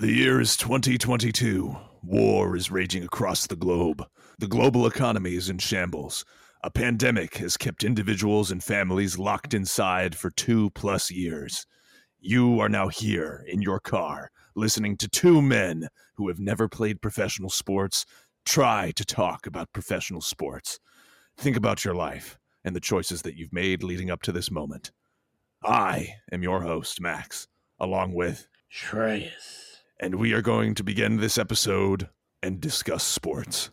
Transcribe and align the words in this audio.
The 0.00 0.10
year 0.10 0.40
is 0.40 0.56
2022. 0.56 1.76
War 2.04 2.56
is 2.56 2.70
raging 2.70 3.04
across 3.04 3.46
the 3.46 3.54
globe. 3.54 4.02
The 4.38 4.48
global 4.48 4.86
economy 4.86 5.34
is 5.34 5.50
in 5.50 5.58
shambles. 5.58 6.24
A 6.64 6.70
pandemic 6.70 7.36
has 7.36 7.58
kept 7.58 7.84
individuals 7.84 8.50
and 8.50 8.64
families 8.64 9.18
locked 9.18 9.52
inside 9.52 10.16
for 10.16 10.30
two 10.30 10.70
plus 10.70 11.10
years. 11.10 11.66
You 12.18 12.60
are 12.60 12.68
now 12.70 12.88
here 12.88 13.44
in 13.46 13.60
your 13.60 13.78
car, 13.78 14.30
listening 14.54 14.96
to 14.96 15.06
two 15.06 15.42
men 15.42 15.86
who 16.14 16.28
have 16.28 16.40
never 16.40 16.66
played 16.66 17.02
professional 17.02 17.50
sports 17.50 18.06
try 18.46 18.92
to 18.96 19.04
talk 19.04 19.46
about 19.46 19.74
professional 19.74 20.22
sports. 20.22 20.80
Think 21.36 21.58
about 21.58 21.84
your 21.84 21.94
life 21.94 22.38
and 22.64 22.74
the 22.74 22.80
choices 22.80 23.20
that 23.20 23.36
you've 23.36 23.52
made 23.52 23.82
leading 23.82 24.10
up 24.10 24.22
to 24.22 24.32
this 24.32 24.50
moment. 24.50 24.92
I 25.62 26.14
am 26.32 26.42
your 26.42 26.62
host, 26.62 27.02
Max, 27.02 27.48
along 27.78 28.14
with 28.14 28.48
Shreyas. 28.72 29.69
And 30.02 30.14
we 30.14 30.32
are 30.32 30.40
going 30.40 30.74
to 30.74 30.82
begin 30.82 31.18
this 31.18 31.36
episode 31.36 32.08
and 32.42 32.58
discuss 32.58 33.04
sports. 33.04 33.68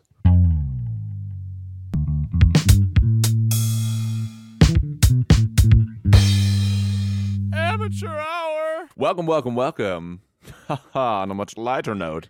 Amateur 7.54 8.08
hour. 8.08 8.88
Welcome, 8.94 9.24
welcome, 9.24 9.54
welcome. 9.54 10.20
On 10.94 11.30
a 11.30 11.34
much 11.34 11.56
lighter 11.56 11.94
note, 11.94 12.28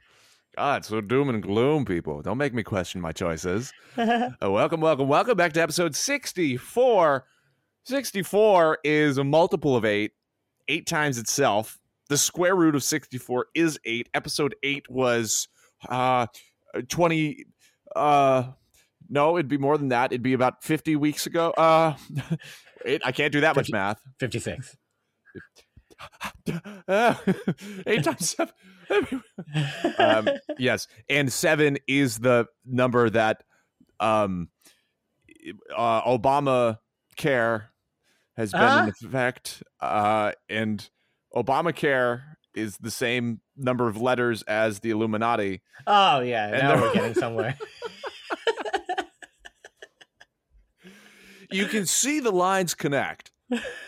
God, 0.54 0.84
so 0.84 1.00
doom 1.00 1.28
and 1.28 1.42
gloom, 1.42 1.84
people. 1.84 2.22
Don't 2.22 2.38
make 2.38 2.54
me 2.54 2.62
question 2.62 3.00
my 3.00 3.12
choices. 3.12 3.72
Uh, 3.98 4.48
welcome, 4.48 4.80
welcome, 4.80 5.08
welcome 5.08 5.36
back 5.36 5.52
to 5.54 5.60
episode 5.60 5.96
64. 5.96 7.26
64 7.84 8.78
is 8.84 9.18
a 9.18 9.24
multiple 9.24 9.74
of 9.74 9.84
eight, 9.84 10.12
eight 10.68 10.86
times 10.86 11.18
itself. 11.18 11.77
The 12.08 12.16
square 12.16 12.54
root 12.54 12.74
of 12.74 12.82
64 12.82 13.46
is 13.54 13.78
eight. 13.84 14.08
Episode 14.14 14.54
eight 14.62 14.84
was 14.88 15.48
uh 15.88 16.26
20 16.88 17.44
uh 17.94 18.44
no, 19.10 19.38
it'd 19.38 19.48
be 19.48 19.56
more 19.56 19.78
than 19.78 19.88
that. 19.88 20.12
It'd 20.12 20.22
be 20.22 20.34
about 20.34 20.62
50 20.62 20.96
weeks 20.96 21.26
ago. 21.26 21.50
Uh 21.50 21.96
eight, 22.84 23.02
I 23.04 23.12
can't 23.12 23.32
do 23.32 23.40
that 23.42 23.56
much 23.56 23.70
math. 23.70 24.00
56. 24.20 24.76
Uh, 26.86 27.14
eight 27.86 28.04
times 28.04 28.36
seven. 28.36 28.54
um, 29.98 30.28
yes, 30.58 30.86
and 31.08 31.32
seven 31.32 31.78
is 31.86 32.18
the 32.18 32.46
number 32.64 33.10
that 33.10 33.42
um, 34.00 34.48
uh, 35.76 36.02
Obama 36.02 36.78
care 37.16 37.70
has 38.36 38.52
been 38.52 38.84
in 38.84 38.88
effect, 38.88 39.62
uh, 39.80 40.32
and 40.48 40.88
Obamacare 41.42 42.22
is 42.54 42.76
the 42.78 42.90
same 42.90 43.40
number 43.56 43.88
of 43.88 44.00
letters 44.00 44.42
as 44.42 44.80
the 44.80 44.90
Illuminati. 44.90 45.62
Oh, 45.86 46.20
yeah. 46.20 46.46
And 46.48 46.58
now 46.58 46.80
we're 46.82 46.92
getting 46.94 47.14
somewhere. 47.14 47.56
You 51.50 51.66
can 51.66 51.86
see 51.86 52.20
the 52.20 52.30
lines 52.30 52.74
connect 52.74 53.30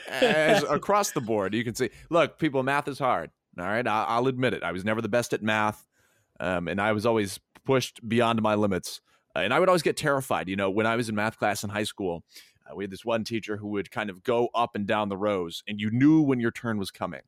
as 0.08 0.62
across 0.70 1.10
the 1.10 1.20
board. 1.20 1.52
You 1.54 1.62
can 1.64 1.74
see. 1.74 1.90
Look, 2.08 2.38
people, 2.38 2.62
math 2.62 2.88
is 2.88 2.98
hard. 2.98 3.30
All 3.58 3.66
right, 3.66 3.86
I- 3.86 4.04
I'll 4.08 4.26
admit 4.28 4.54
it. 4.54 4.62
I 4.62 4.72
was 4.72 4.84
never 4.84 5.02
the 5.02 5.08
best 5.10 5.32
at 5.34 5.42
math, 5.42 5.86
um, 6.38 6.68
and 6.68 6.80
I 6.80 6.92
was 6.92 7.04
always 7.04 7.38
pushed 7.66 8.06
beyond 8.08 8.40
my 8.40 8.54
limits. 8.54 9.00
Uh, 9.36 9.40
and 9.40 9.52
I 9.52 9.60
would 9.60 9.68
always 9.68 9.82
get 9.82 9.96
terrified. 9.96 10.48
You 10.48 10.56
know, 10.56 10.70
when 10.70 10.86
I 10.86 10.96
was 10.96 11.08
in 11.10 11.14
math 11.14 11.38
class 11.38 11.62
in 11.62 11.68
high 11.70 11.84
school, 11.84 12.24
uh, 12.70 12.74
we 12.74 12.84
had 12.84 12.90
this 12.90 13.04
one 13.04 13.24
teacher 13.24 13.56
who 13.56 13.68
would 13.68 13.90
kind 13.90 14.10
of 14.10 14.22
go 14.22 14.48
up 14.54 14.74
and 14.74 14.86
down 14.86 15.08
the 15.08 15.16
rows, 15.16 15.62
and 15.66 15.80
you 15.80 15.90
knew 15.90 16.20
when 16.20 16.40
your 16.40 16.50
turn 16.50 16.78
was 16.78 16.90
coming. 16.90 17.20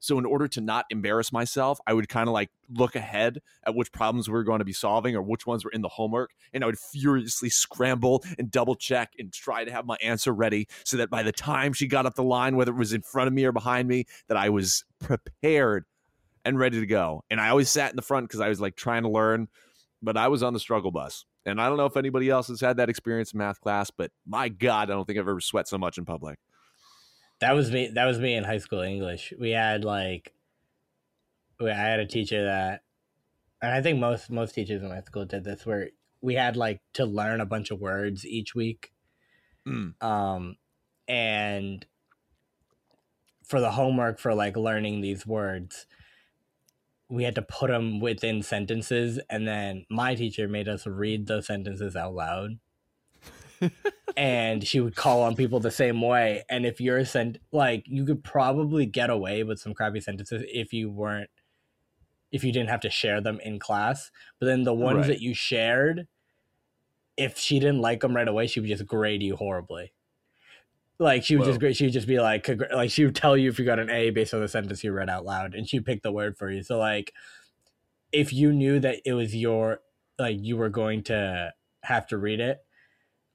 So, 0.00 0.18
in 0.18 0.24
order 0.24 0.46
to 0.48 0.60
not 0.60 0.86
embarrass 0.90 1.32
myself, 1.32 1.80
I 1.86 1.92
would 1.92 2.08
kind 2.08 2.28
of 2.28 2.32
like 2.32 2.50
look 2.70 2.94
ahead 2.94 3.40
at 3.64 3.74
which 3.74 3.90
problems 3.90 4.28
we 4.28 4.34
were 4.34 4.44
going 4.44 4.60
to 4.60 4.64
be 4.64 4.72
solving 4.72 5.16
or 5.16 5.22
which 5.22 5.46
ones 5.46 5.64
were 5.64 5.72
in 5.72 5.82
the 5.82 5.88
homework, 5.88 6.30
and 6.52 6.62
I 6.62 6.66
would 6.66 6.78
furiously 6.78 7.50
scramble 7.50 8.22
and 8.38 8.50
double 8.50 8.76
check 8.76 9.12
and 9.18 9.32
try 9.32 9.64
to 9.64 9.72
have 9.72 9.86
my 9.86 9.96
answer 10.00 10.32
ready 10.32 10.68
so 10.84 10.96
that 10.98 11.10
by 11.10 11.22
the 11.22 11.32
time 11.32 11.72
she 11.72 11.86
got 11.86 12.06
up 12.06 12.14
the 12.14 12.22
line, 12.22 12.56
whether 12.56 12.72
it 12.72 12.78
was 12.78 12.92
in 12.92 13.02
front 13.02 13.28
of 13.28 13.34
me 13.34 13.44
or 13.44 13.52
behind 13.52 13.88
me, 13.88 14.04
that 14.28 14.36
I 14.36 14.50
was 14.50 14.84
prepared 15.00 15.84
and 16.44 16.58
ready 16.58 16.80
to 16.80 16.86
go. 16.86 17.24
And 17.30 17.40
I 17.40 17.48
always 17.48 17.68
sat 17.68 17.90
in 17.90 17.96
the 17.96 18.02
front 18.02 18.28
because 18.28 18.40
I 18.40 18.48
was 18.48 18.60
like 18.60 18.76
trying 18.76 19.02
to 19.02 19.08
learn, 19.08 19.48
but 20.00 20.16
I 20.16 20.28
was 20.28 20.42
on 20.42 20.52
the 20.52 20.60
struggle 20.60 20.90
bus. 20.90 21.24
And 21.48 21.60
I 21.60 21.68
don't 21.68 21.76
know 21.78 21.86
if 21.86 21.96
anybody 21.96 22.28
else 22.30 22.48
has 22.48 22.60
had 22.60 22.76
that 22.76 22.88
experience 22.88 23.32
in 23.32 23.38
math 23.38 23.60
class, 23.60 23.90
but 23.90 24.10
my 24.26 24.48
God, 24.48 24.90
I 24.90 24.94
don't 24.94 25.06
think 25.06 25.18
I've 25.18 25.28
ever 25.28 25.40
sweat 25.40 25.66
so 25.68 25.78
much 25.78 25.98
in 25.98 26.04
public. 26.04 26.38
that 27.40 27.52
was 27.52 27.70
me. 27.70 27.88
That 27.94 28.06
was 28.06 28.18
me 28.18 28.34
in 28.34 28.44
high 28.44 28.58
school 28.58 28.80
English. 28.80 29.32
We 29.38 29.50
had 29.50 29.84
like, 29.84 30.32
we- 31.60 31.70
I 31.70 31.74
had 31.74 32.00
a 32.00 32.06
teacher 32.06 32.44
that, 32.44 32.82
and 33.62 33.72
I 33.72 33.80
think 33.82 33.98
most 33.98 34.30
most 34.30 34.54
teachers 34.54 34.82
in 34.82 34.88
my 34.88 35.00
school 35.02 35.24
did 35.24 35.44
this, 35.44 35.64
where 35.66 35.90
we 36.20 36.34
had 36.34 36.56
like 36.56 36.80
to 36.94 37.04
learn 37.06 37.40
a 37.40 37.46
bunch 37.46 37.70
of 37.70 37.80
words 37.80 38.26
each 38.26 38.54
week, 38.54 38.92
Mm. 39.66 40.00
um, 40.02 40.56
and 41.06 41.86
for 43.44 43.60
the 43.60 43.70
homework 43.72 44.18
for 44.18 44.34
like 44.34 44.56
learning 44.56 45.00
these 45.00 45.26
words, 45.26 45.86
we 47.08 47.24
had 47.24 47.34
to 47.36 47.42
put 47.42 47.68
them 47.70 48.00
within 48.00 48.42
sentences, 48.42 49.18
and 49.30 49.46
then 49.48 49.86
my 49.90 50.14
teacher 50.14 50.48
made 50.48 50.68
us 50.68 50.86
read 50.86 51.26
those 51.26 51.46
sentences 51.46 51.96
out 51.96 52.14
loud. 52.14 52.58
and 54.16 54.66
she 54.66 54.80
would 54.80 54.96
call 54.96 55.22
on 55.22 55.36
people 55.36 55.60
the 55.60 55.70
same 55.70 56.00
way. 56.00 56.44
And 56.48 56.66
if 56.66 56.80
you're 56.80 57.04
sent, 57.04 57.38
like, 57.52 57.84
you 57.86 58.04
could 58.04 58.24
probably 58.24 58.86
get 58.86 59.10
away 59.10 59.42
with 59.44 59.60
some 59.60 59.74
crappy 59.74 60.00
sentences 60.00 60.44
if 60.48 60.72
you 60.72 60.90
weren't, 60.90 61.30
if 62.30 62.44
you 62.44 62.52
didn't 62.52 62.70
have 62.70 62.80
to 62.80 62.90
share 62.90 63.20
them 63.20 63.40
in 63.40 63.58
class. 63.58 64.10
But 64.38 64.46
then 64.46 64.64
the 64.64 64.74
ones 64.74 65.08
Right. 65.08 65.08
that 65.08 65.20
you 65.20 65.34
shared, 65.34 66.08
if 67.16 67.36
she 67.36 67.58
didn't 67.58 67.80
like 67.80 68.00
them 68.00 68.14
right 68.16 68.28
away, 68.28 68.46
she 68.46 68.60
would 68.60 68.68
just 68.68 68.86
grade 68.86 69.22
you 69.22 69.36
horribly. 69.36 69.92
Like 70.98 71.24
she 71.24 71.36
would 71.36 71.44
just 71.44 71.56
Whoa. 71.56 71.60
grade, 71.60 71.76
she 71.76 71.84
would 71.84 71.92
just 71.92 72.08
be 72.08 72.18
like, 72.18 72.48
like 72.72 72.90
she 72.90 73.04
would 73.04 73.14
tell 73.14 73.36
you 73.36 73.48
if 73.48 73.58
you 73.58 73.64
got 73.64 73.78
an 73.78 73.90
A 73.90 74.10
based 74.10 74.34
on 74.34 74.40
the 74.40 74.48
sentence 74.48 74.82
you 74.82 74.92
read 74.92 75.08
out 75.08 75.24
loud, 75.24 75.54
and 75.54 75.68
she'd 75.68 75.86
pick 75.86 76.02
the 76.02 76.12
word 76.12 76.36
for 76.36 76.50
you. 76.50 76.62
So 76.62 76.78
like, 76.78 77.12
if 78.10 78.32
you 78.32 78.52
knew 78.52 78.80
that 78.80 79.00
it 79.04 79.12
was 79.12 79.34
your, 79.34 79.80
like 80.18 80.38
you 80.40 80.56
were 80.56 80.70
going 80.70 81.04
to 81.04 81.52
have 81.84 82.06
to 82.08 82.18
read 82.18 82.40
it, 82.40 82.58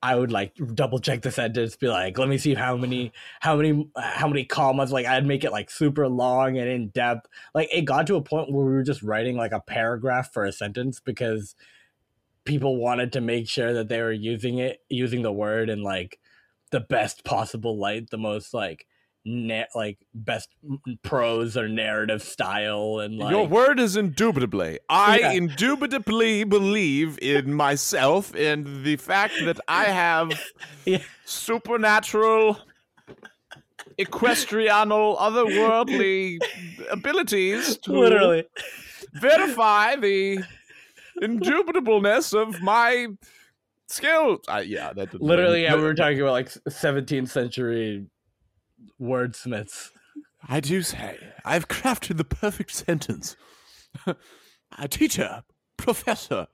I 0.02 0.16
would 0.16 0.34
like 0.34 0.54
double 0.74 1.00
check 1.00 1.22
the 1.22 1.32
sentence, 1.32 1.78
be 1.78 1.88
like, 1.88 2.18
let 2.18 2.28
me 2.28 2.38
see 2.38 2.56
how 2.56 2.76
many, 2.76 3.14
how 3.40 3.56
many, 3.56 3.90
how 3.96 4.28
many 4.28 4.44
commas. 4.44 4.92
Like 4.92 5.06
I'd 5.06 5.26
make 5.26 5.46
it 5.46 5.54
like 5.54 5.72
super 5.72 6.10
long 6.10 6.58
and 6.58 6.68
in 6.68 6.90
depth. 6.90 7.28
Like 7.56 7.70
it 7.74 7.84
got 7.84 8.08
to 8.08 8.18
a 8.18 8.22
point 8.22 8.52
where 8.52 8.66
we 8.66 8.74
were 8.74 8.84
just 8.84 9.02
writing 9.02 9.38
like 9.38 9.54
a 9.54 9.62
paragraph 9.62 10.34
for 10.34 10.44
a 10.44 10.52
sentence 10.52 11.00
because 11.00 11.56
people 12.44 12.76
wanted 12.76 13.14
to 13.14 13.22
make 13.22 13.48
sure 13.48 13.74
that 13.74 13.88
they 13.88 14.02
were 14.02 14.12
using 14.12 14.58
it, 14.58 14.80
using 14.90 15.22
the 15.22 15.32
word 15.32 15.70
and 15.70 15.84
like 15.84 16.20
the 16.74 16.82
best 16.82 17.24
possible 17.24 17.78
light, 17.78 18.10
the 18.10 18.18
most 18.18 18.54
like, 18.54 18.86
na- 19.26 19.64
like 19.76 19.98
best 20.14 20.50
prose 21.04 21.56
or 21.56 21.70
narrative 21.70 22.22
style, 22.22 23.00
and 23.00 23.18
like 23.20 23.32
Your 23.32 23.48
word 23.48 23.80
is 23.80 23.96
indubitably. 23.96 24.80
I 24.90 25.20
Yeah. 25.20 25.32
indubitably 25.34 26.44
believe 26.44 27.18
in 27.22 27.54
myself 27.54 28.34
and 28.36 28.84
the 28.84 28.96
fact 28.98 29.36
that 29.46 29.60
I 29.68 29.84
have 30.04 30.32
Yeah. 30.86 30.98
supernatural, 31.26 32.58
equestrianal, 34.00 35.18
otherworldly 35.20 36.40
abilities 36.92 37.78
to 37.78 37.92
literally. 37.94 38.44
verify 39.14 39.96
the 39.96 40.44
indubitableness 41.22 42.34
of 42.34 42.60
my 42.62 43.08
skills. 43.94 44.42
I, 44.48 44.62
yeah, 44.62 44.94
that 44.94 45.12
didn't 45.12 45.26
Literally, 45.26 45.64
yeah, 45.64 45.76
we 45.76 45.82
were 45.82 45.94
talking 45.94 46.20
about 46.20 46.34
like 46.34 46.50
17th 46.50 47.30
century 47.30 48.08
wordsmiths. 49.02 49.92
I 50.48 50.60
do 50.60 50.82
say, 50.82 51.18
I've 51.46 51.68
crafted 51.68 52.18
the 52.18 52.26
perfect 52.26 52.72
sentence. 52.72 53.36
A 54.78 54.88
teacher, 54.88 55.44
professor, 55.78 56.48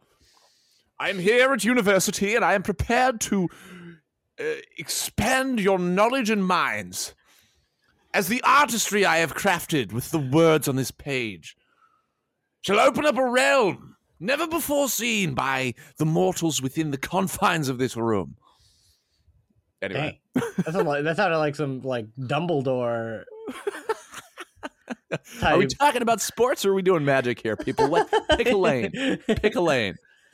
I 0.99 1.09
am 1.09 1.19
here 1.19 1.53
at 1.53 1.63
university 1.63 2.35
and 2.35 2.43
I 2.43 2.53
am 2.53 2.63
prepared 2.63 3.21
to 3.21 3.47
uh, 4.39 4.43
expand 4.77 5.59
your 5.59 5.79
knowledge 5.79 6.29
and 6.29 6.45
minds 6.45 7.15
as 8.13 8.27
the 8.27 8.41
artistry 8.43 9.05
I 9.05 9.17
have 9.17 9.35
crafted 9.35 9.93
with 9.93 10.11
the 10.11 10.19
words 10.19 10.67
on 10.67 10.75
this 10.75 10.91
page 10.91 11.55
shall 12.61 12.79
open 12.79 13.05
up 13.05 13.17
a 13.17 13.29
realm 13.29 13.88
never 14.19 14.47
before 14.47 14.89
seen 14.89 15.33
by 15.33 15.73
the 15.97 16.05
mortals 16.05 16.61
within 16.61 16.91
the 16.91 16.97
confines 16.97 17.69
of 17.69 17.77
this 17.77 17.95
room. 17.95 18.35
Anyway. 19.81 20.19
That 20.35 20.65
sounded 20.65 20.83
like, 20.87 21.03
that 21.03 21.15
sounded 21.15 21.37
like 21.37 21.55
some 21.55 21.81
like 21.81 22.05
Dumbledore. 22.19 23.23
Are 25.43 25.57
we 25.57 25.67
talking 25.67 26.01
about 26.01 26.21
sports 26.21 26.65
or 26.65 26.71
are 26.71 26.73
we 26.73 26.81
doing 26.81 27.03
magic 27.05 27.41
here, 27.41 27.55
people? 27.55 27.87
What? 27.89 28.11
Pick 28.37 28.49
a 28.49 28.57
lane. 28.57 28.91
Pick 29.27 29.55
a 29.55 29.61
lane. 29.61 29.95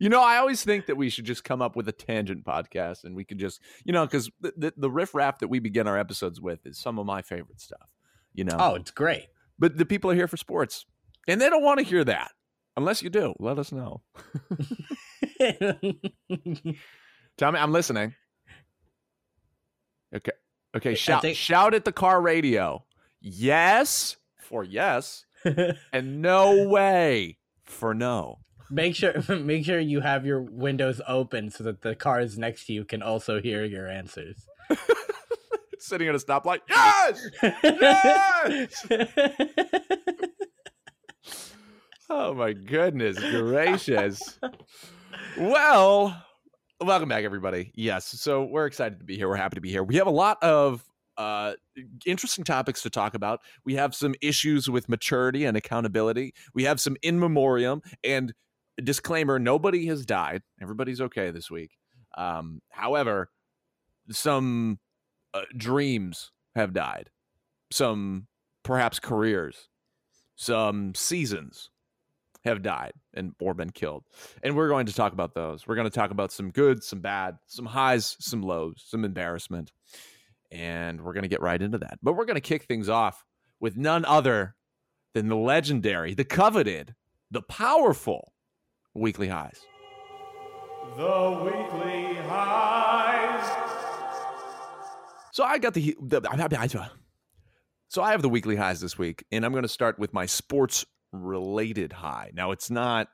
you 0.00 0.08
know, 0.08 0.20
I 0.22 0.38
always 0.38 0.64
think 0.64 0.86
that 0.86 0.96
we 0.96 1.10
should 1.10 1.24
just 1.24 1.44
come 1.44 1.62
up 1.62 1.76
with 1.76 1.88
a 1.88 1.92
tangent 1.92 2.44
podcast 2.44 3.04
and 3.04 3.14
we 3.14 3.24
could 3.24 3.38
just, 3.38 3.60
you 3.84 3.92
know, 3.92 4.04
because 4.06 4.30
the, 4.40 4.52
the, 4.56 4.72
the 4.76 4.90
riff 4.90 5.14
raff 5.14 5.38
that 5.40 5.48
we 5.48 5.58
begin 5.60 5.86
our 5.86 5.98
episodes 5.98 6.40
with 6.40 6.66
is 6.66 6.78
some 6.78 6.98
of 6.98 7.06
my 7.06 7.22
favorite 7.22 7.60
stuff. 7.60 7.88
You 8.34 8.44
know, 8.44 8.56
Oh, 8.58 8.74
it's 8.74 8.90
great. 8.90 9.26
but 9.58 9.76
the 9.76 9.86
people 9.86 10.10
are 10.10 10.14
here 10.14 10.28
for 10.28 10.36
sports, 10.36 10.86
and 11.28 11.40
they 11.40 11.48
don't 11.50 11.62
want 11.62 11.78
to 11.78 11.84
hear 11.84 12.04
that. 12.04 12.30
Unless 12.76 13.02
you 13.02 13.10
do, 13.10 13.34
let 13.38 13.58
us 13.58 13.72
know. 13.72 14.02
Tell 17.38 17.52
me, 17.52 17.58
I'm 17.58 17.72
listening. 17.72 18.14
Okay, 20.14 20.32
okay. 20.76 20.94
Shout, 20.94 21.22
think- 21.22 21.36
shout 21.36 21.74
at 21.74 21.84
the 21.84 21.92
car 21.92 22.20
radio. 22.20 22.84
Yes 23.20 24.16
for 24.50 24.64
yes, 24.64 25.24
and 25.92 26.20
no 26.20 26.66
way 26.68 27.38
for 27.62 27.94
no. 27.94 28.40
make 28.70 28.96
sure 28.96 29.14
make 29.38 29.64
sure 29.64 29.78
you 29.78 30.00
have 30.00 30.26
your 30.26 30.42
windows 30.42 31.00
open 31.06 31.50
so 31.50 31.62
that 31.64 31.82
the 31.82 31.94
cars 31.94 32.36
next 32.36 32.66
to 32.66 32.72
you 32.72 32.84
can 32.84 33.00
also 33.02 33.40
hear 33.40 33.64
your 33.64 33.86
answers. 33.88 34.44
Sitting 35.78 36.08
at 36.08 36.14
a 36.14 36.18
stoplight. 36.18 36.60
Yes. 36.68 37.30
Yes! 37.62 38.86
Oh 42.12 42.34
my 42.34 42.52
goodness 42.52 43.20
gracious. 43.20 44.40
well, 45.38 46.20
welcome 46.80 47.08
back 47.08 47.22
everybody. 47.22 47.70
Yes, 47.76 48.04
so 48.04 48.42
we're 48.42 48.66
excited 48.66 48.98
to 48.98 49.04
be 49.04 49.16
here. 49.16 49.28
We're 49.28 49.36
happy 49.36 49.54
to 49.54 49.60
be 49.60 49.70
here. 49.70 49.84
We 49.84 49.94
have 49.94 50.08
a 50.08 50.10
lot 50.10 50.42
of 50.42 50.84
uh 51.16 51.52
interesting 52.04 52.42
topics 52.42 52.82
to 52.82 52.90
talk 52.90 53.14
about. 53.14 53.38
We 53.64 53.74
have 53.76 53.94
some 53.94 54.16
issues 54.20 54.68
with 54.68 54.88
maturity 54.88 55.44
and 55.44 55.56
accountability. 55.56 56.34
We 56.52 56.64
have 56.64 56.80
some 56.80 56.96
in 57.02 57.20
memoriam 57.20 57.80
and 58.02 58.34
disclaimer, 58.82 59.38
nobody 59.38 59.86
has 59.86 60.04
died. 60.04 60.42
Everybody's 60.60 61.00
okay 61.00 61.30
this 61.30 61.48
week. 61.48 61.76
Um 62.18 62.60
however, 62.70 63.30
some 64.10 64.80
uh, 65.32 65.42
dreams 65.56 66.32
have 66.56 66.72
died. 66.72 67.10
Some 67.70 68.26
perhaps 68.64 68.98
careers, 68.98 69.68
some 70.34 70.92
seasons 70.96 71.69
have 72.44 72.62
died 72.62 72.92
and 73.14 73.32
or 73.40 73.54
been 73.54 73.70
killed. 73.70 74.04
And 74.42 74.56
we're 74.56 74.68
going 74.68 74.86
to 74.86 74.94
talk 74.94 75.12
about 75.12 75.34
those. 75.34 75.66
We're 75.66 75.74
going 75.74 75.88
to 75.88 75.94
talk 75.94 76.10
about 76.10 76.32
some 76.32 76.50
good, 76.50 76.82
some 76.82 77.00
bad, 77.00 77.36
some 77.46 77.66
highs, 77.66 78.16
some 78.20 78.42
lows, 78.42 78.82
some 78.86 79.04
embarrassment. 79.04 79.72
And 80.50 81.02
we're 81.02 81.12
going 81.12 81.22
to 81.22 81.28
get 81.28 81.42
right 81.42 81.60
into 81.60 81.78
that. 81.78 81.98
But 82.02 82.14
we're 82.14 82.24
going 82.24 82.36
to 82.36 82.40
kick 82.40 82.64
things 82.64 82.88
off 82.88 83.24
with 83.60 83.76
none 83.76 84.04
other 84.04 84.54
than 85.14 85.28
the 85.28 85.36
legendary, 85.36 86.14
the 86.14 86.24
coveted, 86.24 86.94
the 87.30 87.42
powerful 87.42 88.32
weekly 88.94 89.28
highs. 89.28 89.60
The 90.96 91.40
weekly 91.44 92.14
highs. 92.26 93.66
So 95.32 95.44
I 95.44 95.58
got 95.58 95.74
the, 95.74 95.96
the 96.00 96.20
so 97.88 98.02
I 98.02 98.12
have 98.12 98.22
the 98.22 98.28
weekly 98.28 98.54
highs 98.54 98.80
this 98.80 98.96
week, 98.96 99.24
and 99.32 99.44
I'm 99.44 99.50
going 99.50 99.62
to 99.62 99.68
start 99.68 99.98
with 99.98 100.12
my 100.12 100.26
sports 100.26 100.86
related 101.12 101.92
high. 101.92 102.30
Now 102.34 102.50
it's 102.50 102.70
not 102.70 103.08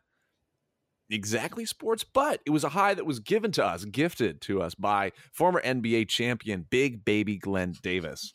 exactly 1.11 1.65
sports, 1.65 2.05
but 2.05 2.41
it 2.47 2.51
was 2.51 2.65
a 2.65 2.71
high 2.71 2.95
that 2.95 3.07
was 3.07 3.21
given 3.21 3.53
to 3.53 3.65
us, 3.65 3.85
gifted 3.85 4.41
to 4.43 4.61
us 4.61 4.75
by 4.75 5.13
former 5.33 5.61
NBA 5.63 6.09
champion 6.09 6.67
Big 6.69 7.05
Baby 7.05 7.37
Glenn 7.37 7.75
Davis. 7.83 8.33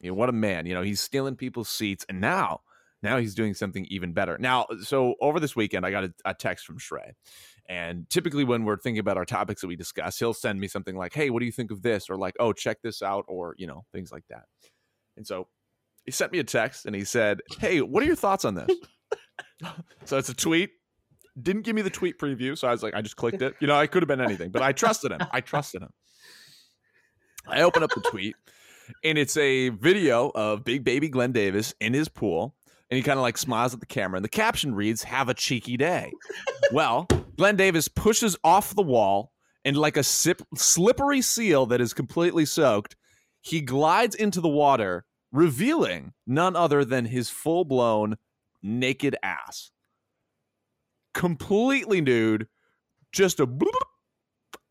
You 0.00 0.10
know, 0.10 0.14
what 0.14 0.28
a 0.28 0.32
man! 0.32 0.66
You 0.66 0.74
know, 0.74 0.82
he's 0.82 1.00
stealing 1.00 1.36
people's 1.36 1.68
seats, 1.68 2.04
and 2.08 2.20
now, 2.20 2.60
now 3.02 3.16
he's 3.18 3.34
doing 3.34 3.54
something 3.54 3.86
even 3.88 4.12
better. 4.12 4.36
Now, 4.38 4.66
so 4.82 5.14
over 5.20 5.40
this 5.40 5.56
weekend, 5.56 5.86
I 5.86 5.90
got 5.90 6.04
a, 6.04 6.14
a 6.26 6.34
text 6.34 6.66
from 6.66 6.78
Shrey, 6.78 7.12
and 7.66 8.08
typically 8.10 8.44
when 8.44 8.64
we're 8.64 8.76
thinking 8.76 8.98
about 8.98 9.16
our 9.16 9.24
topics 9.24 9.62
that 9.62 9.68
we 9.68 9.76
discuss, 9.76 10.18
he'll 10.18 10.34
send 10.34 10.60
me 10.60 10.68
something 10.68 10.96
like, 10.96 11.14
"Hey, 11.14 11.30
what 11.30 11.40
do 11.40 11.46
you 11.46 11.52
think 11.52 11.70
of 11.70 11.80
this?" 11.82 12.10
or 12.10 12.16
like, 12.16 12.34
"Oh, 12.38 12.52
check 12.52 12.82
this 12.82 13.00
out," 13.00 13.24
or 13.26 13.54
you 13.58 13.66
know, 13.66 13.84
things 13.92 14.12
like 14.12 14.24
that. 14.28 14.44
And 15.16 15.26
so 15.26 15.48
he 16.06 16.12
sent 16.12 16.32
me 16.32 16.38
a 16.38 16.44
text 16.44 16.86
and 16.86 16.94
he 16.94 17.04
said, 17.04 17.40
Hey, 17.58 17.80
what 17.80 18.02
are 18.02 18.06
your 18.06 18.16
thoughts 18.16 18.44
on 18.44 18.54
this? 18.54 18.70
so 20.04 20.16
it's 20.16 20.28
a 20.28 20.34
tweet. 20.34 20.70
Didn't 21.40 21.62
give 21.62 21.76
me 21.76 21.82
the 21.82 21.90
tweet 21.90 22.18
preview. 22.18 22.56
So 22.56 22.66
I 22.66 22.70
was 22.70 22.82
like, 22.82 22.94
I 22.94 23.02
just 23.02 23.16
clicked 23.16 23.42
it. 23.42 23.54
You 23.60 23.66
know, 23.66 23.76
I 23.76 23.86
could 23.86 24.02
have 24.02 24.08
been 24.08 24.22
anything, 24.22 24.50
but 24.50 24.62
I 24.62 24.72
trusted 24.72 25.12
him. 25.12 25.20
I 25.32 25.40
trusted 25.42 25.82
him. 25.82 25.90
I 27.46 27.62
open 27.62 27.82
up 27.82 27.90
the 27.90 28.00
tweet 28.00 28.34
and 29.04 29.18
it's 29.18 29.36
a 29.36 29.70
video 29.70 30.30
of 30.34 30.64
big 30.64 30.84
baby 30.84 31.08
Glenn 31.08 31.32
Davis 31.32 31.74
in 31.80 31.92
his 31.92 32.08
pool. 32.08 32.54
And 32.88 32.96
he 32.96 33.02
kind 33.02 33.18
of 33.18 33.22
like 33.22 33.36
smiles 33.36 33.74
at 33.74 33.80
the 33.80 33.86
camera. 33.86 34.16
And 34.16 34.24
the 34.24 34.28
caption 34.28 34.74
reads, 34.74 35.02
Have 35.02 35.28
a 35.28 35.34
cheeky 35.34 35.76
day. 35.76 36.12
well, 36.72 37.08
Glenn 37.36 37.56
Davis 37.56 37.88
pushes 37.88 38.36
off 38.44 38.74
the 38.74 38.82
wall 38.82 39.32
and 39.64 39.76
like 39.76 39.96
a 39.96 40.04
sip- 40.04 40.46
slippery 40.54 41.20
seal 41.20 41.66
that 41.66 41.80
is 41.80 41.92
completely 41.92 42.46
soaked, 42.46 42.94
he 43.40 43.60
glides 43.60 44.14
into 44.14 44.40
the 44.40 44.48
water, 44.48 45.04
revealing 45.36 46.12
none 46.26 46.56
other 46.56 46.84
than 46.84 47.04
his 47.04 47.30
full 47.30 47.64
blown 47.64 48.16
naked 48.62 49.16
ass. 49.22 49.70
Completely 51.14 52.00
nude, 52.00 52.46
just 53.12 53.40
a 53.40 53.46
bloop. 53.46 53.70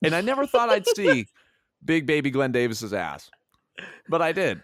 And 0.03 0.13
I 0.13 0.21
never 0.21 0.45
thought 0.45 0.69
I'd 0.69 0.87
see 0.87 1.27
big 1.85 2.05
baby 2.05 2.29
Glenn 2.29 2.51
Davis's 2.51 2.93
ass, 2.93 3.31
but 4.09 4.21
I 4.21 4.31
did. 4.31 4.61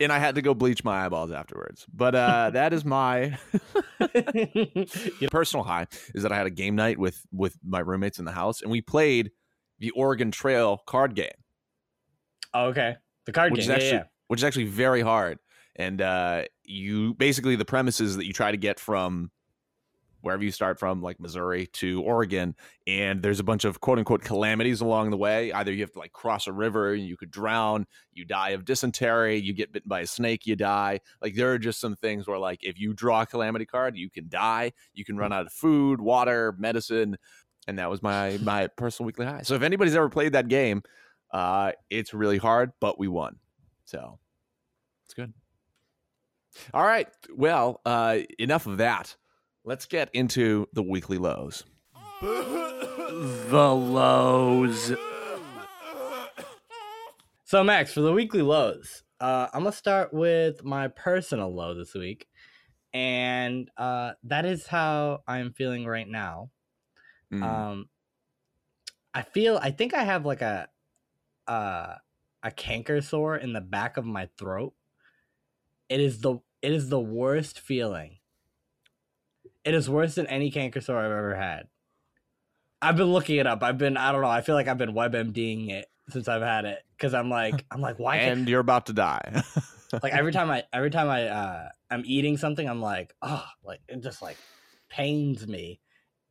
And 0.00 0.12
I 0.12 0.18
had 0.20 0.36
to 0.36 0.42
go 0.42 0.54
bleach 0.54 0.84
my 0.84 1.04
eyeballs 1.04 1.32
afterwards. 1.32 1.84
But 1.92 2.14
uh, 2.14 2.50
that 2.54 2.72
is 2.72 2.84
my 2.84 3.36
personal 5.30 5.64
high 5.64 5.88
is 6.14 6.22
that 6.22 6.30
I 6.30 6.36
had 6.36 6.46
a 6.46 6.50
game 6.50 6.76
night 6.76 6.98
with 6.98 7.20
with 7.32 7.58
my 7.64 7.80
roommates 7.80 8.20
in 8.20 8.24
the 8.24 8.32
house, 8.32 8.62
and 8.62 8.70
we 8.70 8.80
played 8.80 9.32
the 9.80 9.90
Oregon 9.90 10.30
Trail 10.30 10.78
card 10.86 11.14
game 11.14 11.30
Oh, 12.54 12.66
okay. 12.66 12.96
The 13.26 13.32
card 13.32 13.54
game. 13.54 13.70
actually 13.70 13.88
yeah, 13.88 13.94
yeah. 13.94 14.04
Which 14.28 14.40
is 14.40 14.44
actually 14.44 14.64
very 14.64 15.02
hard. 15.02 15.38
And 15.76 16.00
uh, 16.00 16.44
you 16.64 17.14
basically 17.14 17.56
the 17.56 17.64
premise 17.64 18.00
is 18.00 18.16
that 18.16 18.26
you 18.26 18.32
try 18.32 18.50
to 18.50 18.56
get 18.56 18.80
from 18.80 19.30
wherever 20.20 20.42
you 20.42 20.50
start 20.50 20.78
from, 20.78 21.00
like 21.00 21.20
Missouri 21.20 21.66
to 21.66 22.02
Oregon, 22.02 22.54
and 22.86 23.22
there's 23.22 23.38
a 23.38 23.44
bunch 23.44 23.64
of 23.64 23.80
quote 23.80 23.98
unquote 23.98 24.22
calamities 24.22 24.80
along 24.80 25.10
the 25.10 25.16
way. 25.16 25.52
Either 25.52 25.72
you 25.72 25.80
have 25.80 25.92
to 25.92 25.98
like 25.98 26.12
cross 26.12 26.46
a 26.46 26.52
river 26.52 26.92
and 26.92 27.06
you 27.06 27.16
could 27.16 27.30
drown, 27.30 27.86
you 28.12 28.24
die 28.24 28.50
of 28.50 28.64
dysentery, 28.64 29.36
you 29.36 29.52
get 29.52 29.72
bitten 29.72 29.88
by 29.88 30.00
a 30.00 30.06
snake, 30.06 30.46
you 30.46 30.56
die. 30.56 31.00
Like 31.22 31.34
there 31.34 31.52
are 31.52 31.58
just 31.58 31.80
some 31.80 31.94
things 31.96 32.26
where 32.26 32.38
like 32.38 32.64
if 32.64 32.78
you 32.78 32.92
draw 32.92 33.22
a 33.22 33.26
calamity 33.26 33.66
card, 33.66 33.96
you 33.96 34.10
can 34.10 34.28
die, 34.28 34.72
you 34.92 35.04
can 35.04 35.16
run 35.16 35.32
out 35.32 35.46
of 35.46 35.52
food, 35.52 36.00
water, 36.00 36.54
medicine. 36.58 37.16
And 37.68 37.78
that 37.78 37.90
was 37.90 38.02
my 38.02 38.38
my 38.42 38.66
personal 38.66 39.06
weekly 39.06 39.26
high. 39.26 39.42
So 39.42 39.54
if 39.54 39.62
anybody's 39.62 39.94
ever 39.94 40.08
played 40.08 40.32
that 40.32 40.48
game, 40.48 40.82
uh, 41.32 41.72
it's 41.90 42.12
really 42.14 42.38
hard, 42.38 42.72
but 42.80 42.98
we 42.98 43.06
won. 43.06 43.36
So 43.88 44.18
it's 45.06 45.14
good. 45.14 45.32
All 46.74 46.84
right. 46.84 47.08
Well, 47.34 47.80
uh, 47.86 48.18
enough 48.38 48.66
of 48.66 48.76
that. 48.76 49.16
Let's 49.64 49.86
get 49.86 50.10
into 50.12 50.68
the 50.74 50.82
weekly 50.82 51.16
lows. 51.16 51.64
The 53.48 53.74
lows. 53.74 54.92
So 57.44 57.64
Max, 57.64 57.94
for 57.94 58.02
the 58.02 58.12
weekly 58.12 58.42
lows, 58.42 59.02
uh, 59.20 59.48
I'm 59.52 59.62
gonna 59.62 59.72
start 59.72 60.12
with 60.12 60.62
my 60.62 60.88
personal 60.88 61.52
low 61.52 61.74
this 61.74 61.94
week, 61.94 62.28
and 62.92 63.68
uh, 63.78 64.12
that 64.24 64.44
is 64.44 64.66
how 64.66 65.22
I'm 65.26 65.52
feeling 65.52 65.86
right 65.86 66.06
now. 66.06 66.50
Mm. 67.32 67.42
Um, 67.42 67.88
I 69.14 69.22
feel 69.22 69.58
I 69.60 69.70
think 69.70 69.94
I 69.94 70.04
have 70.04 70.26
like 70.26 70.42
a 70.42 70.68
uh, 71.48 71.94
a 72.42 72.50
canker 72.50 73.00
sore 73.00 73.36
in 73.36 73.52
the 73.52 73.60
back 73.60 73.96
of 73.96 74.04
my 74.04 74.28
throat. 74.38 74.74
It 75.88 76.00
is 76.00 76.20
the 76.20 76.38
it 76.62 76.72
is 76.72 76.88
the 76.88 77.00
worst 77.00 77.60
feeling. 77.60 78.18
It 79.64 79.74
is 79.74 79.88
worse 79.88 80.14
than 80.14 80.26
any 80.26 80.50
canker 80.50 80.80
sore 80.80 80.98
I've 80.98 81.10
ever 81.10 81.34
had. 81.34 81.68
I've 82.80 82.96
been 82.96 83.12
looking 83.12 83.36
it 83.36 83.46
up. 83.46 83.62
I've 83.62 83.78
been 83.78 83.96
I 83.96 84.12
don't 84.12 84.22
know. 84.22 84.28
I 84.28 84.40
feel 84.40 84.54
like 84.54 84.68
I've 84.68 84.78
been 84.78 84.94
WebMDing 84.94 85.70
it 85.70 85.86
since 86.10 86.28
I've 86.28 86.42
had 86.42 86.64
it 86.64 86.82
because 86.96 87.14
I'm 87.14 87.30
like 87.30 87.64
I'm 87.70 87.80
like 87.80 87.98
why 87.98 88.18
can't 88.18 88.40
and 88.40 88.48
you're 88.48 88.60
about 88.60 88.86
to 88.86 88.92
die. 88.92 89.42
like 90.02 90.12
every 90.12 90.32
time 90.32 90.50
I 90.50 90.64
every 90.72 90.90
time 90.90 91.08
I 91.08 91.28
uh 91.28 91.68
I'm 91.90 92.02
eating 92.06 92.36
something 92.36 92.68
I'm 92.68 92.80
like 92.80 93.14
oh 93.22 93.44
like 93.64 93.80
it 93.88 94.02
just 94.02 94.22
like 94.22 94.36
pains 94.88 95.46
me 95.46 95.80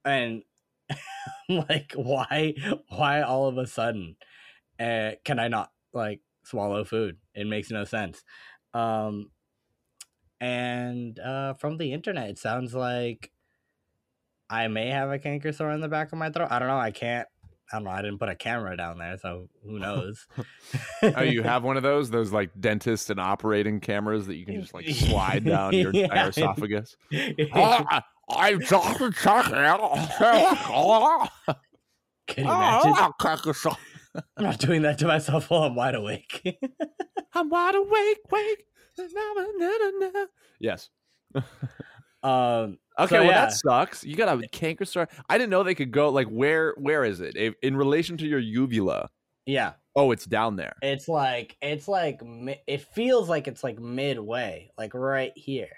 and 0.06 0.44
I'm 1.50 1.66
like 1.68 1.94
why 1.96 2.54
why 2.90 3.22
all 3.22 3.48
of 3.48 3.58
a 3.58 3.68
sudden 3.68 4.16
uh, 4.80 5.12
can 5.26 5.40
I 5.40 5.48
not 5.48 5.72
like 5.98 6.22
swallow 6.46 6.86
food. 6.86 7.18
It 7.36 7.48
makes 7.48 7.70
no 7.70 7.84
sense. 7.84 8.24
Um 8.74 9.32
and 10.39 11.18
uh 11.20 11.54
from 11.56 11.77
the 11.77 11.92
internet 11.94 12.30
it 12.30 12.38
sounds 12.38 12.74
like 12.74 13.32
I 14.50 14.68
may 14.70 14.89
have 14.92 15.10
a 15.12 15.20
canker 15.20 15.51
sore 15.51 15.72
in 15.72 15.82
the 15.82 15.89
back 15.89 16.13
of 16.13 16.20
my 16.20 16.30
throat. 16.30 16.48
I 16.51 16.60
don't 16.60 16.70
know. 16.70 16.77
I 16.77 16.92
can't 16.92 17.27
I 17.72 17.75
don't 17.77 17.84
know. 17.84 17.89
I 17.92 18.01
didn't 18.01 18.20
put 18.20 18.30
a 18.30 18.36
camera 18.36 18.77
down 18.77 18.98
there 19.00 19.18
so 19.18 19.50
who 19.66 19.77
knows? 19.80 20.25
Oh, 21.04 21.22
you 21.24 21.44
have 21.44 21.63
one 21.63 21.75
of 21.75 21.84
those, 21.92 22.10
those 22.10 22.32
like 22.32 22.51
dentist 22.60 23.10
and 23.10 23.20
operating 23.20 23.82
cameras 23.82 24.27
that 24.27 24.36
you 24.36 24.46
can 24.46 24.62
just 24.62 24.74
like 24.74 24.88
slide 24.88 25.44
down 25.44 25.74
your 25.74 25.92
Yeah. 25.94 26.04
entire 26.04 26.30
esophagus. 26.30 26.96
Can 32.27 32.46
I'm 32.48 32.77
talking 32.80 32.94
you 32.94 32.94
imagine? 33.63 33.97
I'm 34.38 34.44
not 34.44 34.60
doing 34.60 34.82
that 34.84 34.98
to 35.00 35.08
myself 35.08 35.50
while 35.50 35.64
I'm 35.64 35.76
wide 35.76 35.96
awake. 35.96 36.58
I'm 37.34 37.50
wide 37.50 37.76
awake, 37.76 38.20
wake. 38.32 38.66
yes. 40.60 40.90
Um, 42.24 42.80
Okay, 43.00 43.10
So, 43.16 43.22
well 43.22 43.26
yeah. 43.26 43.46
that 43.46 43.54
sucks. 43.54 44.04
You 44.04 44.16
got 44.16 44.44
a 44.44 44.48
canker 44.48 44.84
sore. 44.86 45.08
I 45.30 45.38
didn't 45.38 45.52
know 45.52 45.62
they 45.62 45.76
could 45.76 45.92
go 45.92 46.10
like 46.10 46.28
where 46.28 46.74
where 46.78 47.04
is 47.04 47.22
it? 47.22 47.36
If- 47.38 47.54
In 47.62 47.78
relation 47.78 48.18
to 48.18 48.26
your 48.28 48.40
uvula. 48.40 49.10
yeah, 49.46 49.74
Oh, 49.96 50.10
it's 50.12 50.26
down 50.26 50.56
there. 50.56 50.74
it's 50.82 51.08
like 51.08 51.56
it's 51.62 51.88
like 51.88 52.20
it 52.66 52.82
feels 52.96 53.30
like 53.30 53.48
it's 53.48 53.64
like 53.64 53.80
midway, 53.80 54.72
like 54.80 54.96
right 54.96 55.32
here. 55.36 55.70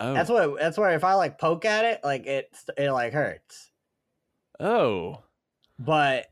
Oh. 0.00 0.14
That's 0.14 0.30
what. 0.30 0.58
That's 0.58 0.78
where 0.78 0.90
if 0.94 1.04
I 1.04 1.12
like 1.12 1.38
poke 1.38 1.66
at 1.66 1.84
it, 1.84 2.00
like 2.02 2.26
it 2.26 2.48
it 2.78 2.90
like 2.90 3.12
hurts, 3.12 3.70
oh. 4.58 5.22
but 5.78 6.26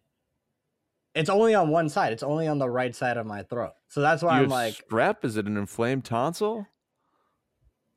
it's 1.14 1.30
only 1.30 1.54
on 1.54 1.70
one 1.70 1.88
side. 1.88 2.12
It's 2.12 2.22
only 2.22 2.46
on 2.46 2.58
the 2.58 2.68
right 2.68 2.94
side 2.94 3.16
of 3.16 3.26
my 3.26 3.42
throat. 3.42 3.72
So 3.88 4.00
that's 4.00 4.22
why 4.22 4.38
you 4.38 4.44
I'm 4.44 4.48
like, 4.50 4.74
strep? 4.88 5.24
Is 5.24 5.36
it 5.36 5.46
an 5.46 5.56
inflamed 5.56 6.04
tonsil? 6.04 6.66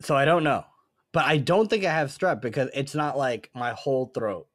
so 0.01 0.15
I 0.15 0.25
don't 0.25 0.43
know, 0.43 0.65
but 1.13 1.25
I 1.25 1.37
don't 1.37 1.69
think 1.69 1.85
I 1.85 1.91
have 1.91 2.09
strep 2.09 2.41
because 2.41 2.69
it's 2.73 2.93
not 2.95 3.17
like 3.17 3.49
my 3.55 3.71
whole 3.71 4.07
throat 4.07 4.47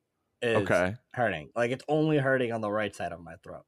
is 0.42 0.56
Okay. 0.56 0.94
hurting. 1.12 1.50
Like 1.56 1.70
it's 1.70 1.84
only 1.88 2.18
hurting 2.18 2.52
on 2.52 2.60
the 2.60 2.70
right 2.70 2.94
side 2.94 3.12
of 3.12 3.20
my 3.20 3.36
throat. 3.42 3.64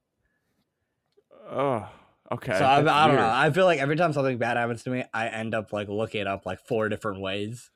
Oh. 1.49 1.89
Okay. 2.31 2.57
so 2.57 2.63
I, 2.63 2.77
I 2.77 3.07
don't 3.07 3.17
know. 3.17 3.29
I 3.29 3.49
feel 3.51 3.65
like 3.65 3.79
every 3.79 3.97
time 3.97 4.13
something 4.13 4.37
bad 4.37 4.55
happens 4.55 4.83
to 4.83 4.89
me, 4.89 5.03
I 5.13 5.27
end 5.27 5.53
up 5.53 5.73
like 5.73 5.89
looking 5.89 6.27
up 6.27 6.45
like 6.45 6.59
four 6.65 6.87
different 6.87 7.19
ways. 7.19 7.71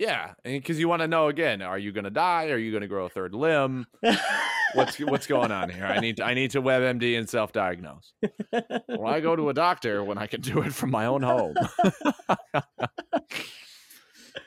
Yeah, 0.00 0.32
because 0.42 0.80
you 0.80 0.88
want 0.88 1.02
to 1.02 1.08
know 1.08 1.28
again: 1.28 1.60
Are 1.62 1.78
you 1.78 1.92
going 1.92 2.04
to 2.04 2.10
die? 2.10 2.46
Are 2.48 2.56
you 2.56 2.70
going 2.70 2.80
to 2.80 2.88
grow 2.88 3.04
a 3.06 3.08
third 3.10 3.34
limb? 3.34 3.86
What's 4.74 4.98
what's 4.98 5.26
going 5.26 5.50
on 5.52 5.70
here? 5.70 5.84
I 5.86 6.00
need 6.00 6.20
I 6.20 6.34
need 6.34 6.50
to 6.52 6.62
WebMD 6.62 7.18
and 7.18 7.28
self-diagnose. 7.28 8.12
Why 8.86 9.20
go 9.20 9.34
to 9.36 9.48
a 9.48 9.54
doctor 9.54 10.02
when 10.04 10.18
I 10.18 10.26
can 10.26 10.40
do 10.40 10.60
it 10.62 10.74
from 10.74 10.90
my 10.90 11.06
own 11.06 11.22
home? 11.22 11.54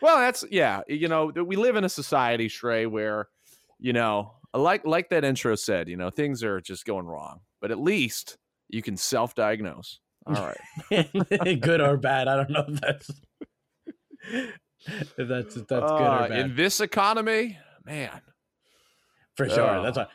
well, 0.01 0.17
that's 0.19 0.43
yeah. 0.51 0.81
You 0.87 1.07
know, 1.07 1.27
we 1.27 1.55
live 1.55 1.75
in 1.75 1.83
a 1.83 1.89
society, 1.89 2.47
Shrey, 2.47 2.89
where 2.89 3.27
you 3.79 3.93
know, 3.93 4.33
like 4.53 4.85
like 4.85 5.09
that 5.09 5.23
intro 5.23 5.55
said, 5.55 5.87
you 5.87 5.97
know, 5.97 6.09
things 6.09 6.43
are 6.43 6.59
just 6.61 6.85
going 6.85 7.05
wrong, 7.05 7.39
but 7.61 7.71
at 7.71 7.79
least 7.79 8.37
you 8.69 8.81
can 8.81 8.97
self-diagnose. 8.97 9.99
All 10.25 10.53
right. 10.91 11.61
good 11.61 11.79
or 11.79 11.95
bad. 11.97 12.27
I 12.27 12.35
don't 12.35 12.49
know 12.49 12.65
if 12.67 12.81
that's 12.81 13.09
if 15.17 15.27
that's 15.29 15.55
if 15.55 15.67
that's 15.67 15.91
good 15.91 16.01
Uh, 16.01 16.19
or 16.25 16.27
bad. 16.27 16.31
in 16.39 16.55
this 16.55 16.81
economy, 16.81 17.57
man, 17.85 18.21
For 19.37 19.47
sure. 19.49 19.69
Ugh. 19.69 19.83
That's 19.83 19.97
what 19.97 20.09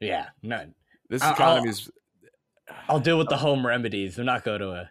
yeah, 0.00 0.28
no. 0.42 0.66
this 1.10 1.22
I'll- 1.22 1.32
economy 1.32 1.68
is 1.70 1.90
I'll 2.88 3.00
deal 3.00 3.18
with 3.18 3.28
the 3.28 3.34
uh, 3.34 3.38
home 3.38 3.66
remedies 3.66 4.16
and 4.18 4.26
not 4.26 4.44
go 4.44 4.56
to 4.58 4.70
a 4.70 4.90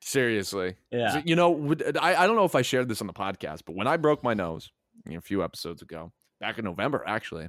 seriously. 0.00 0.76
yeah. 0.90 1.22
You 1.24 1.34
know, 1.36 1.74
I, 2.00 2.14
I 2.14 2.26
don't 2.26 2.36
know 2.36 2.44
if 2.44 2.54
I 2.54 2.62
shared 2.62 2.88
this 2.88 3.00
on 3.00 3.06
the 3.06 3.12
podcast, 3.12 3.62
but 3.64 3.74
when 3.74 3.86
I 3.86 3.96
broke 3.96 4.22
my 4.22 4.34
nose 4.34 4.70
you 5.06 5.12
know, 5.12 5.18
a 5.18 5.22
few 5.22 5.42
episodes 5.42 5.82
ago, 5.82 6.12
back 6.40 6.58
in 6.58 6.64
November, 6.64 7.02
actually, 7.06 7.48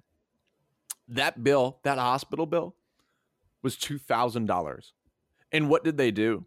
that 1.10 1.44
bill, 1.44 1.80
that 1.84 1.98
hospital 1.98 2.46
bill, 2.46 2.75
was 3.62 3.75
two 3.75 3.98
thousand 3.98 4.46
dollars. 4.46 4.94
And 5.51 5.70
what 5.70 5.84
did 5.84 5.98
they 5.98 6.12
do? 6.12 6.46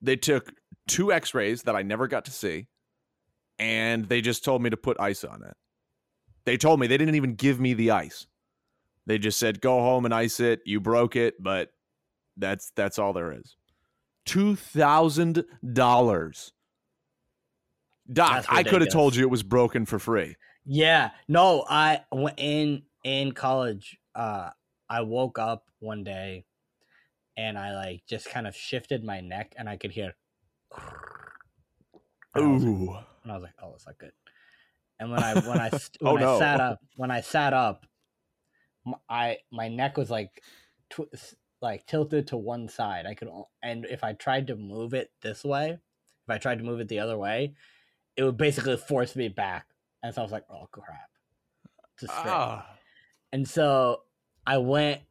They 0.00 0.16
took 0.16 0.52
two 0.86 1.12
X-rays 1.12 1.62
that 1.64 1.74
I 1.74 1.82
never 1.82 2.06
got 2.08 2.24
to 2.26 2.30
see, 2.30 2.68
and 3.58 4.08
they 4.08 4.20
just 4.20 4.44
told 4.44 4.62
me 4.62 4.70
to 4.70 4.76
put 4.76 5.00
ice 5.00 5.24
on 5.24 5.42
it. 5.42 5.56
They 6.44 6.56
told 6.56 6.80
me 6.80 6.86
they 6.86 6.96
didn't 6.98 7.14
even 7.14 7.34
give 7.34 7.60
me 7.60 7.74
the 7.74 7.90
ice. 7.90 8.26
They 9.06 9.18
just 9.18 9.38
said, 9.38 9.60
"Go 9.60 9.80
home 9.80 10.04
and 10.04 10.14
ice 10.14 10.40
it. 10.40 10.60
You 10.64 10.80
broke 10.80 11.16
it, 11.16 11.42
but 11.42 11.72
that's 12.36 12.70
that's 12.76 12.98
all 12.98 13.12
there 13.12 13.32
is." 13.32 13.56
Two 14.24 14.56
thousand 14.56 15.44
dollars. 15.72 16.52
Doc, 18.12 18.46
I 18.48 18.62
could 18.62 18.80
have 18.80 18.90
told 18.90 19.14
you 19.16 19.22
it 19.22 19.30
was 19.30 19.42
broken 19.42 19.84
for 19.86 19.98
free. 19.98 20.36
Yeah. 20.64 21.10
No, 21.28 21.64
I 21.68 22.00
in 22.36 22.82
in 23.04 23.32
college, 23.32 23.98
uh 24.14 24.50
I 24.90 25.02
woke 25.02 25.38
up 25.38 25.64
one 25.80 26.04
day 26.04 26.44
and 27.36 27.58
I 27.58 27.74
like 27.74 28.02
just 28.06 28.28
kind 28.30 28.46
of 28.46 28.54
shifted 28.56 29.04
my 29.04 29.20
neck 29.20 29.54
and 29.58 29.68
I 29.68 29.76
could 29.76 29.90
hear 29.90 30.14
and 30.74 30.84
I 32.34 32.40
like- 32.40 32.62
Ooh. 32.62 32.96
and 33.22 33.32
I 33.32 33.34
was 33.34 33.42
like, 33.42 33.54
"Oh, 33.62 33.70
that's 33.72 33.86
not 33.86 33.98
good." 33.98 34.12
And 35.00 35.10
when 35.10 35.22
I 35.22 35.34
when 35.34 35.60
I 35.60 35.70
st- 35.70 35.98
Oh, 36.02 36.14
when 36.14 36.22
no. 36.22 36.36
I 36.36 36.38
sat 36.38 36.60
up, 36.60 36.80
when 36.96 37.10
I 37.10 37.20
sat 37.20 37.52
up, 37.52 37.86
I 39.08 39.38
my 39.52 39.68
neck 39.68 39.96
was 39.96 40.10
like 40.10 40.42
tw- 40.90 41.14
like 41.60 41.86
tilted 41.86 42.28
to 42.28 42.36
one 42.36 42.68
side. 42.68 43.06
I 43.06 43.14
could 43.14 43.28
and 43.62 43.84
if 43.86 44.02
I 44.04 44.12
tried 44.14 44.48
to 44.48 44.56
move 44.56 44.94
it 44.94 45.10
this 45.22 45.44
way, 45.44 45.70
if 45.70 46.28
I 46.30 46.38
tried 46.38 46.58
to 46.58 46.64
move 46.64 46.80
it 46.80 46.88
the 46.88 47.00
other 47.00 47.18
way, 47.18 47.54
it 48.16 48.24
would 48.24 48.36
basically 48.36 48.76
force 48.76 49.14
me 49.16 49.28
back. 49.28 49.66
And 50.02 50.14
so 50.14 50.22
I 50.22 50.24
was 50.24 50.32
like, 50.32 50.46
"Oh 50.50 50.68
crap!" 50.70 51.10
To 51.98 52.06
straight. 52.08 52.26
Ah. 52.26 52.76
And 53.32 53.48
so 53.48 54.04
I 54.46 54.58
went 54.58 55.02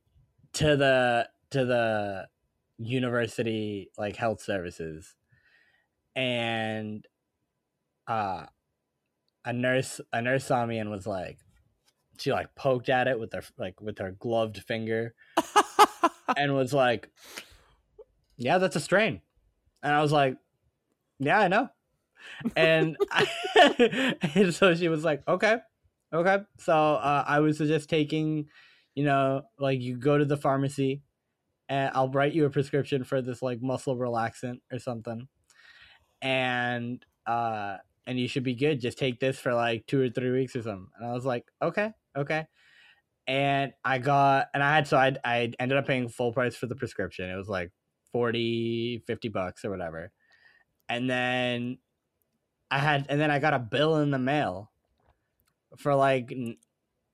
to 0.53 0.75
the 0.75 1.29
to 1.51 1.65
the 1.65 2.29
university 2.77 3.91
like 3.97 4.15
health 4.15 4.41
services 4.41 5.15
and 6.15 7.05
uh 8.07 8.45
a 9.47 9.53
nurse 9.53 10.01
a 10.11 10.21
nurse 10.21 10.43
saw 10.43 10.65
me 10.65 10.77
and 10.77 10.91
was 10.91 11.07
like 11.07 11.39
she 12.19 12.33
like 12.33 12.53
poked 12.53 12.89
at 12.89 13.07
it 13.07 13.17
with 13.17 13.31
her 13.31 13.41
like 13.57 13.79
with 13.79 13.97
her 13.97 14.11
gloved 14.11 14.57
finger 14.57 15.15
and 16.37 16.53
was 16.53 16.73
like 16.73 17.09
yeah 18.35 18.57
that's 18.57 18.75
a 18.75 18.81
strain. 18.81 19.21
And 19.81 19.93
i 19.93 20.01
was 20.01 20.11
like 20.11 20.35
yeah 21.19 21.39
i 21.39 21.47
know. 21.47 21.69
And, 22.57 22.97
and 24.35 24.53
so 24.53 24.75
she 24.75 24.89
was 24.89 25.05
like 25.05 25.23
okay 25.27 25.57
okay. 26.13 26.39
So 26.59 26.73
uh, 26.73 27.23
i 27.25 27.39
was 27.39 27.57
just 27.57 27.89
taking 27.89 28.47
you 28.95 29.05
know 29.05 29.43
like 29.57 29.79
you 29.79 29.95
go 29.95 30.17
to 30.17 30.25
the 30.25 30.37
pharmacy 30.37 31.03
and 31.69 31.89
i'll 31.93 32.09
write 32.09 32.33
you 32.33 32.45
a 32.45 32.49
prescription 32.49 33.05
for 33.05 33.21
this 33.21 33.41
like 33.41 33.61
muscle 33.61 33.95
relaxant 33.95 34.59
or 34.73 34.79
something. 34.79 35.29
And 36.21 37.05
uh 37.25 37.77
and 38.07 38.17
you 38.17 38.27
should 38.27 38.43
be 38.43 38.55
good. 38.55 38.79
Just 38.79 38.97
take 38.97 39.19
this 39.19 39.37
for 39.37 39.53
like 39.53 39.85
two 39.85 40.01
or 40.01 40.09
three 40.09 40.31
weeks 40.31 40.55
or 40.55 40.63
something. 40.63 40.87
And 40.97 41.07
i 41.07 41.13
was 41.13 41.25
like 41.25 41.45
okay 41.61 41.91
okay. 42.17 42.47
And 43.27 43.73
i 43.83 43.97
got 43.99 44.47
and 44.53 44.63
i 44.63 44.73
had 44.73 44.87
so 44.87 44.97
i 44.97 45.15
i 45.23 45.51
ended 45.59 45.77
up 45.77 45.85
paying 45.85 46.07
full 46.09 46.31
price 46.33 46.55
for 46.55 46.65
the 46.65 46.75
prescription. 46.75 47.29
It 47.29 47.35
was 47.35 47.49
like 47.49 47.71
40 48.13 49.03
50 49.05 49.29
bucks 49.29 49.65
or 49.65 49.69
whatever. 49.69 50.11
And 50.89 51.09
then 51.09 51.77
i 52.71 52.79
had 52.79 53.05
and 53.09 53.19
then 53.19 53.29
i 53.29 53.39
got 53.39 53.53
a 53.53 53.59
bill 53.59 53.97
in 53.97 54.11
the 54.11 54.19
mail 54.19 54.71
for 55.77 55.93
like 55.93 56.33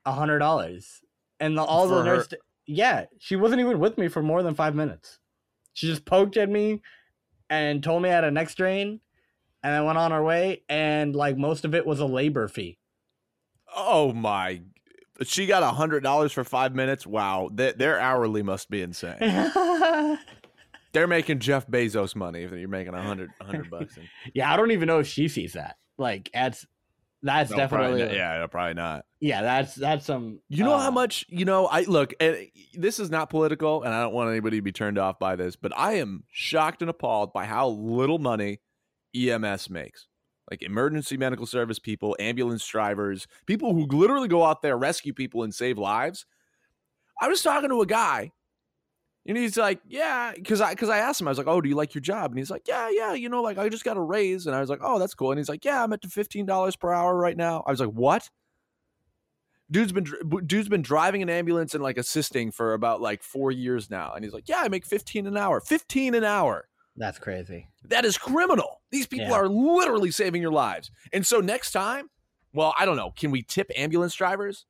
a 0.05 0.12
hundred 0.12 0.39
dollars. 0.39 1.01
And 1.39 1.57
the, 1.57 1.63
all 1.63 1.88
For 1.89 1.95
the 1.95 2.00
her- 2.01 2.15
nurse 2.17 2.29
yeah 2.65 3.05
she 3.19 3.35
wasn't 3.35 3.59
even 3.59 3.79
with 3.79 3.97
me 3.97 4.07
for 4.07 4.21
more 4.21 4.43
than 4.43 4.53
five 4.53 4.75
minutes. 4.75 5.17
She 5.73 5.88
just 5.88 6.05
poked 6.05 6.38
at 6.38 6.50
me 6.50 6.81
and 7.50 7.83
told 7.83 8.03
me 8.03 8.09
I 8.09 8.13
had 8.13 8.23
a 8.23 8.31
neck 8.31 8.50
strain 8.51 9.01
and 9.63 9.74
then 9.74 9.86
went 9.86 9.98
on 9.98 10.12
her 10.12 10.24
way 10.24 10.62
and 10.70 11.15
like 11.15 11.38
most 11.38 11.65
of 11.65 11.74
it 11.74 11.86
was 11.86 12.00
a 12.00 12.05
labor 12.05 12.48
fee 12.48 12.77
Oh 13.75 14.13
my! 14.13 14.62
She 15.24 15.48
got 15.48 15.63
a 15.63 15.67
hundred 15.70 16.03
dollars 16.03 16.32
for 16.32 16.43
five 16.43 16.75
minutes. 16.75 17.08
Wow, 17.08 17.50
their, 17.51 17.74
their 17.74 18.00
hourly 18.00 18.43
must 18.43 18.70
be 18.70 18.82
insane. 18.84 19.17
They're 20.93 21.08
making 21.08 21.39
Jeff 21.39 21.65
Bezos 21.65 22.15
money 22.15 22.43
if 22.43 22.51
you're 22.51 22.67
making 22.70 22.93
a 22.93 23.01
hundred 23.01 23.32
hundred 23.41 23.72
bucks. 23.72 23.98
And, 23.98 24.08
i 24.43 24.55
don't 24.55 24.70
even 24.72 24.88
know 24.88 25.00
if 25.00 25.08
she 25.08 25.27
sees 25.27 25.53
that 25.53 25.77
like 25.98 26.29
that's 26.34 26.67
that's 27.24 27.50
No, 27.50 27.58
definitely 27.58 28.03
not. 28.03 28.13
yeah, 28.13 28.46
probably 28.48 28.75
not. 28.75 29.05
yeah 29.20 29.41
that's 29.41 29.74
that's 29.74 30.05
some 30.05 30.39
You 30.50 30.63
know 30.65 30.75
uh, 30.75 30.79
how 30.82 30.91
much 30.91 31.25
you 31.29 31.46
know. 31.46 31.65
I 31.65 31.82
look, 31.84 32.13
and 32.20 32.48
this 32.75 33.00
is 33.00 33.10
not 33.10 33.32
political, 33.32 33.82
and 33.82 33.91
I 33.91 34.03
don't 34.03 34.13
want 34.13 34.29
anybody 34.29 34.58
to 34.58 34.62
be 34.62 34.72
turned 34.72 35.00
off 35.00 35.17
by 35.17 35.36
this, 35.36 35.55
but 35.55 35.72
I 35.75 35.93
am 35.93 36.25
shocked 36.32 36.82
and 36.82 36.89
appalled 36.91 37.34
by 37.34 37.46
how 37.46 37.70
little 37.70 38.20
money 38.20 38.60
EMS 39.15 39.70
makes. 39.70 40.08
Like 40.50 40.62
emergency 40.62 41.17
medical 41.17 41.46
service 41.46 41.79
people, 41.79 42.15
ambulance 42.20 42.65
drivers, 42.67 43.27
people 43.46 43.74
who 43.74 43.86
literally 43.86 44.27
go 44.27 44.43
out 44.43 44.62
there 44.62 44.77
rescue 44.77 45.13
people 45.13 45.43
and 45.43 45.53
save 45.53 45.77
lives. 45.77 46.25
I 47.22 47.29
was 47.29 47.41
talking 47.41 47.70
to 47.70 47.82
a 47.82 47.86
guy, 47.86 48.32
and 49.25 49.38
he's 49.38 49.58
like, 49.58 49.79
"Yeah," 49.88 50.34
because 50.36 50.60
I 50.60 50.72
because 50.72 50.89
I 50.89 50.98
asked 50.98 51.22
him, 51.22 51.27
I 51.27 51.32
was 51.32 51.38
like, 51.38 51.48
"Oh, 51.48 51.62
do 51.62 51.70
you 51.70 51.75
like 51.75 51.96
your 51.96 52.01
job?" 52.01 52.32
And 52.32 52.38
he's 52.38 52.51
like, 52.51 52.67
"Yeah, 52.67 52.89
yeah, 52.91 53.13
you 53.13 53.29
know, 53.29 53.41
like 53.41 53.58
I 53.58 53.70
just 53.70 53.86
got 53.86 53.96
a 53.96 54.01
raise," 54.01 54.46
and 54.46 54.55
I 54.55 54.60
was 54.60 54.70
like, 54.70 54.82
"Oh, 54.82 55.00
that's 55.00 55.13
cool." 55.13 55.32
And 55.32 55.39
he's 55.39 55.48
like, 55.50 55.63
"Yeah, 55.63 55.84
I'm 55.84 55.93
at 55.93 56.01
to 56.01 56.10
fifteen 56.10 56.46
dollars 56.46 56.75
per 56.75 56.91
hour 56.91 57.15
right 57.15 57.38
now." 57.38 57.63
I 57.65 57.72
was 57.72 57.79
like, 57.79 57.89
"What?" 57.91 58.29
Dude's 59.72 59.93
been 59.93 60.05
dude's 60.46 60.67
been 60.67 60.82
driving 60.82 61.22
an 61.24 61.29
ambulance 61.29 61.74
and 61.74 61.82
like 61.82 61.98
assisting 61.98 62.51
for 62.51 62.74
about 62.74 63.01
like 63.01 63.24
four 63.24 63.51
years 63.51 63.89
now, 63.89 64.13
and 64.13 64.25
he's 64.25 64.34
like, 64.34 64.50
"Yeah, 64.50 64.60
I 64.60 64.67
make 64.67 64.86
fifteen 64.86 65.25
an 65.25 65.38
hour. 65.38 65.62
Fifteen 65.62 66.15
an 66.15 66.25
hour. 66.25 66.67
That's 66.95 67.17
crazy 67.19 67.67
That 67.85 68.05
is 68.05 68.17
criminal. 68.17 68.81
These 68.91 69.07
people 69.07 69.27
Yeah. 69.27 69.33
are 69.33 69.50
literally 69.50 70.12
saving 70.12 70.41
your 70.41 70.51
lives." 70.51 70.91
And 71.12 71.25
so 71.25 71.39
next 71.39 71.71
time, 71.71 72.09
well, 72.53 72.73
I 72.77 72.85
don't 72.85 72.97
know. 72.97 73.12
Can 73.12 73.31
we 73.31 73.41
tip 73.43 73.71
ambulance 73.75 74.13
drivers? 74.15 74.65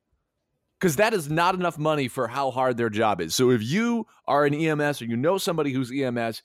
Because 0.80 0.96
that 0.96 1.14
is 1.14 1.30
not 1.30 1.54
enough 1.54 1.78
money 1.78 2.08
for 2.08 2.26
how 2.28 2.50
hard 2.50 2.76
their 2.76 2.90
job 2.90 3.20
is. 3.20 3.34
So 3.34 3.50
if 3.50 3.62
you 3.62 4.06
are 4.26 4.44
an 4.44 4.54
EMS 4.54 5.00
or 5.00 5.04
you 5.06 5.16
know 5.16 5.38
somebody 5.38 5.72
who's 5.72 5.90
EMS, 5.92 6.42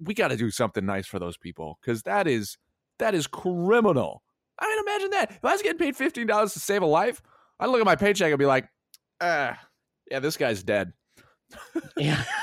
we 0.00 0.14
got 0.14 0.28
to 0.28 0.36
do 0.36 0.50
something 0.50 0.84
nice 0.84 1.06
for 1.06 1.18
those 1.18 1.36
people 1.36 1.78
because 1.80 2.02
that 2.02 2.26
is 2.26 2.56
that 2.98 3.14
is 3.14 3.26
criminal. 3.26 4.22
I 4.58 4.66
mean, 4.68 4.78
imagine 4.86 5.10
that. 5.10 5.30
If 5.32 5.44
I 5.44 5.52
was 5.52 5.62
getting 5.62 5.78
paid 5.78 5.96
fifteen 5.96 6.26
dollars 6.26 6.52
to 6.54 6.60
save 6.60 6.82
a 6.82 6.86
life, 6.86 7.20
I'd 7.58 7.66
look 7.68 7.80
at 7.80 7.86
my 7.86 7.96
paycheck 7.96 8.30
and 8.30 8.38
be 8.38 8.46
like, 8.46 8.68
ah, 9.20 9.58
yeah, 10.10 10.20
this 10.20 10.36
guy's 10.36 10.62
dead. 10.62 10.92
Yeah. 11.96 12.22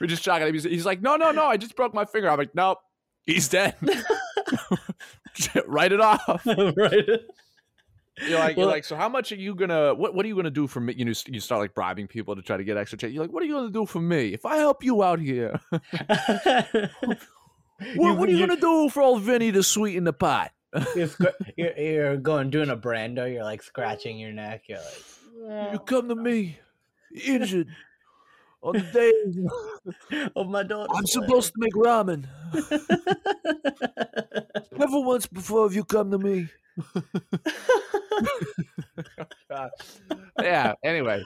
We're 0.00 0.06
just 0.06 0.22
shocking 0.22 0.46
him. 0.46 0.54
He's, 0.54 0.64
he's 0.64 0.86
like, 0.86 1.02
no, 1.02 1.16
no, 1.16 1.30
no, 1.30 1.46
I 1.46 1.56
just 1.56 1.76
broke 1.76 1.94
my 1.94 2.04
finger. 2.04 2.30
I'm 2.30 2.38
like, 2.38 2.54
nope, 2.54 2.78
he's 3.26 3.48
dead. 3.48 3.76
Write 5.66 5.92
it 5.92 6.00
off. 6.00 6.22
right. 6.46 7.04
You're 8.26 8.38
like, 8.38 8.56
you're 8.56 8.66
like, 8.66 8.84
so 8.84 8.96
how 8.96 9.08
much 9.08 9.30
are 9.30 9.36
you 9.36 9.54
gonna? 9.54 9.94
What, 9.94 10.12
what 10.14 10.24
are 10.24 10.28
you 10.28 10.34
gonna 10.34 10.50
do 10.50 10.66
for 10.66 10.80
me? 10.80 10.94
You 10.96 11.04
know, 11.04 11.12
you 11.26 11.38
start 11.38 11.60
like 11.60 11.74
bribing 11.74 12.08
people 12.08 12.34
to 12.34 12.42
try 12.42 12.56
to 12.56 12.64
get 12.64 12.76
extra 12.76 12.98
change. 12.98 13.14
You're 13.14 13.22
like, 13.22 13.32
what 13.32 13.42
are 13.42 13.46
you 13.46 13.54
gonna 13.54 13.70
do 13.70 13.86
for 13.86 14.00
me 14.00 14.34
if 14.34 14.44
I 14.44 14.56
help 14.56 14.82
you 14.82 15.02
out 15.04 15.20
here? 15.20 15.60
What, 17.94 18.18
what 18.18 18.28
are 18.28 18.32
you, 18.32 18.44
gonna 18.44 18.60
do 18.60 18.88
for 18.88 19.02
old 19.02 19.22
Vinny 19.22 19.52
to 19.52 19.62
sweeten 19.62 20.02
the 20.02 20.12
pot? 20.12 20.50
You're, 20.96 21.08
you're, 21.56 22.16
going 22.16 22.50
doing 22.50 22.70
a 22.70 22.76
brando. 22.76 23.32
You're 23.32 23.44
like 23.44 23.62
scratching 23.62 24.18
your 24.18 24.32
neck. 24.32 24.64
You're 24.66 24.80
like, 24.80 25.72
You 25.72 25.78
come 25.78 26.08
to 26.08 26.16
me 26.16 26.58
injured 27.24 27.68
on 28.62 28.74
the 28.74 28.80
day 28.92 29.12
oh 30.36 30.44
my 30.44 30.62
daughter. 30.62 30.92
I'm 30.94 31.06
supposed 31.06 31.52
to 31.52 31.58
make 31.58 31.72
ramen. 31.74 32.24
Never 34.76 35.00
once 35.00 35.26
before 35.26 35.64
have 35.64 35.74
you 35.74 35.84
come 35.84 36.10
to 36.10 36.18
me. 36.18 36.48
yeah. 40.40 40.72
Anyway, 40.84 41.22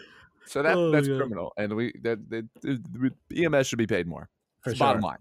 so 0.46 0.62
that 0.62 0.76
Oh, 0.76 0.90
that's 0.90 1.08
God. 1.08 1.16
criminal, 1.18 1.52
and 1.56 1.74
we 1.74 1.92
that, 2.02 2.18
that, 2.30 2.48
that 2.62 3.12
EMS 3.34 3.66
should 3.66 3.78
be 3.78 3.86
paid 3.86 4.06
more. 4.06 4.28
For 4.62 4.70
It's 4.70 4.78
Bottom 4.78 5.02
line, 5.02 5.18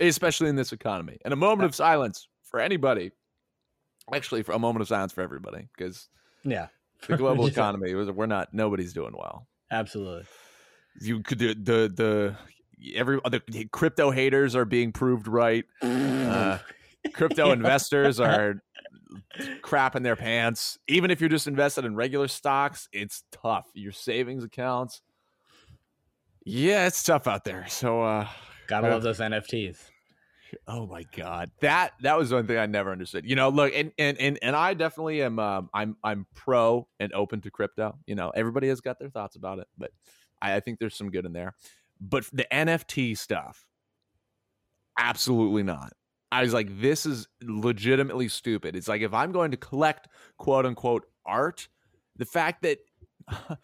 especially 0.00 0.48
in 0.48 0.56
this 0.56 0.72
economy. 0.72 1.18
And 1.24 1.32
a 1.32 1.36
moment 1.36 1.66
of 1.66 1.74
silence 1.74 2.28
for 2.44 2.60
anybody. 2.60 3.10
Actually, 4.14 4.44
for 4.44 4.52
a 4.52 4.58
moment 4.58 4.82
of 4.82 4.88
silence 4.88 5.12
for 5.12 5.22
everybody, 5.22 5.68
because 5.76 6.08
Yeah. 6.44 6.68
the 7.08 7.16
global 7.16 7.44
Just- 7.46 7.56
economy, 7.56 7.92
we're 7.94 8.26
not. 8.26 8.54
Nobody's 8.54 8.92
doing 8.92 9.14
well. 9.16 9.48
Absolutely. 9.72 10.24
You 11.00 11.22
could 11.22 11.38
do 11.38 11.54
the 11.54 11.92
the 11.94 12.36
every 12.94 13.20
the 13.30 13.68
crypto 13.72 14.10
haters 14.10 14.54
are 14.56 14.64
being 14.64 14.92
proved 14.92 15.28
right. 15.28 15.64
Uh, 15.82 16.58
crypto 17.12 17.52
investors 17.52 18.20
are 18.20 18.62
crapping 19.62 20.02
their 20.02 20.16
pants. 20.16 20.78
Even 20.88 21.10
if 21.10 21.20
you're 21.20 21.30
just 21.30 21.46
invested 21.46 21.84
in 21.84 21.94
regular 21.94 22.28
stocks, 22.28 22.88
it's 22.92 23.24
tough. 23.30 23.66
Your 23.74 23.92
savings 23.92 24.44
accounts. 24.44 25.02
Yeah, 26.44 26.86
it's 26.86 27.02
tough 27.02 27.26
out 27.26 27.44
there. 27.44 27.66
So 27.68 28.02
uh 28.02 28.28
Gotta 28.68 28.88
love 28.88 29.02
those 29.02 29.20
NFTs. 29.20 29.78
Oh 30.66 30.86
my 30.86 31.04
god. 31.14 31.50
That 31.60 31.92
that 32.00 32.18
was 32.18 32.32
one 32.32 32.46
thing 32.46 32.58
I 32.58 32.66
never 32.66 32.92
understood. 32.92 33.28
You 33.28 33.36
know, 33.36 33.48
look 33.48 33.72
and 33.74 33.92
and 33.98 34.18
and, 34.18 34.38
and 34.42 34.56
I 34.56 34.74
definitely 34.74 35.22
am 35.22 35.38
um 35.38 35.70
I'm 35.72 35.96
I'm 36.02 36.26
pro 36.34 36.88
and 37.00 37.12
open 37.12 37.40
to 37.42 37.50
crypto. 37.50 37.98
You 38.06 38.14
know, 38.14 38.30
everybody 38.30 38.68
has 38.68 38.80
got 38.80 38.98
their 38.98 39.10
thoughts 39.10 39.36
about 39.36 39.58
it, 39.58 39.66
but 39.76 39.90
I, 40.40 40.56
I 40.56 40.60
think 40.60 40.78
there's 40.78 40.96
some 40.96 41.10
good 41.10 41.26
in 41.26 41.32
there. 41.32 41.54
But 42.00 42.26
the 42.32 42.46
NFT 42.52 43.16
stuff, 43.16 43.66
absolutely 44.98 45.62
not. 45.62 45.92
I 46.32 46.42
was 46.42 46.52
like, 46.52 46.80
this 46.80 47.06
is 47.06 47.28
legitimately 47.42 48.28
stupid. 48.28 48.76
It's 48.76 48.88
like 48.88 49.02
if 49.02 49.14
I'm 49.14 49.32
going 49.32 49.52
to 49.52 49.56
collect 49.56 50.08
quote 50.38 50.66
unquote 50.66 51.04
art, 51.24 51.68
the 52.16 52.26
fact 52.26 52.62
that 52.62 52.78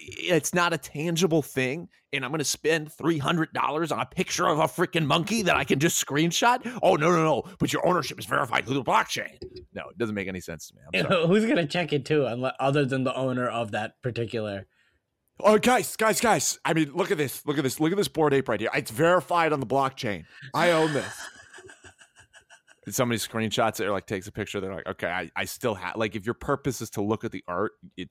it's 0.00 0.54
not 0.54 0.72
a 0.72 0.78
tangible 0.78 1.42
thing 1.42 1.88
and 2.12 2.24
I'm 2.24 2.30
going 2.30 2.38
to 2.38 2.44
spend 2.44 2.90
$300 2.90 3.92
on 3.92 4.00
a 4.00 4.06
picture 4.06 4.46
of 4.46 4.58
a 4.58 4.64
freaking 4.64 5.04
monkey 5.04 5.42
that 5.42 5.56
I 5.56 5.64
can 5.64 5.78
just 5.78 6.04
screenshot. 6.04 6.60
Oh, 6.82 6.94
no, 6.94 7.10
no, 7.10 7.22
no. 7.22 7.42
But 7.58 7.72
your 7.72 7.86
ownership 7.86 8.18
is 8.18 8.24
verified 8.26 8.64
through 8.64 8.76
the 8.76 8.84
blockchain. 8.84 9.36
No, 9.74 9.82
it 9.90 9.98
doesn't 9.98 10.14
make 10.14 10.28
any 10.28 10.40
sense 10.40 10.68
to 10.68 10.74
me. 10.74 10.80
I'm 11.02 11.10
sorry. 11.10 11.26
who's 11.26 11.44
gonna 11.44 11.66
check 11.66 11.92
it 11.92 12.04
too, 12.06 12.20
unle- 12.20 12.54
other 12.58 12.84
than 12.84 13.04
the 13.04 13.14
owner 13.14 13.48
of 13.48 13.72
that 13.72 14.00
particular? 14.02 14.66
Oh, 15.40 15.58
guys, 15.58 15.94
guys, 15.96 16.20
guys. 16.20 16.58
I 16.64 16.72
mean, 16.72 16.92
look 16.94 17.10
at 17.10 17.18
this. 17.18 17.46
Look 17.46 17.58
at 17.58 17.64
this. 17.64 17.78
Look 17.78 17.92
at 17.92 17.98
this 17.98 18.08
Bored 18.08 18.34
Ape 18.34 18.48
right 18.48 18.58
here. 18.58 18.70
It's 18.74 18.90
verified 18.90 19.52
on 19.52 19.60
the 19.60 19.66
blockchain. 19.66 20.24
I 20.54 20.70
own 20.70 20.92
this. 20.92 21.12
And 22.86 22.94
somebody 22.94 23.18
screenshots 23.18 23.80
it 23.80 23.84
or 23.84 23.90
like 23.90 24.06
takes 24.06 24.28
a 24.28 24.32
picture. 24.32 24.62
They're 24.62 24.72
like, 24.72 24.86
okay, 24.86 25.08
I, 25.08 25.30
I 25.36 25.44
still 25.44 25.74
have, 25.74 25.96
like, 25.96 26.16
if 26.16 26.24
your 26.24 26.32
purpose 26.32 26.80
is 26.80 26.88
to 26.92 27.02
look 27.02 27.22
at 27.22 27.30
the 27.30 27.44
art, 27.46 27.72
it, 27.98 28.08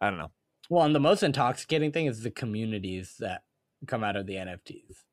I 0.00 0.10
don't 0.10 0.18
know. 0.18 0.32
Well, 0.68 0.84
and 0.84 0.94
the 0.94 1.00
most 1.00 1.22
intoxicating 1.22 1.92
thing 1.92 2.06
is 2.06 2.22
the 2.22 2.30
communities 2.30 3.16
that 3.20 3.42
come 3.86 4.04
out 4.04 4.16
of 4.16 4.26
the 4.26 4.34
NFTs. 4.34 5.04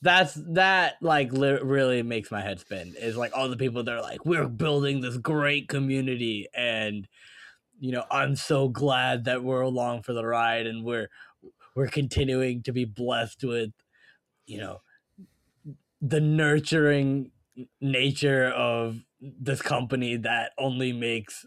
That's 0.00 0.34
that 0.52 0.96
like 1.00 1.32
li- 1.32 1.60
really 1.62 2.02
makes 2.02 2.30
my 2.30 2.42
head 2.42 2.60
spin. 2.60 2.94
Is 2.98 3.16
like 3.16 3.32
all 3.34 3.48
the 3.48 3.56
people 3.56 3.82
that 3.82 3.94
are 3.94 4.02
like, 4.02 4.24
we're 4.26 4.48
building 4.48 5.00
this 5.00 5.16
great 5.16 5.68
community, 5.68 6.46
and 6.54 7.08
you 7.80 7.92
know, 7.92 8.04
I'm 8.10 8.36
so 8.36 8.68
glad 8.68 9.24
that 9.24 9.42
we're 9.42 9.62
along 9.62 10.02
for 10.02 10.12
the 10.12 10.24
ride, 10.24 10.66
and 10.66 10.84
we're 10.84 11.08
we're 11.74 11.88
continuing 11.88 12.62
to 12.62 12.72
be 12.72 12.84
blessed 12.84 13.44
with, 13.44 13.70
you 14.46 14.58
know, 14.58 14.80
the 16.00 16.20
nurturing 16.20 17.30
nature 17.80 18.48
of 18.48 19.00
this 19.20 19.62
company 19.62 20.16
that 20.16 20.52
only 20.58 20.92
makes 20.92 21.46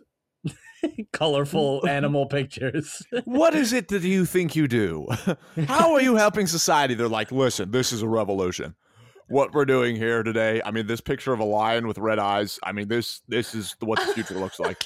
colorful 1.11 1.83
animal 1.87 2.25
pictures. 2.25 3.05
what 3.25 3.55
is 3.55 3.73
it 3.73 3.87
that 3.89 4.03
you 4.03 4.25
think 4.25 4.55
you 4.55 4.67
do? 4.67 5.07
How 5.67 5.93
are 5.93 6.01
you 6.01 6.15
helping 6.15 6.47
society? 6.47 6.93
They're 6.93 7.07
like, 7.07 7.31
listen, 7.31 7.71
this 7.71 7.91
is 7.91 8.01
a 8.01 8.07
revolution. 8.07 8.75
What 9.29 9.53
we're 9.53 9.65
doing 9.65 9.97
here 9.97 10.23
today, 10.23 10.61
I 10.63 10.71
mean, 10.71 10.87
this 10.87 11.01
picture 11.01 11.33
of 11.33 11.39
a 11.39 11.45
lion 11.45 11.85
with 11.85 11.97
red 11.97 12.17
eyes, 12.17 12.59
I 12.63 12.71
mean, 12.71 12.87
this 12.87 13.21
this 13.27 13.53
is 13.53 13.75
what 13.81 13.99
the 13.99 14.13
future 14.13 14.35
looks 14.35 14.57
like. 14.57 14.81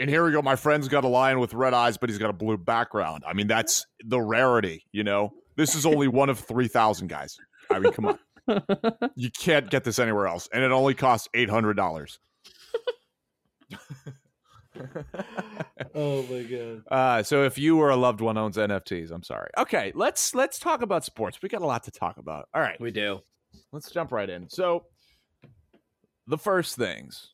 And 0.00 0.08
here 0.08 0.24
we 0.24 0.32
go. 0.32 0.40
My 0.42 0.56
friend's 0.56 0.88
got 0.88 1.04
a 1.04 1.08
lion 1.08 1.40
with 1.40 1.52
red 1.52 1.74
eyes, 1.74 1.98
but 1.98 2.08
he's 2.08 2.18
got 2.18 2.30
a 2.30 2.34
blue 2.34 2.56
background. 2.56 3.24
I 3.26 3.32
mean, 3.32 3.48
that's 3.48 3.86
the 4.04 4.20
rarity, 4.20 4.84
you 4.92 5.02
know? 5.02 5.32
This 5.56 5.74
is 5.74 5.84
only 5.84 6.06
one 6.06 6.28
of 6.28 6.38
3,000 6.38 7.08
guys. 7.08 7.36
I 7.68 7.80
mean, 7.80 7.92
come 7.92 8.06
on. 8.06 8.18
You 9.16 9.30
can't 9.30 9.68
get 9.68 9.84
this 9.84 9.98
anywhere 9.98 10.28
else. 10.28 10.48
And 10.52 10.62
it 10.62 10.70
only 10.70 10.94
costs 10.94 11.28
$800. 11.34 12.18
oh 15.94 16.22
my 16.24 16.42
god. 16.42 16.82
Uh, 16.90 17.22
so 17.22 17.44
if 17.44 17.58
you 17.58 17.78
or 17.80 17.90
a 17.90 17.96
loved 17.96 18.20
one 18.20 18.36
owns 18.38 18.56
NFTs, 18.56 19.10
I'm 19.10 19.22
sorry. 19.22 19.50
Okay, 19.58 19.92
let's 19.94 20.34
let's 20.34 20.58
talk 20.58 20.82
about 20.82 21.04
sports. 21.04 21.38
We 21.42 21.48
got 21.48 21.62
a 21.62 21.66
lot 21.66 21.84
to 21.84 21.90
talk 21.90 22.18
about. 22.18 22.48
All 22.54 22.60
right, 22.62 22.80
We 22.80 22.90
do. 22.90 23.20
let's 23.72 23.90
jump 23.90 24.12
right 24.12 24.28
in. 24.28 24.48
So 24.48 24.84
the 26.26 26.38
first 26.38 26.76
things 26.76 27.30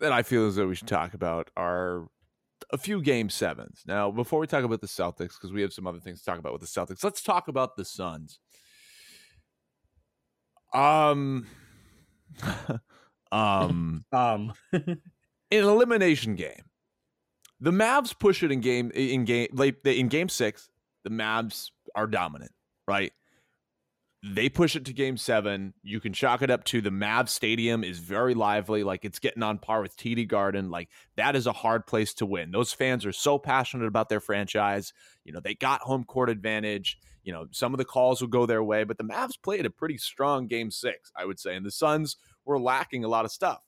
that 0.00 0.12
I 0.12 0.22
feel 0.22 0.46
as 0.46 0.56
though 0.56 0.66
we 0.66 0.74
should 0.74 0.88
talk 0.88 1.14
about 1.14 1.50
are 1.56 2.08
a 2.70 2.78
few 2.78 3.00
game 3.00 3.30
sevens. 3.30 3.82
Now, 3.86 4.10
before 4.10 4.40
we 4.40 4.46
talk 4.46 4.64
about 4.64 4.80
the 4.80 4.86
Celtics, 4.86 5.34
because 5.38 5.52
we 5.52 5.62
have 5.62 5.72
some 5.72 5.86
other 5.86 6.00
things 6.00 6.18
to 6.20 6.24
talk 6.24 6.38
about 6.38 6.52
with 6.52 6.62
the 6.62 6.66
Celtics, 6.66 7.04
let's 7.04 7.22
talk 7.22 7.48
about 7.48 7.76
the 7.76 7.84
Suns. 7.84 8.40
Um, 10.72 11.46
um, 13.32 14.04
Um 14.12 14.52
in 15.54 15.64
an 15.64 15.70
elimination 15.70 16.34
game, 16.34 16.64
the 17.60 17.70
Mavs 17.70 18.18
push 18.18 18.42
it 18.42 18.50
in 18.50 18.60
game 18.60 18.90
in 18.92 19.24
game 19.24 19.48
like 19.52 19.86
in 19.86 20.08
game 20.08 20.28
six. 20.28 20.68
The 21.04 21.10
Mavs 21.10 21.70
are 21.94 22.06
dominant, 22.06 22.52
right? 22.88 23.12
They 24.26 24.48
push 24.48 24.74
it 24.74 24.86
to 24.86 24.92
game 24.94 25.18
seven. 25.18 25.74
You 25.82 26.00
can 26.00 26.14
chalk 26.14 26.40
it 26.40 26.50
up 26.50 26.64
to 26.64 26.80
the 26.80 26.90
Mavs 26.90 27.28
stadium 27.28 27.84
is 27.84 27.98
very 27.98 28.34
lively, 28.34 28.82
like 28.82 29.04
it's 29.04 29.18
getting 29.18 29.42
on 29.42 29.58
par 29.58 29.82
with 29.82 29.96
TD 29.96 30.26
Garden. 30.26 30.70
Like 30.70 30.88
that 31.16 31.36
is 31.36 31.46
a 31.46 31.52
hard 31.52 31.86
place 31.86 32.14
to 32.14 32.26
win. 32.26 32.50
Those 32.50 32.72
fans 32.72 33.06
are 33.06 33.12
so 33.12 33.38
passionate 33.38 33.86
about 33.86 34.08
their 34.08 34.20
franchise. 34.20 34.92
You 35.24 35.32
know, 35.32 35.40
they 35.40 35.54
got 35.54 35.82
home 35.82 36.04
court 36.04 36.30
advantage. 36.30 36.98
You 37.22 37.32
know, 37.32 37.46
some 37.52 37.72
of 37.72 37.78
the 37.78 37.84
calls 37.84 38.20
will 38.20 38.28
go 38.28 38.44
their 38.44 38.64
way, 38.64 38.84
but 38.84 38.98
the 38.98 39.04
Mavs 39.04 39.40
played 39.40 39.66
a 39.66 39.70
pretty 39.70 39.98
strong 39.98 40.46
game 40.46 40.70
six, 40.70 41.12
I 41.16 41.26
would 41.26 41.38
say. 41.38 41.54
And 41.54 41.64
the 41.64 41.70
Suns 41.70 42.16
were 42.44 42.58
lacking 42.58 43.04
a 43.04 43.08
lot 43.08 43.24
of 43.24 43.30
stuff. 43.30 43.62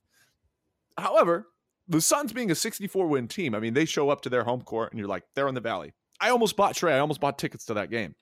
However, 0.98 1.46
the 1.88 2.00
Suns 2.00 2.32
being 2.32 2.50
a 2.50 2.54
64 2.54 3.06
win 3.06 3.28
team, 3.28 3.54
I 3.54 3.60
mean, 3.60 3.74
they 3.74 3.84
show 3.84 4.10
up 4.10 4.22
to 4.22 4.28
their 4.28 4.44
home 4.44 4.62
court 4.62 4.92
and 4.92 4.98
you're 4.98 5.08
like, 5.08 5.24
they're 5.34 5.48
in 5.48 5.54
the 5.54 5.60
valley. 5.60 5.94
I 6.20 6.30
almost 6.30 6.56
bought 6.56 6.74
Trey. 6.74 6.94
I 6.94 6.98
almost 6.98 7.20
bought 7.20 7.38
tickets 7.38 7.66
to 7.66 7.74
that 7.74 7.90
game. 7.90 8.14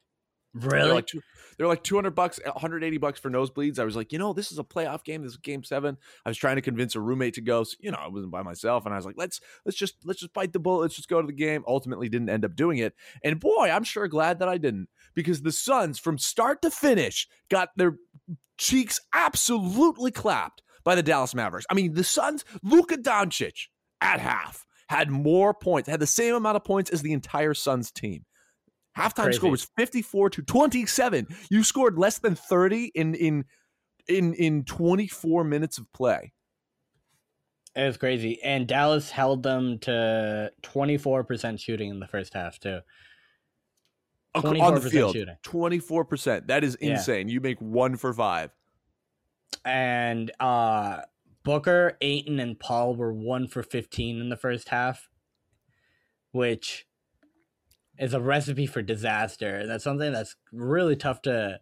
really? 0.53 0.85
They're 0.85 0.95
like 0.95 1.07
two, 1.07 1.21
they're 1.57 1.67
like 1.67 1.83
200 1.85 2.11
bucks, 2.15 2.41
180 2.45 2.99
bucks 2.99 3.21
for 3.21 3.31
nosebleeds. 3.31 3.79
I 3.79 3.85
was 3.85 3.97
like, 3.97 4.13
you 4.13 4.19
know, 4.19 4.33
this 4.33 4.51
is 4.51 4.59
a 4.59 4.65
playoff 4.65 5.05
game. 5.05 5.23
This 5.23 5.33
is 5.33 5.37
game 5.39 5.63
seven. 5.63 5.97
I 6.25 6.31
was 6.31 6.37
trying 6.37 6.57
to 6.57 6.63
convince 6.63 6.95
a 6.95 7.01
roommate 7.01 7.35
to 7.35 7.41
go. 7.41 7.65
So, 7.65 7.77
you 7.81 7.91
know, 7.91 7.99
I 8.01 8.09
wasn't 8.09 8.33
by 8.33 8.43
myself, 8.43 8.85
and 8.85 8.93
I 8.93 8.97
was 8.97 9.07
like, 9.07 9.17
let's 9.17 9.41
let's 9.65 9.79
just 9.79 9.95
let's 10.05 10.21
just 10.21 10.33
bite 10.33 10.53
the 10.53 10.59
bullet. 10.59 10.83
Let's 10.83 10.97
just 10.97 11.09
go 11.09 11.21
to 11.21 11.27
the 11.27 11.33
game. 11.33 11.65
Ultimately, 11.67 12.09
didn't 12.09 12.31
end 12.31 12.45
up 12.45 12.57
doing 12.57 12.79
it. 12.79 12.95
And 13.23 13.39
boy, 13.39 13.71
I'm 13.71 13.85
sure 13.85 14.09
glad 14.09 14.41
that 14.41 14.49
I 14.49 14.59
didn't 14.59 14.89
because 15.15 15.43
the 15.43 15.53
Suns, 15.53 15.99
from 15.99 16.19
start 16.19 16.63
to 16.63 16.71
finish, 16.71 17.29
got 17.49 17.71
their 17.77 17.97
cheeks 18.57 19.01
absolutely 19.13 20.11
clapped 20.11 20.63
by 20.85 20.95
the 20.95 21.03
Dallas 21.03 21.35
Mavericks. 21.35 21.67
I 21.71 21.75
mean, 21.75 21.95
the 21.95 22.05
Suns, 22.05 22.45
Luka 22.63 22.97
Doncic 22.97 23.69
at 24.01 24.21
half 24.21 24.65
had 24.89 25.11
more 25.11 25.55
points, 25.55 25.89
had 25.89 26.01
the 26.01 26.07
same 26.07 26.35
amount 26.35 26.57
of 26.57 26.65
points 26.65 26.91
as 26.91 27.03
the 27.03 27.13
entire 27.13 27.55
Suns 27.55 27.91
team. 27.91 28.25
Halftime 28.97 29.25
Crazy. 29.25 29.39
score 29.39 29.51
was 29.51 29.67
54 29.77 30.31
to 30.31 30.43
27. 30.43 31.27
You 31.51 31.65
scored 31.65 31.99
less 31.99 32.19
than 32.19 32.35
30 32.37 32.93
in 32.95 33.15
in 33.15 33.45
in 34.09 34.35
in 34.35 34.65
24 34.65 35.43
minutes 35.43 35.79
of 35.79 35.93
play. 35.93 36.33
It 37.75 37.83
was 37.85 37.97
crazy. 37.97 38.41
And 38.45 38.69
Dallas 38.69 39.11
held 39.11 39.43
them 39.43 39.79
to 39.81 40.53
24% 40.63 41.59
shooting 41.59 41.91
in 41.91 41.99
the 41.99 42.07
first 42.07 42.33
half, 42.35 42.61
too. 42.61 42.79
Ac- 44.37 44.47
on 44.47 44.75
the 44.75 44.81
24% 44.81 44.91
field. 44.91 45.13
shooting. 45.13 45.37
24%. 45.45 46.47
That 46.47 46.63
is 46.63 46.77
Yeah. 46.81 46.91
insane. 46.93 47.29
You 47.29 47.41
make 47.41 47.59
1 47.61 47.97
for 47.97 48.13
5. 48.13 48.51
And 49.65 50.31
uh, 50.41 51.03
Booker, 51.45 51.97
Ayton, 52.01 52.41
and 52.41 52.59
Paul 52.59 52.97
were 52.97 53.13
one 53.13 53.49
for 53.49 53.63
15 53.63 54.21
in 54.21 54.29
the 54.29 54.37
first 54.37 54.69
half, 54.71 55.09
which 56.33 56.87
is 57.99 58.15
a 58.15 58.21
recipe 58.21 58.67
for 58.67 58.83
disaster. 58.83 59.67
That's 59.67 59.85
something 59.85 60.13
that's 60.13 60.37
really 60.53 60.97
tough 60.97 61.23
to 61.23 61.61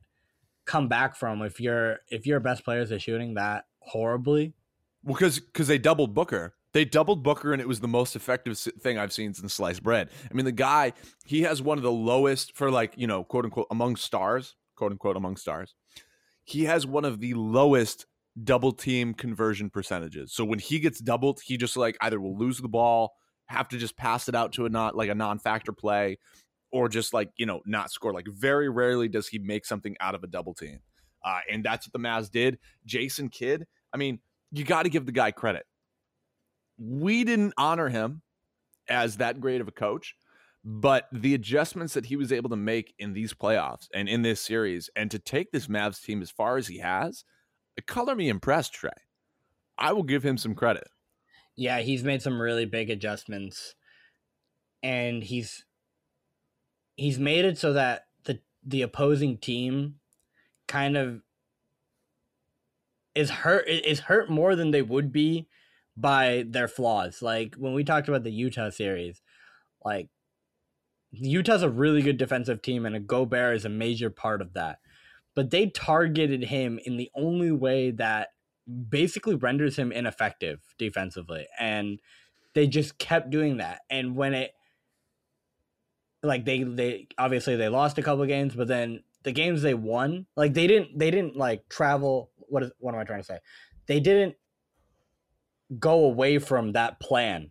come 0.64 0.88
back 0.88 1.16
from 1.16 1.42
if 1.42 1.60
your 1.60 1.98
if 2.08 2.26
your 2.26 2.40
best 2.40 2.64
players 2.64 2.92
are 2.92 2.98
shooting 2.98 3.34
that 3.34 3.64
horribly. 3.80 4.54
Well, 5.02 5.14
because 5.14 5.40
because 5.40 5.68
they 5.68 5.78
doubled 5.78 6.14
Booker. 6.14 6.54
They 6.72 6.86
doubled 6.86 7.22
Booker, 7.22 7.52
and 7.52 7.60
it 7.60 7.68
was 7.68 7.80
the 7.80 7.88
most 7.88 8.16
effective 8.16 8.56
thing 8.58 8.96
I've 8.96 9.12
seen 9.12 9.34
since 9.34 9.52
sliced 9.52 9.82
bread. 9.82 10.08
I 10.30 10.34
mean, 10.34 10.46
the 10.46 10.52
guy 10.52 10.94
he 11.26 11.42
has 11.42 11.60
one 11.60 11.76
of 11.76 11.84
the 11.84 11.92
lowest 11.92 12.56
for 12.56 12.70
like 12.70 12.94
you 12.96 13.06
know 13.06 13.24
quote 13.24 13.44
unquote 13.44 13.66
among 13.70 13.96
stars, 13.96 14.56
quote 14.76 14.92
unquote 14.92 15.16
among 15.16 15.36
stars. 15.36 15.74
He 16.44 16.64
has 16.64 16.86
one 16.86 17.04
of 17.04 17.20
the 17.20 17.34
lowest 17.34 18.06
double 18.42 18.72
team 18.72 19.14
conversion 19.14 19.70
percentages. 19.70 20.32
So 20.32 20.44
when 20.44 20.58
he 20.58 20.78
gets 20.78 21.00
doubled, 21.00 21.40
he 21.44 21.56
just 21.56 21.76
like 21.76 21.96
either 22.00 22.20
will 22.20 22.36
lose 22.36 22.58
the 22.58 22.68
ball, 22.68 23.14
have 23.46 23.68
to 23.68 23.78
just 23.78 23.96
pass 23.96 24.28
it 24.28 24.34
out 24.34 24.52
to 24.52 24.66
a 24.66 24.68
not 24.68 24.96
like 24.96 25.10
a 25.10 25.14
non-factor 25.14 25.72
play, 25.72 26.18
or 26.70 26.88
just 26.88 27.12
like 27.12 27.30
you 27.36 27.46
know 27.46 27.60
not 27.66 27.90
score. 27.90 28.12
Like 28.12 28.26
very 28.28 28.68
rarely 28.68 29.08
does 29.08 29.28
he 29.28 29.38
make 29.38 29.66
something 29.66 29.96
out 30.00 30.14
of 30.14 30.24
a 30.24 30.26
double 30.26 30.54
team, 30.54 30.80
uh, 31.24 31.40
and 31.50 31.64
that's 31.64 31.86
what 31.86 31.92
the 31.92 31.98
Mavs 31.98 32.30
did. 32.30 32.58
Jason 32.86 33.28
Kidd, 33.28 33.66
I 33.92 33.96
mean, 33.96 34.20
you 34.50 34.64
got 34.64 34.84
to 34.84 34.90
give 34.90 35.06
the 35.06 35.12
guy 35.12 35.30
credit. 35.30 35.64
We 36.78 37.24
didn't 37.24 37.54
honor 37.58 37.88
him 37.88 38.22
as 38.88 39.18
that 39.18 39.40
great 39.40 39.60
of 39.60 39.68
a 39.68 39.72
coach, 39.72 40.16
but 40.64 41.08
the 41.12 41.34
adjustments 41.34 41.94
that 41.94 42.06
he 42.06 42.16
was 42.16 42.32
able 42.32 42.50
to 42.50 42.56
make 42.56 42.94
in 42.98 43.12
these 43.12 43.34
playoffs 43.34 43.88
and 43.92 44.08
in 44.08 44.22
this 44.22 44.40
series, 44.40 44.88
and 44.94 45.10
to 45.10 45.18
take 45.18 45.50
this 45.50 45.66
Mavs 45.66 46.02
team 46.02 46.22
as 46.22 46.30
far 46.30 46.56
as 46.56 46.68
he 46.68 46.78
has, 46.78 47.24
color 47.86 48.14
me 48.14 48.28
impressed, 48.28 48.72
Trey. 48.72 48.90
I 49.76 49.92
will 49.92 50.04
give 50.04 50.22
him 50.22 50.38
some 50.38 50.54
credit. 50.54 50.88
Yeah, 51.56 51.80
he's 51.80 52.04
made 52.04 52.22
some 52.22 52.40
really 52.40 52.64
big 52.64 52.90
adjustments, 52.90 53.74
and 54.82 55.22
he's 55.22 55.64
he's 56.96 57.18
made 57.18 57.44
it 57.44 57.58
so 57.58 57.72
that 57.72 58.06
the 58.24 58.40
the 58.64 58.82
opposing 58.82 59.38
team 59.38 59.96
kind 60.68 60.96
of 60.96 61.22
is 63.14 63.30
hurt 63.30 63.68
is 63.68 64.00
hurt 64.00 64.30
more 64.30 64.54
than 64.56 64.70
they 64.70 64.82
would 64.82 65.12
be 65.12 65.48
by 65.96 66.44
their 66.46 66.68
flaws. 66.68 67.20
Like 67.20 67.54
when 67.56 67.74
we 67.74 67.84
talked 67.84 68.08
about 68.08 68.24
the 68.24 68.32
Utah 68.32 68.70
series, 68.70 69.20
like 69.84 70.08
Utah's 71.12 71.62
a 71.62 71.70
really 71.70 72.02
good 72.02 72.16
defensive 72.16 72.62
team, 72.62 72.86
and 72.86 72.96
a 72.96 73.00
Gobert 73.00 73.56
is 73.56 73.64
a 73.64 73.70
major 73.70 74.10
part 74.10 74.40
of 74.40 74.54
that. 74.54 74.78
But 75.34 75.50
they 75.50 75.68
targeted 75.68 76.44
him 76.44 76.78
in 76.84 76.96
the 76.96 77.10
only 77.14 77.52
way 77.52 77.90
that 77.92 78.28
basically 78.88 79.34
renders 79.34 79.76
him 79.76 79.90
ineffective 79.92 80.60
defensively 80.78 81.46
and 81.58 81.98
they 82.54 82.66
just 82.66 82.98
kept 82.98 83.30
doing 83.30 83.56
that. 83.56 83.80
And 83.90 84.14
when 84.14 84.34
it 84.34 84.52
like 86.22 86.44
they 86.44 86.62
they 86.62 87.08
obviously 87.18 87.56
they 87.56 87.68
lost 87.68 87.98
a 87.98 88.02
couple 88.02 88.24
games 88.26 88.54
but 88.54 88.68
then 88.68 89.02
the 89.24 89.32
games 89.32 89.62
they 89.62 89.74
won 89.74 90.26
like 90.36 90.54
they 90.54 90.68
didn't 90.68 90.96
they 90.96 91.10
didn't 91.10 91.36
like 91.36 91.68
travel 91.68 92.30
what 92.36 92.62
is 92.62 92.70
what 92.78 92.94
am 92.94 93.00
i 93.00 93.04
trying 93.04 93.20
to 93.20 93.24
say? 93.24 93.38
They 93.86 93.98
didn't 93.98 94.36
go 95.78 96.04
away 96.04 96.38
from 96.38 96.72
that 96.72 97.00
plan. 97.00 97.50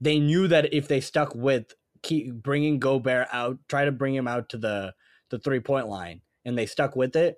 They 0.00 0.20
knew 0.20 0.46
that 0.48 0.72
if 0.72 0.86
they 0.86 1.00
stuck 1.00 1.34
with 1.34 1.74
keep 2.02 2.32
bringing 2.34 2.78
Gobert 2.78 3.28
out 3.32 3.58
try 3.68 3.84
to 3.84 3.92
bring 3.92 4.14
him 4.14 4.28
out 4.28 4.48
to 4.50 4.58
the 4.58 4.94
the 5.30 5.38
three 5.38 5.60
point 5.60 5.88
line 5.88 6.20
and 6.44 6.56
they 6.56 6.66
stuck 6.66 6.96
with 6.96 7.16
it 7.16 7.36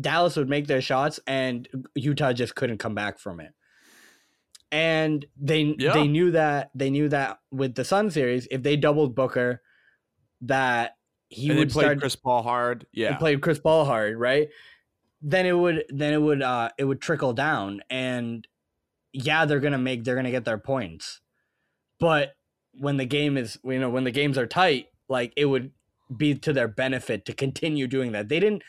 Dallas 0.00 0.36
would 0.36 0.48
make 0.48 0.66
their 0.66 0.80
shots 0.80 1.20
and 1.26 1.68
Utah 1.94 2.32
just 2.32 2.54
couldn't 2.56 2.78
come 2.78 2.94
back 2.94 3.18
from 3.18 3.40
it. 3.40 3.52
And 4.72 5.24
they 5.40 5.76
Yeah. 5.78 5.92
they 5.92 6.08
knew 6.08 6.32
that 6.32 6.70
they 6.74 6.90
knew 6.90 7.08
that 7.10 7.38
with 7.52 7.76
the 7.76 7.84
Sun 7.84 8.10
series, 8.10 8.48
if 8.50 8.62
they 8.62 8.76
doubled 8.76 9.14
Booker, 9.14 9.62
that 10.40 10.96
he 11.28 11.50
and 11.50 11.58
would 11.58 11.70
play 11.70 11.84
start 11.84 12.00
Chris 12.00 12.16
Paul 12.16 12.42
hard. 12.42 12.86
Yeah. 12.92 13.16
played 13.16 13.40
Chris 13.40 13.60
Paul 13.60 13.84
hard, 13.84 14.18
right? 14.18 14.48
Then 15.22 15.46
it 15.46 15.52
would 15.56 15.84
then 15.90 16.12
it 16.12 16.20
would 16.20 16.42
uh 16.42 16.70
it 16.76 16.84
would 16.84 17.00
trickle 17.00 17.32
down 17.32 17.80
and 17.88 18.46
yeah, 19.12 19.44
they're 19.44 19.60
gonna 19.60 19.78
make 19.78 20.02
they're 20.02 20.16
gonna 20.16 20.32
get 20.32 20.44
their 20.44 20.58
points. 20.58 21.20
But 22.00 22.34
when 22.78 22.96
the 22.96 23.04
game 23.04 23.36
is 23.36 23.58
you 23.64 23.78
know, 23.78 23.90
when 23.90 24.04
the 24.04 24.10
games 24.10 24.38
are 24.38 24.46
tight, 24.46 24.88
like 25.08 25.32
it 25.36 25.46
would 25.46 25.70
be 26.14 26.34
to 26.34 26.52
their 26.52 26.68
benefit 26.68 27.24
to 27.26 27.32
continue 27.32 27.86
doing 27.86 28.12
that. 28.12 28.28
They 28.28 28.40
didn't 28.40 28.62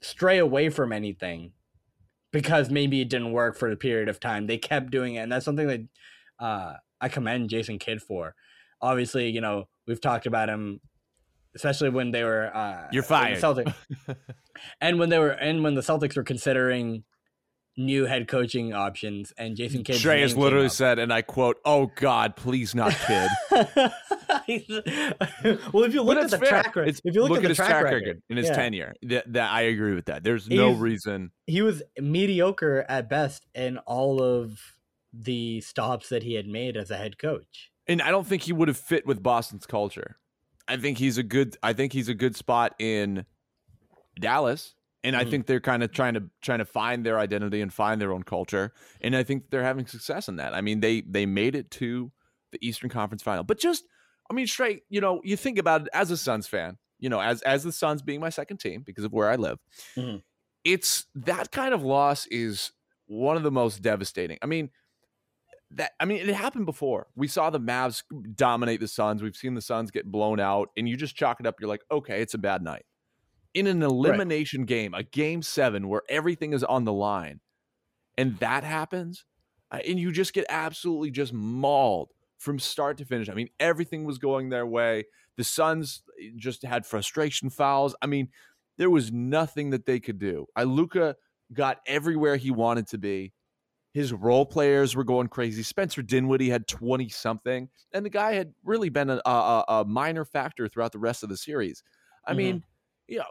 stray 0.00 0.38
away 0.38 0.68
from 0.68 0.92
anything 0.92 1.52
because 2.32 2.70
maybe 2.70 3.00
it 3.00 3.08
didn't 3.08 3.32
work 3.32 3.56
for 3.56 3.70
a 3.70 3.76
period 3.76 4.08
of 4.08 4.20
time. 4.20 4.46
They 4.46 4.58
kept 4.58 4.90
doing 4.90 5.14
it, 5.14 5.20
and 5.20 5.32
that's 5.32 5.44
something 5.44 5.66
that 5.68 5.80
uh, 6.38 6.74
I 7.00 7.08
commend 7.08 7.50
Jason 7.50 7.78
Kidd 7.78 8.02
for. 8.02 8.34
Obviously, 8.80 9.30
you 9.30 9.40
know 9.40 9.68
we've 9.86 10.00
talked 10.00 10.26
about 10.26 10.48
him, 10.48 10.80
especially 11.54 11.90
when 11.90 12.10
they 12.10 12.24
were 12.24 12.54
uh, 12.54 12.88
You're 12.92 13.02
fired. 13.02 13.38
Celtic, 13.38 13.68
and 14.80 14.98
when 14.98 15.08
they 15.08 15.18
were 15.18 15.30
and 15.30 15.62
when 15.62 15.74
the 15.74 15.80
Celtics 15.80 16.16
were 16.16 16.24
considering 16.24 17.04
new 17.76 18.06
head 18.06 18.28
coaching 18.28 18.72
options, 18.72 19.32
and 19.36 19.56
Jason 19.56 19.84
Kidd. 19.84 20.00
Trey 20.00 20.20
has 20.22 20.36
literally 20.36 20.68
said, 20.68 20.98
and 20.98 21.12
I 21.12 21.22
quote, 21.22 21.58
"Oh 21.64 21.90
God, 21.96 22.36
please 22.36 22.74
not 22.74 22.92
kid." 23.06 23.28
well, 25.72 25.84
if 25.84 25.94
you 25.94 26.02
look 26.02 26.18
at 26.18 26.30
the 26.30 26.38
fair. 26.38 26.48
track 26.48 26.76
record, 26.76 27.00
if 27.04 27.14
you 27.14 27.22
look, 27.22 27.38
at, 27.38 27.42
the 27.42 27.48
his 27.48 27.56
track, 27.56 27.84
record, 27.84 28.22
in 28.28 28.36
his 28.36 28.46
yeah. 28.46 28.54
tenure, 28.54 28.94
that, 29.02 29.32
that 29.32 29.50
I 29.50 29.62
agree 29.62 29.94
with 29.94 30.06
that. 30.06 30.24
There's 30.24 30.48
no 30.48 30.68
He's- 30.68 30.80
reason. 30.80 31.30
he 31.46 31.62
was 31.62 31.82
mediocre 31.98 32.84
at 32.88 33.08
best 33.08 33.46
in 33.54 33.78
all 33.78 34.22
of 34.22 34.60
the 35.12 35.60
stops 35.60 36.08
that 36.10 36.22
he 36.22 36.34
had 36.34 36.46
made 36.46 36.76
as 36.76 36.90
a 36.90 36.96
head 36.96 37.18
coach. 37.18 37.70
and 37.86 38.02
I 38.02 38.10
don't 38.10 38.26
think 38.26 38.42
he 38.42 38.52
would 38.52 38.68
have 38.68 38.76
fit 38.76 39.06
with 39.06 39.22
Boston's 39.22 39.66
culture. 39.66 40.18
I 40.68 40.76
think 40.76 40.98
he's 40.98 41.16
a 41.16 41.22
good. 41.22 41.56
I 41.62 41.72
think 41.72 41.92
he's 41.92 42.08
a 42.08 42.14
good 42.14 42.36
spot 42.36 42.74
in 42.78 43.24
Dallas, 44.18 44.74
and 45.06 45.16
I 45.16 45.24
Mhm. 45.24 45.30
think 45.30 45.46
they're 45.46 45.60
kind 45.60 45.82
of 45.82 45.92
trying 45.92 46.14
to 46.14 46.30
trying 46.42 46.58
to 46.58 46.64
find 46.66 47.06
their 47.06 47.18
identity 47.18 47.60
and 47.62 47.72
find 47.72 48.00
their 48.00 48.12
own 48.12 48.24
culture, 48.24 48.74
and 49.00 49.16
I 49.16 49.22
think 49.24 49.50
they're 49.50 49.62
having 49.62 49.86
success 49.86 50.28
in 50.28 50.36
that. 50.36 50.54
I 50.54 50.60
mean, 50.60 50.80
they 50.80 51.02
they 51.02 51.26
made 51.26 51.54
it 51.54 51.70
to 51.72 52.12
the 52.52 52.58
Eastern 52.66 52.90
Conference 52.90 53.22
Final, 53.22 53.44
but 53.44 53.58
just, 53.58 53.84
I 54.30 54.34
mean, 54.34 54.46
straight. 54.46 54.82
You 54.90 55.00
know, 55.00 55.20
you 55.24 55.36
think 55.36 55.58
about 55.58 55.82
it 55.82 55.88
as 55.94 56.10
a 56.10 56.16
Suns 56.16 56.46
fan. 56.46 56.78
You 56.98 57.08
know, 57.08 57.20
as 57.20 57.42
as 57.42 57.64
the 57.64 57.72
Suns 57.72 58.02
being 58.02 58.20
my 58.20 58.30
second 58.30 58.58
team 58.58 58.82
because 58.82 59.04
of 59.04 59.12
where 59.12 59.30
I 59.30 59.36
live, 59.36 59.58
Mhm. 59.96 60.22
it's 60.64 61.06
that 61.14 61.52
kind 61.52 61.72
of 61.74 61.82
loss 61.82 62.26
is 62.26 62.72
one 63.06 63.36
of 63.36 63.42
the 63.44 63.52
most 63.52 63.82
devastating. 63.82 64.38
I 64.42 64.46
mean, 64.46 64.70
that 65.72 65.92
I 66.00 66.04
mean, 66.04 66.28
it 66.28 66.34
happened 66.34 66.66
before. 66.66 67.08
We 67.16 67.28
saw 67.28 67.50
the 67.50 67.60
Mavs 67.60 68.02
dominate 68.34 68.80
the 68.80 68.88
Suns. 68.88 69.22
We've 69.22 69.36
seen 69.36 69.54
the 69.54 69.60
Suns 69.62 69.90
get 69.90 70.06
blown 70.10 70.40
out, 70.40 70.70
and 70.76 70.88
you 70.88 70.96
just 70.96 71.16
chalk 71.16 71.40
it 71.40 71.46
up. 71.46 71.56
You're 71.60 71.68
like, 71.68 71.82
okay, 71.90 72.22
it's 72.22 72.34
a 72.34 72.38
bad 72.38 72.62
night. 72.62 72.84
In 73.56 73.66
an 73.66 73.82
elimination 73.82 74.66
game, 74.66 74.94
a 74.94 75.02
game 75.02 75.42
seven 75.42 75.88
where 75.88 76.02
everything 76.08 76.52
is 76.52 76.62
on 76.62 76.84
the 76.84 76.92
line, 76.92 77.40
and 78.18 78.38
that 78.38 78.64
happens, 78.64 79.24
and 79.70 79.98
you 79.98 80.12
just 80.12 80.32
get 80.32 80.46
absolutely 80.48 81.10
just 81.10 81.32
mauled 81.32 82.12
from 82.38 82.58
start 82.58 82.98
to 82.98 83.04
finish. 83.04 83.28
I 83.28 83.34
mean, 83.34 83.48
everything 83.58 84.04
was 84.04 84.18
going 84.18 84.50
their 84.50 84.66
way. 84.66 85.04
The 85.36 85.44
Suns 85.44 86.02
eh, 86.22 86.30
just 86.36 86.62
had 86.62 86.86
frustration 86.86 87.50
fouls. 87.50 87.96
I 88.02 88.06
mean, 88.06 88.30
there 88.78 88.90
was 88.90 89.10
nothing 89.12 89.70
that 89.70 89.86
they 89.86 90.00
could 90.00 90.18
do. 90.18 90.46
I 90.54 90.64
Luka 90.64 91.16
got 91.52 91.80
everywhere 91.86 92.36
he 92.36 92.50
wanted 92.50 92.88
to 92.88 92.98
be. 92.98 93.32
His 93.94 94.12
role 94.12 94.44
players 94.44 94.94
were 94.94 95.04
going 95.04 95.28
crazy. 95.28 95.62
Spencer 95.62 96.02
Dinwiddie 96.02 96.50
had 96.50 96.68
20 96.68 97.08
something, 97.08 97.70
and 97.92 98.04
the 98.04 98.10
guy 98.10 98.34
had 98.34 98.54
really 98.62 98.90
been 98.90 99.08
a, 99.08 99.20
a, 99.24 99.64
a 99.68 99.84
minor 99.86 100.26
factor 100.26 100.68
throughout 100.68 100.92
the 100.92 100.98
rest 100.98 101.22
of 101.22 101.30
the 101.30 101.36
series. 101.38 101.82
I 102.26 102.34
Mhm. 102.34 102.36
mean, 102.36 102.64
you 103.08 103.18
know, 103.18 103.24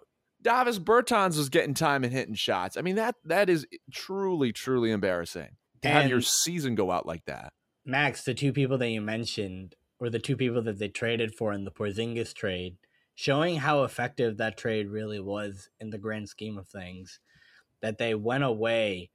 Davis 0.46 0.78
Bertans 0.78 1.38
was 1.38 1.50
getting 1.50 1.74
time 1.74 2.04
and 2.04 2.14
hitting 2.14 2.36
shots. 2.36 2.78
I 2.78 2.82
mean, 2.82 2.96
that 2.98 3.16
that 3.26 3.50
is 3.50 3.66
truly, 3.92 4.54
truly 4.54 4.92
embarrassing 4.92 5.58
to 5.82 5.90
have 5.90 6.08
your 6.08 6.22
season 6.22 6.76
go 6.76 6.92
out 6.92 7.08
like 7.08 7.26
that. 7.26 7.52
Max, 7.84 8.24
the 8.24 8.36
two 8.36 8.54
people 8.54 8.78
that 8.78 8.90
you 8.90 9.02
mentioned 9.02 9.76
were 10.00 10.12
the 10.12 10.20
two 10.20 10.38
people 10.38 10.62
that 10.62 10.78
they 10.78 10.88
traded 10.88 11.34
for 11.34 11.52
in 11.52 11.66
the 11.66 11.72
Porzingis 11.72 12.32
trade, 12.32 12.78
showing 13.16 13.58
how 13.58 13.84
effective 13.84 14.38
that 14.38 14.56
trade 14.56 14.88
really 14.88 15.20
was 15.20 15.70
in 15.80 15.90
the 15.90 15.98
grand 15.98 16.30
scheme 16.30 16.60
of 16.60 16.68
things. 16.68 17.20
That 17.82 17.98
they 17.98 18.14
went 18.14 18.44
away 18.44 19.10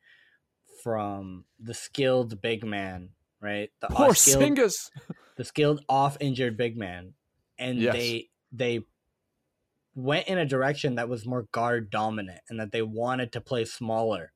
from 0.82 1.44
the 1.60 1.74
skilled 1.74 2.40
big 2.42 2.64
man, 2.64 3.10
right? 3.40 3.70
The 3.80 3.86
Porzingis, 3.86 4.90
the 5.36 5.44
skilled 5.44 5.84
off 5.88 6.16
injured 6.18 6.56
big 6.56 6.76
man, 6.76 7.14
and 7.56 7.78
Yes. 7.78 7.94
they 7.94 8.30
they 8.50 8.80
went 9.94 10.28
in 10.28 10.38
a 10.38 10.46
direction 10.46 10.94
that 10.94 11.08
was 11.08 11.26
more 11.26 11.48
guard 11.52 11.90
dominant 11.90 12.40
and 12.48 12.58
that 12.60 12.72
they 12.72 12.82
wanted 12.82 13.32
to 13.32 13.40
play 13.40 13.64
smaller. 13.64 14.32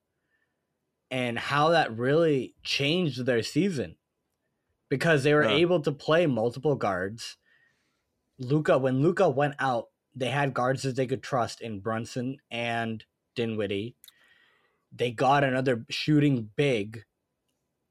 And 1.11 1.39
how 1.39 1.69
that 1.71 1.97
really 1.97 2.55
changed 2.65 3.25
their 3.25 3.43
season 3.43 3.97
because 4.89 5.23
they 5.23 5.35
were 5.35 5.45
Yeah. 5.45 5.57
able 5.57 5.81
to 5.83 5.93
play 5.93 6.27
multiple 6.27 6.77
guards. 6.77 7.37
Luka, 8.39 8.79
when 8.79 9.01
Luka 9.01 9.29
went 9.29 9.55
out, 9.59 9.91
they 10.15 10.31
had 10.31 10.55
guards 10.55 10.83
that 10.83 10.97
they 10.97 11.07
could 11.07 11.23
trust 11.23 11.61
in 11.61 11.81
Brunson 11.81 12.39
and 12.51 13.05
Dinwiddie. 13.35 13.97
They 14.93 15.11
got 15.11 15.45
another 15.45 15.85
shooting 15.91 16.51
big, 16.57 17.05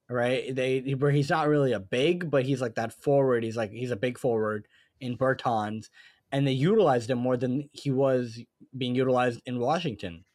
right? 0.09 0.53
They 0.53 0.79
where 0.95 1.11
he's 1.11 1.29
not 1.29 1.47
really 1.47 1.73
a 1.73 1.79
big, 1.79 2.29
but 2.31 2.45
he's 2.45 2.61
like 2.61 2.75
that 2.75 2.93
forward. 2.93 3.43
He's 3.43 3.57
like 3.57 3.71
he's 3.71 3.91
a 3.91 3.95
big 3.97 4.17
forward 4.17 4.67
in 4.99 5.17
Bertans, 5.17 5.89
and 6.33 6.47
they 6.47 6.51
utilized 6.51 7.11
him 7.11 7.19
more 7.19 7.37
than 7.37 7.69
he 7.71 7.91
was 7.91 8.39
being 8.75 8.95
utilized 8.95 9.39
in 9.45 9.59
Washington. 9.59 10.25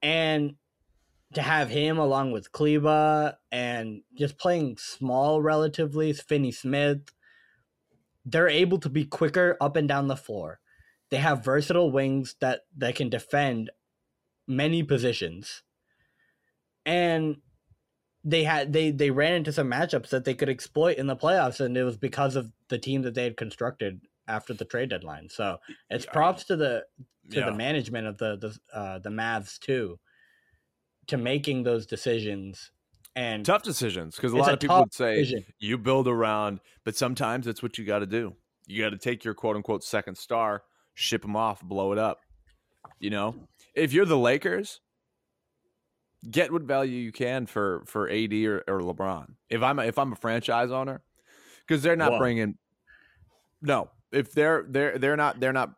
And 0.00 0.54
to 1.34 1.42
have 1.42 1.68
him 1.68 1.98
along 1.98 2.32
with 2.32 2.50
Kleber 2.50 3.36
and 3.52 4.00
just 4.16 4.38
playing 4.38 4.78
small 4.78 5.42
relatively, 5.42 6.14
Finney 6.14 6.50
Smith, 6.50 7.12
they're 8.24 8.48
able 8.48 8.78
to 8.78 8.88
be 8.88 9.04
quicker 9.04 9.58
up 9.60 9.76
and 9.76 9.86
down 9.86 10.08
the 10.08 10.16
floor. 10.16 10.60
They 11.10 11.18
have 11.18 11.44
versatile 11.44 11.92
wings 11.92 12.34
that, 12.40 12.62
that 12.78 12.94
can 12.94 13.10
defend 13.10 13.70
many 14.48 14.82
positions. 14.82 15.62
And 16.86 17.36
they 18.24 18.44
had 18.44 18.72
they 18.72 18.90
they 18.90 19.10
ran 19.10 19.34
into 19.34 19.52
some 19.52 19.70
matchups 19.70 20.08
that 20.08 20.24
they 20.24 20.34
could 20.34 20.48
exploit 20.48 20.96
in 20.96 21.06
the 21.06 21.14
playoffs 21.14 21.60
and 21.60 21.76
it 21.76 21.84
was 21.84 21.96
because 21.96 22.34
of 22.34 22.50
the 22.68 22.78
team 22.78 23.02
that 23.02 23.14
they 23.14 23.22
had 23.22 23.36
constructed 23.36 24.00
after 24.28 24.54
the 24.54 24.64
trade 24.64 24.90
deadline. 24.90 25.28
So 25.28 25.58
it's 25.90 26.04
Yeah. 26.04 26.12
props 26.12 26.44
to 26.44 26.56
the 26.56 26.86
to 27.30 27.40
Yeah. 27.40 27.46
the 27.46 27.56
management 27.56 28.06
of 28.06 28.18
the 28.18 28.36
the 28.36 28.76
uh, 28.76 28.98
the 29.00 29.10
Mavs 29.10 29.58
too, 29.58 29.98
to 31.08 31.16
making 31.16 31.62
those 31.64 31.86
decisions 31.86 32.70
and 33.14 33.44
Tough 33.46 33.62
decisions 33.62 34.16
because 34.16 34.32
a 34.32 34.36
lot 34.36 34.50
a 34.50 34.52
of 34.54 34.60
people 34.60 34.78
would 34.80 34.92
say 34.94 35.16
decision. 35.20 35.44
you 35.58 35.78
build 35.78 36.06
around, 36.08 36.60
but 36.84 36.96
sometimes 36.96 37.46
it's 37.46 37.62
what 37.62 37.78
you 37.78 37.84
got 37.84 38.00
to 38.00 38.06
do. 38.06 38.36
You 38.66 38.82
got 38.82 38.90
to 38.90 38.98
take 38.98 39.24
your 39.24 39.32
quote 39.34 39.56
unquote 39.56 39.82
second 39.84 40.16
star, 40.16 40.64
ship 40.94 41.22
them 41.22 41.34
off, 41.36 41.62
blow 41.62 41.92
it 41.92 41.98
up. 41.98 42.20
You 42.98 43.10
know, 43.10 43.48
if 43.74 43.92
you're 43.92 44.04
the 44.06 44.18
Lakers, 44.18 44.80
get 46.30 46.52
what 46.52 46.62
value 46.62 46.98
you 46.98 47.12
can 47.12 47.46
for 47.46 47.84
for 47.86 48.08
AD 48.10 48.32
or, 48.44 48.62
or 48.68 48.80
LeBron. 48.80 49.34
If 49.48 49.62
I'm 49.62 49.78
a, 49.78 49.84
if 49.84 49.98
I'm 49.98 50.12
a 50.12 50.16
franchise 50.16 50.70
owner, 50.70 51.02
because 51.66 51.82
they're 51.82 51.96
not 51.96 52.12
Whoa. 52.12 52.18
bringing. 52.18 52.58
No, 53.62 53.90
if 54.12 54.32
they're 54.32 54.66
they're 54.68 54.98
they're 54.98 55.16
not 55.16 55.40
they're 55.40 55.52
not. 55.52 55.72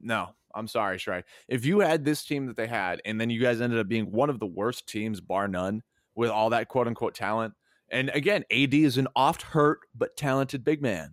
No, 0.00 0.30
I'm 0.54 0.68
sorry, 0.68 0.98
Shrek. 0.98 1.24
If 1.48 1.64
you 1.64 1.80
had 1.80 2.04
this 2.04 2.24
team 2.24 2.46
that 2.46 2.56
they 2.56 2.66
had, 2.66 3.00
and 3.04 3.20
then 3.20 3.30
you 3.30 3.40
guys 3.40 3.60
ended 3.60 3.78
up 3.78 3.88
being 3.88 4.10
one 4.10 4.30
of 4.30 4.40
the 4.40 4.46
worst 4.46 4.88
teams, 4.88 5.20
bar 5.20 5.48
none, 5.48 5.82
with 6.14 6.30
all 6.30 6.50
that 6.50 6.68
quote 6.68 6.86
unquote 6.86 7.14
talent. 7.14 7.54
And 7.90 8.10
again, 8.10 8.44
AD 8.50 8.74
is 8.74 8.98
an 8.98 9.08
oft 9.16 9.42
hurt 9.42 9.80
but 9.94 10.16
talented 10.16 10.64
big 10.64 10.80
man. 10.80 11.12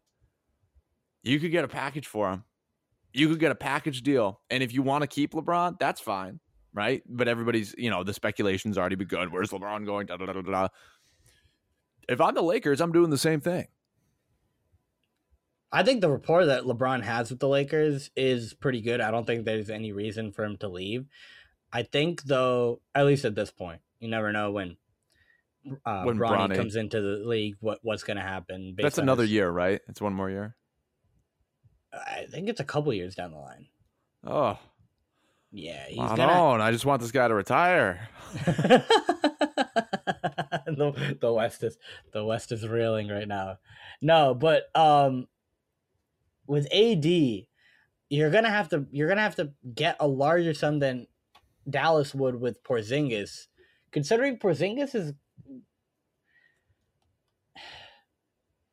You 1.24 1.40
could 1.40 1.52
get 1.52 1.64
a 1.64 1.68
package 1.68 2.08
for 2.08 2.32
him. 2.32 2.44
You 3.14 3.30
could 3.30 3.40
get 3.40 3.52
a 3.52 3.56
package 3.56 4.02
deal. 4.04 4.42
And 4.50 4.62
if 4.62 4.74
you 4.74 4.82
want 4.84 5.02
to 5.02 5.08
keep 5.08 5.34
LeBron, 5.34 5.80
that's 5.80 6.00
fine, 6.00 6.40
right? 6.74 7.02
But 7.08 7.28
everybody's, 7.28 7.74
you 7.78 7.90
know, 7.90 8.04
the 8.04 8.14
speculation's 8.14 8.78
already 8.78 8.96
begun. 8.96 9.32
Where's 9.32 9.50
LeBron 9.50 9.86
going? 9.86 10.06
Da, 10.06 10.18
da, 10.18 10.28
da, 10.28 10.34
da, 10.34 10.42
da. 10.42 10.68
If 12.08 12.22
I'm 12.22 12.36
the 12.36 12.44
Lakers, 12.44 12.80
I'm 12.80 12.92
doing 12.92 13.10
the 13.10 13.18
same 13.18 13.42
thing. 13.42 13.68
I 15.72 15.84
think 15.84 16.02
the 16.02 16.10
rapport 16.10 16.46
that 16.46 16.64
LeBron 16.64 17.04
has 17.04 17.30
with 17.30 17.40
the 17.40 17.48
Lakers 17.48 18.10
is 18.16 18.54
pretty 18.54 18.82
good. 18.82 19.02
I 19.02 19.12
don't 19.12 19.26
think 19.28 19.44
there's 19.46 19.70
any 19.70 19.92
reason 19.92 20.32
for 20.32 20.44
him 20.46 20.58
to 20.58 20.68
leave. 20.70 21.06
I 21.74 21.84
think 21.84 22.24
though, 22.24 22.82
at 22.96 23.06
least 23.06 23.26
at 23.26 23.36
this 23.36 23.52
point, 23.52 23.82
you 24.00 24.08
never 24.10 24.32
know 24.32 24.52
when 24.52 24.78
uh, 25.86 26.04
When 26.04 26.18
Bronny 26.18 26.48
Bronny- 26.50 26.56
comes 26.56 26.76
into 26.78 27.02
the 27.02 27.28
league, 27.28 27.56
what 27.60 27.80
what's 27.82 28.04
going 28.04 28.16
to 28.18 28.24
happen. 28.24 28.76
That's 28.78 28.98
another 28.98 29.24
his- 29.24 29.32
year, 29.34 29.50
right? 29.50 29.82
It's 29.90 30.00
one 30.00 30.14
more 30.14 30.30
year. 30.30 30.56
I 31.94 32.26
think 32.32 32.48
it's 32.48 32.60
a 32.62 32.66
couple 32.66 32.94
years 32.94 33.16
down 33.16 33.32
the 33.32 33.38
line. 33.40 33.68
Oh, 34.26 34.58
Yeah, 35.52 35.86
he's 35.88 36.00
I 36.00 36.16
gonna. 36.16 36.28
don't. 36.34 36.62
I 36.62 36.72
just 36.72 36.86
want 36.86 37.02
this 37.02 37.12
guy 37.12 37.28
to 37.28 37.34
retire. 37.34 38.08
the, 40.66 41.18
the 41.20 41.34
West 41.34 41.64
is 41.64 41.78
the 42.14 42.24
West 42.24 42.52
is 42.52 42.68
reeling 42.68 43.10
right 43.10 43.28
now. 43.28 43.58
No, 44.02 44.34
but 44.34 44.64
um, 44.76 45.28
with 46.48 46.68
AD, 46.74 47.06
you're 48.10 48.32
gonna 48.32 48.50
have 48.50 48.70
to 48.70 48.86
you're 48.92 49.10
gonna 49.10 49.22
have 49.22 49.36
to 49.36 49.52
get 49.76 49.98
a 50.00 50.08
larger 50.08 50.54
sum 50.54 50.80
than 50.80 51.08
Dallas 51.70 52.16
would 52.16 52.40
with 52.40 52.64
Porzingis, 52.64 53.48
considering 53.92 54.38
Porzingis 54.38 54.96
is 54.96 55.14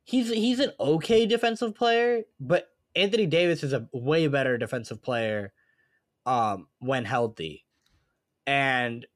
he's 0.05 0.31
he's 0.31 0.61
an 0.61 0.73
okay 0.79 1.27
defensive 1.27 1.75
player, 1.75 2.23
but 2.41 2.69
Anthony 2.95 3.27
Davis 3.27 3.65
is 3.65 3.73
a 3.73 3.89
way 3.93 4.29
better 4.29 4.57
defensive 4.57 5.03
player 5.03 5.53
um 6.27 6.69
when 6.79 7.05
healthy. 7.05 7.65
And 8.47 9.07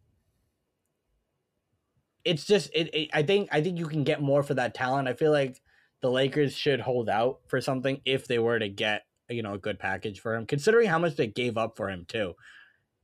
it's 2.24 2.44
just 2.44 2.70
it, 2.74 2.94
it 2.94 3.10
I 3.14 3.22
think 3.22 3.48
I 3.52 3.62
think 3.62 3.78
you 3.78 3.86
can 3.86 4.04
get 4.04 4.20
more 4.20 4.42
for 4.42 4.54
that 4.54 4.74
talent. 4.74 5.08
I 5.08 5.14
feel 5.14 5.32
like 5.32 5.62
the 6.00 6.10
Lakers 6.10 6.56
should 6.56 6.80
hold 6.80 7.08
out 7.08 7.40
for 7.48 7.60
something 7.60 8.00
if 8.04 8.26
they 8.26 8.38
were 8.38 8.58
to 8.58 8.68
get 8.68 9.02
you 9.28 9.42
know 9.42 9.54
a 9.54 9.58
good 9.58 9.78
package 9.78 10.20
for 10.20 10.34
him, 10.34 10.46
considering 10.46 10.88
how 10.88 10.98
much 10.98 11.16
they 11.16 11.26
gave 11.26 11.56
up 11.56 11.76
for 11.76 11.90
him 11.90 12.04
too. 12.08 12.34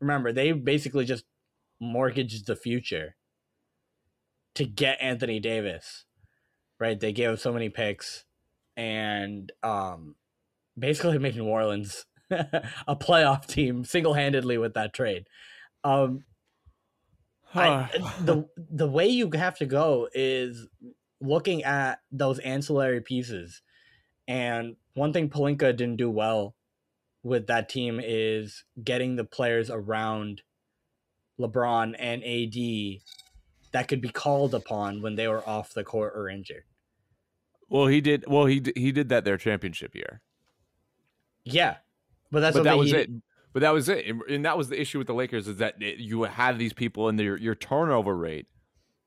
Remember, 0.00 0.32
they 0.32 0.52
basically 0.52 1.04
just 1.04 1.24
mortgaged 1.80 2.46
the 2.46 2.56
future 2.56 3.16
to 4.54 4.64
get 4.64 5.00
Anthony 5.00 5.40
Davis. 5.40 6.04
Right? 6.80 6.98
They 6.98 7.12
gave 7.12 7.30
up 7.30 7.38
so 7.38 7.52
many 7.52 7.68
picks 7.68 8.24
and 8.76 9.52
um 9.62 10.16
basically 10.78 11.18
made 11.20 11.36
New 11.36 11.46
Orleans 11.46 12.06
a 12.30 12.96
playoff 12.96 13.46
team 13.46 13.84
single 13.84 14.14
handedly 14.14 14.58
with 14.58 14.74
that 14.74 14.92
trade. 14.92 15.26
Um 15.82 16.24
I, 17.54 17.88
the 18.20 18.48
the 18.56 18.88
way 18.88 19.06
you 19.06 19.30
have 19.34 19.58
to 19.58 19.66
go 19.66 20.08
is 20.12 20.66
looking 21.24 21.64
at 21.64 22.00
those 22.12 22.38
ancillary 22.40 23.00
pieces. 23.00 23.62
And 24.28 24.76
one 24.94 25.12
thing 25.12 25.28
Pelinka 25.30 25.76
didn't 25.76 25.96
do 25.96 26.10
well 26.10 26.54
with 27.22 27.46
that 27.46 27.68
team 27.68 28.00
is 28.02 28.64
getting 28.82 29.16
the 29.16 29.24
players 29.24 29.70
around 29.70 30.42
LeBron 31.40 31.94
and 31.98 32.22
AD 32.22 33.00
that 33.72 33.88
could 33.88 34.00
be 34.00 34.08
called 34.10 34.54
upon 34.54 35.02
when 35.02 35.16
they 35.16 35.26
were 35.26 35.46
off 35.48 35.72
the 35.74 35.82
court 35.84 36.12
or 36.14 36.28
injured. 36.28 36.64
well, 37.68 37.86
he 37.86 38.00
did. 38.00 38.24
Well, 38.28 38.44
he 38.46 38.62
he 38.76 38.92
did 38.92 39.08
that 39.08 39.24
their 39.24 39.36
championship 39.38 39.94
year. 39.94 40.20
Yeah. 41.44 41.76
But 42.30 42.40
that's 42.40 42.54
but 42.54 42.60
what 42.60 42.64
that 42.64 42.78
was 42.78 42.92
it. 42.92 43.10
But 43.52 43.60
that 43.60 43.72
was 43.72 43.88
it, 43.88 44.06
and- 44.06 44.22
and 44.28 44.44
that 44.44 44.58
was 44.58 44.68
the 44.68 44.80
issue 44.80 44.98
with 44.98 45.06
the 45.06 45.14
Lakers 45.14 45.46
is 45.46 45.56
that 45.58 45.80
it- 45.80 45.98
you 45.98 46.24
have 46.24 46.58
these 46.58 46.72
people 46.72 47.08
and 47.08 47.18
your 47.18 47.36
your 47.36 47.54
turnover 47.54 48.16
rate. 48.16 48.46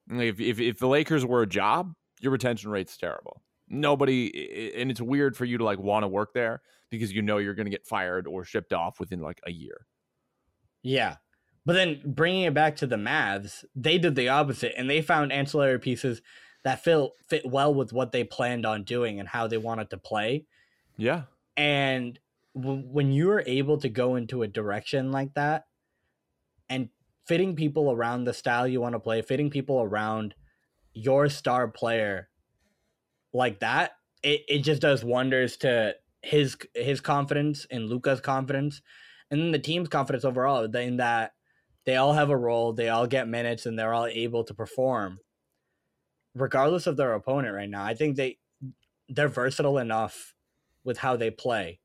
If, 0.10 0.40
if 0.40 0.60
if 0.60 0.80
the 0.80 0.88
Lakers 0.88 1.26
were 1.26 1.42
a 1.42 1.48
job, 1.48 1.94
your 2.22 2.32
retention 2.32 2.70
rate's 2.70 2.98
terrible. 2.98 3.44
Nobody, 3.70 4.74
and 4.76 4.90
it's 4.90 5.02
weird 5.02 5.36
for 5.36 5.46
you 5.46 5.58
to 5.58 5.64
like 5.64 5.80
want 5.80 6.04
to 6.04 6.08
work 6.08 6.34
there 6.34 6.62
because 6.90 7.12
you 7.12 7.22
know 7.22 7.38
you're 7.38 7.54
going 7.54 7.66
to 7.66 7.72
get 7.72 7.86
fired 7.86 8.28
or 8.28 8.46
shipped 8.46 8.72
off 8.74 9.00
within 9.00 9.20
like 9.20 9.42
a 9.46 9.52
year. 9.52 9.88
Yeah. 10.84 11.18
But 11.66 11.74
then 11.74 12.02
bringing 12.06 12.44
it 12.44 12.54
back 12.54 12.78
to 12.78 12.88
the 12.88 12.96
Mavs, 12.96 13.66
they 13.76 13.98
did 13.98 14.16
the 14.16 14.30
opposite 14.30 14.74
and 14.78 14.90
they 14.90 15.02
found 15.02 15.34
ancillary 15.34 15.80
pieces 15.80 16.22
that 16.64 16.84
fit, 16.84 17.10
fit 17.28 17.46
well 17.46 17.74
with 17.74 17.92
what 17.92 18.12
they 18.12 18.24
planned 18.24 18.66
on 18.66 18.84
doing 18.84 19.20
and 19.20 19.28
how 19.28 19.48
they 19.48 19.58
wanted 19.58 19.90
to 19.90 19.98
play. 19.98 20.46
Yeah, 20.98 21.26
And 21.56 22.20
w- 22.56 22.84
when 22.88 23.12
you're 23.12 23.44
able 23.46 23.78
to 23.80 23.90
go 23.90 24.16
into 24.16 24.44
a 24.44 24.48
direction 24.48 25.12
like 25.12 25.34
that 25.36 25.66
and 26.70 26.90
fitting 27.26 27.56
people 27.56 27.92
around 27.92 28.24
the 28.24 28.34
style 28.34 28.68
you 28.68 28.82
want 28.82 28.94
to 28.94 29.00
play, 29.00 29.22
fitting 29.22 29.50
people 29.50 29.82
around 29.82 30.36
your 30.98 31.30
star 31.30 31.68
player 31.68 32.30
like 33.34 33.60
that, 33.60 33.92
it, 34.24 34.42
it 34.48 34.60
just 34.60 34.82
does 34.82 35.04
wonders 35.04 35.58
to 35.58 35.96
his 36.22 36.58
his 36.74 37.00
confidence 37.00 37.68
and 37.70 37.88
Luka's 37.88 38.20
confidence 38.20 38.82
and 39.30 39.40
then 39.40 39.52
the 39.52 39.60
team's 39.60 39.90
confidence 39.90 40.26
overall 40.26 40.64
in 40.64 40.98
that 40.98 41.34
they 41.86 41.96
all 41.96 42.14
have 42.14 42.30
a 42.30 42.38
role, 42.38 42.74
they 42.74 42.90
all 42.90 43.08
get 43.08 43.28
minutes 43.28 43.66
and 43.66 43.78
they're 43.78 43.94
all 43.94 44.08
able 44.08 44.44
to 44.44 44.54
perform 44.54 45.20
regardless 46.36 46.88
of 46.88 46.98
their 46.98 47.14
opponent 47.14 47.56
right 47.56 47.70
now. 47.70 47.84
I 47.84 47.94
think 47.94 48.16
they 48.16 48.38
they're 49.10 49.28
versatile 49.28 49.78
enough 49.78 50.34
with 50.84 50.98
how 50.98 51.16
they 51.16 51.32
play. 51.32 51.80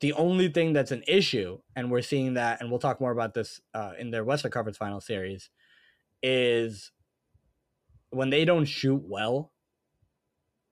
The 0.00 0.14
only 0.14 0.48
thing 0.48 0.72
that's 0.72 0.90
an 0.90 1.04
issue, 1.06 1.58
and 1.76 1.90
we're 1.90 2.02
seeing 2.02 2.34
that, 2.34 2.60
and 2.60 2.70
we'll 2.70 2.80
talk 2.80 3.00
more 3.00 3.12
about 3.12 3.34
this 3.34 3.60
uh, 3.72 3.92
in 3.98 4.10
their 4.10 4.24
Western 4.24 4.50
Conference 4.50 4.76
Final 4.76 5.00
Series, 5.00 5.50
is 6.22 6.90
when 8.12 8.30
they 8.30 8.44
don't 8.44 8.66
shoot 8.66 9.02
well, 9.04 9.52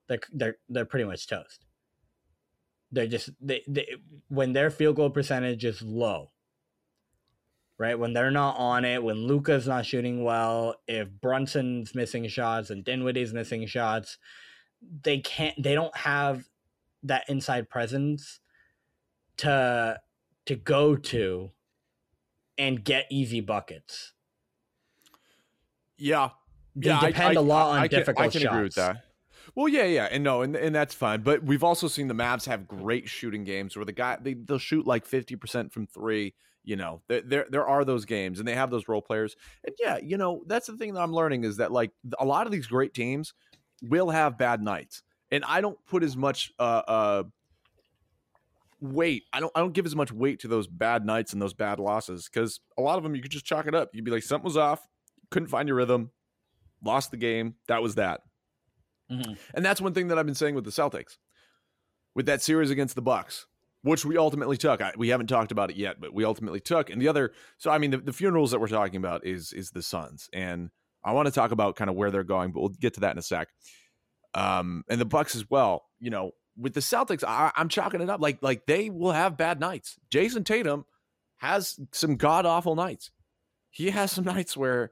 they're 0.07 0.19
they're 0.31 0.57
they're 0.69 0.85
pretty 0.85 1.05
much 1.05 1.27
toast. 1.27 1.65
They're 2.91 3.07
just 3.07 3.29
they, 3.39 3.63
they 3.67 3.87
when 4.27 4.53
their 4.53 4.69
field 4.69 4.97
goal 4.97 5.09
percentage 5.09 5.65
is 5.65 5.81
low. 5.81 6.31
Right 7.77 7.97
when 7.97 8.13
they're 8.13 8.29
not 8.29 8.57
on 8.57 8.85
it, 8.85 9.01
when 9.01 9.25
Luka's 9.25 9.67
not 9.67 9.87
shooting 9.87 10.23
well, 10.23 10.75
if 10.87 11.09
Brunson's 11.09 11.95
missing 11.95 12.27
shots 12.27 12.69
and 12.69 12.83
Dinwiddie's 12.83 13.33
missing 13.33 13.65
shots, 13.65 14.19
they 15.03 15.17
can't. 15.19 15.61
They 15.61 15.73
don't 15.73 15.95
have 15.97 16.43
that 17.03 17.23
inside 17.27 17.69
presence 17.69 18.39
to 19.37 19.99
to 20.45 20.55
go 20.55 20.95
to 20.95 21.51
and 22.57 22.83
get 22.83 23.07
easy 23.09 23.41
buckets. 23.41 24.13
Yeah, 25.97 26.29
yeah, 26.75 26.99
depend 26.99 27.37
I- 27.37 27.41
a 27.41 27.43
lot 27.43 27.71
on 27.71 27.79
I 27.79 27.87
can, 27.87 27.99
difficult 27.99 28.27
I 28.27 28.29
can 28.29 28.41
shots. 28.41 28.53
agree 28.53 28.63
with 28.63 28.75
that. 28.75 29.03
Well, 29.55 29.67
yeah, 29.67 29.85
yeah, 29.85 30.07
and 30.09 30.23
no, 30.23 30.43
and 30.43 30.55
and 30.55 30.73
that's 30.73 30.93
fine. 30.93 31.21
But 31.21 31.43
we've 31.43 31.63
also 31.63 31.87
seen 31.87 32.07
the 32.07 32.13
Mavs 32.13 32.45
have 32.45 32.67
great 32.67 33.09
shooting 33.09 33.43
games 33.43 33.75
where 33.75 33.83
the 33.85 33.91
guy 33.91 34.17
they, 34.21 34.33
they'll 34.35 34.57
shoot 34.59 34.85
like 34.87 35.05
fifty 35.05 35.35
percent 35.35 35.73
from 35.73 35.87
three. 35.87 36.33
You 36.63 36.75
know, 36.75 37.01
there, 37.07 37.21
there 37.21 37.45
there 37.49 37.67
are 37.67 37.83
those 37.83 38.05
games, 38.05 38.39
and 38.39 38.47
they 38.47 38.53
have 38.53 38.69
those 38.69 38.87
role 38.87 39.01
players. 39.01 39.35
And 39.65 39.75
yeah, 39.79 39.97
you 39.97 40.15
know, 40.17 40.43
that's 40.45 40.67
the 40.67 40.77
thing 40.77 40.93
that 40.93 41.01
I'm 41.01 41.11
learning 41.11 41.43
is 41.43 41.57
that 41.57 41.71
like 41.71 41.91
a 42.19 42.23
lot 42.25 42.45
of 42.45 42.51
these 42.53 42.67
great 42.67 42.93
teams 42.93 43.33
will 43.81 44.11
have 44.11 44.37
bad 44.37 44.61
nights, 44.61 45.01
and 45.31 45.43
I 45.45 45.59
don't 45.59 45.77
put 45.87 46.03
as 46.03 46.15
much 46.15 46.51
uh 46.59 46.83
uh 46.87 47.23
weight. 48.79 49.23
I 49.33 49.39
don't 49.39 49.51
I 49.55 49.59
don't 49.59 49.73
give 49.73 49.85
as 49.85 49.95
much 49.95 50.11
weight 50.11 50.39
to 50.41 50.47
those 50.47 50.67
bad 50.67 51.05
nights 51.05 51.33
and 51.33 51.41
those 51.41 51.53
bad 51.53 51.79
losses 51.79 52.29
because 52.31 52.59
a 52.77 52.81
lot 52.81 52.97
of 52.97 53.03
them 53.03 53.15
you 53.15 53.21
could 53.21 53.31
just 53.31 53.45
chalk 53.45 53.67
it 53.67 53.75
up. 53.75 53.89
You'd 53.93 54.05
be 54.05 54.11
like 54.11 54.23
something 54.23 54.45
was 54.45 54.57
off, 54.57 54.87
couldn't 55.29 55.49
find 55.49 55.67
your 55.67 55.77
rhythm, 55.77 56.11
lost 56.83 57.11
the 57.11 57.17
game. 57.17 57.55
That 57.67 57.81
was 57.81 57.95
that. 57.95 58.21
Mhm. 59.11 59.37
And 59.53 59.65
that's 59.65 59.81
one 59.81 59.93
thing 59.93 60.07
that 60.07 60.17
I've 60.17 60.25
been 60.25 60.35
saying 60.35 60.55
with 60.55 60.63
the 60.63 60.71
Celtics, 60.71 61.17
with 62.15 62.25
that 62.27 62.41
series 62.41 62.69
against 62.69 62.95
the 62.95 63.01
Bucks, 63.01 63.45
which 63.81 64.05
we 64.05 64.17
ultimately 64.17 64.57
took. 64.57 64.81
I, 64.81 64.93
we 64.97 65.09
haven't 65.09 65.27
talked 65.27 65.51
about 65.51 65.69
it 65.69 65.75
yet, 65.75 65.99
but 65.99 66.13
we 66.13 66.23
ultimately 66.23 66.59
took. 66.59 66.89
And 66.89 67.01
the 67.01 67.07
other, 67.07 67.33
so 67.57 67.71
I 67.71 67.77
mean, 67.77 67.91
the, 67.91 67.97
the 67.97 68.13
funerals 68.13 68.51
that 68.51 68.59
we're 68.59 68.67
talking 68.67 68.97
about 68.97 69.25
is 69.25 69.53
is 69.53 69.71
the 69.71 69.81
Suns, 69.81 70.29
and 70.33 70.69
I 71.03 71.13
want 71.13 71.27
to 71.27 71.31
talk 71.33 71.51
about 71.51 71.75
kind 71.75 71.89
of 71.89 71.95
where 71.95 72.11
they're 72.11 72.23
going, 72.23 72.51
but 72.51 72.59
we'll 72.61 72.69
get 72.69 72.93
to 72.95 73.01
that 73.01 73.11
in 73.11 73.17
a 73.17 73.23
sec. 73.23 73.49
Um, 74.33 74.83
and 74.87 75.01
the 75.01 75.05
Bucks 75.05 75.35
as 75.35 75.49
well. 75.49 75.83
You 75.99 76.09
know, 76.09 76.31
with 76.57 76.73
the 76.73 76.79
Celtics, 76.79 77.23
I, 77.27 77.51
I'm 77.55 77.69
chalking 77.69 78.01
it 78.01 78.09
up 78.09 78.21
like 78.21 78.41
like 78.41 78.65
they 78.65 78.89
will 78.89 79.11
have 79.11 79.37
bad 79.37 79.59
nights. 79.59 79.97
Jayson 80.09 80.45
Tatum 80.45 80.85
has 81.37 81.79
some 81.91 82.15
god 82.15 82.45
awful 82.45 82.75
nights. 82.75 83.11
He 83.71 83.89
has 83.89 84.11
some 84.11 84.25
nights 84.25 84.55
where 84.55 84.91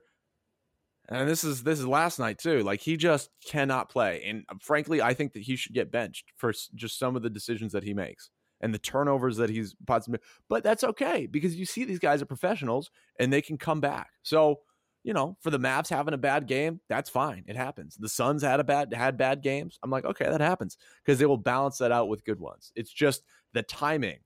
and 1.09 1.27
this 1.27 1.43
is 1.43 1.63
this 1.63 1.79
is 1.79 1.87
last 1.87 2.19
night 2.19 2.37
too. 2.37 2.61
Like 2.61 2.81
he 2.81 2.97
just 2.97 3.29
cannot 3.45 3.89
play, 3.89 4.23
and 4.25 4.43
uh, 4.49 4.55
frankly, 4.61 5.01
I 5.01 5.13
think 5.13 5.33
that 5.33 5.43
he 5.43 5.55
should 5.55 5.73
get 5.73 5.91
benched 5.91 6.31
for 6.37 6.53
just 6.75 6.97
some 6.97 7.15
of 7.15 7.21
the 7.21 7.29
decisions 7.29 7.73
that 7.73 7.83
he 7.83 7.93
makes 7.93 8.29
and 8.61 8.73
the 8.73 8.79
turnovers 8.79 9.37
that 9.37 9.49
he's 9.49 9.75
possibly. 9.87 10.19
But 10.47 10.63
that's 10.63 10.83
okay 10.83 11.25
because 11.25 11.55
you 11.55 11.65
see 11.65 11.83
these 11.83 11.99
guys 11.99 12.21
are 12.21 12.27
professionals 12.27 12.91
and 13.19 13.31
they 13.31 13.41
can 13.41 13.57
come 13.57 13.81
back. 13.81 14.09
So 14.23 14.59
you 15.03 15.13
know, 15.13 15.37
for 15.41 15.49
the 15.49 15.59
Mavs 15.59 15.89
having 15.89 16.13
a 16.13 16.17
bad 16.17 16.45
game, 16.45 16.81
that's 16.89 17.09
fine. 17.09 17.43
It 17.47 17.55
happens. 17.55 17.95
The 17.95 18.09
Suns 18.09 18.43
had 18.43 18.59
a 18.59 18.63
bad 18.63 18.93
had 18.93 19.17
bad 19.17 19.41
games. 19.41 19.79
I'm 19.81 19.89
like, 19.89 20.05
okay, 20.05 20.25
that 20.25 20.41
happens 20.41 20.77
because 21.03 21.19
they 21.19 21.25
will 21.25 21.37
balance 21.37 21.77
that 21.77 21.91
out 21.91 22.09
with 22.09 22.25
good 22.25 22.39
ones. 22.39 22.71
It's 22.75 22.91
just 22.91 23.23
the 23.53 23.63
timing. 23.63 24.19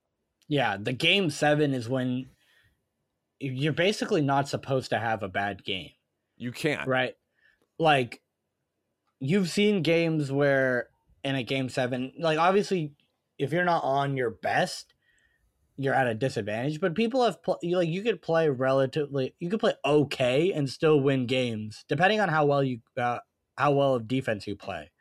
Yeah, 0.48 0.78
the 0.80 0.94
game 0.94 1.30
seven 1.30 1.74
is 1.74 1.88
when 1.88 2.28
you're 3.40 3.74
basically 3.74 4.22
not 4.22 4.48
supposed 4.50 4.90
to 4.90 5.00
have 5.00 5.24
a 5.24 5.28
bad 5.28 5.64
game, 5.64 5.92
You 6.38 6.52
can't. 6.52 6.88
right? 6.88 7.16
Like 7.80 8.22
you've 9.20 9.50
seen 9.50 9.82
games 9.82 10.32
where 10.32 10.90
in 11.24 11.36
a 11.36 11.44
game 11.44 11.70
seven, 11.70 12.12
like 12.20 12.38
obviously, 12.38 12.94
if 13.38 13.52
you're 13.52 13.64
not 13.66 13.84
on 13.84 14.18
your 14.18 14.30
best, 14.30 14.94
you're 15.78 15.94
at 15.94 16.08
a 16.08 16.14
disadvantage. 16.14 16.80
But 16.80 16.96
people 16.96 17.24
have 17.24 17.42
pl- 17.42 17.60
you 17.62 17.78
like 17.78 17.90
you 17.90 18.02
could 18.02 18.22
play 18.22 18.50
relatively, 18.50 19.34
you 19.40 19.50
could 19.50 19.60
play 19.60 19.74
okay 19.86 20.52
and 20.52 20.70
still 20.70 21.00
win 21.00 21.26
games, 21.26 21.86
depending 21.88 22.20
on 22.20 22.30
how 22.30 22.46
well 22.46 22.64
you 22.64 22.80
uh, 22.98 23.20
how 23.58 23.72
well 23.72 23.96
of 23.96 24.08
defense 24.08 24.46
you 24.48 24.56
play. 24.56 24.92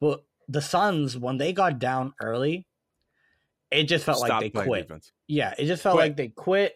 But 0.00 0.24
the 0.48 0.62
Suns, 0.62 1.16
when 1.16 1.38
they 1.38 1.52
got 1.52 1.78
down 1.78 2.14
early, 2.20 2.66
it 3.70 3.84
just 3.84 4.04
felt 4.04 4.20
like 4.20 4.40
they 4.40 4.50
quit. 4.50 4.88
defense. 4.88 5.12
Yeah, 5.26 5.54
it 5.58 5.66
just 5.66 5.82
felt 5.82 5.96
Quit. 5.96 6.04
like 6.06 6.16
they 6.16 6.28
quit. 6.28 6.74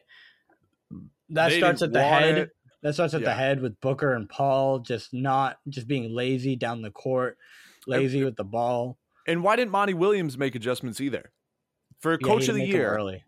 That 1.30 1.48
They 1.48 1.58
starts 1.58 1.80
at 1.82 1.92
the 1.92 2.02
head. 2.02 2.38
it. 2.38 2.50
That 2.83 2.95
starts 2.95 3.14
at 3.14 3.21
Yeah. 3.21 3.29
the 3.29 3.35
head 3.35 3.61
with 3.62 3.81
Booker 3.81 4.14
and 4.14 4.29
Paul 4.29 4.81
just 4.81 5.12
not 5.14 5.59
just 5.68 5.87
being 5.87 6.12
lazy 6.14 6.57
down 6.57 6.83
the 6.83 6.90
court, 6.90 7.38
lazy 7.87 8.25
with 8.25 8.37
the 8.37 8.45
ball. 8.45 8.99
And 9.27 9.42
why 9.45 9.55
didn't 9.57 9.71
Monty 9.71 9.95
Williams 9.95 10.37
make 10.37 10.55
adjustments 10.55 11.01
either? 11.01 11.31
For 12.01 12.12
Yeah, 12.12 12.18
coach 12.27 12.49
of 12.49 12.57
the 12.57 12.64
year, 12.66 12.88
early. 12.88 13.23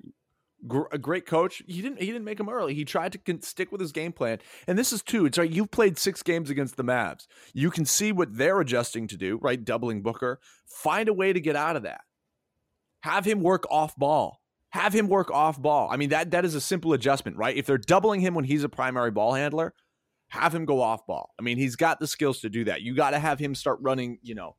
gr- 0.66 0.88
a 0.90 0.98
great 0.98 1.24
coach. 1.26 1.62
He 1.68 1.80
didn't. 1.82 2.00
He 2.00 2.06
didn't 2.06 2.24
make 2.24 2.40
him 2.40 2.48
early. 2.48 2.74
He 2.74 2.84
tried 2.84 3.12
to 3.12 3.18
con- 3.18 3.42
stick 3.42 3.70
with 3.70 3.80
his 3.80 3.92
game 3.92 4.12
plan. 4.12 4.40
And 4.66 4.76
this 4.76 4.92
is 4.92 5.02
too. 5.02 5.24
It's 5.26 5.38
right. 5.38 5.48
You've 5.48 5.70
played 5.70 5.98
six 5.98 6.24
games 6.24 6.50
against 6.50 6.76
the 6.76 6.82
Mavs. 6.82 7.28
You 7.52 7.70
can 7.70 7.84
see 7.84 8.10
what 8.10 8.36
they're 8.36 8.60
adjusting 8.60 9.06
to 9.06 9.16
do. 9.16 9.38
Right, 9.40 9.64
doubling 9.64 10.02
Booker. 10.02 10.40
Find 10.66 11.08
a 11.08 11.12
way 11.14 11.32
to 11.32 11.40
get 11.40 11.54
out 11.54 11.76
of 11.76 11.84
that. 11.84 12.00
Have 13.02 13.24
him 13.24 13.40
work 13.40 13.64
off 13.70 13.94
ball. 13.96 14.40
Have 14.74 14.92
him 14.92 15.06
work 15.06 15.30
off 15.30 15.62
ball. 15.62 15.88
I 15.88 15.96
mean 15.96 16.08
that 16.08 16.32
that 16.32 16.44
is 16.44 16.56
a 16.56 16.60
simple 16.60 16.92
adjustment, 16.94 17.36
right? 17.36 17.56
If 17.56 17.64
they're 17.64 17.78
doubling 17.78 18.20
him 18.20 18.34
when 18.34 18.44
he's 18.44 18.64
a 18.64 18.68
primary 18.68 19.12
ball 19.12 19.32
handler, 19.32 19.72
have 20.30 20.52
him 20.52 20.64
go 20.64 20.80
off 20.82 21.06
ball. 21.06 21.30
I 21.38 21.42
mean 21.42 21.58
he's 21.58 21.76
got 21.76 22.00
the 22.00 22.08
skills 22.08 22.40
to 22.40 22.48
do 22.50 22.64
that. 22.64 22.82
You 22.82 22.92
got 22.96 23.10
to 23.10 23.20
have 23.20 23.38
him 23.38 23.54
start 23.54 23.78
running. 23.80 24.18
You 24.22 24.34
know. 24.34 24.56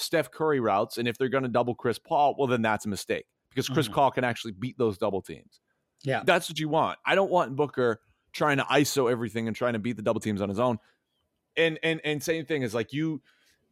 Steph 0.00 0.30
Curry 0.30 0.60
routes, 0.60 0.96
and 0.96 1.08
if 1.08 1.18
they're 1.18 1.28
going 1.28 1.42
to 1.42 1.48
double 1.48 1.74
Chris 1.74 1.98
Paul, 1.98 2.36
well, 2.38 2.46
then 2.46 2.62
that's 2.62 2.86
a 2.86 2.88
mistake 2.88 3.24
because 3.50 3.68
Chris 3.68 3.88
Mhm. 3.88 3.94
Paul 3.94 4.10
can 4.12 4.22
actually 4.22 4.52
beat 4.52 4.78
those 4.78 4.96
double 4.96 5.20
teams. 5.20 5.58
Yeah. 6.04 6.22
That's 6.24 6.48
what 6.48 6.60
you 6.60 6.68
want. 6.68 7.00
I 7.04 7.16
don't 7.16 7.32
want 7.32 7.56
Booker 7.56 8.00
trying 8.32 8.58
to 8.58 8.62
ISO 8.70 9.10
everything 9.10 9.48
and 9.48 9.56
trying 9.56 9.72
to 9.72 9.80
beat 9.80 9.96
the 9.96 10.02
double 10.02 10.20
teams 10.20 10.40
on 10.40 10.48
his 10.48 10.60
own. 10.60 10.78
And 11.56 11.80
and 11.82 12.00
and 12.04 12.22
same 12.22 12.46
thing 12.46 12.62
is 12.62 12.74
like 12.74 12.92
you. 12.92 13.20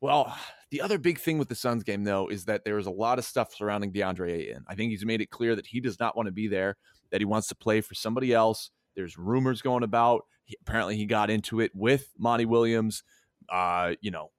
Well, 0.00 0.36
the 0.70 0.80
other 0.82 0.98
big 0.98 1.18
thing 1.18 1.38
with 1.38 1.48
the 1.48 1.54
Suns 1.54 1.82
game 1.82 2.04
though 2.04 2.28
is 2.28 2.44
that 2.46 2.64
there 2.64 2.78
is 2.78 2.86
a 2.86 2.90
lot 2.90 3.18
of 3.18 3.24
stuff 3.24 3.54
surrounding 3.54 3.92
DeAndre 3.92 4.30
Ayton. 4.30 4.64
I 4.68 4.74
think 4.74 4.90
he's 4.90 5.04
made 5.04 5.20
it 5.20 5.30
clear 5.30 5.56
that 5.56 5.66
he 5.66 5.80
does 5.80 5.98
not 5.98 6.16
want 6.16 6.26
to 6.26 6.32
be 6.32 6.48
there. 6.48 6.76
That 7.12 7.20
he 7.20 7.24
wants 7.24 7.48
to 7.48 7.54
play 7.54 7.80
for 7.80 7.94
somebody 7.94 8.32
else. 8.34 8.70
There's 8.96 9.16
rumors 9.16 9.62
going 9.62 9.84
about. 9.84 10.26
He, 10.44 10.56
apparently, 10.60 10.96
he 10.96 11.06
got 11.06 11.30
into 11.30 11.60
it 11.60 11.70
with 11.74 12.12
Monty 12.18 12.44
Williams. 12.46 13.04
Uh, 13.48 13.94
you 14.00 14.10
know, 14.10 14.32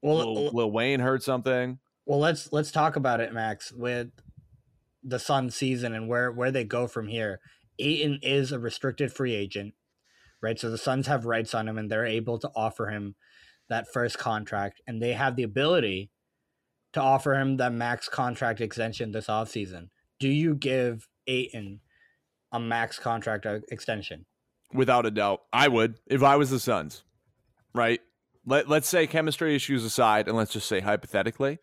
Well, 0.00 0.34
Lil, 0.34 0.50
Lil 0.52 0.70
Wayne 0.70 1.00
heard 1.00 1.22
something. 1.22 1.78
well, 2.06 2.18
let's 2.18 2.52
let's 2.52 2.70
talk 2.70 2.96
about 2.96 3.20
it, 3.20 3.32
Max, 3.34 3.70
with 3.70 4.08
the 5.04 5.18
Sun 5.18 5.50
season 5.50 5.94
and 5.94 6.08
where 6.08 6.32
where 6.32 6.50
they 6.50 6.64
go 6.64 6.86
from 6.86 7.08
here. 7.08 7.40
Ayton 7.78 8.18
is 8.22 8.50
a 8.52 8.58
restricted 8.58 9.12
free 9.12 9.34
agent, 9.34 9.74
right? 10.40 10.58
So 10.58 10.70
the 10.70 10.78
Suns 10.78 11.06
have 11.06 11.26
rights 11.26 11.54
on 11.54 11.68
him, 11.68 11.76
and 11.76 11.90
they're 11.90 12.06
able 12.06 12.38
to 12.38 12.50
offer 12.56 12.86
him 12.88 13.14
that 13.68 13.86
first 13.92 14.18
contract, 14.18 14.80
and 14.86 15.02
they 15.02 15.12
have 15.12 15.36
the 15.36 15.42
ability 15.42 16.10
to 16.92 17.00
offer 17.00 17.34
him 17.34 17.56
that 17.58 17.72
max 17.72 18.08
contract 18.08 18.60
extension 18.60 19.12
this 19.12 19.26
offseason. 19.26 19.88
Do 20.18 20.28
you 20.28 20.54
give 20.54 21.08
Ayton 21.26 21.80
a 22.52 22.60
max 22.60 22.98
contract 22.98 23.44
uh, 23.44 23.60
extension? 23.70 24.24
Without 24.72 25.06
a 25.06 25.10
doubt, 25.10 25.42
I 25.52 25.68
would 25.68 25.96
if 26.06 26.22
I 26.22 26.36
was 26.36 26.50
the 26.50 26.58
Suns. 26.58 27.04
Right? 27.74 28.00
Let 28.46 28.68
Let's 28.68 28.88
say 28.88 29.06
chemistry 29.06 29.54
issues 29.54 29.84
aside, 29.84 30.28
and 30.28 30.36
let's 30.36 30.52
just 30.52 30.68
say 30.68 30.80
hypothetically, 30.80 31.58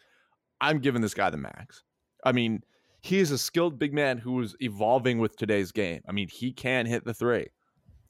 I'm 0.61 0.79
giving 0.79 1.01
this 1.01 1.13
guy 1.13 1.29
the 1.29 1.37
max. 1.37 1.83
I 2.23 2.31
mean, 2.31 2.61
he 3.01 3.19
is 3.19 3.31
a 3.31 3.37
skilled 3.37 3.79
big 3.79 3.93
man 3.93 4.19
who 4.19 4.39
is 4.41 4.55
evolving 4.59 5.19
with 5.19 5.35
today's 5.35 5.71
game. 5.71 6.01
I 6.07 6.11
mean, 6.11 6.29
he 6.29 6.53
can 6.53 6.85
hit 6.85 7.03
the 7.03 7.13
three. 7.13 7.47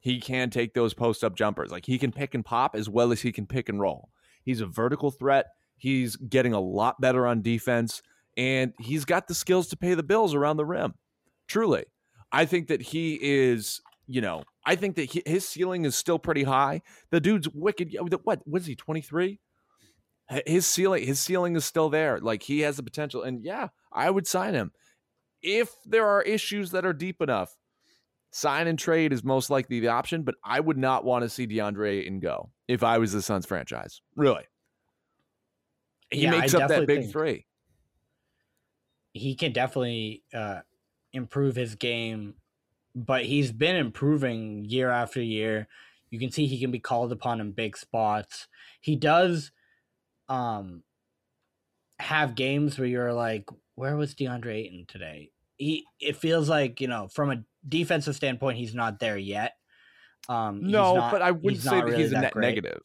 He 0.04 0.20
can 0.20 0.50
take 0.50 0.74
those 0.74 0.94
post 0.94 1.24
up 1.24 1.34
jumpers. 1.34 1.72
Like 1.72 1.86
he 1.86 1.98
can 1.98 2.12
pick 2.12 2.36
and 2.36 2.44
pop 2.44 2.76
as 2.76 2.90
well 2.90 3.14
as 3.14 3.22
he 3.22 3.32
can 3.32 3.48
pick 3.48 3.70
and 3.70 3.80
roll. 3.80 4.10
He's 4.44 4.60
a 4.60 4.66
vertical 4.66 5.12
threat. 5.12 5.46
He's 5.78 6.18
getting 6.18 6.52
a 6.52 6.60
lot 6.60 7.00
better 7.00 7.26
on 7.26 7.42
defense, 7.42 8.02
and 8.36 8.74
he's 8.80 9.06
got 9.06 9.30
the 9.30 9.34
skills 9.34 9.70
to 9.70 9.78
pay 9.78 9.94
the 9.94 10.04
bills 10.04 10.36
around 10.36 10.58
the 10.58 10.66
rim. 10.66 10.96
Truly, 11.48 11.86
I 12.34 12.44
think 12.44 12.68
that 12.68 12.82
he 12.82 13.18
is. 13.22 13.80
You 14.06 14.20
know, 14.20 14.44
I 14.66 14.76
think 14.76 14.98
that 14.98 15.10
he, 15.10 15.24
his 15.26 15.48
ceiling 15.48 15.86
is 15.86 15.96
still 15.96 16.20
pretty 16.20 16.44
high. 16.44 16.82
The 17.10 17.22
dude's 17.22 17.48
wicked. 17.48 17.96
What 18.24 18.46
was 18.46 18.66
he? 18.66 18.76
Twenty 18.76 19.02
three. 19.02 19.40
His 20.46 20.68
ceiling, 20.68 21.06
his 21.06 21.22
ceiling 21.22 21.56
is 21.56 21.64
still 21.64 21.90
there. 21.90 22.20
Like 22.20 22.44
he 22.44 22.60
has 22.62 22.76
the 22.76 22.84
potential, 22.84 23.24
and 23.24 23.46
yeah, 23.46 23.70
I 23.94 24.10
would 24.10 24.28
sign 24.28 24.54
him 24.54 24.74
if 25.42 25.70
there 25.86 26.08
are 26.08 26.22
issues 26.22 26.72
that 26.72 26.86
are 26.86 26.94
deep 26.94 27.22
enough. 27.22 27.56
Sign 28.34 28.68
and 28.68 28.80
trade 28.80 29.14
is 29.14 29.24
most 29.24 29.50
likely 29.50 29.80
the 29.80 29.90
option, 29.90 30.24
but 30.24 30.36
I 30.44 30.60
would 30.60 30.78
not 30.78 31.06
want 31.06 31.24
to 31.24 31.30
see 31.30 31.48
DeAndre 31.48 32.00
Ayton 32.02 32.20
go 32.20 32.52
if 32.68 32.84
I 32.84 32.98
was 32.98 33.14
the 33.14 33.22
Suns 33.22 33.46
franchise. 33.46 34.02
Really, 34.16 34.46
he 36.12 36.24
Yeah, 36.24 36.32
I 36.36 36.42
makes 36.42 36.54
up 36.54 36.68
that 36.70 36.88
big 36.88 37.12
three. 37.12 37.46
he 39.14 39.36
can 39.36 39.52
definitely 39.52 40.24
uh, 40.34 40.62
improve 41.14 41.56
his 41.56 41.76
game, 41.76 42.36
but 42.96 43.26
he's 43.26 43.52
been 43.52 43.76
improving 43.76 44.66
year 44.66 44.90
after 44.90 45.22
year. 45.22 45.68
You 46.10 46.20
can 46.20 46.32
see 46.32 46.48
he 46.48 46.60
can 46.60 46.72
be 46.72 46.80
called 46.80 47.12
upon 47.12 47.42
in 47.42 47.52
big 47.52 47.78
spots. 47.78 48.48
He 48.82 48.96
does 48.96 49.52
um, 50.30 50.84
have 52.00 52.36
games 52.36 52.78
where 52.78 52.88
you're 52.88 53.14
like, 53.14 53.50
where 53.76 53.96
was 53.96 54.16
DeAndre 54.16 54.56
Ayton 54.56 54.86
today? 54.88 55.32
He 55.58 55.86
it 56.00 56.18
feels 56.18 56.50
like 56.50 56.82
you 56.82 56.88
know 56.88 57.08
from 57.08 57.32
a 57.32 57.44
defensive 57.68 58.16
standpoint 58.16 58.58
he's 58.58 58.76
not 58.76 59.00
there 59.00 59.18
yet. 59.18 59.54
Um, 60.30 60.62
No, 60.70 60.96
not- 60.96 61.12
but 61.12 61.22
I 61.22 61.32
wouldn't 61.32 61.62
say 61.62 61.72
that 61.72 61.86
really 61.86 61.98
he's 62.04 62.12
a 62.12 62.16
that 62.16 62.22
net 62.22 62.36
negative. 62.36 62.82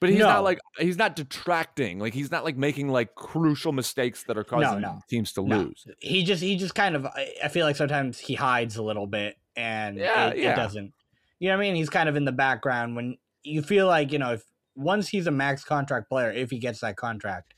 But 0.00 0.10
he's 0.10 0.18
No. 0.18 0.26
not 0.26 0.44
like 0.44 0.58
he's 0.78 0.96
not 0.96 1.14
detracting. 1.14 1.98
Like 1.98 2.14
he's 2.14 2.30
not 2.30 2.42
like 2.42 2.56
making 2.56 2.88
like 2.88 3.14
crucial 3.14 3.70
mistakes 3.72 4.24
that 4.24 4.38
are 4.38 4.44
causing 4.44 4.80
no. 4.80 5.00
teams 5.10 5.32
to 5.34 5.46
No. 5.46 5.58
lose. 5.58 5.86
He 5.98 6.22
just 6.24 6.42
he 6.42 6.56
just 6.56 6.74
kind 6.74 6.96
of 6.96 7.04
I 7.06 7.34
I 7.44 7.48
feel 7.48 7.66
like 7.66 7.76
sometimes 7.76 8.18
he 8.18 8.34
hides 8.34 8.76
a 8.76 8.82
little 8.82 9.06
bit 9.06 9.36
and 9.56 9.98
Yeah, 9.98 10.28
it, 10.28 10.38
yeah. 10.38 10.52
it 10.52 10.56
doesn't. 10.56 10.94
You 11.38 11.48
know 11.50 11.56
what 11.56 11.62
I 11.64 11.66
mean? 11.66 11.74
He's 11.76 11.90
kind 11.90 12.08
of 12.08 12.16
in 12.16 12.24
the 12.24 12.32
background 12.32 12.96
when 12.96 13.18
you 13.42 13.60
feel 13.62 13.86
like 13.86 14.10
you 14.10 14.18
know 14.18 14.32
if 14.32 14.42
once 14.74 15.08
he's 15.08 15.26
a 15.26 15.30
max 15.30 15.64
contract 15.64 16.08
player, 16.08 16.30
if 16.30 16.50
he 16.50 16.58
gets 16.58 16.80
that 16.80 16.96
contract, 16.96 17.52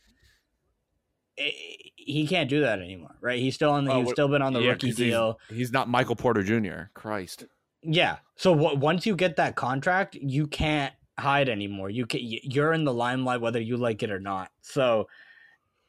i 1.39 1.53
he 2.05 2.27
can't 2.27 2.51
do 2.51 2.61
that 2.63 2.81
anymore, 2.81 3.15
right? 3.21 3.39
He's 3.39 3.55
still 3.55 3.71
on 3.71 3.85
the 3.85 3.93
Oh, 3.93 3.99
he's 3.99 4.07
what- 4.07 4.17
still 4.17 4.29
been 4.29 4.43
on 4.43 4.53
the 4.53 4.61
Yeah, 4.61 4.71
rookie 4.71 4.89
'cause 4.89 4.99
he's- 4.99 5.11
deal. 5.11 5.39
He's 5.51 5.73
not 5.73 5.89
Michael 5.89 6.17
Porter 6.17 6.43
Jr. 6.43 6.91
Christ. 6.95 7.45
Yeah. 7.83 8.19
So 8.37 8.55
w- 8.57 8.77
once 8.79 9.07
you 9.07 9.15
get 9.15 9.37
that 9.37 9.55
contract, 9.55 10.17
you 10.17 10.47
can't 10.49 10.93
hide 11.19 11.49
anymore. 11.49 11.91
You 11.91 12.07
can 12.07 12.21
you're 12.23 12.73
in 12.73 12.85
the 12.85 12.93
limelight 12.93 13.41
whether 13.41 13.61
you 13.61 13.77
like 13.77 14.03
it 14.03 14.11
or 14.11 14.19
not. 14.21 14.51
So 14.63 15.09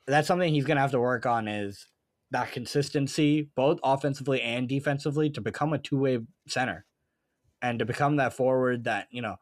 that's 0.06 0.28
something 0.28 0.54
he's 0.54 0.66
going 0.66 0.76
to 0.78 0.82
have 0.82 0.91
to 0.91 1.00
work 1.00 1.26
on 1.26 1.48
is 1.48 1.88
that 2.32 2.52
consistency 2.52 3.50
both 3.56 3.80
offensively 3.84 4.41
and 4.41 4.68
defensively 4.70 5.30
to 5.32 5.41
become 5.41 5.74
a 5.74 5.78
two-way 5.80 6.20
center 6.48 6.86
and 7.62 7.80
to 7.80 7.86
become 7.86 8.18
that 8.18 8.34
forward 8.34 8.84
that, 8.84 9.08
you 9.12 9.22
know, 9.22 9.38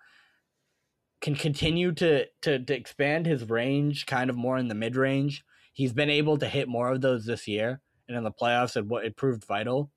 can 1.19 1.35
continue 1.35 1.91
to 1.93 2.25
to 2.43 2.59
to 2.63 2.73
expand 2.75 3.25
his 3.25 3.49
range 3.49 4.05
kind 4.05 4.29
of 4.29 4.35
more 4.37 4.57
in 4.57 4.67
the 4.69 4.75
mid-range. 4.75 5.43
He's 5.73 5.93
been 5.93 6.09
able 6.09 6.37
to 6.37 6.47
hit 6.47 6.67
more 6.67 6.91
of 6.91 7.01
those 7.01 7.25
this 7.25 7.47
year 7.47 7.81
and 8.07 8.17
in 8.17 8.23
the 8.23 8.31
playoffs 8.31 8.75
it, 8.75 9.05
it 9.05 9.15
proved 9.15 9.45
vital. 9.45 9.89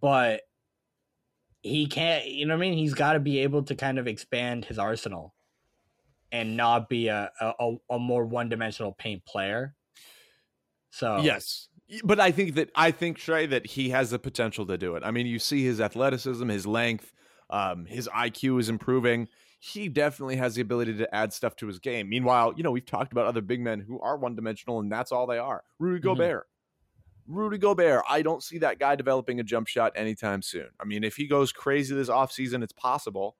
But 0.00 0.42
he 1.62 1.86
can't 1.86 2.26
you 2.26 2.46
know 2.46 2.54
what 2.54 2.64
I 2.64 2.68
mean? 2.70 2.78
He's 2.78 2.94
got 2.94 3.14
to 3.14 3.20
be 3.20 3.38
able 3.38 3.62
to 3.64 3.74
kind 3.74 3.98
of 3.98 4.06
expand 4.06 4.64
his 4.64 4.78
arsenal 4.78 5.34
and 6.30 6.56
not 6.56 6.88
be 6.88 7.08
a 7.08 7.30
a, 7.40 7.74
a 7.90 7.98
more 7.98 8.24
one 8.24 8.48
dimensional 8.48 8.92
paint 8.92 9.24
player. 9.24 9.74
So 10.90 11.20
Yes. 11.22 11.68
But 12.04 12.20
I 12.20 12.32
think 12.32 12.54
that 12.56 12.70
I 12.74 12.90
think 12.90 13.16
Trey 13.16 13.46
that 13.46 13.66
he 13.66 13.90
has 13.90 14.10
the 14.10 14.18
potential 14.18 14.66
to 14.66 14.76
do 14.76 14.94
it. 14.94 15.02
I 15.04 15.10
mean, 15.10 15.26
you 15.26 15.38
see 15.38 15.64
his 15.64 15.80
athleticism, 15.80 16.46
his 16.48 16.66
length, 16.66 17.12
um, 17.48 17.86
his 17.86 18.08
IQ 18.08 18.60
is 18.60 18.68
improving. 18.68 19.28
He 19.60 19.88
definitely 19.88 20.36
has 20.36 20.54
the 20.54 20.62
ability 20.62 20.96
to 20.98 21.14
add 21.14 21.32
stuff 21.32 21.56
to 21.56 21.66
his 21.66 21.78
game. 21.80 22.08
Meanwhile, 22.08 22.54
you 22.56 22.62
know, 22.62 22.70
we've 22.70 22.86
talked 22.86 23.10
about 23.12 23.26
other 23.26 23.40
big 23.40 23.60
men 23.60 23.80
who 23.80 24.00
are 24.00 24.16
one 24.16 24.36
dimensional 24.36 24.78
and 24.78 24.90
that's 24.90 25.10
all 25.10 25.26
they 25.26 25.38
are. 25.38 25.64
Rudy 25.80 25.98
Mhm. 26.00 26.04
Gobert. 26.04 26.48
Rudy 27.26 27.58
Gobert, 27.58 28.04
I 28.08 28.22
don't 28.22 28.42
see 28.42 28.58
that 28.58 28.78
guy 28.78 28.94
developing 28.96 29.40
a 29.40 29.42
jump 29.42 29.66
shot 29.68 29.92
anytime 29.96 30.42
soon. 30.42 30.68
I 30.80 30.84
mean, 30.84 31.02
if 31.04 31.16
he 31.16 31.26
goes 31.26 31.52
crazy 31.52 31.94
this 31.94 32.08
offseason, 32.08 32.62
it's 32.62 32.72
possible. 32.72 33.36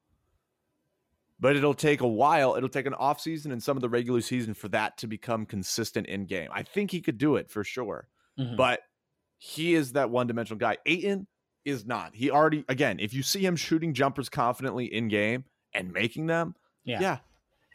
But 1.41 1.55
it'll 1.57 1.73
take 1.75 2.01
a 2.01 2.09
while. 2.09 2.57
It'll 2.57 2.69
take 2.69 2.87
an 2.87 2.95
offseason 2.95 3.53
and 3.53 3.63
some 3.63 3.77
of 3.77 3.81
the 3.81 3.89
regular 3.89 4.21
season 4.21 4.55
for 4.55 4.69
that 4.71 4.99
to 4.99 5.07
become 5.07 5.47
consistent 5.47 6.09
in 6.09 6.27
game. 6.27 6.49
I 6.53 6.65
think 6.65 6.91
he 6.91 7.01
could 7.01 7.17
do 7.17 7.37
it 7.37 7.49
for 7.49 7.63
sure 7.65 8.09
Mhm. 8.39 8.57
but 8.57 8.83
he 9.37 9.75
is 9.75 9.93
that 9.93 10.11
one 10.11 10.27
dimensional 10.27 10.59
guy. 10.59 10.79
Ayton 10.85 11.29
is 11.65 11.87
not. 11.87 12.15
He 12.15 12.31
already 12.31 12.65
again, 12.69 12.99
if 12.99 13.15
you 13.15 13.23
see 13.23 13.47
him 13.47 13.55
shooting 13.57 13.95
jumpers 13.95 14.29
confidently 14.29 14.93
in 14.93 15.07
game 15.09 15.45
and 15.75 15.93
making 15.93 16.27
them, 16.27 16.55
yeah, 16.85 17.01
yeah. 17.01 17.19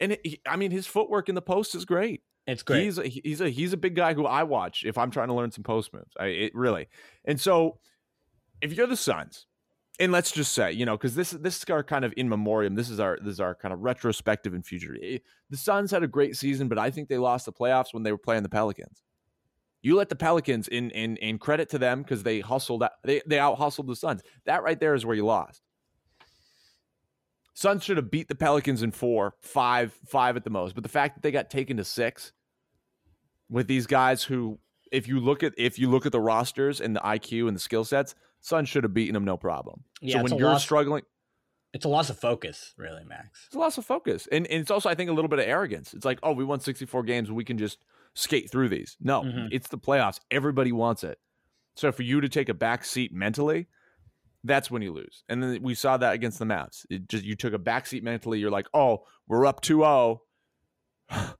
And 0.00 0.12
it, 0.12 0.20
he- 0.24 0.40
I 0.46 0.56
mean, 0.56 0.70
his 0.70 0.86
footwork 0.86 1.28
in 1.28 1.34
the 1.34 1.42
post 1.42 1.74
is 1.74 1.84
great. 1.84 2.22
it's 2.46 2.62
great. 2.62 2.82
He's 2.84 2.98
a, 2.98 3.06
he's 3.06 3.40
a 3.40 3.48
he's 3.50 3.72
a 3.72 3.76
big 3.76 3.94
guy 3.94 4.14
who 4.14 4.26
I 4.26 4.42
watch 4.42 4.84
if 4.84 4.98
I'm 4.98 5.10
trying 5.10 5.28
to 5.28 5.34
learn 5.34 5.50
some 5.50 5.64
post 5.64 5.92
moves. 5.92 6.12
I 6.18 6.26
it 6.26 6.54
really. 6.54 6.88
And 7.24 7.40
so, 7.40 7.78
if 8.60 8.72
you're 8.72 8.86
the 8.86 8.96
Suns, 8.96 9.46
and 10.00 10.10
let's 10.10 10.32
just 10.32 10.52
say, 10.52 10.72
you 10.72 10.84
know, 10.84 10.96
because 10.96 11.14
this 11.14 11.30
this 11.30 11.56
is 11.58 11.64
our 11.70 11.84
kind 11.84 12.04
of 12.04 12.12
in 12.16 12.28
memoriam. 12.28 12.74
This 12.74 12.90
is 12.90 12.98
our 12.98 13.18
this 13.22 13.34
is 13.34 13.40
our 13.40 13.54
kind 13.54 13.72
of 13.72 13.80
retrospective 13.80 14.52
and 14.52 14.66
future. 14.66 14.96
Eh, 15.02 15.18
The 15.50 15.56
Suns 15.56 15.90
had 15.92 16.02
a 16.02 16.08
great 16.08 16.36
season, 16.36 16.66
but 16.68 16.78
I 16.78 16.90
think 16.90 17.08
they 17.08 17.18
lost 17.18 17.46
the 17.46 17.52
playoffs 17.52 17.92
when 17.94 18.02
they 18.02 18.10
were 18.12 18.18
playing 18.18 18.42
the 18.42 18.48
Pelicans. 18.48 19.02
You 19.82 19.94
let 19.96 20.08
the 20.08 20.16
Pelicans 20.16 20.66
in 20.66 20.90
in 20.90 21.16
in 21.18 21.38
credit 21.38 21.68
to 21.70 21.78
them 21.78 22.02
because 22.02 22.22
they 22.24 22.40
hustled 22.40 22.82
out, 22.82 22.92
they 23.04 23.22
they 23.26 23.38
out 23.38 23.58
hustled 23.58 23.86
the 23.86 23.94
Suns. 23.96 24.22
That 24.46 24.62
right 24.64 24.80
there 24.80 24.94
is 24.94 25.06
where 25.06 25.14
you 25.14 25.24
lost. 25.26 25.62
Suns 27.54 27.84
should 27.84 27.96
have 27.96 28.10
beat 28.10 28.28
the 28.28 28.34
Pelicans 28.34 28.82
in 28.82 28.90
four, 28.90 29.34
five, 29.40 29.92
five 30.06 30.36
at 30.36 30.44
the 30.44 30.50
most. 30.50 30.74
But 30.74 30.82
the 30.82 30.88
fact 30.90 31.14
that 31.14 31.22
they 31.22 31.30
got 31.30 31.50
taken 31.50 31.76
to 31.76 31.84
six 31.84 32.32
with 33.48 33.66
these 33.68 33.86
guys 33.86 34.24
who, 34.24 34.58
if 34.90 35.06
you 35.08 35.20
look 35.20 35.42
at 35.42 35.52
if 35.56 35.78
you 35.78 35.88
look 35.90 36.06
at 36.06 36.12
the 36.12 36.20
rosters 36.20 36.80
and 36.80 36.94
the 36.96 37.00
IQ 37.00 37.46
and 37.48 37.56
the 37.56 37.60
skill 37.60 37.84
sets, 37.84 38.14
Suns 38.40 38.68
should 38.68 38.84
have 38.84 38.92
beaten 38.92 39.14
them 39.14 39.24
no 39.24 39.36
problem. 39.36 39.84
Yeah, 40.02 40.16
so 40.18 40.22
when 40.24 40.34
you're 40.38 40.50
loss- 40.50 40.62
struggling, 40.62 41.02
It's 41.72 41.84
a 41.84 41.88
loss 41.88 42.10
of 42.10 42.18
focus, 42.18 42.74
really, 42.76 43.04
Max. 43.04 43.44
it's 43.46 43.56
a 43.56 43.58
loss 43.58 43.78
of 43.78 43.86
focus. 43.86 44.28
And, 44.30 44.46
and 44.48 44.60
it's 44.60 44.70
also, 44.70 44.88
I 44.90 44.94
think, 44.94 45.08
a 45.08 45.12
little 45.14 45.28
bit 45.30 45.38
of 45.38 45.46
arrogance. 45.46 45.94
It's 45.94 46.04
like, 46.04 46.18
oh, 46.22 46.32
we 46.32 46.44
won 46.44 46.60
64 46.60 47.02
games. 47.04 47.30
We 47.32 47.44
can 47.44 47.56
just 47.56 47.78
skate 48.14 48.50
through 48.50 48.68
these. 48.68 48.96
No, 49.00 49.22
Mhm. 49.22 49.48
it's 49.50 49.68
the 49.68 49.78
playoffs. 49.78 50.20
Everybody 50.30 50.72
wants 50.72 51.02
it. 51.04 51.18
So 51.76 51.90
for 51.90 52.02
you 52.02 52.20
to 52.20 52.28
take 52.28 52.48
a 52.48 52.54
back 52.54 52.84
seat 52.84 53.12
mentally, 53.12 53.66
that's 54.44 54.70
when 54.70 54.82
you 54.82 54.92
lose. 54.92 55.24
And 55.28 55.42
then 55.42 55.62
we 55.62 55.74
saw 55.74 55.96
that 55.96 56.12
against 56.12 56.38
the 56.38 56.44
Mavs. 56.44 56.84
It 56.90 57.08
just 57.08 57.24
you 57.24 57.34
took 57.34 57.54
a 57.54 57.58
backseat 57.58 58.02
mentally. 58.02 58.38
You're 58.38 58.50
like, 58.50 58.66
oh, 58.74 59.04
we're 59.26 59.46
up 59.46 59.62
2-0. 59.62 60.18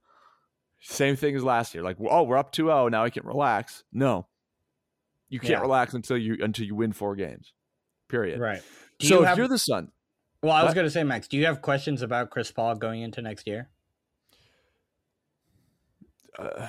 Same 0.80 1.16
thing 1.16 1.36
as 1.36 1.44
last 1.44 1.74
year. 1.74 1.82
Like, 1.82 1.96
oh, 2.00 2.22
we're 2.24 2.36
up 2.36 2.52
2-0. 2.52 2.90
Now 2.90 3.04
I 3.04 3.10
can 3.10 3.24
relax. 3.26 3.84
No. 3.92 4.26
You 5.28 5.38
can't 5.38 5.50
Yeah. 5.52 5.60
relax 5.60 5.94
until 5.94 6.16
you 6.16 6.36
until 6.40 6.66
you 6.66 6.74
win 6.74 6.92
four 6.92 7.14
games. 7.16 7.52
Period. 8.08 8.38
Right. 8.40 8.62
Do 8.98 9.06
so 9.06 9.14
you 9.16 9.22
if 9.22 9.28
have, 9.28 9.38
you're 9.38 9.48
the 9.48 9.58
Sun, 9.58 9.90
well, 10.42 10.52
I 10.52 10.62
was 10.62 10.70
what? 10.70 10.74
going 10.74 10.86
to 10.86 10.90
say, 10.90 11.02
Max, 11.02 11.26
do 11.26 11.36
you 11.38 11.46
have 11.46 11.62
questions 11.62 12.02
about 12.02 12.30
Chris 12.30 12.50
Paul 12.52 12.74
going 12.76 13.00
into 13.02 13.22
next 13.22 13.46
year? 13.46 13.70
uh, 16.38 16.68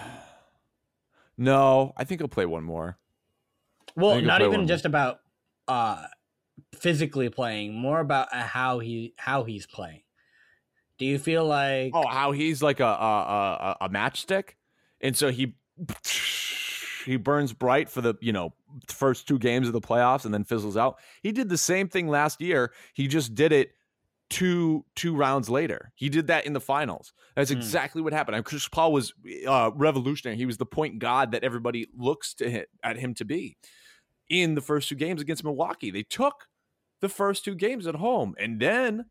no, 1.37 1.93
I 1.97 2.03
think 2.05 2.21
he'll 2.21 2.27
play 2.27 2.45
one 2.45 2.63
more. 2.63 2.97
Well, 3.95 4.21
not 4.21 4.41
even 4.41 4.67
just 4.67 4.85
about 4.85 5.19
uh 5.67 6.05
physically 6.77 7.29
playing, 7.29 7.73
more 7.75 7.99
about 7.99 8.27
uh, 8.33 8.41
how 8.43 8.79
he 8.79 9.13
how 9.17 9.43
he's 9.43 9.65
playing. 9.67 10.01
Do 10.97 11.05
you 11.05 11.17
feel 11.19 11.45
like 11.45 11.91
Oh, 11.93 12.07
how 12.07 12.31
he's 12.31 12.61
like 12.63 12.79
a 12.79 12.85
a, 12.85 12.87
a, 12.87 13.77
a 13.85 13.89
matchstick, 13.89 14.51
and 15.01 15.15
so 15.15 15.29
he 15.31 15.55
he 17.05 17.17
burns 17.17 17.53
bright 17.53 17.89
for 17.89 18.01
the 18.01 18.15
you 18.21 18.33
know 18.33 18.53
first 18.89 19.27
two 19.27 19.37
games 19.39 19.67
of 19.67 19.73
the 19.73 19.81
playoffs 19.81 20.25
and 20.25 20.33
then 20.33 20.43
fizzles 20.43 20.77
out. 20.77 20.97
He 21.21 21.31
did 21.31 21.49
the 21.49 21.57
same 21.57 21.87
thing 21.87 22.07
last 22.07 22.41
year. 22.41 22.71
He 22.93 23.07
just 23.07 23.35
did 23.35 23.51
it 23.51 23.71
two 24.29 24.83
two 24.95 25.15
rounds 25.15 25.49
later. 25.49 25.91
He 25.95 26.09
did 26.09 26.27
that 26.27 26.45
in 26.45 26.53
the 26.53 26.59
finals. 26.61 27.13
That's 27.35 27.51
Hmm. 27.51 27.57
exactly 27.57 28.01
what 28.01 28.13
happened. 28.13 28.37
And 28.37 28.45
Chris 28.45 28.67
Paul 28.67 28.91
was 28.91 29.13
uh, 29.47 29.71
revolutionary. 29.75 30.37
He 30.37 30.45
was 30.45 30.57
the 30.57 30.65
point 30.65 30.99
god 30.99 31.31
that 31.31 31.43
everybody 31.43 31.87
looks 31.95 32.33
to 32.35 32.49
hit, 32.49 32.69
at 32.83 32.97
him 32.97 33.13
to 33.15 33.25
be. 33.25 33.57
In 34.29 34.55
the 34.55 34.61
first 34.61 34.89
two 34.89 34.95
games 34.95 35.21
against 35.21 35.43
Milwaukee, 35.43 35.91
they 35.91 36.01
took 36.01 36.47
the 37.05 37.13
first 37.13 37.45
two 37.45 37.53
games 37.53 37.85
at 37.85 37.95
home, 37.95 38.33
and 38.39 38.59
then 38.59 39.05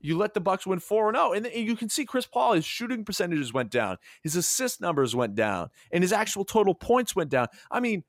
you 0.00 0.16
let 0.16 0.34
the 0.34 0.40
Bucks 0.40 0.66
win 0.66 0.78
four 0.78 1.08
and 1.08 1.16
oh, 1.16 1.34
zero, 1.34 1.46
and 1.52 1.66
you 1.66 1.76
can 1.76 1.88
see 1.88 2.04
Chris 2.04 2.26
Paul. 2.26 2.54
His 2.54 2.64
shooting 2.64 3.04
percentages 3.04 3.52
went 3.52 3.70
down, 3.70 3.98
his 4.22 4.36
assist 4.36 4.80
numbers 4.80 5.16
went 5.16 5.34
down, 5.34 5.70
and 5.90 6.04
his 6.04 6.12
actual 6.12 6.44
total 6.44 6.74
points 6.74 7.16
went 7.16 7.28
down. 7.28 7.48
I 7.70 7.80
mean, 7.80 8.04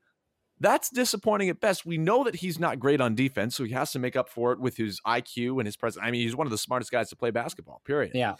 that's 0.60 0.90
disappointing 0.90 1.48
at 1.48 1.60
best. 1.60 1.84
We 1.84 1.98
know 1.98 2.22
that 2.22 2.36
he's 2.36 2.60
not 2.60 2.78
great 2.78 3.00
on 3.00 3.16
defense, 3.16 3.56
so 3.56 3.64
he 3.64 3.72
has 3.72 3.90
to 3.92 3.98
make 3.98 4.14
up 4.14 4.28
for 4.28 4.52
it 4.52 4.60
with 4.60 4.76
his 4.76 5.00
IQ 5.04 5.58
and 5.58 5.66
his 5.66 5.76
presence. 5.76 6.02
I 6.04 6.12
mean, 6.12 6.22
he's 6.22 6.36
one 6.36 6.46
of 6.46 6.52
the 6.52 6.58
smartest 6.58 6.92
guys 6.92 7.10
to 7.10 7.16
play 7.16 7.30
basketball. 7.30 7.82
Period. 7.84 8.12
yeah, 8.14 8.36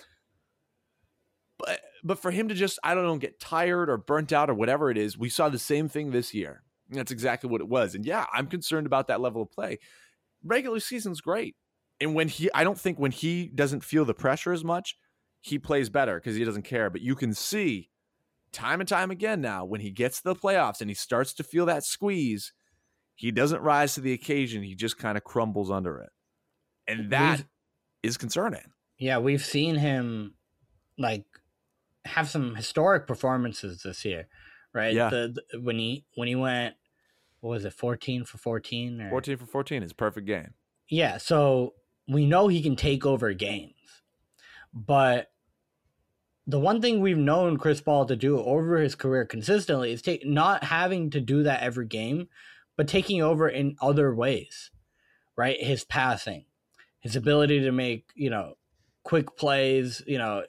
But 1.58 1.80
but 2.04 2.18
for 2.20 2.30
him 2.30 2.48
to 2.48 2.54
just 2.54 2.78
I 2.84 2.94
don't 2.94 3.04
know 3.04 3.16
get 3.16 3.40
tired 3.40 3.90
or 3.90 3.96
burnt 3.96 4.32
out 4.32 4.48
or 4.48 4.54
whatever 4.54 4.88
it 4.88 4.96
is, 4.96 5.18
we 5.18 5.28
saw 5.28 5.48
the 5.48 5.58
same 5.58 5.88
thing 5.88 6.12
this 6.12 6.32
year. 6.32 6.62
That's 6.90 7.10
exactly 7.10 7.50
what 7.50 7.60
it 7.60 7.68
was. 7.68 7.94
And 7.94 8.04
yeah, 8.04 8.26
I'm 8.32 8.46
concerned 8.46 8.86
about 8.86 9.08
that 9.08 9.20
level 9.20 9.42
of 9.42 9.50
play. 9.50 9.78
Regular 10.44 10.80
season's 10.80 11.20
great. 11.20 11.54
And 12.00 12.14
when 12.14 12.28
he 12.28 12.50
I 12.54 12.64
don't 12.64 12.78
think 12.78 12.98
when 12.98 13.12
he 13.12 13.48
doesn't 13.54 13.84
feel 13.84 14.04
the 14.04 14.14
pressure 14.14 14.52
as 14.52 14.64
much, 14.64 14.96
he 15.40 15.58
plays 15.58 15.88
better 15.90 16.16
because 16.16 16.36
he 16.36 16.44
doesn't 16.44 16.62
care. 16.64 16.90
But 16.90 17.00
you 17.00 17.14
can 17.14 17.32
see 17.34 17.90
time 18.52 18.80
and 18.80 18.88
time 18.88 19.10
again 19.10 19.40
now 19.40 19.64
when 19.64 19.80
he 19.80 19.90
gets 19.90 20.18
to 20.18 20.24
the 20.24 20.34
playoffs 20.36 20.80
and 20.80 20.90
he 20.90 20.94
starts 20.94 21.32
to 21.34 21.42
feel 21.44 21.66
that 21.66 21.84
squeeze, 21.84 22.52
he 23.14 23.30
doesn't 23.30 23.62
rise 23.62 23.94
to 23.94 24.00
the 24.00 24.12
occasion. 24.12 24.62
He 24.62 24.74
just 24.74 24.98
kind 24.98 25.16
of 25.16 25.24
crumbles 25.24 25.70
under 25.70 25.98
it. 26.00 26.10
And 26.88 27.10
that 27.10 27.38
We've- 27.38 27.48
is 28.02 28.16
concerning. 28.16 28.72
yeah, 28.98 29.18
we've 29.18 29.44
seen 29.44 29.76
him 29.76 30.34
like 30.98 31.24
have 32.04 32.28
some 32.28 32.56
historic 32.56 33.06
performances 33.06 33.82
this 33.84 34.04
year, 34.04 34.26
right? 34.74 34.92
Yeah. 34.92 35.08
The, 35.08 35.36
the 35.52 35.60
when 35.60 35.78
he 35.78 36.04
when 36.16 36.26
he 36.26 36.34
went, 36.34 36.74
what 37.42 37.50
was 37.50 37.64
it, 37.64 37.72
fourteen 37.72 38.24
for 38.24 38.38
fourteen? 38.38 39.00
Or, 39.00 39.10
14 39.10 39.36
for 39.36 39.46
14 39.46 39.82
is 39.82 39.92
perfect 39.92 40.28
game. 40.28 40.54
Yeah, 40.88 41.18
so 41.18 41.74
we 42.06 42.24
know 42.24 42.46
he 42.46 42.62
can 42.62 42.76
take 42.76 43.04
over 43.04 43.32
games, 43.32 43.74
but 44.72 45.32
the 46.46 46.60
one 46.60 46.80
thing 46.80 47.00
we've 47.00 47.18
known 47.18 47.56
Chris 47.56 47.80
Paul 47.80 48.06
to 48.06 48.14
do 48.14 48.38
over 48.38 48.78
his 48.78 48.94
career 48.94 49.24
consistently 49.24 49.92
is 49.92 50.02
take 50.02 50.24
not 50.24 50.62
having 50.64 51.10
to 51.10 51.20
do 51.20 51.42
that 51.42 51.62
every 51.62 51.86
game, 51.86 52.28
but 52.76 52.86
taking 52.86 53.20
over 53.20 53.48
in 53.48 53.76
other 53.80 54.14
ways, 54.14 54.70
right? 55.36 55.60
His 55.60 55.84
passing, 55.84 56.44
his 57.00 57.16
ability 57.16 57.60
to 57.60 57.72
make, 57.72 58.06
you 58.14 58.30
know, 58.30 58.54
quick 59.02 59.36
plays, 59.36 60.00
you 60.06 60.18
know, 60.18 60.44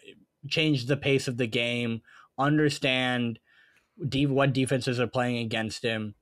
change 0.48 0.86
the 0.86 0.98
pace 0.98 1.28
of 1.28 1.38
the 1.38 1.48
game, 1.48 2.02
understand 2.38 3.40
de- 4.08 4.28
what 4.28 4.54
defenses 4.54 5.00
are 5.00 5.08
playing 5.08 5.38
against 5.38 5.82
him. 5.82 6.14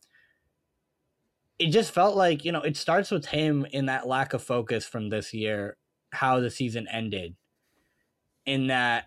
It 1.62 1.70
just 1.70 1.92
felt 1.92 2.18
like, 2.18 2.44
you 2.44 2.52
know, 2.52 2.62
it 2.62 2.76
starts 2.76 3.12
with 3.12 3.28
him 3.28 3.68
in 3.72 3.86
that 3.86 4.08
lack 4.08 4.34
of 4.34 4.42
focus 4.42 4.84
from 4.86 5.10
this 5.10 5.32
year, 5.32 5.78
how 6.12 6.40
the 6.40 6.50
season 6.50 6.88
ended. 6.92 7.36
In 8.48 8.68
that 8.68 9.06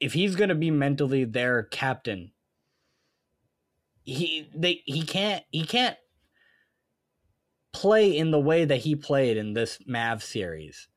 if 0.00 0.12
he's 0.12 0.34
going 0.34 0.48
to 0.48 0.56
be 0.56 0.72
mentally 0.72 1.24
their 1.24 1.62
captain, 1.62 2.32
he 4.02 4.50
they 4.52 4.82
he 4.86 5.02
can't 5.02 5.44
he 5.52 5.64
can't 5.64 5.96
play 7.72 8.16
in 8.16 8.32
the 8.32 8.40
way 8.40 8.64
that 8.64 8.78
he 8.78 8.96
played 8.96 9.36
in 9.36 9.52
this 9.52 9.78
Mav 9.86 10.24
series 10.24 10.88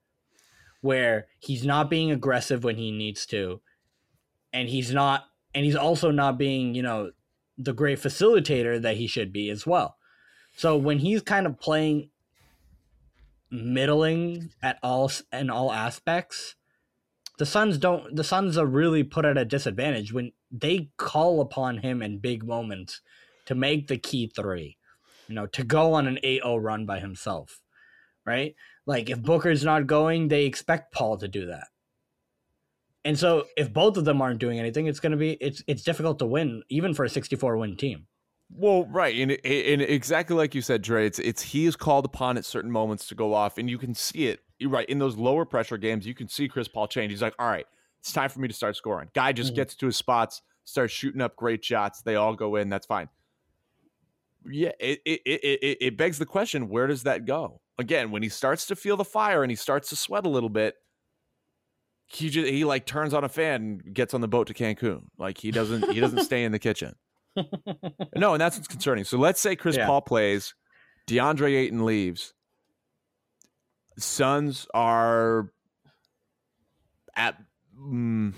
where 0.82 1.28
he's 1.40 1.64
not 1.64 1.90
being 1.92 2.10
aggressive 2.10 2.64
when 2.64 2.78
he 2.78 2.92
needs 2.92 3.26
to 3.28 3.62
and 4.52 4.70
he's 4.70 4.92
not 4.92 5.26
and 5.54 5.66
he's 5.66 5.76
also 5.76 6.10
not 6.10 6.40
being, 6.40 6.74
you 6.74 6.82
know, 6.82 7.12
the 7.58 7.74
great 7.74 8.00
facilitator 8.00 8.82
that 8.82 8.98
he 8.98 9.06
should 9.06 9.32
be 9.32 9.52
as 9.52 9.68
well. 9.68 9.99
So 10.60 10.76
when 10.76 11.00
he's 11.00 11.22
kind 11.22 11.46
of 11.46 11.58
playing 11.58 12.10
middling 13.50 14.50
at 14.62 14.78
all 14.84 15.10
in 15.32 15.50
all 15.50 15.72
aspects, 15.72 16.56
the 17.38 17.46
Suns 17.46 17.78
don't 17.78 18.14
the 18.14 18.26
Suns 18.26 18.58
are 18.58 18.66
really 18.66 19.06
put 19.06 19.24
at 19.24 19.38
a 19.38 19.46
disadvantage 19.46 20.12
when 20.12 20.34
they 20.52 20.90
call 20.98 21.40
upon 21.40 21.78
him 21.78 22.02
in 22.02 22.20
big 22.20 22.44
moments 22.44 23.00
to 23.46 23.56
make 23.56 23.88
the 23.88 23.98
key 23.98 24.28
three. 24.36 24.76
You 25.30 25.36
know, 25.36 25.46
to 25.46 25.64
go 25.64 25.94
on 25.94 26.08
an 26.08 26.20
8-0 26.26 26.62
run 26.62 26.86
by 26.86 27.00
himself. 27.00 27.62
Right? 28.26 28.54
Like 28.86 29.10
if 29.10 29.22
Booker's 29.22 29.64
not 29.64 29.88
going, 29.88 30.28
they 30.28 30.44
expect 30.44 30.92
Paul 30.92 31.16
to 31.20 31.30
do 31.30 31.46
that. 31.46 31.68
And 33.06 33.18
so 33.18 33.46
if 33.56 33.72
both 33.72 33.96
of 33.96 34.04
them 34.04 34.22
aren't 34.22 34.42
doing 34.42 34.60
anything, 34.60 34.88
it's 34.88 35.00
going 35.00 35.14
to 35.14 35.18
be 35.18 35.38
it's 35.40 35.64
it's 35.68 35.84
difficult 35.84 36.20
to 36.20 36.26
win 36.26 36.64
even 36.68 36.94
for 36.94 37.06
a 37.06 37.10
64 37.10 37.56
win 37.56 37.78
team. 37.78 38.08
Well, 38.52 38.86
right, 38.86 39.16
and, 39.16 39.32
and 39.46 39.82
exactly 39.82 40.36
like 40.36 40.56
you 40.56 40.62
said, 40.62 40.82
Dre, 40.82 41.06
it's 41.06 41.20
it's 41.20 41.42
he 41.42 41.66
is 41.66 41.76
called 41.76 42.06
upon 42.06 42.38
at 42.38 42.46
certain 42.46 42.72
moments 42.72 43.08
to 43.10 43.16
go 43.16 43.34
off, 43.34 43.58
and 43.58 43.70
you 43.70 43.78
can 43.78 43.94
see 43.94 44.28
it. 44.28 44.42
Right 44.62 44.90
in 44.90 45.00
those 45.00 45.16
lower 45.16 45.46
pressure 45.46 45.78
games. 45.78 46.06
You 46.06 46.14
can 46.14 46.28
see 46.28 46.50
Chris 46.50 46.68
Paul 46.68 46.88
change. 46.88 47.12
He's 47.12 47.22
like, 47.22 47.36
"All 47.40 47.48
right, 47.48 47.66
it's 48.00 48.12
time 48.12 48.30
for 48.30 48.40
me 48.40 48.48
to 48.50 48.54
start 48.54 48.76
scoring." 48.76 49.10
Guy 49.14 49.32
just 49.32 49.52
mm-hmm. 49.52 49.56
gets 49.56 49.76
to 49.76 49.86
his 49.86 49.96
spots, 49.96 50.42
starts 50.66 50.92
shooting 50.92 51.22
up 51.22 51.38
great 51.38 51.64
shots. 51.64 52.02
They 52.02 52.16
all 52.16 52.36
go 52.36 52.58
in. 52.58 52.68
That's 52.70 52.86
fine. 52.86 53.08
Yeah, 54.50 54.72
it 54.80 55.00
it 55.06 55.22
it 55.26 55.78
it 55.80 55.98
begs 55.98 56.18
the 56.18 56.26
question: 56.26 56.68
Where 56.68 56.88
does 56.88 57.04
that 57.04 57.26
go? 57.26 57.62
Again, 57.78 58.12
when 58.12 58.24
he 58.24 58.30
starts 58.30 58.66
to 58.68 58.76
feel 58.76 58.98
the 58.98 59.06
fire 59.06 59.44
and 59.44 59.52
he 59.52 59.56
starts 59.56 59.90
to 59.90 59.96
sweat 59.96 60.26
a 60.26 60.30
little 60.30 60.50
bit, 60.50 60.76
he 62.08 62.30
just 62.30 62.48
he 62.48 62.66
like 62.66 62.86
turns 62.86 63.14
on 63.14 63.24
a 63.24 63.30
fan 63.30 63.62
and 63.86 63.94
gets 63.94 64.14
on 64.14 64.22
the 64.22 64.28
boat 64.28 64.48
to 64.48 64.54
Cancun. 64.54 65.04
Like 65.18 65.38
he 65.38 65.52
doesn't 65.52 65.92
he 65.92 66.00
doesn't 66.00 66.24
stay 66.24 66.44
in 66.44 66.52
the 66.52 66.60
kitchen. 66.60 66.96
No, 68.16 68.34
and 68.34 68.42
that's 68.42 68.58
what's 68.58 68.68
concerning. 68.68 69.04
So 69.04 69.18
let's 69.18 69.40
say 69.40 69.56
Chris 69.56 69.78
yeah. 69.78 69.86
Paul 69.86 70.02
plays, 70.02 70.54
DeAndre 71.08 71.56
Ayton 71.56 71.86
leaves. 71.86 72.34
Suns 73.98 74.68
are 74.74 75.52
at 77.16 77.36
mm, 77.78 78.34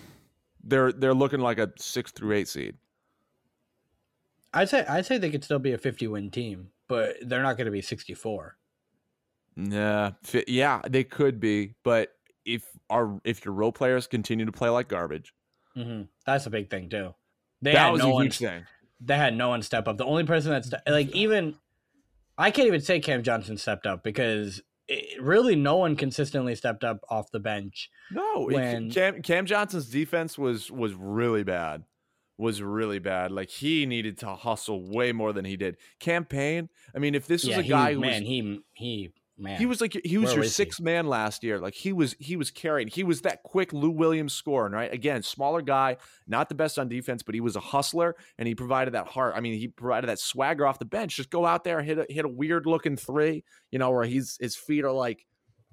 they're 0.64 0.92
they're 0.92 1.14
looking 1.14 1.40
like 1.40 1.60
a 1.60 1.72
six 1.78 2.12
through 2.12 2.34
eight 2.34 2.48
seed. 2.48 2.76
I'd 4.54 4.70
say 4.70 4.86
I'd 4.86 5.06
say 5.06 5.18
they 5.18 5.30
could 5.30 5.44
still 5.44 5.60
be 5.60 5.74
a 5.74 5.78
fifty 5.78 6.08
win 6.08 6.32
team, 6.32 6.70
but 6.88 7.18
they're 7.22 7.44
not 7.44 7.58
going 7.58 7.66
to 7.66 7.72
be 7.72 7.82
sixty 7.82 8.14
four. 8.14 8.58
Yeah, 9.56 10.12
yeah, 10.48 10.82
they 10.90 11.04
could 11.04 11.40
be, 11.40 11.76
but 11.84 12.14
if 12.46 12.64
our 12.90 13.20
if 13.24 13.46
your 13.46 13.54
role 13.54 13.72
players 13.72 14.08
continue 14.08 14.46
to 14.46 14.52
play 14.52 14.70
like 14.70 14.88
garbage, 14.88 15.34
mm-hmm. 15.76 16.04
that's 16.26 16.46
a 16.46 16.50
big 16.50 16.70
thing 16.70 16.90
too. 16.90 17.14
They 17.62 17.74
that 17.74 17.92
was 17.92 18.02
no 18.02 18.18
a 18.18 18.24
huge 18.24 18.40
thing 18.40 18.66
they 19.04 19.18
had 19.18 19.36
no 19.36 19.50
one 19.50 19.62
step 19.64 19.88
up. 19.88 19.98
The 19.98 20.06
only 20.06 20.24
person 20.24 20.52
that's 20.52 20.72
like 20.88 21.14
even 21.16 21.56
I 22.38 22.52
can't 22.52 22.68
even 22.68 22.82
say 22.82 23.00
Cam 23.00 23.24
Johnson 23.24 23.58
stepped 23.58 23.86
up 23.86 24.04
because 24.04 24.62
it, 24.88 25.22
really 25.22 25.56
no 25.56 25.78
one 25.78 25.96
consistently 25.96 26.56
stepped 26.56 26.84
up 26.84 27.00
off 27.10 27.32
the 27.32 27.40
bench. 27.40 27.90
No, 28.12 28.46
when 28.46 28.92
Cam, 28.92 29.22
Cam 29.22 29.46
Johnson's 29.46 29.90
defense 29.90 30.38
was 30.38 30.72
was 30.72 30.94
really 30.94 31.44
bad. 31.44 31.84
Was 32.38 32.62
really 32.62 33.00
bad. 33.00 33.32
Like 33.32 33.50
he 33.50 33.86
needed 33.86 34.18
to 34.20 34.36
hustle 34.36 34.90
way 34.90 35.12
more 35.12 35.34
than 35.34 35.46
he 35.46 35.58
did. 35.58 35.78
Cam 36.00 36.26
Payne. 36.26 36.70
I 36.96 37.00
mean, 37.00 37.14
if 37.14 37.28
this 37.28 37.46
was 37.46 37.58
a 37.58 37.64
guy 37.64 37.90
he, 37.90 37.96
who 37.96 38.02
man, 38.02 38.22
was, 38.22 38.28
he 38.28 38.62
he 38.74 39.14
Man. 39.42 39.58
He 39.58 39.66
was 39.66 39.82
like 39.82 40.00
he 40.06 40.20
was 40.20 40.30
Where 40.30 40.36
your 40.36 40.44
sixth 40.44 40.78
he? 40.78 40.84
man 40.84 41.08
last 41.08 41.44
year. 41.44 41.60
Like 41.60 41.74
he 41.74 41.94
was 41.94 42.16
he 42.20 42.38
was 42.38 42.52
carrying. 42.52 42.88
He 42.88 43.04
was 43.04 43.22
that 43.22 43.42
quick 43.42 43.74
Lou 43.74 43.90
Williams 43.90 44.34
scoring, 44.34 44.72
right? 44.72 44.94
Again, 44.94 45.24
smaller 45.24 45.64
guy, 45.64 45.98
not 46.28 46.48
the 46.48 46.56
best 46.56 46.78
on 46.78 46.88
defense, 46.88 47.24
but 47.24 47.34
he 47.34 47.42
was 47.42 47.56
a 47.56 47.60
hustler 47.60 48.16
and 48.38 48.48
he 48.48 48.54
provided 48.54 48.94
that 48.94 49.08
heart. 49.08 49.34
I 49.36 49.40
mean, 49.40 49.58
he 49.58 49.68
provided 49.68 50.08
that 50.08 50.20
swagger 50.20 50.68
off 50.68 50.78
the 50.78 50.86
bench. 50.86 51.16
Just 51.16 51.32
go 51.32 51.46
out 51.46 51.64
there, 51.64 51.82
hit 51.82 51.98
a 51.98 52.06
hit 52.08 52.24
a 52.24 52.30
weird 52.30 52.68
looking 52.68 52.96
three, 52.96 53.44
you 53.72 53.80
know, 53.80 53.90
where 53.90 54.06
he's 54.06 54.38
his 54.40 54.56
feet 54.56 54.86
are 54.86 54.92
like 54.92 55.26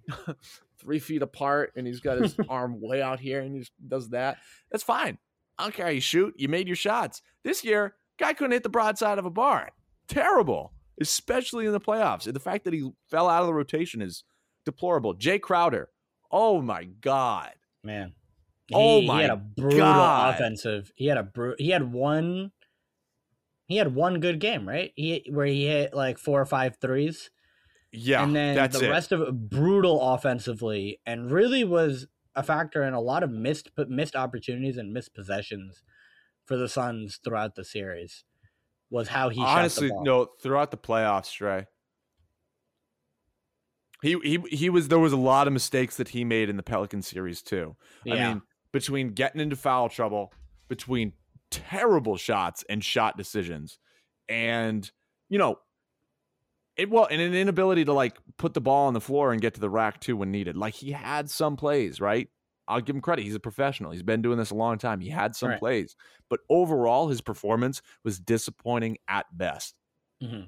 three 0.80 0.98
feet 0.98 1.20
apart 1.20 1.72
and 1.76 1.86
he's 1.86 2.00
got 2.00 2.18
his 2.18 2.34
arm 2.48 2.80
way 2.80 3.02
out 3.02 3.20
here 3.20 3.40
and 3.40 3.52
he 3.52 3.60
just 3.60 3.72
does 3.86 4.08
that. 4.10 4.38
That's 4.72 4.84
fine. 4.84 5.18
I 5.58 5.64
don't 5.64 5.74
care 5.74 5.86
how 5.86 5.92
you 5.92 6.00
shoot. 6.00 6.34
You 6.38 6.48
made 6.48 6.68
your 6.68 6.76
shots. 6.76 7.20
This 7.44 7.64
year, 7.64 7.96
guy 8.18 8.32
couldn't 8.32 8.52
hit 8.52 8.62
the 8.62 8.68
broadside 8.70 9.18
of 9.18 9.26
a 9.26 9.30
barn. 9.30 9.68
Terrible 10.06 10.72
especially 11.00 11.66
in 11.66 11.72
the 11.72 11.80
playoffs. 11.80 12.26
And 12.26 12.34
the 12.34 12.40
fact 12.40 12.64
that 12.64 12.74
he 12.74 12.90
fell 13.10 13.28
out 13.28 13.42
of 13.42 13.46
the 13.46 13.54
rotation 13.54 14.02
is 14.02 14.24
deplorable. 14.64 15.14
Jay 15.14 15.38
Crowder, 15.38 15.88
oh 16.30 16.60
my 16.60 16.84
god, 16.84 17.52
man. 17.82 18.14
Oh 18.72 19.00
he, 19.00 19.04
oh 19.04 19.08
my 19.08 19.16
he 19.16 19.22
had 19.22 19.30
a 19.30 19.36
brutal 19.36 19.78
god. 19.78 20.34
offensive. 20.34 20.92
He 20.94 21.06
had 21.06 21.18
a 21.18 21.22
bru- 21.22 21.56
he 21.58 21.70
had 21.70 21.92
one 21.92 22.52
he 23.66 23.76
had 23.76 23.94
one 23.94 24.20
good 24.20 24.40
game, 24.40 24.68
right? 24.68 24.92
He 24.96 25.26
where 25.30 25.46
he 25.46 25.66
hit 25.66 25.94
like 25.94 26.18
four 26.18 26.40
or 26.40 26.46
five 26.46 26.76
threes. 26.80 27.30
Yeah, 27.92 28.22
and 28.22 28.36
then 28.36 28.70
the 28.70 28.86
it. 28.86 28.90
rest 28.90 29.12
of 29.12 29.22
it 29.22 29.32
brutal 29.32 30.00
offensively, 30.00 31.00
and 31.06 31.30
really 31.30 31.64
was 31.64 32.06
a 32.34 32.42
factor 32.42 32.82
in 32.82 32.92
a 32.92 33.00
lot 33.00 33.22
of 33.22 33.30
missed 33.30 33.70
missed 33.88 34.16
opportunities 34.16 34.76
and 34.76 34.92
missed 34.92 35.14
possessions 35.14 35.82
for 36.44 36.56
the 36.56 36.68
Suns 36.68 37.18
throughout 37.22 37.54
the 37.54 37.64
series 37.64 38.24
was 38.90 39.08
how 39.08 39.28
he 39.28 39.40
honestly 39.40 39.90
no 40.02 40.28
throughout 40.42 40.70
the 40.70 40.76
playoffs, 40.76 41.32
Trey. 41.32 41.66
He 44.02 44.16
he 44.22 44.38
he 44.50 44.70
was 44.70 44.88
there 44.88 44.98
was 44.98 45.12
a 45.12 45.16
lot 45.16 45.46
of 45.46 45.52
mistakes 45.52 45.96
that 45.96 46.08
he 46.08 46.24
made 46.24 46.48
in 46.48 46.56
the 46.56 46.62
Pelican 46.62 47.02
series 47.02 47.42
too. 47.42 47.76
Yeah. 48.04 48.14
I 48.14 48.28
mean, 48.28 48.42
between 48.72 49.10
getting 49.10 49.40
into 49.40 49.56
foul 49.56 49.88
trouble, 49.88 50.32
between 50.68 51.12
terrible 51.50 52.16
shots 52.16 52.64
and 52.68 52.82
shot 52.82 53.16
decisions, 53.16 53.78
and 54.28 54.90
you 55.28 55.38
know, 55.38 55.58
it 56.76 56.88
well, 56.88 57.08
and 57.10 57.20
an 57.20 57.34
inability 57.34 57.84
to 57.86 57.92
like 57.92 58.16
put 58.36 58.54
the 58.54 58.60
ball 58.60 58.86
on 58.86 58.94
the 58.94 59.00
floor 59.00 59.32
and 59.32 59.40
get 59.40 59.54
to 59.54 59.60
the 59.60 59.70
rack 59.70 60.00
too 60.00 60.16
when 60.16 60.30
needed. 60.30 60.56
Like 60.56 60.74
he 60.74 60.92
had 60.92 61.28
some 61.28 61.56
plays, 61.56 62.00
right? 62.00 62.28
I'll 62.68 62.80
give 62.80 62.94
him 62.94 63.00
credit. 63.00 63.22
He's 63.22 63.34
a 63.34 63.40
professional. 63.40 63.90
He's 63.90 64.02
been 64.02 64.22
doing 64.22 64.38
this 64.38 64.50
a 64.50 64.54
long 64.54 64.78
time. 64.78 65.00
He 65.00 65.08
had 65.08 65.34
some 65.34 65.48
right. 65.50 65.58
plays, 65.58 65.96
but 66.28 66.40
overall, 66.48 67.08
his 67.08 67.20
performance 67.20 67.82
was 68.04 68.20
disappointing 68.20 68.98
at 69.08 69.26
best. 69.36 69.74
Mm-hmm. 70.22 70.42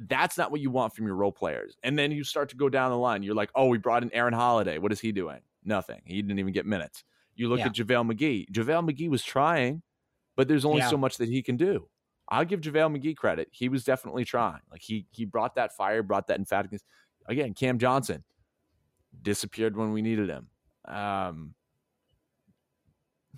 That's 0.00 0.36
not 0.36 0.50
what 0.50 0.60
you 0.60 0.70
want 0.70 0.94
from 0.94 1.06
your 1.06 1.14
role 1.14 1.32
players. 1.32 1.76
And 1.82 1.98
then 1.98 2.10
you 2.10 2.24
start 2.24 2.50
to 2.50 2.56
go 2.56 2.68
down 2.68 2.90
the 2.90 2.98
line. 2.98 3.22
You're 3.22 3.34
like, 3.34 3.50
oh, 3.54 3.68
we 3.68 3.78
brought 3.78 4.02
in 4.02 4.12
Aaron 4.12 4.34
Holiday. 4.34 4.78
What 4.78 4.92
is 4.92 5.00
he 5.00 5.12
doing? 5.12 5.40
Nothing. 5.64 6.02
He 6.04 6.20
didn't 6.20 6.38
even 6.38 6.52
get 6.52 6.66
minutes. 6.66 7.04
You 7.34 7.48
look 7.48 7.60
yeah. 7.60 7.66
at 7.66 7.74
JaVale 7.74 8.12
McGee. 8.12 8.50
JaVale 8.50 8.90
McGee 8.90 9.08
was 9.08 9.22
trying, 9.22 9.82
but 10.36 10.48
there's 10.48 10.64
only 10.64 10.80
yeah. 10.80 10.90
so 10.90 10.98
much 10.98 11.16
that 11.18 11.28
he 11.28 11.42
can 11.42 11.56
do. 11.56 11.88
I'll 12.28 12.44
give 12.44 12.60
JaVale 12.60 12.96
McGee 12.96 13.16
credit. 13.16 13.48
He 13.50 13.68
was 13.68 13.84
definitely 13.84 14.24
trying. 14.24 14.60
Like 14.70 14.82
he 14.82 15.06
he 15.10 15.24
brought 15.24 15.54
that 15.56 15.74
fire, 15.76 16.02
brought 16.02 16.26
that 16.28 16.40
emphaticness. 16.40 16.80
Again, 17.26 17.54
Cam 17.54 17.78
Johnson 17.78 18.24
disappeared 19.22 19.76
when 19.76 19.92
we 19.92 20.02
needed 20.02 20.28
him. 20.28 20.48
Um, 20.84 21.54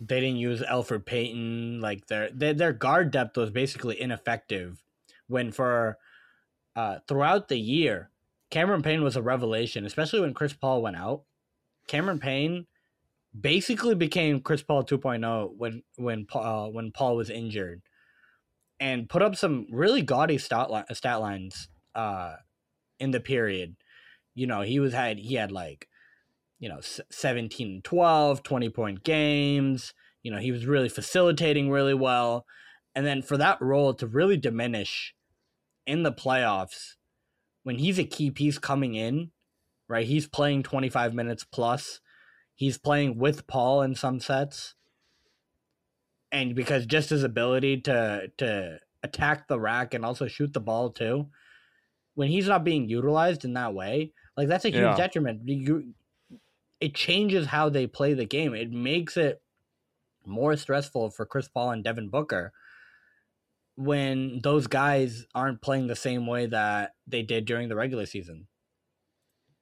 they 0.00 0.20
didn't 0.20 0.36
use 0.36 0.62
Elfrid 0.62 1.06
Payton. 1.06 1.80
Like 1.80 2.06
their, 2.06 2.30
their 2.30 2.54
their 2.54 2.72
guard 2.72 3.10
depth 3.10 3.36
was 3.36 3.50
basically 3.50 4.00
ineffective. 4.00 4.82
When 5.28 5.52
for 5.52 5.98
uh, 6.76 6.98
throughout 7.06 7.48
the 7.48 7.58
year, 7.58 8.10
Cameron 8.50 8.82
Payne 8.82 9.02
was 9.02 9.16
a 9.16 9.22
revelation, 9.22 9.86
especially 9.86 10.20
when 10.20 10.34
Chris 10.34 10.52
Paul 10.52 10.82
went 10.82 10.96
out. 10.96 11.22
Cameron 11.86 12.18
Payne 12.18 12.66
basically 13.38 13.94
became 13.94 14.40
Chris 14.40 14.62
Paul 14.62 14.84
2.0 14.84 15.56
when 15.56 15.82
when 15.96 16.26
Paul 16.26 16.66
uh, 16.66 16.70
when 16.70 16.92
Paul 16.92 17.16
was 17.16 17.30
injured, 17.30 17.82
and 18.80 19.08
put 19.08 19.22
up 19.22 19.36
some 19.36 19.66
really 19.70 20.02
gaudy 20.02 20.38
stat, 20.38 20.70
li- 20.70 20.84
stat 20.92 21.20
lines 21.20 21.68
uh, 21.94 22.36
in 22.98 23.10
the 23.10 23.20
period. 23.20 23.76
You 24.34 24.46
know, 24.46 24.62
he 24.62 24.80
was 24.80 24.92
had 24.92 25.18
he 25.18 25.34
had 25.34 25.52
like 25.52 25.88
you 26.62 26.68
know, 26.68 26.78
17 26.80 27.68
and 27.68 27.84
12, 27.84 28.44
20 28.44 28.70
point 28.70 29.02
games. 29.02 29.92
You 30.22 30.30
know, 30.30 30.38
he 30.38 30.52
was 30.52 30.64
really 30.64 30.88
facilitating 30.88 31.70
really 31.70 31.92
well. 31.92 32.46
And 32.94 33.04
then 33.04 33.20
for 33.20 33.36
that 33.36 33.60
role 33.60 33.92
to 33.94 34.06
really 34.06 34.36
diminish 34.36 35.12
in 35.88 36.04
the 36.04 36.12
playoffs, 36.12 36.92
when 37.64 37.78
he's 37.78 37.98
a 37.98 38.04
key 38.04 38.30
piece 38.30 38.58
coming 38.58 38.94
in, 38.94 39.32
right? 39.88 40.06
He's 40.06 40.28
playing 40.28 40.62
25 40.62 41.14
minutes 41.14 41.42
plus. 41.42 42.00
He's 42.54 42.78
playing 42.78 43.18
with 43.18 43.48
Paul 43.48 43.82
in 43.82 43.96
some 43.96 44.20
sets. 44.20 44.76
And 46.30 46.54
because 46.54 46.86
just 46.86 47.10
his 47.10 47.24
ability 47.24 47.80
to 47.82 48.30
to 48.38 48.78
attack 49.02 49.48
the 49.48 49.58
rack 49.58 49.94
and 49.94 50.04
also 50.04 50.28
shoot 50.28 50.52
the 50.52 50.60
ball 50.60 50.90
too, 50.90 51.28
when 52.14 52.28
he's 52.28 52.46
not 52.48 52.64
being 52.64 52.88
utilized 52.88 53.44
in 53.44 53.54
that 53.54 53.74
way, 53.74 54.12
like 54.36 54.48
that's 54.48 54.64
a 54.64 54.70
huge 54.70 54.78
Yeah. 54.78 54.96
detriment. 54.96 55.42
You, 55.48 55.94
it 56.82 56.94
changes 56.94 57.46
how 57.46 57.68
they 57.68 57.86
play 57.86 58.12
the 58.12 58.24
game. 58.24 58.54
It 58.54 58.72
makes 58.72 59.16
it 59.16 59.40
more 60.26 60.56
stressful 60.56 61.10
for 61.10 61.24
Chris 61.24 61.48
Paul 61.48 61.70
and 61.70 61.84
Devin 61.84 62.08
Booker 62.08 62.52
when 63.76 64.40
those 64.42 64.66
guys 64.66 65.24
aren't 65.34 65.62
playing 65.62 65.86
the 65.86 65.96
same 65.96 66.26
way 66.26 66.46
that 66.46 66.94
they 67.06 67.22
did 67.22 67.44
during 67.44 67.68
the 67.68 67.76
regular 67.76 68.04
season. 68.04 68.48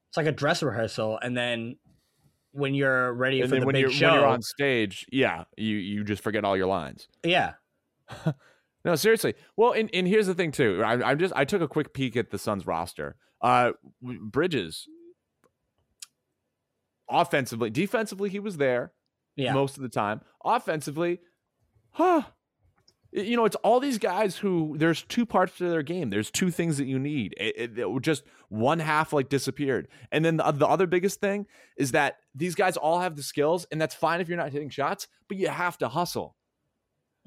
It's 0.09 0.17
like 0.17 0.27
a 0.27 0.33
dress 0.33 0.63
rehearsal, 0.63 1.19
and 1.23 1.37
then 1.37 1.77
when 2.53 2.75
you're 2.75 3.13
ready 3.13 3.43
And 3.43 3.51
for 3.51 3.61
the 3.61 3.67
when 3.67 3.75
big 3.75 3.83
you're 3.83 3.91
show, 3.91 4.07
when 4.07 4.15
you're 4.15 4.27
on 4.27 4.43
stage, 4.43 5.07
yeah, 5.13 5.45
you 5.57 5.77
you 5.77 6.03
just 6.03 6.23
forget 6.23 6.45
all 6.45 6.57
your 6.57 6.67
lines. 6.67 7.07
yeah, 7.23 7.53
No, 8.85 8.97
seriously. 8.97 9.35
Well, 9.57 9.73
and, 9.73 9.91
and 9.93 10.09
here's 10.09 10.27
the 10.27 10.35
thing 10.35 10.53
too. 10.53 10.83
I, 10.85 11.11
I'm 11.11 11.19
just 11.19 11.35
I 11.37 11.45
took 11.45 11.61
a 11.61 11.69
quick 11.69 11.93
peek 11.93 12.17
at 12.17 12.31
the 12.31 12.39
Suns 12.39 12.67
roster. 12.67 13.17
Uh, 13.43 13.73
Bridges, 14.03 14.89
offensively, 17.11 17.71
defensively, 17.71 18.29
he 18.31 18.39
was 18.41 18.57
there 18.57 18.93
yeah, 19.37 19.53
most 19.53 19.77
of 19.77 19.83
the 19.83 19.89
time. 19.89 20.21
Offensively, 20.45 21.21
huh? 21.91 22.23
You 23.13 23.37
know, 23.37 23.45
it's 23.45 23.57
all 23.57 23.81
these 23.81 23.99
guys 23.99 24.37
who 24.37 24.77
there's 24.79 25.03
two 25.03 25.27
parts 25.27 25.59
to 25.59 25.69
their 25.69 25.83
game. 25.83 26.11
There's 26.11 26.31
two 26.31 26.51
things 26.53 26.79
that 26.79 26.85
you 26.87 26.99
need. 26.99 27.35
It, 27.39 27.55
it- 27.57 27.79
it 27.79 28.03
just 28.03 28.23
one 28.49 28.79
half 28.79 29.13
like 29.13 29.29
disappeared, 29.29 29.89
and 30.13 30.25
then 30.25 30.37
the, 30.37 30.51
the 30.53 30.67
other 30.67 30.87
biggest 30.87 31.21
thing 31.21 31.47
is 31.77 31.93
that 31.93 32.17
these 32.35 32.55
guys 32.55 32.77
all 32.77 33.01
have 33.01 33.17
the 33.17 33.23
skills, 33.23 33.67
and 33.73 33.81
that's 33.81 33.95
fine 33.95 34.21
if 34.21 34.29
you're 34.29 34.39
not 34.39 34.53
hitting 34.53 34.71
shots, 34.71 35.09
but 35.29 35.37
you 35.39 35.49
have 35.49 35.77
to 35.79 35.89
hustle 35.89 36.37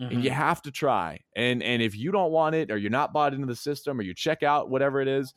Mhm. 0.01 0.11
and 0.11 0.23
you 0.23 0.31
have 0.31 0.61
to 0.63 0.71
try. 0.71 1.19
And 1.35 1.61
and 1.61 1.81
if 1.81 1.95
you 1.97 2.11
don't 2.11 2.31
want 2.31 2.55
it, 2.55 2.71
or 2.71 2.77
you're 2.77 2.89
not 2.89 3.11
bought 3.13 3.33
into 3.33 3.45
the 3.47 3.55
system, 3.55 3.99
or 3.99 4.03
you 4.03 4.13
check 4.13 4.41
out 4.41 4.69
whatever 4.69 5.01
it 5.01 5.07
is, 5.09 5.33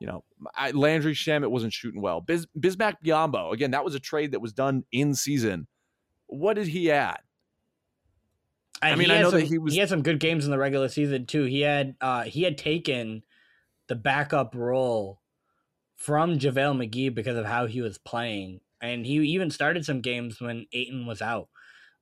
you 0.00 0.06
know, 0.06 0.24
I, 0.56 0.70
Landry 0.72 1.12
Shamet 1.14 1.50
wasn't 1.50 1.74
shooting 1.74 2.00
well. 2.00 2.20
Biz, 2.22 2.46
Bismack 2.58 2.94
Biyombo, 3.04 3.52
again, 3.52 3.70
that 3.72 3.84
was 3.84 3.94
a 3.94 4.00
trade 4.00 4.32
that 4.32 4.40
was 4.40 4.52
done 4.52 4.84
in 4.90 5.14
season. 5.14 5.68
What 6.26 6.54
did 6.54 6.68
he 6.68 6.90
add? 6.90 7.20
I 8.82 8.96
mean, 8.96 9.10
I 9.10 9.20
know 9.20 9.30
that 9.30 9.46
he 9.46 9.58
was- 9.58 9.76
had 9.76 9.90
some 9.90 10.02
good 10.02 10.20
games 10.20 10.46
in 10.46 10.50
the 10.50 10.58
regular 10.58 10.88
season 10.88 11.26
too. 11.26 11.44
He 11.44 11.60
had 11.60 11.96
uh 12.00 12.22
he 12.22 12.42
had 12.44 12.56
taken 12.56 13.22
the 13.88 13.94
backup 13.94 14.54
role 14.54 15.20
from 15.96 16.38
JaVale 16.38 16.88
McGee 16.88 17.14
because 17.14 17.36
of 17.36 17.44
how 17.44 17.66
he 17.66 17.82
was 17.82 17.98
playing. 17.98 18.60
And 18.80 19.04
he 19.04 19.16
even 19.16 19.50
started 19.50 19.84
some 19.84 20.00
games 20.00 20.40
when 20.40 20.66
Ayton 20.72 21.04
was 21.06 21.20
out. 21.20 21.48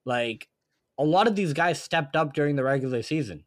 Like 0.05 0.49
a 0.96 1.05
lot 1.05 1.26
of 1.26 1.34
these 1.34 1.53
guys 1.53 1.82
stepped 1.82 2.14
up 2.14 2.32
during 2.32 2.55
the 2.55 2.62
regular 2.62 3.03
season. 3.03 3.44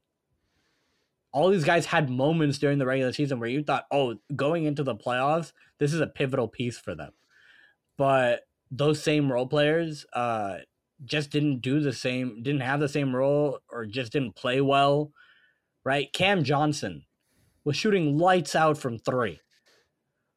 All 1.33 1.49
these 1.49 1.63
guys 1.63 1.85
had 1.85 2.09
moments 2.09 2.57
during 2.57 2.77
the 2.77 2.85
regular 2.85 3.13
season 3.13 3.39
where 3.39 3.49
you 3.49 3.63
thought, 3.63 3.85
oh, 3.91 4.15
going 4.35 4.65
into 4.65 4.83
the 4.83 4.95
playoffs, 4.95 5.53
this 5.79 5.93
is 5.93 6.01
a 6.01 6.07
pivotal 6.07 6.47
piece 6.47 6.77
for 6.77 6.93
them. 6.93 7.13
But 7.97 8.41
those 8.69 9.01
same 9.01 9.31
role 9.31 9.47
players, 9.47 10.05
uh, 10.13 10.57
just 11.05 11.31
didn't 11.31 11.61
do 11.61 11.79
the 11.79 11.93
same, 11.93 12.43
didn't 12.43 12.61
have 12.61 12.79
the 12.79 12.89
same 12.89 13.15
role, 13.15 13.59
or 13.71 13.85
just 13.85 14.11
didn't 14.11 14.35
play 14.35 14.61
well, 14.61 15.11
right? 15.83 16.11
Cam 16.13 16.43
Johnson 16.43 17.05
was 17.63 17.75
shooting 17.75 18.17
lights 18.17 18.55
out 18.55 18.77
from 18.77 18.97
three. 18.97 19.39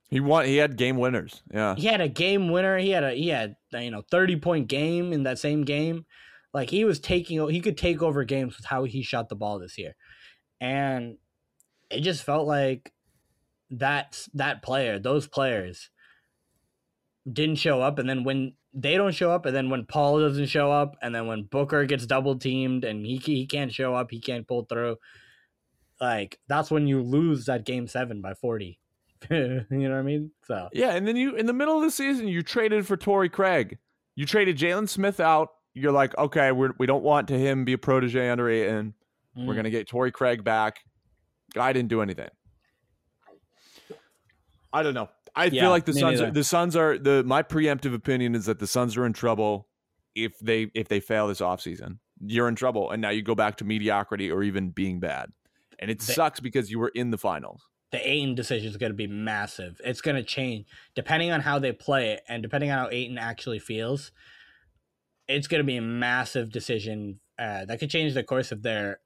He 0.09 0.21
won. 0.21 0.47
He 0.47 0.59
had 0.59 0.77
game 0.77 0.99
winners. 0.99 1.43
Yeah. 1.53 1.75
He 1.75 1.87
had 1.87 2.01
a 2.01 2.09
game 2.09 2.51
winner. 2.51 2.79
He 2.79 2.91
had 2.91 3.03
a 3.03 3.13
he 3.13 3.29
had 3.29 3.57
you 3.73 3.91
know 3.91 4.03
thirty 4.11 4.37
point 4.37 4.69
game 4.69 5.13
in 5.13 5.25
that 5.25 5.39
same 5.39 5.65
game. 5.65 6.07
Like 6.53 6.71
he 6.71 6.85
was 6.85 7.01
taking, 7.01 7.47
he 7.49 7.61
could 7.61 7.77
take 7.77 8.01
over 8.01 8.23
games 8.23 8.57
with 8.57 8.67
how 8.67 8.85
he 8.85 9.03
shot 9.03 9.29
the 9.29 9.35
ball 9.35 9.59
this 9.59 9.77
year, 9.77 9.97
and 10.65 11.19
it 11.91 12.01
just 12.01 12.23
felt 12.23 12.47
like 12.49 12.91
that 13.71 14.27
that 14.33 14.63
player, 14.63 14.99
those 14.99 15.27
players, 15.27 15.91
didn't 17.31 17.57
show 17.57 17.83
up, 17.83 17.99
and 17.99 18.09
then 18.09 18.25
when 18.25 18.55
they 18.73 18.97
don't 18.97 19.15
show 19.15 19.31
up, 19.31 19.45
and 19.45 19.55
then 19.55 19.69
when 19.69 19.85
Paul 19.85 20.21
doesn't 20.21 20.47
show 20.47 20.73
up, 20.73 20.97
and 21.03 21.15
then 21.15 21.27
when 21.27 21.43
Booker 21.43 21.85
gets 21.85 22.07
double 22.07 22.39
teamed 22.39 22.85
and 22.85 23.05
he 23.05 23.19
he 23.19 23.47
can't 23.47 23.73
show 23.73 23.95
up, 23.95 24.11
he 24.11 24.21
can't 24.21 24.49
pull 24.49 24.65
through. 24.65 24.97
Like 26.01 26.39
that's 26.49 26.71
when 26.71 26.87
you 26.87 27.03
lose 27.03 27.45
that 27.45 27.67
game 27.67 27.87
seven 27.87 28.23
by 28.23 28.33
forty. 28.33 28.81
you 29.31 29.67
know 29.69 29.91
what 29.91 29.93
I 29.93 30.03
mean? 30.03 30.31
So 30.47 30.71
Yeah, 30.73 30.95
and 30.95 31.07
then 31.07 31.17
you 31.17 31.37
in 31.37 31.45
the 31.45 31.53
middle 31.53 31.77
of 31.77 31.83
the 31.83 31.91
season, 31.91 32.27
you 32.27 32.43
traded 32.43 32.87
for 32.87 32.97
Torrey 32.97 33.29
Craig. 33.29 33.77
You 34.17 34.25
traded 34.25 34.57
Jalen 34.57 34.89
Smith 34.89 35.21
out. 35.21 35.51
You're 35.75 35.93
like, 35.93 36.17
okay, 36.17 36.53
we're, 36.53 36.71
we 36.79 36.87
don't 36.87 37.03
want 37.03 37.29
to 37.29 37.39
him 37.39 37.65
be 37.65 37.73
a 37.75 37.79
protege 37.79 38.31
under 38.31 38.49
Ayton. 39.37 39.47
We're 39.47 39.53
mm. 39.55 39.57
gonna 39.57 39.71
get 39.71 39.89
Torrey 39.89 40.13
Craig 40.13 40.45
back. 40.45 40.79
Guy 41.55 41.73
didn't 41.73 41.89
do 41.89 42.03
anything. 42.03 42.31
I 44.73 44.83
don't 44.83 44.95
know. 44.95 45.09
I 45.37 45.47
Yeah, 45.47 45.63
feel 45.63 45.71
like 45.71 45.85
the 45.85 45.93
Suns. 45.93 46.21
Are, 46.21 46.31
the 46.31 46.45
Suns 46.45 46.77
are 46.77 46.99
the. 46.99 47.23
My 47.25 47.43
preemptive 47.43 47.95
opinion 47.95 48.35
is 48.35 48.47
that 48.47 48.59
the 48.59 48.67
Suns 48.67 48.97
are 48.97 49.07
in 49.07 49.13
trouble 49.13 49.69
if 50.15 50.39
they 50.41 50.71
if 50.75 50.89
they 50.89 51.01
fail 51.01 51.29
this 51.29 51.41
offseason. 51.41 51.99
You're 52.21 52.49
in 52.49 52.55
trouble, 52.55 52.91
and 52.91 53.03
now 53.03 53.11
you 53.11 53.23
go 53.23 53.35
back 53.35 53.57
to 53.57 53.65
mediocrity 53.65 54.31
or 54.31 54.43
even 54.43 54.71
being 54.71 55.01
bad, 55.01 55.31
and 55.79 55.91
it 55.91 56.01
They- 56.01 56.13
sucks 56.13 56.41
because 56.41 56.71
you 56.71 56.79
were 56.79 56.93
in 56.95 57.11
the 57.11 57.19
finals. 57.19 57.63
the 57.93 58.11
Ayton 58.11 58.35
decision 58.35 58.69
is 58.69 58.77
going 58.77 58.91
to 58.91 58.97
be 58.97 59.07
massive. 59.07 59.81
It's 59.85 60.01
going 60.01 60.17
to 60.17 60.25
change 60.25 60.67
depending 60.97 61.31
on 61.31 61.41
how 61.41 61.61
they 61.61 61.71
play 61.71 62.11
it 62.11 62.23
and 62.29 62.43
depending 62.43 62.73
on 62.73 62.79
how 62.79 62.89
Ayton 62.91 63.19
actually 63.19 63.61
feels. 63.61 64.11
It's 65.29 65.47
going 65.47 65.61
to 65.61 65.65
be 65.65 65.77
a 65.77 65.83
massive 65.83 66.51
decision 66.51 67.21
uh, 67.39 67.67
that 67.67 67.79
could 67.79 67.91
change 67.91 68.15
the 68.15 68.25
course 68.25 68.51
of 68.51 68.63
their 68.63 68.99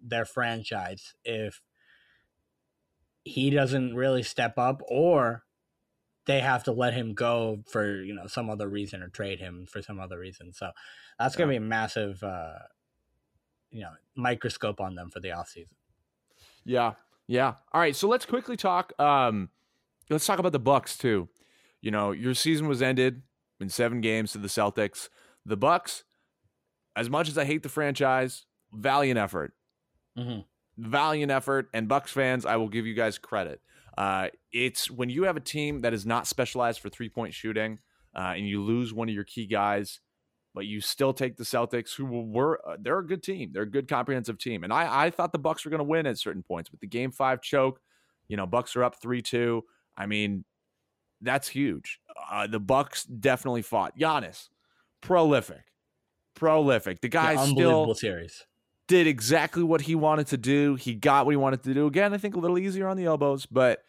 their 0.00 0.24
franchise 0.24 1.14
if 1.24 1.60
he 3.24 3.50
doesn't 3.50 3.94
really 3.94 4.22
step 4.22 4.56
up 4.58 4.82
or 4.88 5.44
they 6.26 6.40
have 6.40 6.64
to 6.64 6.72
let 6.72 6.94
him 6.94 7.14
go 7.14 7.62
for 7.66 8.02
you 8.02 8.14
know 8.14 8.26
some 8.26 8.50
other 8.50 8.68
reason 8.68 9.02
or 9.02 9.08
trade 9.08 9.40
him 9.40 9.66
for 9.70 9.82
some 9.82 9.98
other 9.98 10.18
reason. 10.18 10.52
So 10.52 10.70
that's 11.18 11.36
going 11.36 11.48
to 11.48 11.52
be 11.52 11.56
a 11.56 11.60
massive 11.60 12.22
uh, 12.22 12.58
you 13.70 13.80
know 13.80 13.92
microscope 14.14 14.80
on 14.80 14.94
them 14.94 15.10
for 15.10 15.20
the 15.20 15.28
offseason. 15.28 15.68
Yeah. 16.64 16.94
Yeah. 17.26 17.54
All 17.72 17.80
right. 17.80 17.96
So 17.96 18.08
let's 18.08 18.26
quickly 18.26 18.56
talk. 18.56 18.92
Um, 19.00 19.48
let's 20.10 20.26
talk 20.26 20.38
about 20.38 20.52
the 20.52 20.58
Bucks 20.58 20.96
too. 20.96 21.28
You 21.80 21.90
know, 21.90 22.12
your 22.12 22.34
season 22.34 22.68
was 22.68 22.82
ended 22.82 23.22
in 23.60 23.68
seven 23.68 24.00
games 24.00 24.32
to 24.32 24.38
the 24.38 24.48
Celtics. 24.48 25.08
The 25.46 25.56
Bucks, 25.56 26.04
as 26.96 27.08
much 27.08 27.28
as 27.28 27.38
I 27.38 27.44
hate 27.44 27.62
the 27.62 27.68
franchise, 27.68 28.44
valiant 28.72 29.18
effort, 29.18 29.54
Mm-hmm. 30.18 30.40
valiant 30.90 31.30
effort. 31.30 31.68
And 31.72 31.88
Bucks 31.88 32.12
fans, 32.12 32.44
I 32.44 32.56
will 32.56 32.68
give 32.68 32.86
you 32.86 32.94
guys 32.94 33.18
credit. 33.18 33.60
Uh, 33.96 34.28
it's 34.52 34.90
when 34.90 35.10
you 35.10 35.24
have 35.24 35.36
a 35.36 35.40
team 35.40 35.80
that 35.80 35.92
is 35.92 36.06
not 36.06 36.26
specialized 36.26 36.80
for 36.80 36.88
three 36.88 37.08
point 37.08 37.34
shooting, 37.34 37.78
uh, 38.14 38.34
and 38.36 38.46
you 38.48 38.62
lose 38.62 38.94
one 38.94 39.08
of 39.08 39.14
your 39.14 39.24
key 39.24 39.46
guys, 39.46 40.00
but 40.54 40.66
you 40.66 40.80
still 40.80 41.12
take 41.12 41.36
the 41.36 41.44
Celtics, 41.44 41.96
who 41.96 42.04
were 42.04 42.60
uh, 42.66 42.76
they're 42.80 43.00
a 43.00 43.06
good 43.06 43.22
team, 43.22 43.50
they're 43.52 43.64
a 43.64 43.70
good 43.70 43.88
comprehensive 43.88 44.38
team, 44.38 44.62
and 44.62 44.72
I 44.72 45.06
I 45.06 45.10
thought 45.10 45.32
the 45.32 45.38
Bucks 45.38 45.64
were 45.64 45.70
going 45.70 45.78
to 45.78 45.84
win 45.84 46.06
at 46.06 46.16
certain 46.18 46.44
points, 46.44 46.70
but 46.70 46.78
the 46.78 46.86
Game 46.86 47.10
Five 47.10 47.42
choke, 47.42 47.80
you 48.28 48.36
know, 48.36 48.46
Bucks 48.46 48.76
are 48.76 48.84
up 48.84 49.00
three 49.02 49.20
two. 49.20 49.64
I 49.96 50.06
mean, 50.06 50.44
that's 51.20 51.48
huge. 51.48 52.00
Uh, 52.30 52.46
the 52.46 52.60
Bucks 52.60 53.02
definitely 53.02 53.62
fought. 53.62 53.98
Giannis, 53.98 54.48
prolific, 55.00 55.72
prolific. 56.36 57.00
The 57.00 57.08
guy 57.08 57.32
Yeah, 57.32 57.42
still 57.42 57.48
unbelievable 57.48 57.94
series. 57.94 58.46
Did 58.88 59.06
exactly 59.06 59.62
what 59.62 59.82
he 59.82 59.94
wanted 59.94 60.26
to 60.28 60.36
do. 60.36 60.74
He 60.74 60.94
got 60.94 61.24
what 61.26 61.32
he 61.32 61.36
wanted 61.36 61.62
to 61.62 61.74
do. 61.74 61.86
Again, 61.86 62.12
I 62.12 62.18
think 62.18 62.34
a 62.34 62.38
little 62.40 62.58
easier 62.58 62.88
on 62.88 62.96
the 62.96 63.04
elbows, 63.04 63.46
but 63.46 63.80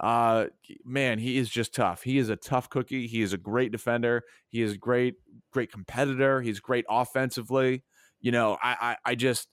uh 0.00 0.46
man, 0.84 1.18
he 1.18 1.38
is 1.38 1.48
just 1.48 1.74
tough. 1.74 2.02
He 2.02 2.18
is 2.18 2.28
a 2.28 2.36
tough 2.36 2.68
cookie. 2.68 3.06
He 3.06 3.22
is 3.22 3.32
a 3.32 3.38
great 3.38 3.72
defender. 3.72 4.22
He 4.48 4.62
is 4.62 4.76
great, 4.76 5.14
great 5.52 5.72
competitor. 5.72 6.40
He's 6.42 6.60
great 6.60 6.84
offensively. 6.88 7.82
You 8.20 8.32
know, 8.32 8.58
I 8.62 8.76
I, 9.04 9.10
I 9.12 9.14
just 9.14 9.48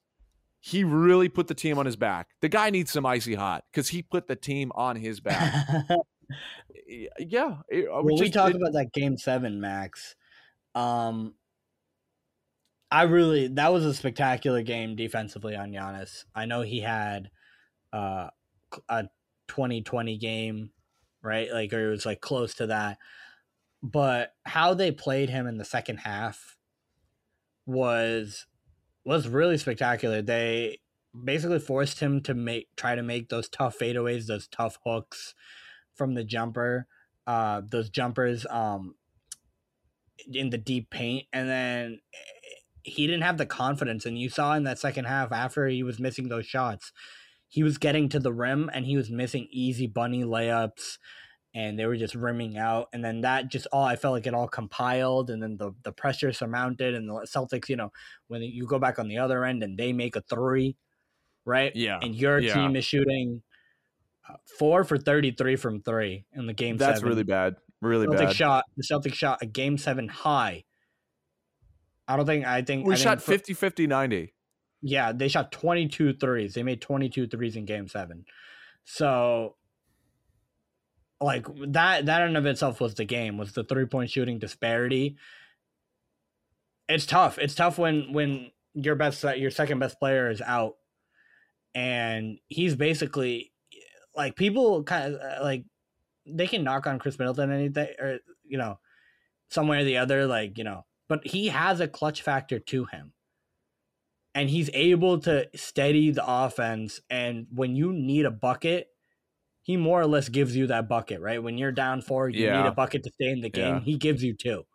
he 0.60 0.84
really 0.84 1.30
put 1.30 1.48
the 1.48 1.54
team 1.54 1.78
on 1.78 1.86
his 1.86 1.96
back. 1.96 2.28
The 2.42 2.50
guy 2.50 2.70
needs 2.72 2.92
some 2.92 3.06
icy 3.06 3.36
hot 3.36 3.64
because 3.72 3.90
he 3.90 4.02
put 4.02 4.28
the 4.28 4.36
team 4.36 4.72
on 4.76 4.96
his 4.96 5.20
back. 5.20 5.54
yeah. 7.20 7.58
it- 7.70 7.88
uh, 7.88 8.02
when 8.02 8.16
we 8.16 8.22
just- 8.22 8.34
talk 8.34 8.54
about 8.54 8.74
that 8.74 8.92
game 8.94 9.18
seven, 9.18 9.60
Max, 9.62 10.16
um, 10.74 11.36
I 12.96 13.04
really 13.04 13.48
that 13.50 13.74
was 13.74 13.86
a 13.86 13.94
spectacular 13.94 14.62
game 14.64 14.96
defensively 14.96 15.56
on 15.56 15.72
Giannis. 15.72 16.24
I 16.34 16.46
know 16.46 16.62
he 16.62 16.80
had 16.80 17.30
uh, 17.94 18.30
a 18.90 19.04
2020 19.50 20.18
game, 20.18 20.72
right? 21.22 21.52
Like, 21.52 21.74
or 21.74 21.88
it 21.88 21.92
was 21.92 22.06
like 22.06 22.22
close 22.22 22.54
to 22.56 22.68
that. 22.68 22.98
but 23.84 24.34
how 24.46 24.74
they 24.74 24.92
played 24.92 25.30
him 25.30 25.48
in 25.48 25.58
the 25.58 25.66
second 25.66 25.98
half 26.00 26.58
was 27.66 28.46
was 29.06 29.28
really 29.28 29.58
spectacular. 29.58 30.22
They 30.22 30.80
basically 31.24 31.60
forced 31.60 32.00
him 32.00 32.22
to 32.24 32.34
make 32.34 32.70
try 32.76 32.96
to 32.96 33.04
make 33.04 33.30
those 33.30 33.50
tough 33.50 33.78
fadeaways, 33.80 34.28
those 34.28 34.48
tough 34.48 34.78
hooks 34.86 35.36
from 35.96 36.14
the 36.16 36.24
jumper, 36.24 36.88
uh, 37.28 37.62
those 37.70 37.90
jumpers 37.90 38.46
um, 38.50 38.96
in 40.32 40.50
the 40.50 40.58
deep 40.58 40.90
paint, 40.90 41.28
and 41.34 41.50
then 41.50 42.00
he 42.86 43.08
didn't 43.08 43.24
have 43.24 43.38
the 43.38 43.46
confidence. 43.46 44.06
And 44.06 44.18
you 44.18 44.30
saw 44.30 44.54
in 44.54 44.64
that 44.64 44.80
second 44.80 45.06
half 45.06 45.32
after 45.32 45.68
he 45.68 45.84
was 45.84 46.00
missing 46.00 46.30
those 46.30 46.46
shots, 46.46 46.92
he 47.48 47.64
was 47.64 47.78
getting 47.78 48.10
to 48.10 48.20
the 48.20 48.34
rim 48.34 48.70
and 48.74 48.86
he 48.86 48.96
was 48.96 49.10
missing 49.10 49.48
easy 49.50 49.88
bunny 49.88 50.24
layups 50.24 50.98
and 51.56 51.80
they 51.80 51.86
were 51.86 51.96
just 51.96 52.14
rimming 52.14 52.58
out. 52.58 52.90
And 52.92 53.04
then 53.04 53.22
that 53.22 53.50
just 53.50 53.66
all 53.72 53.86
I 53.86 53.96
felt 53.96 54.14
like 54.14 54.28
it 54.28 54.34
all 54.34 54.48
compiled, 54.48 55.30
and 55.30 55.42
then 55.42 55.58
the 55.58 55.72
the 55.84 55.94
pressure 55.94 56.34
surmounted, 56.34 56.94
and 56.94 57.10
the 57.10 57.26
Celtics, 57.34 57.70
you 57.70 57.78
know, 57.78 57.92
when 58.28 58.42
you 58.42 58.68
go 58.68 58.78
back 58.78 59.00
on 59.00 59.08
the 59.08 59.18
other 59.18 59.46
end 59.46 59.64
and 59.64 59.78
they 59.78 59.94
make 59.94 60.18
a 60.18 60.22
three, 60.22 60.76
right? 61.46 61.72
Yeah, 61.74 62.00
and 62.02 62.14
your 62.14 62.40
yeah. 62.40 62.54
team 62.54 62.76
is 62.76 62.84
shooting 62.84 63.42
uh, 64.30 64.36
four 64.60 64.84
for 64.84 64.98
thirty 64.98 65.32
three 65.32 65.56
from 65.56 65.82
three 65.82 66.26
in 66.34 66.46
the 66.46 66.54
game. 66.54 66.76
That's 66.76 67.00
seven. 67.00 67.10
really 67.10 67.24
bad. 67.24 67.56
Really 67.82 68.06
Celtics 68.06 68.18
bad. 68.18 68.36
shot 68.36 68.66
the 68.76 68.84
Celtics 68.84 69.14
shot 69.14 69.40
a 69.42 69.46
game 69.46 69.78
seven 69.78 70.10
high. 70.10 70.65
I 72.08 72.16
don't 72.18 72.26
think 72.26 72.46
I 72.46 72.62
think 72.62 72.86
We 72.86 72.94
I 72.94 72.98
shot 72.98 73.22
think 73.22 73.40
50 73.40 73.54
50 73.54 73.88
90. 73.88 74.34
yeah, 74.82 75.12
they 75.12 75.28
shot 75.28 75.52
22 75.52 76.14
threes. 76.14 76.54
They 76.54 76.64
made 76.64 76.82
22 76.82 77.28
threes 77.28 77.56
in 77.56 77.66
game 77.66 77.88
7. 77.88 78.26
So 78.84 79.56
like 81.22 81.48
that 81.70 82.06
that 82.06 82.22
in 82.28 82.36
of 82.36 82.46
itself 82.46 82.80
was 82.82 82.94
the 82.96 83.06
game 83.06 83.38
was 83.38 83.54
the 83.54 83.64
three-point 83.64 84.10
shooting 84.10 84.38
disparity. 84.38 85.18
It's 86.88 87.06
tough. 87.06 87.40
It's 87.40 87.56
tough 87.56 87.78
when 87.80 88.14
when 88.14 88.52
your 88.74 88.96
best 88.96 89.24
your 89.24 89.50
second 89.52 89.80
best 89.80 90.00
player 90.00 90.30
is 90.30 90.42
out 90.42 90.76
and 91.74 92.38
he's 92.48 92.76
basically 92.76 93.52
like 94.16 94.36
people 94.36 94.84
kind 94.84 95.16
of 95.16 95.42
like 95.44 95.64
they 96.28 96.48
can 96.48 96.64
knock 96.64 96.86
on 96.86 97.00
Khris 97.00 97.18
Middleton 97.18 97.52
anything 97.52 97.88
or 98.00 98.20
you 98.44 98.58
know 98.58 98.80
some 99.50 99.68
way 99.68 99.80
or 99.82 99.84
the 99.84 99.98
other 99.98 100.28
like 100.28 100.58
you 100.58 100.64
know 100.64 100.86
but 101.08 101.26
he 101.28 101.48
has 101.48 101.80
a 101.80 101.88
clutch 101.88 102.22
factor 102.22 102.60
to 102.60 102.86
him. 102.86 103.14
And 104.34 104.50
he's 104.50 104.70
able 104.74 105.20
to 105.22 105.50
steady 105.56 106.12
the 106.12 106.24
offense 106.28 107.00
and 107.10 107.48
when 107.52 107.76
you 107.76 107.94
need 107.94 108.26
a 108.26 108.32
bucket 108.32 108.90
he 109.64 109.78
more 109.78 110.02
or 110.02 110.08
less 110.08 110.30
gives 110.30 110.56
you 110.56 110.68
that 110.68 110.90
bucket 110.90 111.22
right? 111.22 111.42
When 111.44 111.58
you're 111.58 111.72
down 111.72 112.02
four 112.02 112.30
you 112.30 112.46
Yeah. 112.46 112.58
need 112.62 112.66
a 112.68 112.72
bucket 112.72 113.04
to 113.04 113.12
stay 113.12 113.32
in 113.32 113.42
the 113.42 113.50
game 113.50 113.78
Yeah. 113.78 113.82
he 113.82 113.98
gives 113.98 114.24
you 114.24 114.36
two. 114.36 114.66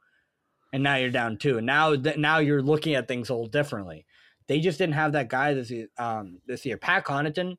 And 0.73 0.83
now 0.83 0.97
you're 0.97 1.11
down 1.11 1.39
two 1.39 1.59
and 1.59 1.67
now 1.67 1.97
th- 1.97 2.19
now 2.19 2.39
you're 2.39 2.63
looking 2.63 2.95
at 2.95 3.09
things 3.09 3.31
a 3.31 3.35
little 3.35 3.49
differently. 3.49 4.07
They 4.49 4.61
just 4.61 4.79
didn't 4.79 4.95
have 4.95 5.13
that 5.13 5.29
guy 5.29 5.55
this 5.55 5.71
year 5.71 5.89
um 5.99 6.41
this 6.47 6.67
year. 6.67 6.79
Pat 6.79 7.05
connaughton 7.05 7.57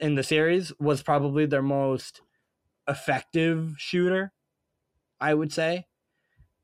in 0.00 0.16
the 0.16 0.24
series 0.24 0.72
was 0.80 1.02
probably 1.02 1.46
their 1.46 1.62
most 1.62 2.22
effective 2.88 3.76
shooter 3.78 4.32
i 5.20 5.34
would 5.34 5.52
say. 5.52 5.86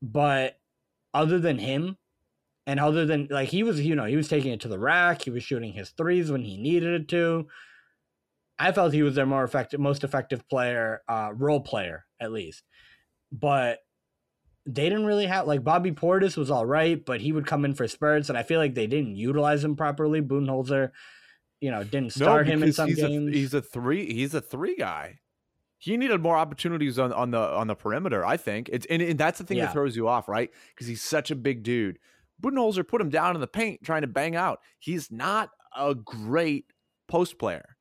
But 0.01 0.60
other 1.13 1.39
than 1.39 1.57
him 1.57 1.97
and 2.67 2.79
other 2.79 3.05
than 3.05 3.27
like 3.29 3.49
he 3.49 3.63
was 3.63 3.81
you 3.81 3.95
know 3.95 4.05
he 4.05 4.15
was 4.15 4.27
taking 4.27 4.51
it 4.51 4.61
to 4.61 4.67
the 4.67 4.79
rack 4.79 5.23
he 5.23 5.29
was 5.29 5.43
shooting 5.43 5.73
his 5.73 5.89
threes 5.91 6.31
when 6.31 6.41
he 6.41 6.57
needed 6.57 7.01
it 7.01 7.07
to 7.07 7.47
i 8.59 8.71
felt 8.71 8.93
he 8.93 9.03
was 9.03 9.15
their 9.15 9.25
more 9.25 9.43
effective 9.43 9.79
most 9.79 10.03
effective 10.03 10.47
player 10.47 11.01
uh 11.09 11.31
role 11.33 11.61
player 11.61 12.05
at 12.19 12.31
least 12.31 12.63
but 13.31 13.79
they 14.65 14.89
didn't 14.89 15.05
really 15.05 15.25
have 15.25 15.47
like 15.47 15.63
bobby 15.63 15.91
portis 15.91 16.37
was 16.37 16.51
all 16.51 16.65
right 16.65 17.03
but 17.05 17.19
he 17.19 17.31
would 17.31 17.47
come 17.47 17.65
in 17.65 17.73
for 17.73 17.87
spurts 17.87 18.29
and 18.29 18.37
i 18.37 18.43
feel 18.43 18.59
like 18.59 18.75
they 18.75 18.87
didn't 18.87 19.15
utilize 19.15 19.63
him 19.63 19.75
properly 19.75 20.21
Budenholzer, 20.21 20.91
you 21.61 21.71
know 21.71 21.83
didn't 21.83 22.13
start 22.13 22.47
him 22.47 22.61
in 22.63 22.73
some 22.73 22.89
he's 22.89 22.97
games 22.97 23.29
A, 23.29 23.31
he's 23.31 23.53
a 23.53 23.61
three. 23.61 24.11
He's 24.11 24.33
a 24.33 24.41
three 24.41 24.75
guy. 24.75 25.19
He 25.81 25.97
needed 25.97 26.21
more 26.21 26.37
opportunities 26.37 26.99
on, 26.99 27.11
on 27.11 27.31
the 27.31 27.39
on 27.39 27.65
the 27.65 27.73
perimeter. 27.73 28.23
I 28.23 28.37
think 28.37 28.69
it's 28.71 28.85
and, 28.85 29.01
and 29.01 29.19
that's 29.19 29.39
the 29.39 29.43
thing 29.43 29.57
Yeah. 29.57 29.65
that 29.65 29.73
throws 29.73 29.95
you 29.95 30.07
off, 30.07 30.29
right? 30.29 30.51
Because 30.75 30.85
he's 30.85 31.01
such 31.01 31.31
a 31.31 31.35
big 31.35 31.63
dude. 31.63 31.97
Budenholzer 32.39 32.87
put 32.87 33.01
him 33.01 33.09
down 33.09 33.33
in 33.33 33.41
the 33.41 33.47
paint 33.47 33.83
trying 33.83 34.01
to 34.01 34.07
bang 34.07 34.35
out. 34.35 34.59
He's 34.77 35.11
not 35.11 35.49
a 35.75 35.95
great 35.95 36.65
post 37.07 37.39
player. 37.39 37.77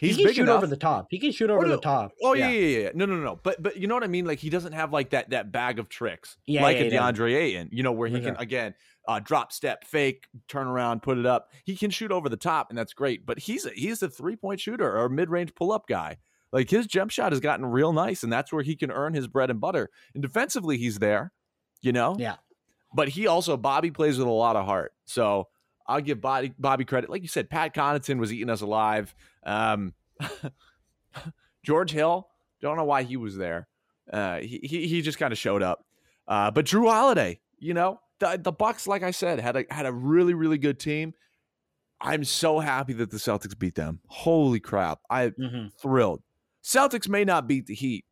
He's 0.00 0.16
he 0.16 0.22
can 0.22 0.26
big 0.30 0.36
shoot 0.36 0.42
enough. 0.42 0.56
over 0.58 0.66
the 0.66 0.76
top 0.76 1.06
he 1.10 1.18
can 1.20 1.30
shoot 1.30 1.48
over 1.48 1.64
no. 1.64 1.76
the 1.76 1.80
top 1.80 2.10
Oh 2.22 2.34
yeah. 2.34 2.48
yeah, 2.48 2.58
yeah, 2.58 2.78
yeah. 2.78 2.90
No, 2.94 3.06
no, 3.06 3.16
no. 3.18 3.38
But 3.40 3.62
but 3.62 3.76
you 3.76 3.86
know 3.86 3.94
what 3.94 4.02
I 4.02 4.08
mean? 4.08 4.24
Like 4.26 4.40
he 4.40 4.50
doesn't 4.50 4.72
have 4.72 4.92
like 4.92 5.10
that 5.10 5.30
that 5.30 5.52
bag 5.52 5.78
of 5.78 5.88
tricks 5.88 6.36
Yeah, 6.44 6.62
like 6.62 6.76
yeah, 6.78 6.82
a. 6.82 6.90
DeAndre 6.90 7.36
Ayton. 7.36 7.68
You 7.70 7.84
know 7.84 7.92
where 7.92 8.08
he 8.08 8.20
can 8.20 8.34
again 8.36 8.74
uh, 9.06 9.20
drop 9.20 9.52
step, 9.52 9.84
fake, 9.84 10.26
turn 10.48 10.66
around, 10.66 11.02
put 11.02 11.16
it 11.16 11.24
up. 11.24 11.50
He 11.64 11.76
can 11.76 11.90
shoot 11.90 12.10
over 12.12 12.28
the 12.28 12.36
top, 12.36 12.68
and 12.68 12.76
that's 12.76 12.92
great. 12.92 13.24
But 13.24 13.38
he's 13.38 13.64
a, 13.64 13.70
he's 13.70 14.02
a 14.02 14.08
three 14.10 14.36
point 14.36 14.60
shooter 14.60 14.98
or 14.98 15.08
mid 15.08 15.30
range 15.30 15.54
pull 15.54 15.72
up 15.72 15.86
guy. 15.86 16.18
Like 16.52 16.70
his 16.70 16.86
jump 16.86 17.10
shot 17.10 17.32
has 17.32 17.40
gotten 17.40 17.66
real 17.66 17.92
nice, 17.92 18.22
and 18.22 18.32
that's 18.32 18.52
where 18.52 18.62
he 18.62 18.76
can 18.76 18.90
earn 18.90 19.14
his 19.14 19.26
bread 19.28 19.50
and 19.50 19.60
butter. 19.60 19.90
And 20.14 20.22
defensively, 20.22 20.78
he's 20.78 20.98
there. 20.98 21.32
You 21.82 21.92
know. 21.92 22.16
yeah 22.18 22.36
But 22.92 23.08
he 23.08 23.26
also 23.26 23.56
Bobby 23.56 23.90
plays 23.90 24.18
with 24.18 24.26
a 24.26 24.30
lot 24.30 24.56
of 24.56 24.64
heart. 24.64 24.92
So 25.04 25.48
I'll 25.86 26.00
give 26.00 26.20
Bobby 26.20 26.52
Bobby 26.58 26.84
credit. 26.84 27.10
Like 27.10 27.22
you 27.22 27.28
said, 27.28 27.50
Pat 27.50 27.74
Connaughton 27.74 28.18
was 28.18 28.32
eating 28.32 28.50
us 28.50 28.60
alive. 28.60 29.14
Um, 29.44 29.94
George 31.62 31.90
Hill, 31.90 32.28
don't 32.60 32.76
know 32.76 32.84
why 32.84 33.02
he 33.02 33.16
was 33.16 33.36
there. 33.36 33.68
Uh, 34.12 34.38
he 34.38 34.60
he, 34.62 34.86
he 34.86 35.02
just 35.02 35.18
kind 35.18 35.32
of 35.32 35.38
showed 35.38 35.62
up. 35.62 35.84
Uh, 36.26 36.50
but 36.50 36.66
Jrue 36.66 36.90
Holiday, 36.90 37.40
you 37.58 37.74
know, 37.74 38.00
the 38.20 38.38
the 38.42 38.52
Bucks, 38.52 38.86
like 38.86 39.02
I 39.02 39.10
said, 39.10 39.40
had 39.40 39.56
a 39.56 39.64
had 39.70 39.86
a 39.86 39.92
really 39.92 40.34
really 40.34 40.58
good 40.58 40.78
team. 40.78 41.14
I'm 42.00 42.24
so 42.24 42.60
happy 42.60 42.92
that 42.94 43.10
the 43.10 43.16
Celtics 43.16 43.58
beat 43.58 43.74
them. 43.74 44.00
Holy 44.06 44.60
crap! 44.60 45.00
I 45.10 45.28
hmm 45.28 45.66
thrilled. 45.80 46.22
Celtics 46.64 47.08
may 47.08 47.24
not 47.24 47.46
beat 47.46 47.66
the 47.66 47.74
Heat. 47.74 48.04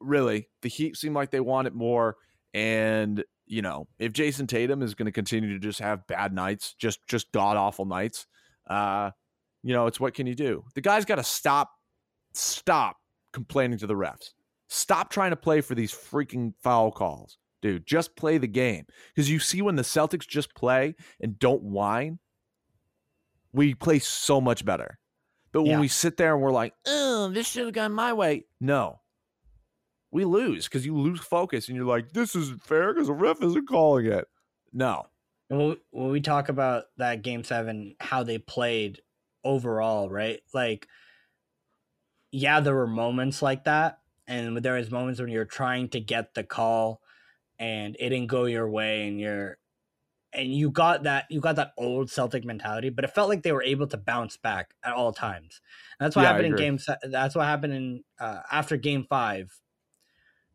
Really, 0.00 0.48
the 0.62 0.68
Heat 0.68 0.96
seem 0.96 1.14
like 1.14 1.30
they 1.30 1.40
want 1.40 1.66
it 1.66 1.74
more. 1.74 2.16
And 2.54 3.24
you 3.46 3.62
know, 3.62 3.86
if 3.98 4.12
Jayson 4.12 4.48
Tatum 4.48 4.82
is 4.82 4.94
going 4.94 5.06
to 5.06 5.12
continue 5.12 5.52
to 5.52 5.58
just 5.58 5.78
have 5.80 6.06
bad 6.06 6.32
nights, 6.32 6.74
just 6.74 7.06
just 7.06 7.30
god 7.32 7.56
awful 7.56 7.84
nights, 7.84 8.26
uh, 8.68 9.10
you 9.62 9.72
know, 9.72 9.86
it's 9.86 10.00
what 10.00 10.14
can 10.14 10.26
you 10.26 10.34
do? 10.34 10.64
The 10.74 10.80
guy's 10.80 11.04
got 11.04 11.16
to 11.16 11.24
stop, 11.24 11.70
stop 12.34 12.96
complaining 13.32 13.78
to 13.78 13.86
the 13.86 13.94
refs. 13.94 14.30
Stop 14.68 15.10
trying 15.10 15.30
to 15.30 15.36
play 15.36 15.60
for 15.60 15.74
these 15.74 15.92
freaking 15.92 16.52
foul 16.62 16.90
calls, 16.90 17.38
dude. 17.62 17.86
Just 17.86 18.16
play 18.16 18.38
the 18.38 18.48
game 18.48 18.84
because 19.14 19.30
you 19.30 19.38
see 19.38 19.62
when 19.62 19.76
the 19.76 19.82
Celtics 19.82 20.26
just 20.26 20.54
play 20.54 20.94
and 21.20 21.38
don't 21.38 21.62
whine, 21.62 22.18
we 23.52 23.74
play 23.74 23.98
so 24.00 24.40
much 24.40 24.64
better. 24.64 24.98
But 25.56 25.62
when 25.62 25.70
Yeah. 25.70 25.80
we 25.80 25.88
sit 25.88 26.18
there 26.18 26.34
and 26.34 26.42
we're 26.42 26.50
like, 26.52 26.74
oh, 26.86 27.30
this 27.30 27.48
should 27.48 27.64
have 27.64 27.72
gone 27.72 27.92
my 27.92 28.12
way. 28.12 28.44
No. 28.60 29.00
We 30.10 30.26
lose 30.26 30.64
because 30.68 30.84
you 30.84 30.94
lose 30.94 31.18
focus 31.20 31.68
and 31.68 31.76
you're 31.76 31.86
like, 31.86 32.12
this 32.12 32.34
isn't 32.36 32.62
fair 32.62 32.92
because 32.92 33.06
the 33.08 33.14
ref 33.14 33.42
isn't 33.42 33.66
calling 33.66 34.04
it. 34.04 34.28
No. 34.74 35.06
And 35.48 35.58
when 35.58 35.68
we, 35.70 35.76
when 35.92 36.10
we 36.10 36.20
talk 36.20 36.50
about 36.50 36.84
that 36.98 37.22
game 37.22 37.42
seven, 37.42 37.94
how 38.00 38.22
they 38.22 38.36
played 38.36 39.00
overall, 39.44 40.10
right? 40.10 40.40
Like, 40.52 40.88
yeah, 42.32 42.60
there 42.60 42.74
were 42.74 42.86
moments 42.86 43.40
like 43.40 43.64
that, 43.64 44.00
and 44.26 44.58
there 44.58 44.74
was 44.74 44.90
moments 44.90 45.20
when 45.20 45.30
you're 45.30 45.46
trying 45.46 45.88
to 45.90 46.00
get 46.00 46.34
the 46.34 46.44
call, 46.44 47.00
and 47.58 47.96
it 47.98 48.10
didn't 48.10 48.26
go 48.26 48.44
your 48.44 48.68
way, 48.68 49.08
and 49.08 49.18
you're, 49.18 49.56
and 50.36 50.54
you 50.54 50.70
got 50.70 51.04
that 51.04 51.26
you 51.30 51.40
got 51.40 51.56
that 51.56 51.72
old 51.78 52.10
Celtic 52.10 52.44
mentality, 52.44 52.90
but 52.90 53.04
it 53.04 53.08
felt 53.14 53.28
like 53.28 53.42
they 53.42 53.52
were 53.52 53.62
able 53.62 53.86
to 53.88 53.96
bounce 53.96 54.36
back 54.36 54.74
at 54.84 54.92
all 54.94 55.12
times. 55.12 55.60
And 55.98 56.06
that's 56.06 56.16
what 56.16 56.22
Yeah, 56.22 56.26
happened 56.26 56.46
in 56.48 56.54
game. 56.54 56.78
That's 57.02 57.34
what 57.34 57.46
happened 57.46 57.72
in 57.74 58.04
uh, 58.20 58.42
after 58.52 58.76
game 58.76 59.06
five. 59.08 59.60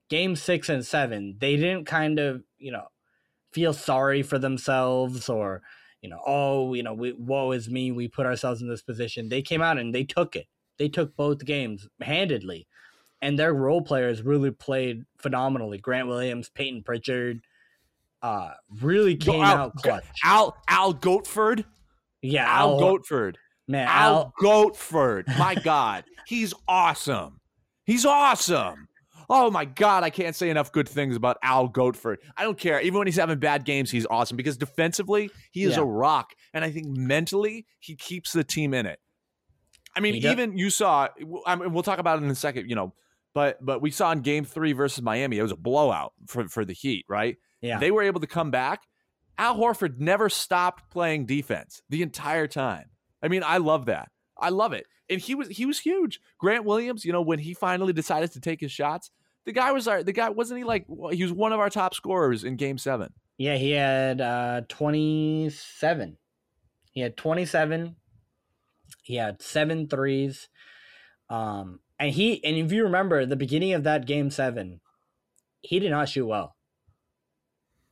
Game 0.09 0.35
six 0.35 0.67
and 0.67 0.85
seven, 0.85 1.37
they 1.39 1.55
didn't 1.55 1.85
kind 1.85 2.19
of 2.19 2.43
you 2.57 2.71
know 2.71 2.87
feel 3.53 3.73
sorry 3.73 4.23
for 4.23 4.39
themselves 4.39 5.29
or 5.29 5.63
you 6.01 6.09
know 6.09 6.21
oh 6.25 6.73
you 6.73 6.83
know 6.83 6.93
we, 6.93 7.13
woe 7.13 7.51
is 7.53 7.69
me 7.69 7.91
we 7.91 8.07
put 8.07 8.25
ourselves 8.27 8.61
in 8.61 8.69
this 8.69 8.83
position 8.83 9.29
they 9.29 9.41
came 9.41 9.61
out 9.61 9.77
and 9.79 9.95
they 9.95 10.03
took 10.03 10.35
it 10.35 10.47
they 10.77 10.89
took 10.89 11.15
both 11.15 11.45
games 11.45 11.87
handedly 12.01 12.67
and 13.21 13.39
their 13.39 13.53
role 13.53 13.81
players 13.81 14.23
really 14.23 14.51
played 14.51 15.05
phenomenally 15.19 15.77
grant 15.79 16.07
williams 16.07 16.49
peyton 16.49 16.83
pritchard 16.83 17.41
uh 18.21 18.51
really 18.81 19.15
Go 19.15 19.31
came 19.33 19.41
out- 19.41 19.57
out 19.57 19.75
clutch 19.77 20.05
Al 20.23 20.55
Al 20.67 20.93
Goatford. 20.93 21.65
yeah 22.21 22.45
Al 22.47 22.71
al, 22.71 22.79
Goatford. 22.79 23.35
man 23.67 23.87
Al 23.87 24.15
al, 24.15 24.33
Goatford. 24.41 25.27
My 25.39 25.55
God. 25.55 26.03
He's 26.27 26.53
awesome. 26.67 27.39
He's 27.85 28.05
awesome. 28.05 28.87
Oh 29.29 29.49
my 29.49 29.65
God. 29.65 30.03
I 30.03 30.09
can't 30.09 30.35
say 30.35 30.49
enough 30.49 30.71
good 30.71 30.87
things 30.89 31.15
about 31.15 31.37
Al 31.41 31.67
Goatford. 31.69 32.17
I 32.37 32.43
don't 32.43 32.57
care. 32.57 32.79
Even 32.81 32.97
when 32.99 33.07
he's 33.07 33.15
having 33.17 33.39
bad 33.39 33.63
games, 33.65 33.89
he's 33.89 34.05
awesome 34.09 34.37
because 34.37 34.57
defensively, 34.57 35.29
he 35.51 35.63
is 35.63 35.75
Yeah. 35.77 35.81
a 35.81 35.85
rock. 35.85 36.33
And 36.53 36.63
I 36.65 36.71
think 36.71 36.87
mentally, 36.87 37.65
he 37.79 37.95
keeps 37.95 38.33
the 38.33 38.43
team 38.43 38.73
in 38.73 38.85
it. 38.85 38.99
I 39.95 39.99
mean, 39.99 40.15
even 40.15 40.57
you 40.57 40.69
saw, 40.69 41.07
I 41.45 41.55
mean, 41.55 41.73
we'll 41.73 41.83
talk 41.83 41.99
about 41.99 42.19
it 42.19 42.23
in 42.25 42.29
a 42.29 42.35
second, 42.35 42.69
you 42.69 42.75
know, 42.75 42.93
But 43.33 43.57
but 43.65 43.81
we 43.81 43.91
saw 43.91 44.11
in 44.11 44.19
game 44.21 44.43
three 44.45 44.73
versus 44.73 45.01
Miami, 45.01 45.37
it 45.37 45.41
was 45.41 45.51
a 45.53 45.57
blowout 45.57 46.11
for, 46.27 46.47
for 46.49 46.63
the 46.65 46.73
Heat, 46.73 47.05
right? 47.09 47.37
Yeah. 47.61 47.79
They 47.79 47.91
were 47.91 48.03
able 48.03 48.19
to 48.21 48.27
come 48.27 48.51
back. 48.51 48.83
Al 49.37 49.57
Horford 49.57 49.99
never 49.99 50.29
stopped 50.29 50.89
playing 50.91 51.25
defense 51.25 51.81
the 51.89 52.01
entire 52.01 52.47
time. 52.47 52.85
I 53.23 53.27
mean, 53.27 53.43
I 53.45 53.57
love 53.57 53.85
that. 53.85 54.09
I 54.37 54.49
love 54.49 54.73
it. 54.73 54.85
And 55.09 55.19
he 55.19 55.35
was 55.35 55.47
he 55.49 55.65
was 55.65 55.79
huge. 55.79 56.19
Grant 56.37 56.65
Williams, 56.65 57.05
you 57.05 57.11
know, 57.11 57.21
when 57.21 57.39
he 57.39 57.53
finally 57.53 57.93
decided 57.93 58.31
to 58.33 58.39
take 58.39 58.59
his 58.61 58.71
shots, 58.71 59.11
the 59.45 59.51
guy 59.51 59.71
was 59.71 59.87
our 59.87 60.03
the 60.03 60.13
guy 60.13 60.29
wasn't 60.29 60.59
he 60.59 60.63
like 60.63 60.85
he 61.11 61.23
was 61.23 61.33
one 61.33 61.51
of 61.53 61.59
our 61.59 61.69
top 61.69 61.93
scorers 61.93 62.43
in 62.43 62.55
game 62.55 62.77
7. 62.77 63.11
Yeah, 63.37 63.57
he 63.57 63.71
had 63.71 64.21
uh 64.21 64.61
27. 64.69 66.17
He 66.91 67.01
had 67.01 67.17
27. 67.17 67.95
He 69.03 69.15
had 69.15 69.41
seven 69.41 69.87
threes. 69.87 70.49
Um 71.29 71.79
and 71.99 72.11
he 72.11 72.43
and 72.43 72.57
if 72.57 72.71
you 72.71 72.83
remember 72.83 73.25
the 73.25 73.35
beginning 73.35 73.73
of 73.73 73.83
that 73.83 74.05
game 74.05 74.31
7, 74.31 74.79
he 75.61 75.79
did 75.79 75.91
not 75.91 76.09
shoot 76.09 76.25
well. 76.25 76.55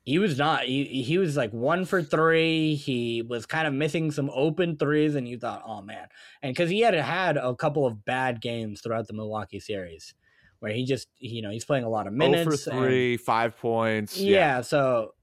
He 0.10 0.18
was 0.18 0.40
not 0.40 0.64
he, 0.64 1.04
he 1.04 1.20
was 1.20 1.38
like 1.38 1.52
1 1.54 1.86
for 1.86 2.02
3. 2.02 2.74
He 2.74 3.22
was 3.22 3.46
kind 3.46 3.68
of 3.68 3.76
missing 3.76 4.10
some 4.10 4.32
open 4.34 4.76
threes 4.76 5.14
and 5.14 5.28
you 5.28 5.38
thought, 5.38 5.62
"Oh 5.64 5.84
man." 5.84 6.08
And 6.42 6.56
cuz 6.56 6.72
he 6.72 6.80
had 6.80 6.96
had 6.96 7.38
a 7.38 7.56
couple 7.56 7.86
of 7.86 8.04
bad 8.06 8.42
games 8.42 8.82
throughout 8.82 9.06
the 9.06 9.14
Milwaukee 9.14 9.60
series 9.60 10.16
where 10.62 10.72
he 10.74 10.84
just 10.84 11.10
you 11.20 11.44
know, 11.44 11.52
he's 11.52 11.64
playing 11.64 11.84
a 11.84 11.90
lot 11.90 12.08
of 12.08 12.14
oh 12.14 12.16
minutes 12.16 12.64
0 12.64 12.74
for 12.76 12.80
and- 12.86 12.90
3, 12.90 13.18
5 13.18 13.58
points. 13.58 14.18
yeah, 14.20 14.62
so 14.62 15.14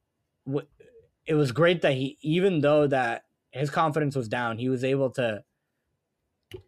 w- 0.47 0.69
it 1.27 1.35
was 1.35 1.51
great 1.51 1.83
that 1.83 1.95
he 1.95 2.17
even 2.23 2.61
though 2.61 2.87
that 2.87 3.25
his 3.51 3.71
confidence 3.71 4.15
was 4.15 4.29
down 4.29 4.57
he 4.59 4.69
was 4.69 4.85
able 4.85 5.11
to 5.11 5.43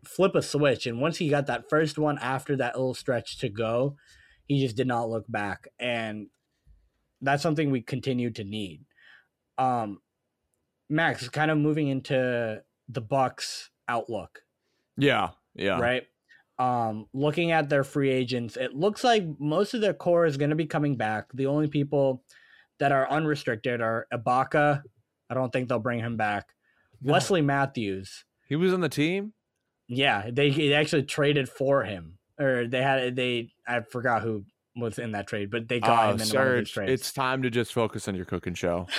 flip 0.05 0.35
a 0.35 0.43
switch 0.43 0.87
and 0.89 1.01
once 1.01 1.19
he 1.19 1.29
got 1.29 1.47
that 1.47 1.69
first 1.71 1.99
one 1.99 2.19
after 2.19 2.57
that 2.57 2.75
little 2.75 2.95
stretch 2.95 3.39
to 3.39 3.49
go 3.49 3.95
he 4.47 4.61
just 4.61 4.75
did 4.77 4.89
not 4.89 5.09
look 5.09 5.25
back 5.29 5.69
and 5.79 6.27
that's 7.23 7.43
something 7.43 7.71
we 7.71 7.81
continue 7.81 8.31
to 8.31 8.45
need 8.45 8.85
um 9.59 9.99
max 10.89 11.23
is 11.23 11.29
kind 11.29 11.51
of 11.51 11.59
moving 11.59 11.89
into 11.89 12.63
the 12.89 13.01
bucks 13.01 13.71
outlook 13.89 14.41
Yeah. 14.97 15.31
Yeah. 15.55 15.79
right? 15.81 16.05
Um, 16.59 17.07
looking 17.13 17.53
at 17.53 17.69
their 17.69 17.85
free 17.85 18.11
agents, 18.11 18.57
it 18.57 18.75
looks 18.75 19.05
like 19.05 19.25
most 19.39 19.75
of 19.75 19.81
their 19.81 19.95
core 19.95 20.27
is 20.27 20.37
going 20.37 20.51
to 20.51 20.57
be 20.57 20.67
coming 20.67 20.97
back. 20.97 21.27
The 21.33 21.47
only 21.47 21.69
people 21.69 22.25
that 22.81 22.91
are 22.91 23.09
unrestricted 23.09 23.81
are 23.81 24.07
Ibaka. 24.13 24.83
I 25.31 25.35
don't 25.35 25.53
think 25.53 25.69
they'll 25.69 25.79
bring 25.79 26.01
him 26.01 26.17
back. 26.17 26.47
No. 27.01 27.13
Wesley 27.13 27.43
Matthews. 27.43 28.25
He 28.49 28.57
was 28.57 28.73
on 28.73 28.81
the 28.81 28.89
team? 28.89 29.35
Yeah, 29.87 30.31
they, 30.33 30.51
they 30.51 30.75
actually 30.75 31.05
traded 31.05 31.49
for 31.49 31.85
him, 31.85 32.19
or 32.41 32.67
they 32.67 32.83
had 32.83 33.15
they. 33.15 33.51
I 33.67 33.81
forgot 33.81 34.23
who 34.23 34.45
was 34.81 34.99
in 34.99 35.13
that 35.13 35.27
trade, 35.27 35.51
but 35.51 35.69
they 35.69 35.81
got 35.81 36.09
Oh, 36.09 36.11
him 36.13 36.21
in 36.21 36.29
one 36.29 36.47
of 36.87 36.89
it's 36.89 37.13
time 37.13 37.43
to 37.43 37.51
just 37.51 37.73
focus 37.73 38.09
on 38.09 38.15
your 38.15 38.25
cooking 38.25 38.55
show. 38.55 38.87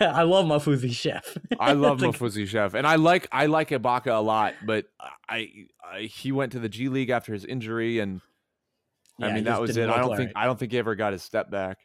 I 0.00 0.22
love 0.22 0.46
Mafuzi 0.46 0.92
Chef. 0.92 1.36
I 1.58 1.72
love 1.72 1.98
Mafuzi 1.98 2.46
Chef, 2.46 2.74
and 2.74 2.86
I 2.86 2.96
like 2.96 3.26
I 3.32 3.46
like 3.46 3.70
Ibaka 3.70 4.16
a 4.16 4.22
lot, 4.22 4.54
but 4.64 4.86
I, 5.28 5.48
I 5.82 6.02
he 6.02 6.30
went 6.30 6.52
to 6.52 6.58
the 6.60 6.68
G 6.68 6.88
League 6.88 7.10
after 7.10 7.32
his 7.32 7.44
injury, 7.44 7.98
and 7.98 8.20
Yeah, 9.18 9.26
I 9.26 9.32
mean 9.32 9.44
that 9.44 9.60
was 9.60 9.76
it. 9.76 9.88
I 9.88 9.98
don't 9.98 10.16
think. 10.16 10.32
I 10.36 10.44
don't 10.44 10.58
think 10.58 10.72
he 10.72 10.78
ever 10.78 10.94
got 10.94 11.12
his 11.12 11.22
step 11.22 11.50
back. 11.50 11.78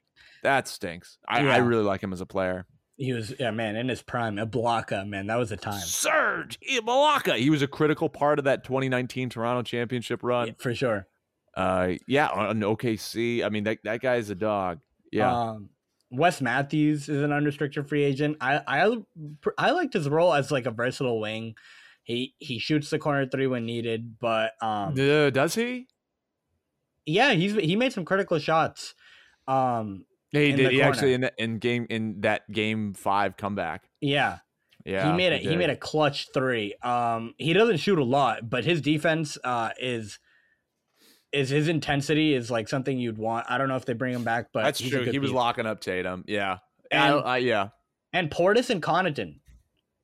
That 0.43 0.67
stinks. 0.67 1.17
I, 1.27 1.47
I 1.47 1.57
really 1.57 1.83
like 1.83 2.01
him 2.01 2.13
as 2.13 2.21
a 2.21 2.25
player. 2.25 2.65
he 2.97 3.13
was 3.13 3.33
yeah 3.39 3.51
man 3.51 3.75
in 3.75 3.89
his 3.89 4.01
prime. 4.01 4.35
Ibaka 4.35 5.07
man, 5.07 5.27
that 5.27 5.37
was 5.37 5.51
a 5.51 5.57
time 5.57 5.79
Serge 5.79 6.59
Ibaka. 6.69 7.37
He 7.37 7.49
was 7.49 7.61
a 7.61 7.67
critical 7.67 8.09
part 8.09 8.37
of 8.37 8.45
that 8.45 8.63
2019 8.63 9.29
Toronto 9.29 9.63
championship 9.63 10.21
run. 10.23 10.47
Yeah, 10.47 10.53
for 10.59 10.75
sure. 10.75 11.07
Uh, 11.57 11.95
yeah, 12.07 12.27
on 12.27 12.59
OKC. 12.59 13.43
I 13.43 13.49
mean 13.49 13.63
that 13.63 13.79
that 13.83 14.01
guy 14.01 14.15
is 14.17 14.29
a 14.29 14.35
dog. 14.35 14.79
Yeah, 15.11 15.31
Um, 15.31 15.69
Wes 16.11 16.39
Matthews 16.39 17.09
is 17.09 17.23
an 17.23 17.31
unrestricted 17.31 17.89
free 17.89 18.03
agent. 18.03 18.37
I 18.41 18.61
I 18.67 18.97
I 19.57 19.71
liked 19.71 19.93
his 19.93 20.07
role 20.07 20.33
as 20.33 20.51
like 20.51 20.67
a 20.67 20.71
versatile 20.71 21.19
wing. 21.19 21.55
He 22.03 22.35
he 22.37 22.59
shoots 22.59 22.89
the 22.91 22.99
corner 22.99 23.27
three 23.27 23.47
when 23.47 23.65
needed, 23.65 24.19
but 24.19 24.51
um, 24.63 24.95
Uh, 24.99 25.29
does 25.31 25.55
he? 25.55 25.87
yeah, 27.05 27.33
he's 27.33 27.53
he 27.55 27.75
made 27.75 27.93
some 27.93 28.05
critical 28.05 28.37
shots. 28.39 28.93
Um, 29.47 30.05
Yeah, 30.31 30.41
he 30.41 30.51
did. 30.53 30.71
He 30.71 30.81
actually 30.81 31.13
in 31.13 31.21
that 31.21 31.33
in 31.37 31.57
game 31.59 31.87
in 31.89 32.21
that 32.21 32.49
game 32.51 32.93
five 32.93 33.37
comeback. 33.37 33.89
yeah, 34.01 34.39
Yeah, 34.85 35.11
he 35.11 35.13
made 35.17 35.33
a 35.33 35.37
he 35.37 35.47
did. 35.49 35.57
made 35.57 35.69
a 35.69 35.75
clutch 35.77 36.29
three. 36.33 36.75
Um, 36.83 37.33
he 37.37 37.53
doesn't 37.53 37.77
shoot 37.77 37.97
a 37.99 38.03
lot, 38.03 38.49
but 38.49 38.65
his 38.65 38.81
defense 38.81 39.37
uh 39.43 39.71
is 39.79 40.19
is 41.33 41.49
his 41.49 41.67
intensity 41.67 42.33
is 42.33 42.49
like 42.49 42.67
something 42.69 42.97
you'd 42.97 43.17
want. 43.17 43.45
I 43.49 43.57
don't 43.57 43.67
know 43.67 43.75
if 43.75 43.85
they 43.85 43.93
bring 43.93 44.13
him 44.13 44.23
back, 44.23 44.47
but 44.53 44.63
That's 44.63 44.79
true. 44.81 45.03
He 45.03 45.19
was 45.19 45.29
piece. 45.31 45.35
locking 45.35 45.65
up 45.65 45.81
Tatum. 45.81 46.23
Yeah. 46.27 46.57
And- 46.91 47.15
I, 47.15 47.17
I, 47.17 47.37
yeah. 47.37 47.69
and 48.13 48.29
Portis 48.31 48.69
and 48.69 48.81
Connaughton. 48.81 49.39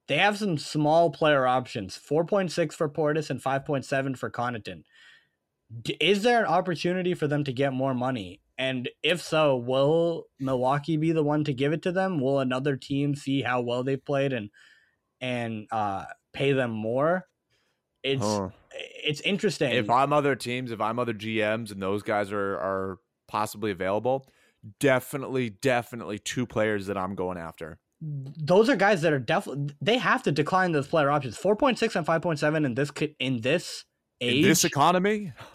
They 0.09 0.17
have 0.17 0.37
some 0.37 0.57
small 0.57 1.11
player 1.11 1.47
options: 1.47 1.95
four 1.95 2.25
point 2.25 2.51
six 2.51 2.75
for 2.75 2.89
Portis 2.89 3.29
and 3.29 3.41
five 3.41 3.63
point 3.65 3.85
seven 3.85 4.15
for 4.15 4.29
Connaughton. 4.29 4.83
D- 5.81 5.95
Is 6.01 6.23
there 6.23 6.39
an 6.41 6.45
opportunity 6.45 7.13
for 7.13 7.25
them 7.27 7.45
to 7.45 7.53
get 7.53 7.71
more 7.71 7.93
money? 7.93 8.41
And 8.57 8.89
if 9.01 9.21
so, 9.21 9.55
will 9.55 10.25
Milwaukee 10.41 10.97
be 10.97 11.13
the 11.13 11.23
one 11.23 11.45
to 11.45 11.53
give 11.53 11.71
it 11.71 11.81
to 11.83 11.91
them? 11.93 12.19
Will 12.19 12.39
another 12.39 12.75
team 12.75 13.15
see 13.15 13.41
how 13.41 13.61
well 13.61 13.81
they 13.83 13.95
played 13.95 14.33
and 14.33 14.49
and 15.21 15.67
uh, 15.71 16.03
pay 16.33 16.51
them 16.51 16.71
more? 16.71 17.25
It's 18.03 18.21
Huh. 18.21 18.49
It's 18.73 19.21
interesting. 19.21 19.71
If 19.71 19.89
I'm 19.89 20.11
other 20.13 20.35
teams, 20.35 20.71
if 20.71 20.81
I'm 20.81 20.99
other 20.99 21.13
GMs 21.13 21.71
and 21.71 21.81
those 21.81 22.03
guys 22.03 22.31
are 22.31 22.55
are 22.57 22.99
possibly 23.27 23.71
available, 23.71 24.27
definitely, 24.79 25.49
definitely 25.49 26.19
two 26.19 26.45
players 26.45 26.87
that 26.87 26.97
I'm 26.97 27.15
going 27.15 27.37
after. 27.37 27.79
those 28.01 28.67
are 28.69 28.75
guys 28.75 29.01
that 29.01 29.13
are 29.13 29.19
definitely 29.19 29.73
they 29.81 29.97
have 29.97 30.23
to 30.23 30.31
decline 30.31 30.71
those 30.73 30.87
player 30.87 31.09
options. 31.09 31.37
Four 31.37 31.55
point 31.55 31.79
six 31.79 31.95
and 31.95 32.05
five 32.05 32.21
point 32.21 32.39
seven 32.39 32.65
in 32.65 32.73
this 32.75 32.91
in 33.19 33.41
this 33.41 33.85
age. 34.21 34.37
In 34.43 34.49
this 34.49 34.63
economy, 34.65 35.33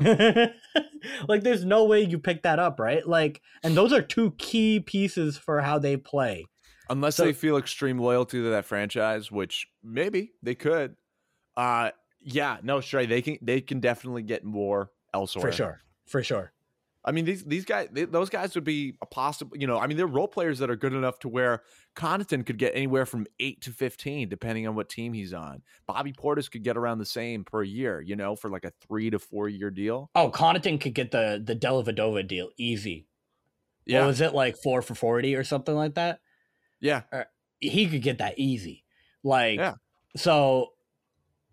like 1.28 1.42
there's 1.42 1.64
no 1.64 1.84
way 1.84 2.02
you 2.02 2.18
pick 2.18 2.42
that 2.42 2.58
up, 2.58 2.78
right? 2.80 3.06
Like 3.06 3.40
and 3.62 3.76
those 3.76 3.92
are 3.92 4.02
two 4.02 4.32
key 4.38 4.80
pieces 4.80 5.36
for 5.36 5.60
how 5.60 5.78
they 5.78 5.96
play. 5.96 6.44
unless 6.90 7.16
So- 7.16 7.24
they 7.24 7.32
feel 7.32 7.56
extreme 7.56 7.98
loyalty 7.98 8.42
to 8.42 8.50
that 8.50 8.64
franchise, 8.64 9.30
which 9.30 9.66
maybe 9.82 10.32
they 10.42 10.54
could. 10.54 10.96
Uh 11.56 11.90
yeah, 12.34 12.58
no, 12.62 12.80
sure, 12.80 13.06
they 13.06 13.22
can 13.22 13.38
they 13.42 13.60
can 13.60 13.80
definitely 13.80 14.22
get 14.22 14.44
more 14.44 14.90
elsewhere. 15.14 15.50
For 15.50 15.52
sure. 15.52 15.80
For 16.06 16.22
sure. 16.22 16.52
I 17.04 17.12
mean, 17.12 17.24
these 17.24 17.44
these 17.44 17.64
guys, 17.64 17.88
they, 17.92 18.04
those 18.04 18.28
guys 18.28 18.54
would 18.54 18.64
be 18.64 18.96
a 19.00 19.06
possible. 19.06 19.56
You 19.56 19.66
know, 19.66 19.78
I 19.78 19.86
mean, 19.86 19.96
they're 19.96 20.06
role 20.06 20.28
players 20.28 20.58
that 20.58 20.68
are 20.68 20.76
good 20.76 20.92
enough 20.92 21.18
to 21.20 21.28
where 21.28 21.62
Connaughton 21.96 22.44
could 22.44 22.58
get 22.58 22.72
anywhere 22.74 23.06
from 23.06 23.26
eight 23.40 23.62
to 23.62 23.70
fifteen, 23.70 24.28
depending 24.28 24.66
on 24.68 24.74
what 24.74 24.88
team 24.90 25.12
he's 25.14 25.32
on. 25.32 25.62
Bobby 25.86 26.12
Portis 26.12 26.50
could 26.50 26.62
get 26.64 26.76
around 26.76 26.98
the 26.98 27.06
same 27.06 27.44
per 27.44 27.62
year. 27.62 28.00
You 28.02 28.16
know, 28.16 28.36
for 28.36 28.50
like 28.50 28.64
a 28.64 28.72
three 28.86 29.08
to 29.10 29.18
four 29.18 29.48
year 29.48 29.70
deal. 29.70 30.10
Oh, 30.14 30.30
Connaughton 30.30 30.80
could 30.80 30.94
get 30.94 31.10
the 31.10 31.40
the 31.42 31.56
Dellavedova 31.56 32.26
deal 32.26 32.50
easy. 32.58 33.06
Yeah, 33.86 34.00
What 34.00 34.08
was 34.08 34.20
it 34.20 34.34
like 34.34 34.56
four 34.58 34.82
for 34.82 34.94
forty 34.94 35.34
or 35.34 35.44
something 35.44 35.74
like 35.74 35.94
that? 35.94 36.20
yeah. 36.80 37.02
Uh, 37.10 37.24
he 37.60 37.88
could 37.88 38.02
get 38.02 38.18
that 38.18 38.38
easy. 38.38 38.84
Like 39.24 39.58
Yeah. 39.58 39.74
so 40.16 40.72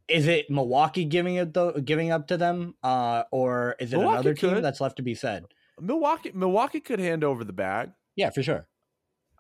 is 0.08 0.28
it 0.28 0.50
Milwaukee 0.50 1.06
giving 1.06 1.36
it 1.36 1.54
though 1.54 1.72
giving 1.74 2.12
up 2.12 2.28
to 2.28 2.38
them? 2.38 2.76
Uh 2.84 3.24
or 3.32 3.76
is 3.80 3.92
it 3.94 3.98
Milwaukee 3.98 4.14
another 4.16 4.34
team 4.34 4.54
could. 4.56 4.64
that's 4.64 4.82
left 4.82 4.98
to 4.98 5.04
be 5.04 5.16
said? 5.16 5.46
Milwaukee, 5.80 6.32
Milwaukee 6.34 6.80
could 6.80 7.00
hand 7.00 7.24
over 7.24 7.44
the 7.44 7.54
bag. 7.54 7.92
Yeah, 8.16 8.30
for 8.30 8.42
sure. 8.44 8.68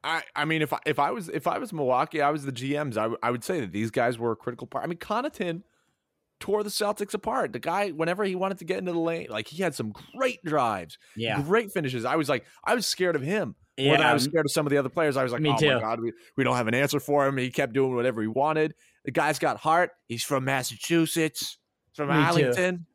I, 0.03 0.21
I 0.35 0.45
mean, 0.45 0.61
if 0.61 0.71
I, 0.73 0.79
if 0.85 0.99
I 0.99 1.11
was 1.11 1.29
if 1.29 1.47
I 1.47 1.57
was 1.57 1.73
Milwaukee, 1.73 2.21
I 2.21 2.29
was 2.29 2.45
the 2.45 2.51
GMs. 2.51 2.91
I, 2.97 3.03
w- 3.03 3.17
I 3.23 3.31
would 3.31 3.43
say 3.43 3.59
that 3.61 3.71
these 3.71 3.89
guys 3.89 4.19
were 4.19 4.33
a 4.33 4.35
critical 4.35 4.67
part. 4.67 4.83
I 4.83 4.87
mean, 4.87 4.99
Connaughton 4.99 5.63
tore 6.39 6.61
the 6.63 6.69
Celtics 6.69 7.13
apart. 7.15 7.53
The 7.53 7.59
guy, 7.59 7.89
whenever 7.89 8.23
he 8.23 8.35
wanted 8.35 8.59
to 8.59 8.65
get 8.65 8.77
into 8.77 8.91
the 8.91 8.99
lane, 8.99 9.27
like 9.29 9.47
he 9.47 9.63
had 9.63 9.73
some 9.73 9.93
great 10.15 10.43
drives, 10.43 10.97
Yeah. 11.15 11.41
great 11.41 11.71
finishes. 11.71 12.05
I 12.05 12.17
was 12.17 12.29
like, 12.29 12.45
I 12.63 12.75
was 12.75 12.85
scared 12.85 13.15
of 13.15 13.21
him 13.23 13.55
than 13.77 14.01
I 14.01 14.13
was 14.13 14.23
scared 14.25 14.45
of 14.45 14.51
some 14.51 14.65
of 14.67 14.69
the 14.71 14.77
other 14.77 14.89
players. 14.89 15.17
I 15.17 15.23
was 15.23 15.31
like, 15.31 15.41
Me 15.41 15.49
oh 15.51 15.57
too. 15.57 15.73
my 15.73 15.79
god, 15.79 15.99
we, 16.01 16.11
we 16.37 16.43
don't 16.43 16.55
have 16.57 16.67
an 16.67 16.75
answer 16.75 16.99
for 16.99 17.25
him. 17.25 17.37
He 17.37 17.49
kept 17.49 17.73
doing 17.73 17.95
whatever 17.95 18.21
he 18.21 18.27
wanted. 18.27 18.75
The 19.05 19.11
guy's 19.11 19.39
got 19.39 19.57
heart. 19.57 19.91
He's 20.07 20.23
from 20.23 20.45
Massachusetts, 20.45 21.57
from 21.93 22.09
Me. 22.09 22.15
Arlington, 22.15 22.85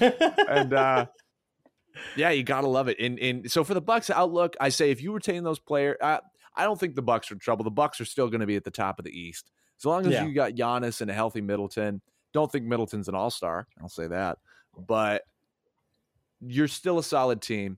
and 0.00 0.72
uh, 0.72 1.06
yeah, 2.16 2.30
you 2.30 2.42
gotta 2.42 2.68
love 2.68 2.88
it. 2.88 2.98
And 3.00 3.18
and 3.18 3.50
so 3.50 3.64
for 3.64 3.74
the 3.74 3.80
Bucks 3.80 4.10
outlook, 4.10 4.56
I 4.60 4.68
say 4.68 4.90
if 4.90 5.02
you 5.02 5.12
retain 5.12 5.42
those 5.44 5.58
players, 5.58 5.96
uh, 6.00 6.18
I 6.56 6.64
don't 6.64 6.78
think 6.78 6.94
the 6.94 7.02
Bucks 7.02 7.30
are 7.30 7.34
in 7.34 7.40
trouble. 7.40 7.64
The 7.64 7.70
Bucks 7.70 8.00
are 8.00 8.04
still 8.04 8.28
going 8.28 8.40
to 8.40 8.46
be 8.46 8.56
at 8.56 8.64
the 8.64 8.70
top 8.70 8.98
of 8.98 9.04
the 9.04 9.10
East 9.18 9.50
as 9.78 9.84
long 9.84 10.06
as 10.06 10.12
Yeah. 10.12 10.24
you 10.26 10.32
got 10.34 10.52
Giannis 10.52 11.00
and 11.00 11.10
a 11.10 11.14
healthy 11.14 11.40
Middleton. 11.40 12.00
Don't 12.32 12.50
think 12.50 12.64
Middleton's 12.64 13.08
an 13.08 13.14
All 13.14 13.30
Star. 13.30 13.66
I'll 13.82 13.88
say 13.88 14.06
that, 14.06 14.38
but 14.86 15.22
you're 16.40 16.68
still 16.68 16.98
a 16.98 17.02
solid 17.04 17.42
team. 17.42 17.76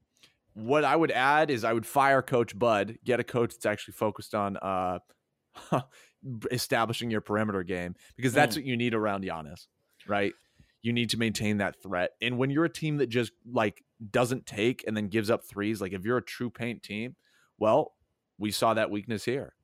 What 0.55 0.85
I 0.85 0.95
would 0.95 1.11
add 1.11 1.51
is 1.51 1.65
I 1.65 1.73
would 1.73 1.87
fire 1.87 2.21
Coach 2.23 2.59
Bud, 2.59 2.99
get 3.05 3.19
a 3.19 3.25
coach 3.25 3.53
that's 3.55 3.65
actually 3.67 3.95
focused 3.95 4.35
on 4.35 4.59
uh, 4.59 4.99
establishing 6.51 7.11
your 7.11 7.21
perimeter 7.21 7.63
game 7.63 7.95
because 8.17 8.33
that's 8.33 8.55
Mm. 8.55 8.59
what 8.61 8.65
you 8.67 8.77
need 8.77 8.95
around 8.95 9.25
Giannis, 9.25 9.67
right? 10.07 10.33
You 10.83 10.93
need 10.93 11.11
to 11.11 11.17
maintain 11.17 11.59
that 11.59 11.81
threat. 11.83 12.13
And 12.21 12.39
when 12.39 12.51
you're 12.51 12.65
a 12.65 12.69
team 12.73 12.97
that 12.99 13.09
just 13.09 13.33
like 13.51 13.85
doesn't 14.11 14.47
take 14.47 14.85
and 14.87 14.97
then 14.97 15.09
gives 15.09 15.31
up 15.31 15.45
threes, 15.45 15.81
like 15.81 15.93
if 15.93 16.05
you're 16.05 16.17
a 16.19 16.23
true 16.23 16.51
paint 16.51 16.83
team, 16.83 17.17
well, 17.59 17.95
we 18.39 18.51
saw 18.51 18.75
that 18.75 18.91
weakness 18.91 19.25
here. 19.25 19.55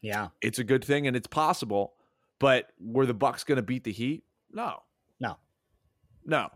Yeah. 0.00 0.28
It's 0.40 0.58
a 0.58 0.64
good 0.64 0.84
thing 0.84 1.06
and 1.06 1.16
it's 1.16 1.26
possible, 1.26 1.94
but 2.38 2.70
were 2.80 3.06
the 3.06 3.14
Bucks 3.14 3.44
going 3.44 3.56
to 3.56 3.62
beat 3.62 3.84
the 3.84 3.92
Heat? 3.92 4.24
No. 4.50 4.82
No. 5.20 5.36
No. 6.24 6.48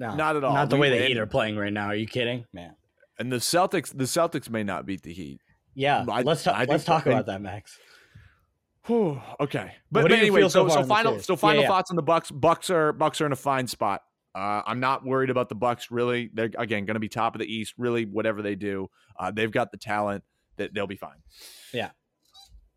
No. 0.00 0.14
Not 0.14 0.36
at 0.36 0.44
all. 0.44 0.54
Not 0.54 0.70
the 0.70 0.76
We- 0.76 0.80
way 0.90 0.98
the 0.98 1.06
Heat 1.06 1.18
are 1.18 1.26
playing 1.26 1.56
right 1.56 1.72
now. 1.72 1.86
Are 1.86 1.94
you 1.94 2.06
kidding? 2.06 2.46
Man. 2.52 2.74
And 3.18 3.30
the 3.30 3.36
Celtics, 3.36 3.96
the 3.96 4.04
Celtics 4.04 4.50
may 4.50 4.64
not 4.64 4.86
beat 4.86 5.02
the 5.02 5.12
Heat. 5.12 5.40
Yeah. 5.74 6.04
I- 6.08 6.22
let's 6.22 6.46
I 6.46 6.60
talk 6.60 6.68
let's 6.68 6.84
talk 6.84 7.06
about 7.06 7.26
that, 7.26 7.40
Max. 7.40 7.78
Whew, 8.86 9.20
okay, 9.40 9.72
but, 9.90 10.02
but 10.02 10.12
anyway, 10.12 10.42
so 10.42 10.48
so 10.48 10.68
so 10.68 10.84
final 10.84 11.18
so 11.18 11.36
final 11.36 11.62
yeah. 11.62 11.68
thoughts 11.68 11.90
on 11.90 11.96
the 11.96 12.02
Bucks. 12.02 12.30
Bucks 12.30 12.68
are 12.68 12.92
Bucks 12.92 13.20
are 13.22 13.26
in 13.26 13.32
a 13.32 13.36
fine 13.36 13.66
spot. 13.66 14.02
Uh, 14.34 14.60
I'm 14.66 14.78
not 14.78 15.06
worried 15.06 15.30
about 15.30 15.48
the 15.48 15.54
Bucks. 15.54 15.90
Really, 15.90 16.30
they're 16.34 16.50
again 16.58 16.84
going 16.84 16.96
to 16.96 17.00
be 17.00 17.08
top 17.08 17.34
of 17.34 17.38
the 17.38 17.46
East. 17.46 17.74
Really, 17.78 18.04
whatever 18.04 18.42
they 18.42 18.56
do, 18.56 18.90
uh, 19.18 19.30
they've 19.30 19.50
got 19.50 19.70
the 19.70 19.78
talent 19.78 20.22
that 20.56 20.74
they'll 20.74 20.86
be 20.86 20.96
fine. 20.96 21.16
Yeah. 21.72 21.90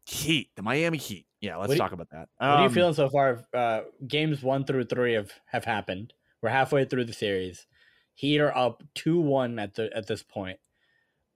Heat, 0.05 0.51
the 0.55 0.61
Miami 0.61 0.97
Heat. 0.97 1.25
Yeah, 1.41 1.57
let's 1.57 1.73
you- 1.73 1.77
talk 1.77 1.91
about 1.91 2.09
that. 2.11 2.29
What 2.37 2.47
are 2.47 2.59
you 2.61 2.67
Um, 2.67 2.73
feeling 2.73 2.93
so 2.93 3.09
far? 3.09 3.43
Uh, 3.53 3.81
games 4.07 4.41
one 4.41 4.63
through 4.63 4.85
three 4.85 5.13
have, 5.13 5.31
have 5.47 5.65
happened. 5.65 6.13
We're 6.41 6.49
halfway 6.49 6.85
through 6.85 7.03
the 7.05 7.13
series. 7.13 7.67
Heat 8.13 8.39
are 8.39 8.55
up 8.55 8.81
two 8.95 9.19
one 9.19 9.59
at 9.59 9.75
the 9.75 9.89
at 9.93 10.07
this 10.07 10.23
point. 10.23 10.59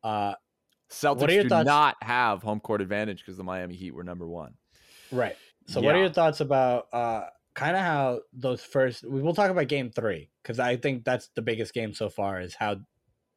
Uh, 0.02 0.36
Celtics 0.92 1.28
do 1.44 1.50
thoughts- 1.50 1.66
not 1.66 1.96
have 2.02 2.44
home 2.44 2.60
court 2.60 2.82
advantage 2.82 3.20
because 3.20 3.38
the 3.38 3.44
Miami 3.44 3.76
Heat 3.76 3.92
were 3.96 4.04
number 4.04 4.28
one. 4.28 4.54
right. 5.12 5.36
So, 5.68 5.80
what 5.80 5.96
are 5.96 6.00
your 6.00 6.10
thoughts 6.10 6.42
about 6.42 6.88
uh, 6.92 7.26
kind 7.54 7.76
of 7.78 7.82
how 7.84 8.22
those 8.34 8.62
first? 8.62 9.04
We 9.08 9.22
will 9.22 9.34
talk 9.36 9.52
about 9.52 9.68
game 9.68 9.90
three 9.92 10.30
because 10.42 10.60
I 10.60 10.76
think 10.76 11.06
that's 11.06 11.30
the 11.36 11.42
biggest 11.42 11.74
game 11.74 11.94
so 11.94 12.10
far. 12.10 12.42
Is 12.42 12.56
how 12.56 12.78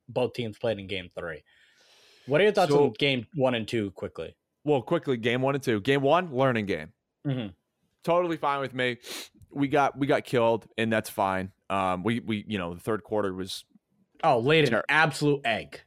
both 0.08 0.32
teams 0.32 0.58
played 0.58 0.78
in 0.78 0.86
game 0.86 1.10
three. 1.16 1.42
What 2.26 2.40
are 2.40 2.44
your 2.44 2.52
thoughts 2.52 2.72
So- 2.72 2.84
on 2.84 2.92
game 2.98 3.26
one 3.34 3.54
and 3.54 3.68
two? 3.68 3.90
Quickly. 3.92 4.34
Well, 4.64 4.80
quickly, 4.82 5.16
game 5.18 5.42
one 5.42 5.54
and 5.54 5.62
two. 5.62 5.80
Game 5.80 6.00
one, 6.00 6.34
learning 6.34 6.66
game. 6.66 6.92
Mm-hmm. 7.26 7.48
totally 8.02 8.36
fine 8.38 8.60
with 8.60 8.74
me. 8.74 8.96
We 9.52 9.68
got 9.68 9.96
we 9.96 10.06
got 10.06 10.24
killed, 10.24 10.66
and 10.78 10.92
that's 10.92 11.10
fine. 11.10 11.52
Um, 11.70 12.02
we 12.02 12.20
we 12.20 12.44
you 12.48 12.58
know 12.58 12.74
the 12.74 12.80
third 12.80 13.04
quarter 13.04 13.32
was 13.32 13.64
Oh, 14.24 14.38
laid 14.38 14.66
an 14.72 14.80
absolute 14.88 15.42
egg. 15.44 15.82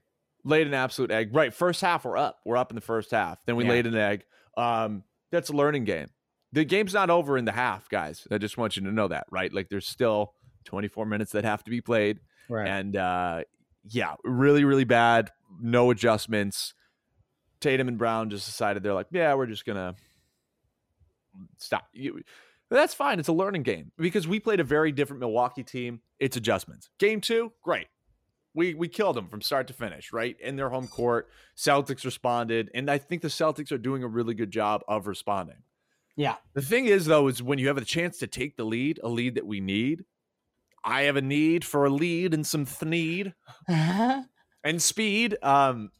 Laid 0.47 0.67
an 0.67 0.73
absolute 0.73 1.11
egg. 1.11 1.35
Right, 1.35 1.53
first 1.53 1.81
half 1.81 2.05
we're 2.05 2.17
up. 2.17 2.39
We're 2.45 2.57
up 2.57 2.71
in 2.71 2.75
the 2.75 2.81
first 2.81 3.11
half. 3.11 3.37
Then 3.45 3.55
we 3.55 3.63
Yeah. 3.65 3.69
laid 3.71 3.85
an 3.87 3.95
egg. 3.95 4.23
Um, 4.57 5.03
that's 5.31 5.49
a 5.49 5.53
learning 5.53 5.83
game. 5.83 6.07
The 6.53 6.63
game's 6.63 6.93
not 6.93 7.09
over 7.09 7.37
in 7.37 7.45
the 7.45 7.51
half, 7.51 7.89
guys. 7.89 8.25
I 8.31 8.37
just 8.37 8.57
want 8.57 8.77
you 8.77 8.83
to 8.83 8.91
know 8.91 9.07
that, 9.09 9.27
right? 9.29 9.51
Like 9.53 9.69
there's 9.69 9.87
still 9.87 10.33
24 10.65 11.05
minutes 11.05 11.33
that 11.33 11.43
have 11.43 11.63
to 11.65 11.69
be 11.71 11.81
played, 11.81 12.19
Right. 12.49 12.67
and 12.67 12.95
uh, 12.95 13.43
yeah, 13.89 14.15
really 14.23 14.63
really 14.63 14.85
bad. 14.85 15.31
No 15.61 15.91
adjustments. 15.91 16.73
Tatum 17.59 17.87
and 17.87 17.97
Brown 17.97 18.29
just 18.29 18.45
decided 18.45 18.83
they're 18.83 18.93
like, 18.93 19.07
yeah, 19.11 19.33
we're 19.33 19.45
just 19.47 19.65
gonna 19.65 19.95
stop. 21.57 21.87
You, 21.93 22.21
that's 22.69 22.93
fine. 22.93 23.19
It's 23.19 23.27
a 23.27 23.33
learning 23.33 23.63
game 23.63 23.91
because 23.97 24.27
we 24.27 24.39
played 24.39 24.59
a 24.59 24.63
very 24.63 24.91
different 24.91 25.19
Milwaukee 25.19 25.63
team. 25.63 26.01
It's 26.19 26.37
adjustments. 26.37 26.89
Game 26.99 27.21
two, 27.21 27.51
great. 27.63 27.87
We 28.53 28.73
we 28.73 28.87
killed 28.87 29.15
them 29.15 29.27
from 29.27 29.41
start 29.41 29.67
to 29.67 29.73
finish, 29.73 30.11
right? 30.11 30.35
In 30.39 30.55
their 30.55 30.69
home 30.69 30.87
court. 30.87 31.29
Celtics 31.55 32.05
responded, 32.05 32.69
and 32.73 32.89
I 32.89 32.97
think 32.97 33.21
the 33.21 33.27
Celtics 33.27 33.71
are 33.71 33.77
doing 33.77 34.03
a 34.03 34.07
really 34.07 34.33
good 34.33 34.51
job 34.51 34.81
of 34.87 35.07
responding. 35.07 35.57
yeah. 36.15 36.35
The 36.53 36.61
thing 36.61 36.85
is, 36.85 37.05
though, 37.05 37.27
is 37.27 37.43
when 37.43 37.59
you 37.59 37.67
have 37.67 37.77
a 37.77 37.85
chance 37.85 38.17
to 38.19 38.27
take 38.27 38.57
the 38.57 38.63
lead, 38.63 38.99
a 39.03 39.09
lead 39.09 39.35
that 39.35 39.45
we 39.45 39.59
need. 39.59 40.03
I 40.83 41.03
have 41.03 41.17
a 41.17 41.21
need 41.21 41.65
for 41.65 41.85
a 41.85 41.89
lead 41.89 42.33
and 42.33 42.45
some 42.47 42.65
need 42.83 43.33
and 43.67 44.81
speed. 44.81 45.37
Um, 45.43 45.91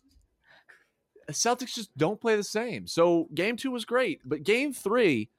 Celtics 1.31 1.73
just 1.73 1.95
don't 1.97 2.21
play 2.21 2.35
the 2.35 2.43
same. 2.43 2.87
So 2.87 3.27
game 3.33 3.57
two 3.57 3.71
was 3.71 3.85
great, 3.85 4.21
but 4.23 4.43
game 4.43 4.73
three, 4.73 5.29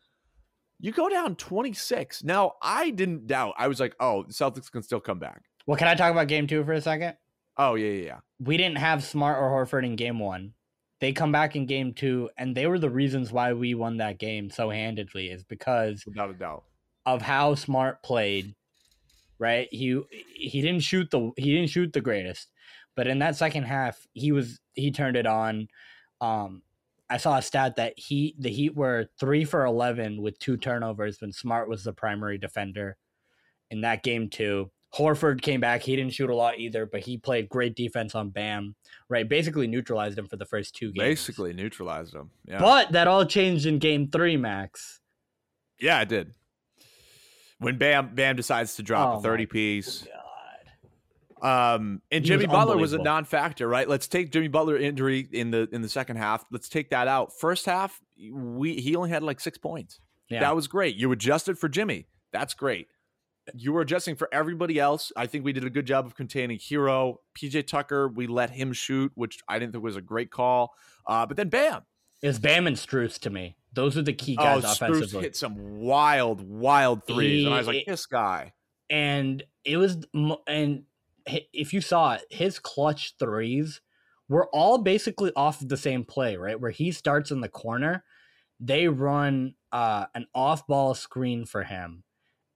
you 0.80 0.92
go 0.92 1.08
down 1.08 1.34
26. 1.36 2.24
Now, 2.24 2.52
I 2.62 2.90
didn't 2.90 3.26
doubt. 3.26 3.54
I 3.56 3.68
was 3.68 3.80
like, 3.80 3.96
oh, 4.00 4.24
the 4.24 4.34
Celtics 4.34 4.70
can 4.70 4.82
still 4.82 5.00
come 5.00 5.18
back. 5.18 5.44
Well, 5.68 5.76
can 5.78 5.88
I 5.88 5.94
talk 5.94 6.10
about 6.12 6.28
game 6.28 6.48
two 6.48 6.64
for 6.64 6.72
a 6.72 6.82
second? 6.82 7.16
Oh, 7.58 7.76
yeah, 7.76 7.90
yeah, 7.90 8.06
yeah. 8.06 8.20
we 8.40 8.56
didn't 8.56 8.78
have 8.78 9.04
Smart 9.04 9.38
or 9.38 9.50
Horford 9.50 9.84
in 9.86 9.96
game 9.96 10.18
one. 10.18 10.54
They 11.00 11.12
come 11.12 11.32
back 11.32 11.56
in 11.56 11.66
game 11.66 11.94
two, 11.94 12.30
and 12.38 12.56
they 12.56 12.66
were 12.66 12.80
the 12.80 12.90
reasons 12.90 13.32
why 13.32 13.52
we 13.52 13.74
won 13.74 13.98
that 13.98 14.18
game 14.18 14.50
so 14.50 14.70
handedly, 14.70 15.28
is 15.28 15.44
because 15.44 16.04
Without 16.06 16.30
a 16.30 16.34
doubt. 16.34 16.64
of 17.06 17.22
how 17.22 17.54
Smart 17.54 18.02
played. 18.02 18.56
Right? 19.40 19.68
He 19.72 20.02
he 20.34 20.62
didn't 20.62 20.82
shoot 20.82 21.10
the 21.12 21.32
he 21.36 21.54
didn't 21.54 21.70
shoot 21.70 21.92
the 21.92 22.00
greatest, 22.00 22.50
but 22.96 23.06
in 23.06 23.20
that 23.20 23.36
second 23.36 23.64
half, 23.64 24.06
he 24.14 24.32
was 24.32 24.60
he 24.74 24.90
turned 24.90 25.16
it 25.16 25.26
on. 25.26 25.68
Um, 26.20 26.62
I 27.10 27.18
saw 27.18 27.38
a 27.38 27.42
stat 27.42 27.76
that 27.76 27.94
he 27.98 28.36
the 28.38 28.50
Heat 28.50 28.76
were 28.76 29.08
three 29.20 29.44
for 29.44 29.66
eleven 29.66 30.22
with 30.22 30.40
two 30.40 30.56
turnovers 30.56 31.20
when 31.20 31.32
Smart 31.32 31.68
was 31.68 31.84
the 31.84 31.92
primary 31.92 32.38
defender 32.38 32.96
in 33.70 33.82
that 33.82 34.02
game 34.02 34.30
too. 34.30 34.72
Horford 34.96 35.42
came 35.42 35.60
back. 35.60 35.82
He 35.82 35.96
didn't 35.96 36.14
shoot 36.14 36.30
a 36.30 36.34
lot 36.34 36.58
either, 36.58 36.86
but 36.86 37.00
he 37.00 37.18
played 37.18 37.48
great 37.48 37.74
defense 37.74 38.14
on 38.14 38.30
Bam. 38.30 38.74
Right, 39.10 39.28
basically 39.28 39.66
neutralized 39.66 40.18
him 40.18 40.26
for 40.26 40.36
the 40.36 40.46
first 40.46 40.74
two 40.74 40.92
games. 40.92 40.98
Basically 41.04 41.52
neutralized 41.52 42.14
him. 42.14 42.30
Yeah. 42.46 42.58
but 42.60 42.92
that 42.92 43.06
all 43.06 43.24
changed 43.24 43.66
in 43.66 43.78
game 43.78 44.08
three, 44.10 44.36
Max. 44.36 45.00
yeah, 45.80 46.00
it 46.00 46.08
did. 46.08 46.32
When 47.58 47.76
Bam 47.76 48.14
Bam 48.14 48.36
decides 48.36 48.76
to 48.76 48.82
drop 48.82 49.16
Oh 49.16 49.18
a 49.18 49.22
30 49.22 49.46
piece. 49.46 50.06
God. 51.42 51.74
Um, 51.74 52.02
and 52.10 52.24
He 52.24 52.30
was 52.32 52.40
Jimmy 52.40 52.46
Butler 52.52 52.76
was 52.76 52.92
a 52.92 52.98
non-factor, 52.98 53.68
right? 53.68 53.88
Let's 53.88 54.08
take 54.08 54.32
Jimmy 54.32 54.48
Butler 54.48 54.76
injury 54.76 55.28
in 55.32 55.50
the 55.50 55.68
in 55.72 55.82
the 55.82 55.88
second 55.88 56.16
half. 56.16 56.44
Let's 56.50 56.68
take 56.68 56.90
that 56.90 57.08
out. 57.08 57.32
First 57.38 57.66
half, 57.66 58.00
we 58.32 58.74
he 58.74 58.96
only 58.96 59.10
had 59.10 59.22
like 59.22 59.40
six 59.40 59.58
points. 59.58 60.00
Yeah. 60.28 60.40
That 60.40 60.54
was 60.56 60.66
great. 60.68 60.96
You 60.96 61.10
adjusted 61.12 61.58
for 61.58 61.68
Jimmy. 61.68 62.06
That's 62.32 62.54
great. 62.54 62.88
You 63.54 63.72
were 63.72 63.80
adjusting 63.80 64.16
for 64.16 64.28
everybody 64.32 64.78
else. 64.78 65.12
I 65.16 65.26
think 65.26 65.44
we 65.44 65.52
did 65.52 65.64
a 65.64 65.70
good 65.70 65.86
job 65.86 66.06
of 66.06 66.14
containing 66.14 66.58
Herro, 66.58 67.16
PJ 67.38 67.66
Tucker. 67.66 68.08
We 68.08 68.26
let 68.26 68.50
him 68.50 68.72
shoot, 68.72 69.12
which 69.14 69.38
I 69.48 69.58
didn't 69.58 69.72
think 69.72 69.84
was 69.84 69.96
a 69.96 70.00
great 70.02 70.30
call. 70.30 70.74
Uh, 71.06 71.26
but 71.26 71.36
then, 71.36 71.48
bam! 71.48 71.82
It's 72.22 72.38
Bam 72.38 72.66
and 72.66 72.76
Strus 72.76 73.18
to 73.20 73.30
me. 73.30 73.56
Those 73.72 73.96
are 73.96 74.02
the 74.02 74.12
key 74.12 74.36
Oh, 74.38 74.42
guys 74.42 74.64
Strus 74.64 74.72
offensively. 74.88 75.22
hit 75.22 75.36
some 75.36 75.78
wild, 75.78 76.40
wild 76.48 77.06
threes, 77.06 77.44
and 77.44 77.54
I 77.54 77.58
was 77.58 77.66
He- 77.68 77.72
like, 77.78 77.86
this 77.86 78.06
guy. 78.06 78.52
and 78.90 79.42
it 79.64 79.76
was 79.76 79.98
and 80.46 80.84
if 81.52 81.72
you 81.74 81.80
saw 81.82 82.14
it 82.14 82.22
his 82.30 82.58
clutch 82.58 83.14
threes 83.18 83.82
were 84.30 84.48
all 84.50 84.78
basically 84.78 85.30
off 85.36 85.58
the 85.60 85.76
same 85.76 86.02
play 86.04 86.36
right 86.36 86.58
where 86.58 86.70
he 86.70 86.90
starts 86.90 87.30
in 87.30 87.42
the 87.42 87.50
corner 87.50 88.02
they 88.58 88.88
run 88.88 89.54
uh 89.70 90.06
an 90.14 90.26
off 90.34 90.66
ball 90.66 90.94
screen 90.94 91.44
for 91.44 91.64
him 91.64 92.02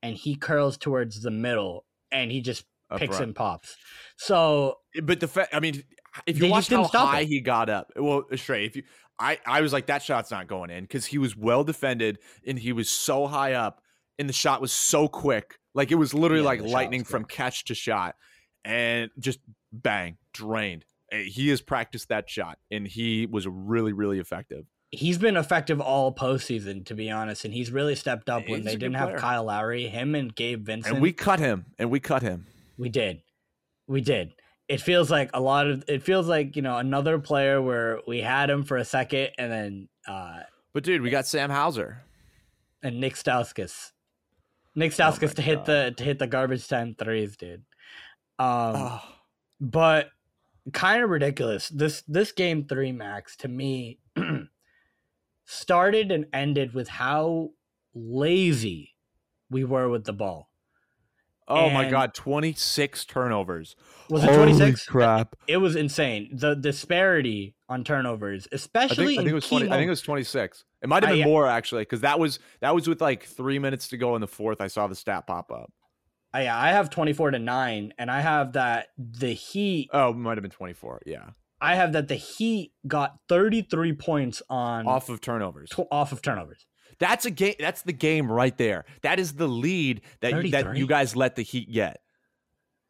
and 0.03 0.17
he 0.17 0.35
curls 0.35 0.77
towards 0.77 1.23
the 1.23 1.31
middle 1.31 1.85
and 2.11 2.31
he 2.31 2.41
just 2.41 2.65
picks 2.97 3.19
and 3.19 3.35
pops 3.35 3.77
so 4.17 4.79
But 5.03 5.21
the 5.21 5.29
fact, 5.29 5.55
I 5.55 5.61
mean, 5.61 5.83
if 6.27 6.39
you 6.41 6.51
watch 6.51 6.69
how 6.69 6.85
stop 6.85 7.09
high 7.09 7.21
it. 7.21 7.29
he 7.29 7.41
got 7.41 7.71
up, 7.71 7.91
well, 7.97 8.25
straight. 8.37 8.67
If 8.67 8.77
you, 8.77 8.83
I, 9.19 9.39
I 9.47 9.61
was 9.61 9.73
like, 9.73 9.87
that 9.87 10.03
shot's 10.03 10.31
not 10.31 10.47
going 10.47 10.71
in 10.71 10.85
because 10.85 11.07
he 11.07 11.17
was 11.19 11.37
well 11.37 11.65
defended 11.65 12.19
and 12.47 12.59
he 12.59 12.73
was 12.73 12.91
so 12.91 13.27
high 13.27 13.55
up, 13.55 13.81
and 14.19 14.29
the 14.29 14.33
shot 14.35 14.61
was 14.61 14.73
so 14.73 15.09
quick, 15.09 15.59
like 15.75 15.91
it 15.91 15.95
was 15.95 16.13
literally 16.13 16.43
Yeah, 16.43 16.49
like 16.49 16.63
lightning 16.63 17.05
from 17.05 17.25
catch 17.25 17.65
to 17.67 17.75
shot, 17.75 18.17
and 18.65 19.11
just 19.19 19.39
bang, 19.73 20.19
drained. 20.35 20.85
Eh, 21.11 21.23
He 21.25 21.49
has 21.49 21.63
practiced 21.63 22.09
that 22.09 22.29
shot, 22.29 22.59
and 22.71 22.87
he 22.87 23.27
was 23.27 23.47
really, 23.47 23.93
really 23.93 24.19
effective. 24.19 24.67
He's 24.93 25.17
been 25.19 25.37
effective 25.37 25.81
all 25.81 26.15
postseason 26.15 26.85
to 26.85 26.95
be 26.95 27.11
honest 27.11 27.45
and 27.47 27.53
he's 27.55 27.73
really 27.73 27.95
stepped 27.95 28.29
up 28.29 28.47
when 28.47 28.61
He's 28.61 28.67
they 28.67 28.77
didn't 28.77 28.95
have 28.95 29.17
kyle 29.19 29.45
lowry 29.45 29.89
him 29.89 30.15
and 30.15 30.35
gabe 30.35 30.67
vincent 30.67 30.95
And 30.95 31.03
we 31.03 31.13
cut 31.13 31.39
him, 31.41 31.65
and 31.79 31.91
we 31.91 31.99
cut 31.99 32.21
him. 32.23 32.47
We 32.77 32.89
did. 32.91 33.23
We 33.89 34.01
did. 34.03 34.35
It 34.69 34.81
feels 34.81 35.11
like 35.11 35.31
a 35.35 35.41
lot 35.41 35.67
of 35.67 35.83
it 35.89 36.03
feels 36.03 36.29
like, 36.29 36.57
you 36.57 36.63
know, 36.63 36.77
another 36.79 37.19
player 37.19 37.61
where 37.61 38.01
we 38.07 38.21
had 38.21 38.49
him 38.51 38.63
for 38.65 38.77
a 38.77 38.85
second 38.85 39.31
and 39.39 39.51
then 39.51 39.89
uh 40.07 40.41
But 40.75 40.85
dude, 40.85 41.03
we 41.03 41.11
got 41.11 41.27
Sam 41.27 41.51
Hauser. 41.51 42.03
and 42.83 43.01
Nick 43.01 43.15
Stauskas. 43.15 43.93
Nick 44.75 44.93
Oh 44.93 45.03
Stauskas 45.03 45.29
my 45.29 45.35
to 45.35 45.43
hit 45.43 45.57
God. 45.59 45.67
the 45.67 45.95
to 45.97 46.05
hit 46.05 46.19
the 46.19 46.27
garbage 46.27 46.69
time 46.69 46.95
threes, 46.99 47.37
dude. 47.37 47.63
Um 48.39 48.77
Oh, 48.77 49.03
but 49.61 50.11
kind 50.73 51.03
of 51.03 51.11
ridiculous. 51.11 51.69
This 51.69 52.03
this 52.03 52.33
game 52.33 52.67
3 52.67 52.93
max 52.93 53.37
to 53.39 53.49
me 53.49 53.99
started 55.45 56.11
and 56.13 56.27
ended 56.33 56.75
with 56.75 56.89
how 56.89 57.51
lazy 57.95 58.95
we 59.51 59.65
were 59.65 59.89
with 59.89 60.05
the 60.05 60.13
ball. 60.13 60.49
Oh 61.49 61.69
my 61.71 61.91
god, 61.91 62.15
26 62.15 63.05
turnovers. 63.05 63.75
Was 64.09 64.25
it 64.25 64.33
26? 64.35 64.87
crap. 64.87 65.35
It 65.49 65.59
was 65.59 65.77
insane. 65.77 66.31
The 66.33 66.55
disparity 66.55 67.55
on 67.69 67.85
turnovers, 67.85 68.47
I 68.53 68.55
especially 68.57 69.17
think, 69.17 69.19
I 69.19 69.23
think 69.23 69.27
in 69.27 69.29
it 69.29 69.35
was 69.35 69.49
20 69.49 69.67
I 69.67 69.77
think 69.77 69.87
it 69.89 69.91
was 69.91 70.01
26. 70.03 70.65
It 70.83 70.89
might 70.89 71.03
have 71.03 71.13
I- 71.13 71.17
been 71.17 71.25
more 71.29 71.47
actually 71.49 71.85
cuz 71.85 72.01
that 72.01 72.19
was 72.19 72.39
that 72.61 72.75
was 72.75 72.89
with 72.89 73.01
like 73.01 73.25
3 73.25 73.59
minutes 73.59 73.89
to 73.89 73.97
go 73.97 74.15
in 74.15 74.21
the 74.21 74.29
fourth. 74.29 74.61
I 74.61 74.69
saw 74.69 74.87
the 74.87 74.95
stat 74.95 75.27
pop 75.27 75.51
up. 75.51 75.73
I, 76.33 76.49
I 76.49 76.69
have 76.71 76.89
24 76.89 77.33
to 77.33 77.39
9 77.39 77.93
and 77.99 78.11
I 78.11 78.21
have 78.23 78.53
that 78.55 78.87
the 78.97 79.35
Heat 79.35 79.91
Oh, 79.93 80.15
might 80.15 80.39
have 80.39 80.43
been 80.43 80.51
24. 80.51 81.03
Yeah. 81.05 81.31
I 81.63 81.77
have 81.77 81.93
that 81.93 82.09
the 82.09 82.17
Heat 82.17 82.73
got 82.87 83.19
33 83.29 83.93
points 83.95 84.43
on 84.51 84.87
Off 84.87 85.09
of 85.09 85.21
turnovers. 85.21 85.71
off 85.91 86.13
of 86.13 86.21
turnovers. 86.21 86.67
That's 86.99 87.25
a 87.25 87.31
game 87.31 87.55
that's 87.59 87.83
the 87.83 87.93
game 87.93 88.31
right 88.31 88.57
there. 88.59 88.85
That 89.03 89.19
is 89.19 89.35
the 89.35 89.49
lead 89.49 90.03
that 90.21 90.45
you, 90.45 90.51
that 90.51 90.77
you 90.77 90.87
guys 90.87 91.17
let 91.17 91.37
the 91.37 91.43
Heat 91.43 91.73
get. 91.73 92.01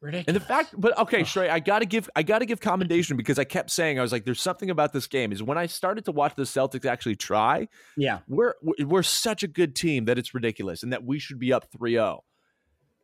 Ridiculous. 0.01 0.25
And 0.27 0.35
the 0.35 0.41
fact, 0.41 0.75
but 0.77 0.97
okay. 0.97 1.21
Shrey, 1.21 1.49
I 1.49 1.61
gotta 1.61 1.85
give, 1.85 2.09
I 2.15 2.23
gotta 2.23 2.45
give 2.45 2.59
commendation 2.59 3.15
because 3.15 3.39
I 3.39 3.45
kept 3.45 3.71
saying, 3.71 3.97
I 3.97 4.01
was 4.01 4.11
like, 4.11 4.25
there's 4.25 4.41
something 4.41 4.69
about 4.69 4.91
this 4.91 5.07
game. 5.07 5.31
Is 5.31 5.41
when 5.41 5.57
I 5.57 5.65
started 5.65 6.03
to 6.05 6.11
watch 6.11 6.35
the 6.35 6.43
Celtics 6.43 6.85
actually 6.85 7.15
try, 7.15 7.69
yeah, 7.95 8.19
we're 8.27 8.55
we're 8.61 9.03
such 9.03 9.43
a 9.43 9.47
good 9.47 9.75
team 9.75 10.05
that 10.05 10.17
it's 10.17 10.33
ridiculous, 10.33 10.83
and 10.83 10.91
that 10.91 11.05
we 11.05 11.19
should 11.19 11.39
be 11.39 11.53
up 11.53 11.71
3-0. 11.71 12.19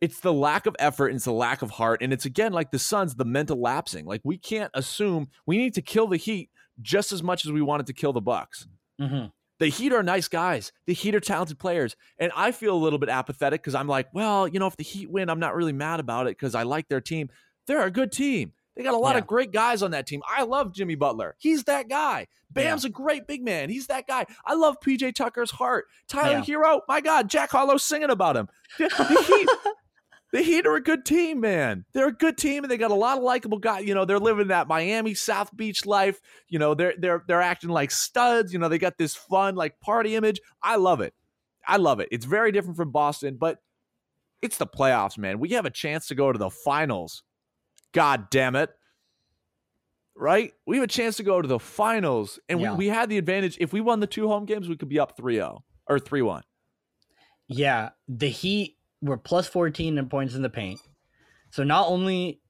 It's 0.00 0.20
the 0.20 0.32
lack 0.32 0.66
of 0.66 0.74
effort, 0.78 1.08
and 1.08 1.16
it's 1.16 1.26
the 1.26 1.32
lack 1.32 1.62
of 1.62 1.70
heart, 1.72 2.00
and 2.02 2.12
it's 2.12 2.24
again 2.24 2.52
like 2.52 2.70
the 2.70 2.78
Suns, 2.78 3.14
the 3.16 3.24
mental 3.24 3.60
lapsing. 3.60 4.06
Like 4.06 4.22
we 4.24 4.38
can't 4.38 4.70
assume 4.74 5.28
we 5.46 5.58
need 5.58 5.74
to 5.74 5.82
kill 5.82 6.06
the 6.06 6.16
Heat 6.16 6.50
just 6.80 7.12
as 7.12 7.22
much 7.22 7.44
as 7.44 7.52
we 7.52 7.60
wanted 7.60 7.86
to 7.86 7.92
kill 7.92 8.12
the 8.14 8.20
Bucks. 8.22 8.66
hmm 8.98 9.26
The 9.58 9.66
Heat 9.68 9.92
are 9.92 10.02
nice 10.02 10.26
guys. 10.28 10.72
The 10.86 10.94
Heat 10.94 11.14
are 11.14 11.20
talented 11.20 11.58
players. 11.58 11.94
And 12.18 12.32
I 12.34 12.52
feel 12.52 12.74
a 12.74 12.78
little 12.82 12.98
bit 12.98 13.10
apathetic 13.10 13.60
because 13.60 13.74
I'm 13.74 13.88
like, 13.88 14.08
well, 14.14 14.48
you 14.48 14.58
know, 14.58 14.66
if 14.66 14.76
the 14.78 14.84
Heat 14.84 15.10
win, 15.10 15.28
I'm 15.28 15.40
not 15.40 15.54
really 15.54 15.74
mad 15.74 16.00
about 16.00 16.26
it 16.26 16.30
because 16.38 16.54
I 16.54 16.62
like 16.62 16.88
their 16.88 17.02
team. 17.02 17.28
They're 17.66 17.84
a 17.84 17.90
good 17.90 18.10
team. 18.12 18.52
They 18.76 18.84
got 18.84 18.94
a 18.94 18.96
lot 18.96 19.16
Yeah. 19.16 19.18
of 19.18 19.26
great 19.26 19.52
guys 19.52 19.82
on 19.82 19.90
that 19.90 20.06
team. 20.06 20.22
I 20.26 20.44
love 20.44 20.72
Jimmy 20.72 20.94
Butler. 20.94 21.36
He's 21.38 21.64
that 21.64 21.90
guy. 21.90 22.28
Bam's 22.50 22.86
a 22.86 22.88
great 22.88 23.26
big 23.26 23.44
man. 23.44 23.68
He's 23.68 23.88
that 23.88 24.06
guy. 24.06 24.24
I 24.46 24.54
love 24.54 24.76
PJ 24.82 25.14
Tucker's 25.14 25.50
heart. 25.50 25.84
Tyler 26.08 26.42
Yeah. 26.46 26.56
Herro, 26.56 26.80
my 26.88 27.02
God, 27.02 27.28
Jack 27.28 27.50
Harlow 27.50 27.76
singing 27.76 28.08
about 28.10 28.36
him. 28.36 28.48
The, 28.78 28.88
the 28.88 29.22
Heat, 29.22 29.48
the 30.32 30.42
Heat 30.42 30.66
are 30.66 30.76
a 30.76 30.82
good 30.82 31.04
team, 31.04 31.40
man. 31.40 31.84
They're 31.92 32.08
a 32.08 32.12
good 32.12 32.36
team, 32.38 32.62
and 32.64 32.70
they 32.70 32.76
got 32.76 32.90
a 32.90 32.94
lot 32.94 33.18
of 33.18 33.24
likable 33.24 33.58
guys. 33.58 33.84
You 33.84 33.94
know, 33.94 34.04
they're 34.04 34.18
living 34.18 34.48
that 34.48 34.68
Miami 34.68 35.14
South 35.14 35.54
Beach 35.56 35.84
life. 35.86 36.20
You 36.48 36.58
know, 36.58 36.74
they're 36.74 36.94
they're 36.98 37.24
they're 37.26 37.42
acting 37.42 37.70
like 37.70 37.90
studs. 37.90 38.52
You 38.52 38.58
know, 38.58 38.68
they 38.68 38.78
got 38.78 38.96
this 38.98 39.14
fun 39.16 39.54
like 39.56 39.80
party 39.80 40.14
image. 40.14 40.40
I 40.62 40.76
love 40.76 41.00
it. 41.00 41.14
I 41.66 41.76
love 41.78 42.00
it. 42.00 42.08
It's 42.12 42.24
very 42.24 42.52
different 42.52 42.76
from 42.76 42.90
Boston, 42.90 43.36
but 43.38 43.58
it's 44.40 44.56
the 44.56 44.66
playoffs, 44.66 45.18
man. 45.18 45.38
We 45.40 45.50
have 45.50 45.66
a 45.66 45.70
chance 45.70 46.06
to 46.08 46.14
go 46.14 46.32
to 46.32 46.38
the 46.38 46.50
finals. 46.50 47.22
God 47.92 48.30
damn 48.30 48.56
it. 48.56 48.70
Right? 50.16 50.52
We 50.66 50.76
have 50.76 50.84
a 50.84 50.88
chance 50.88 51.16
to 51.16 51.22
go 51.22 51.40
to 51.40 51.48
the 51.48 51.58
finals, 51.58 52.38
and 52.48 52.60
Yeah. 52.60 52.72
we, 52.72 52.78
we 52.78 52.86
had 52.88 53.08
the 53.08 53.18
advantage. 53.18 53.56
If 53.60 53.72
we 53.72 53.80
won 53.80 54.00
the 54.00 54.06
two 54.06 54.28
home 54.28 54.44
games, 54.44 54.68
we 54.68 54.76
could 54.76 54.88
be 54.88 54.98
up 54.98 55.16
3 55.16 55.34
0 55.34 55.64
or 55.88 55.98
3 55.98 56.22
1. 56.22 56.42
yeah. 57.48 57.90
The 58.08 58.28
Heat 58.28 58.76
were 59.02 59.16
plus 59.16 59.46
14 59.46 59.98
in 59.98 60.08
points 60.08 60.34
in 60.34 60.42
the 60.42 60.50
paint. 60.50 60.80
So 61.50 61.64
not 61.64 61.88
only 61.88 62.40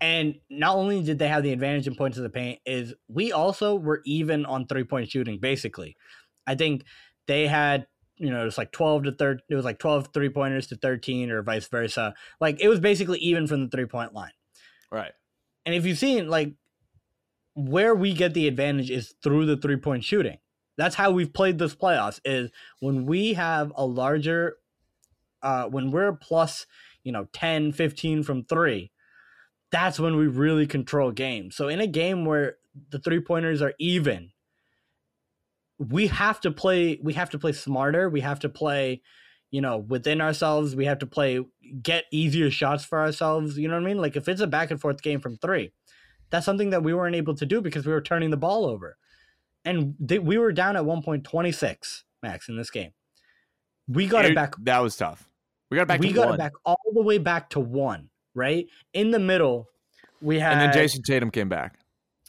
and 0.00 0.36
not 0.48 0.76
only 0.76 1.02
did 1.02 1.18
they 1.18 1.28
have 1.28 1.42
the 1.42 1.52
advantage 1.52 1.86
in 1.86 1.94
points 1.96 2.16
in 2.16 2.22
the 2.22 2.30
paint, 2.30 2.60
is 2.64 2.94
we 3.08 3.32
also 3.32 3.74
were 3.74 4.00
even 4.04 4.46
on 4.46 4.66
three 4.66 4.84
point 4.84 5.10
shooting. 5.10 5.38
Basically, 5.40 5.96
I 6.46 6.54
think 6.54 6.84
they 7.26 7.46
had 7.46 7.86
you 8.16 8.30
know 8.30 8.42
it 8.42 8.44
was 8.44 8.58
like 8.58 8.72
12 8.72 9.04
to 9.04 9.12
13 9.12 9.42
it 9.48 9.54
was 9.54 9.64
like 9.64 9.78
12 9.78 10.08
three 10.12 10.28
pointers 10.28 10.66
to 10.66 10.76
13 10.76 11.30
or 11.30 11.40
vice 11.40 11.68
versa 11.68 12.14
like 12.40 12.60
it 12.60 12.66
was 12.66 12.80
basically 12.80 13.20
even 13.20 13.46
from 13.46 13.62
the 13.62 13.68
three 13.68 13.86
point 13.86 14.12
line 14.12 14.32
Right. 14.90 15.12
And 15.66 15.74
if 15.74 15.84
you've 15.84 15.98
seen 15.98 16.28
like 16.28 16.54
where 17.54 17.94
we 17.94 18.12
get 18.12 18.34
the 18.34 18.48
advantage 18.48 18.90
is 18.90 19.14
through 19.22 19.46
the 19.46 19.56
three 19.56 19.76
point 19.76 20.04
shooting. 20.04 20.38
That's 20.76 20.94
how 20.94 21.10
we've 21.10 21.32
played 21.32 21.58
this 21.58 21.74
playoffs 21.74 22.20
is 22.24 22.50
when 22.80 23.04
we 23.04 23.34
have 23.34 23.72
a 23.74 23.84
larger 23.84 24.56
uh 25.42 25.64
when 25.66 25.90
we're 25.90 26.12
plus, 26.12 26.66
you 27.02 27.12
know, 27.12 27.26
10, 27.32 27.72
15 27.72 28.22
from 28.22 28.44
3. 28.44 28.90
That's 29.70 30.00
when 30.00 30.16
we 30.16 30.26
really 30.26 30.66
control 30.66 31.10
games. 31.10 31.54
So 31.54 31.68
in 31.68 31.80
a 31.80 31.86
game 31.86 32.24
where 32.24 32.56
the 32.90 32.98
three 32.98 33.20
pointers 33.20 33.60
are 33.60 33.74
even, 33.78 34.30
we 35.78 36.06
have 36.06 36.40
to 36.40 36.50
play 36.50 36.98
we 37.02 37.14
have 37.14 37.30
to 37.30 37.38
play 37.38 37.52
smarter, 37.52 38.08
we 38.08 38.20
have 38.20 38.40
to 38.40 38.48
play 38.48 39.02
you 39.50 39.60
know, 39.60 39.78
within 39.78 40.20
ourselves, 40.20 40.76
we 40.76 40.84
have 40.84 40.98
to 40.98 41.06
play 41.06 41.40
get 41.82 42.04
easier 42.12 42.50
shots 42.50 42.84
for 42.84 43.00
ourselves. 43.00 43.58
You 43.58 43.68
know 43.68 43.74
what 43.74 43.82
I 43.82 43.86
mean? 43.86 43.98
Like 43.98 44.16
if 44.16 44.28
it's 44.28 44.40
a 44.40 44.46
back 44.46 44.70
and 44.70 44.80
forth 44.80 45.02
game 45.02 45.20
from 45.20 45.36
three, 45.38 45.72
that's 46.30 46.44
something 46.44 46.70
that 46.70 46.82
we 46.82 46.92
weren't 46.92 47.16
able 47.16 47.34
to 47.34 47.46
do 47.46 47.60
because 47.60 47.86
we 47.86 47.92
were 47.92 48.02
turning 48.02 48.30
the 48.30 48.36
ball 48.36 48.66
over, 48.66 48.98
and 49.64 49.94
we 49.98 50.36
were 50.36 50.52
down 50.52 50.76
at 50.76 50.84
one 50.84 51.02
point 51.02 51.24
twenty 51.24 51.52
six 51.52 52.04
max 52.22 52.48
in 52.48 52.56
this 52.56 52.70
game. 52.70 52.90
We 53.88 54.06
got 54.06 54.24
it 54.24 54.34
back. 54.34 54.54
That 54.62 54.78
was 54.80 54.96
tough. 54.96 55.28
We 55.70 55.76
got 55.76 55.82
it 55.82 55.88
back 55.88 56.00
we 56.00 56.08
to 56.08 56.14
got 56.14 56.26
one. 56.26 56.34
it 56.34 56.38
back 56.38 56.52
all 56.64 56.80
the 56.92 57.02
way 57.02 57.18
back 57.18 57.50
to 57.50 57.60
one. 57.60 58.10
Right 58.34 58.66
in 58.92 59.10
the 59.10 59.18
middle, 59.18 59.66
we 60.20 60.38
had 60.38 60.52
and 60.52 60.60
then 60.60 60.72
Jayson 60.72 61.02
Tatum 61.02 61.30
came 61.30 61.48
back. 61.48 61.78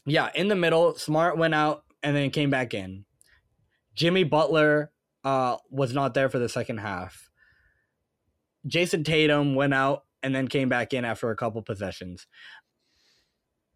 yeah, 0.06 0.30
in 0.34 0.48
the 0.48 0.56
middle, 0.56 0.96
Smart 0.96 1.38
went 1.38 1.54
out 1.54 1.84
and 2.02 2.16
then 2.16 2.32
came 2.32 2.50
back 2.50 2.74
in. 2.74 3.06
Jimmy 3.94 4.24
Butler 4.24 4.92
uh, 5.24 5.58
was 5.70 5.94
not 5.94 6.14
there 6.14 6.30
for 6.30 6.40
the 6.40 6.50
second 6.50 6.80
half. 6.80 7.30
Jayson 8.66 9.04
Tatum 9.04 9.54
went 9.56 9.74
out 9.74 10.06
and 10.24 10.34
then 10.34 10.48
came 10.48 10.70
back 10.70 10.94
in 10.94 11.06
after 11.06 11.30
a 11.30 11.36
couple 11.36 11.62
possessions. 11.62 12.26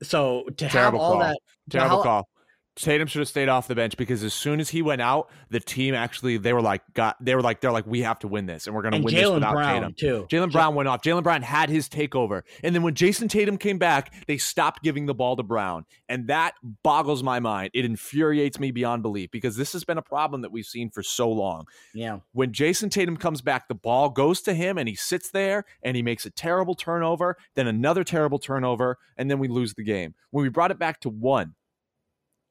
So 0.01 0.45
to 0.57 0.67
Terrible 0.67 0.99
have 0.99 1.05
all 1.05 1.11
call. 1.13 1.19
that, 1.19 1.37
Terrible 1.69 2.03
call. 2.03 2.27
Tatum 2.75 3.07
should 3.07 3.19
have 3.19 3.27
stayed 3.27 3.49
off 3.49 3.67
the 3.67 3.75
bench 3.75 3.97
because 3.97 4.23
as 4.23 4.33
soon 4.33 4.59
as 4.59 4.69
he 4.69 4.81
went 4.81 5.01
out, 5.01 5.29
the 5.49 5.59
team 5.59 5.93
actually 5.93 6.37
they 6.37 6.53
were 6.53 6.61
like 6.61 6.81
got 6.93 7.15
they 7.23 7.35
were 7.35 7.41
like 7.41 7.61
they're 7.61 7.71
like 7.71 7.85
we 7.85 8.01
have 8.01 8.17
to 8.19 8.27
win 8.27 8.47
this 8.47 8.65
and 8.65 8.75
we're 8.75 8.81
gonna 8.81 8.95
and 8.95 9.05
win 9.05 9.13
this 9.13 9.23
Jaylen 9.23 9.35
without 9.35 9.53
Brown 9.53 9.81
Tatum. 9.81 9.93
too. 9.93 10.27
Jaylen 10.29 10.51
Brown 10.51 10.73
went 10.73 10.89
off. 10.89 11.01
Jaylen 11.03 11.23
Brown 11.23 11.43
had 11.43 11.69
his 11.69 11.87
takeover. 11.87 12.41
And 12.63 12.73
then 12.73 12.81
when 12.81 12.95
Jayson 12.95 13.29
Tatum 13.29 13.57
came 13.57 13.77
back, 13.77 14.13
they 14.25 14.37
stopped 14.37 14.83
giving 14.83 15.05
the 15.05 15.13
ball 15.13 15.35
to 15.35 15.43
Brown. 15.43 15.85
And 16.09 16.27
that 16.27 16.55
boggles 16.83 17.21
my 17.21 17.39
mind. 17.39 17.69
It 17.73 17.85
infuriates 17.85 18.59
me 18.59 18.71
beyond 18.71 19.03
belief 19.03 19.29
because 19.31 19.55
this 19.55 19.73
has 19.73 19.83
been 19.83 19.97
a 19.97 20.03
problem 20.03 20.41
that 20.41 20.51
we've 20.51 20.65
seen 20.65 20.89
for 20.89 21.03
so 21.03 21.29
long. 21.29 21.65
yeah, 21.93 22.19
When 22.31 22.51
Jayson 22.51 22.89
Tatum 22.89 23.17
comes 23.17 23.41
back, 23.41 23.67
the 23.67 23.75
ball 23.75 24.09
goes 24.09 24.41
to 24.41 24.53
him 24.53 24.77
and 24.77 24.89
he 24.89 24.95
sits 24.95 25.29
there 25.29 25.65
and 25.83 25.95
he 25.95 26.01
makes 26.01 26.25
a 26.25 26.29
terrible 26.31 26.75
turnover, 26.75 27.37
then 27.55 27.67
another 27.67 28.03
terrible 28.03 28.39
turnover, 28.39 28.97
and 29.17 29.29
then 29.29 29.39
we 29.39 29.47
lose 29.47 29.73
the 29.75 29.83
game. 29.83 30.15
When 30.31 30.43
we 30.43 30.49
brought 30.49 30.71
it 30.71 30.79
back 30.79 30.99
to 31.01 31.09
one, 31.09 31.53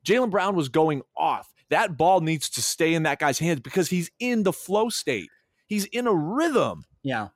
Jaylen 0.07 0.31
Brown 0.31 0.55
was 0.57 0.69
going 0.69 1.03
off. 1.17 1.49
That 1.71 1.97
ball 1.97 2.21
needs 2.21 2.51
to 2.51 2.63
stay 2.63 2.95
in 2.95 3.05
that 3.05 3.19
guy's 3.19 3.39
hands 3.39 3.61
because 3.61 3.89
he's 3.89 4.11
in 4.21 4.43
the 4.43 4.53
flow 4.53 4.89
state. 4.89 5.29
He's 5.67 5.85
in 5.87 6.07
a 6.07 6.15
rhythm. 6.15 6.85
yeah. 7.03 7.29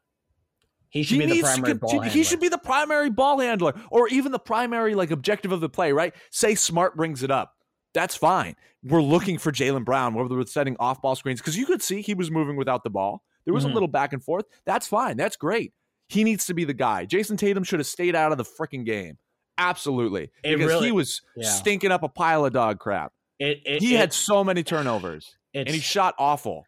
He 0.88 1.02
should 1.02 1.18
be 1.18 1.26
the 1.26 1.40
primary 1.42 1.72
con- 1.72 1.78
ball 1.78 1.90
he 1.90 1.96
handler. 1.98 2.24
should 2.24 2.40
be 2.40 2.48
the 2.48 2.58
primary 2.58 3.10
ball 3.10 3.40
handler 3.40 3.74
or 3.90 4.08
even 4.08 4.32
the 4.32 4.38
primary 4.38 4.94
like 4.94 5.10
objective 5.10 5.52
of 5.52 5.60
the 5.60 5.68
play, 5.68 5.92
right? 5.92 6.14
Say 6.30 6.54
Smart 6.54 6.96
brings 6.96 7.22
it 7.22 7.30
up. 7.30 7.52
That's 7.92 8.14
fine. 8.16 8.54
We're 8.82 9.02
looking 9.02 9.36
for 9.36 9.52
Jaylen 9.52 9.84
Brown, 9.84 10.14
whether 10.14 10.34
we're 10.34 10.46
setting 10.46 10.76
off 10.78 11.02
ball 11.02 11.14
screens, 11.16 11.40
because 11.40 11.56
you 11.56 11.66
could 11.66 11.82
see 11.82 12.00
he 12.00 12.14
was 12.14 12.30
moving 12.30 12.56
without 12.56 12.82
the 12.84 12.88
ball. 12.90 13.22
There 13.44 13.52
was 13.52 13.64
Mhm. 13.64 13.70
a 13.70 13.74
little 13.74 13.88
back 13.88 14.12
and 14.14 14.22
forth. 14.24 14.44
That's 14.64 14.86
fine. 14.86 15.16
That's 15.16 15.36
great. 15.36 15.74
He 16.08 16.24
needs 16.24 16.46
to 16.46 16.54
be 16.54 16.64
the 16.64 16.72
guy. 16.74 17.04
Jayson 17.04 17.36
Tatum 17.36 17.64
should 17.64 17.80
have 17.80 17.86
stayed 17.86 18.14
out 18.14 18.32
of 18.32 18.38
the 18.38 18.44
freaking 18.44 18.86
game. 18.86 19.18
Absolutely. 19.58 20.30
It 20.44 20.56
because 20.56 20.66
really- 20.66 20.86
he 20.86 20.92
was 20.92 21.22
yeah. 21.36 21.48
stinking 21.48 21.90
up 21.92 22.02
a 22.02 22.08
pile 22.08 22.44
of 22.44 22.52
dog 22.52 22.78
crap. 22.78 23.12
It, 23.38 23.60
it, 23.64 23.82
he 23.82 23.94
it- 23.94 23.98
had 23.98 24.12
so 24.12 24.42
many 24.44 24.62
turnovers. 24.62 25.36
And 25.54 25.68
he 25.68 25.78
shot 25.80 26.14
awful. 26.18 26.66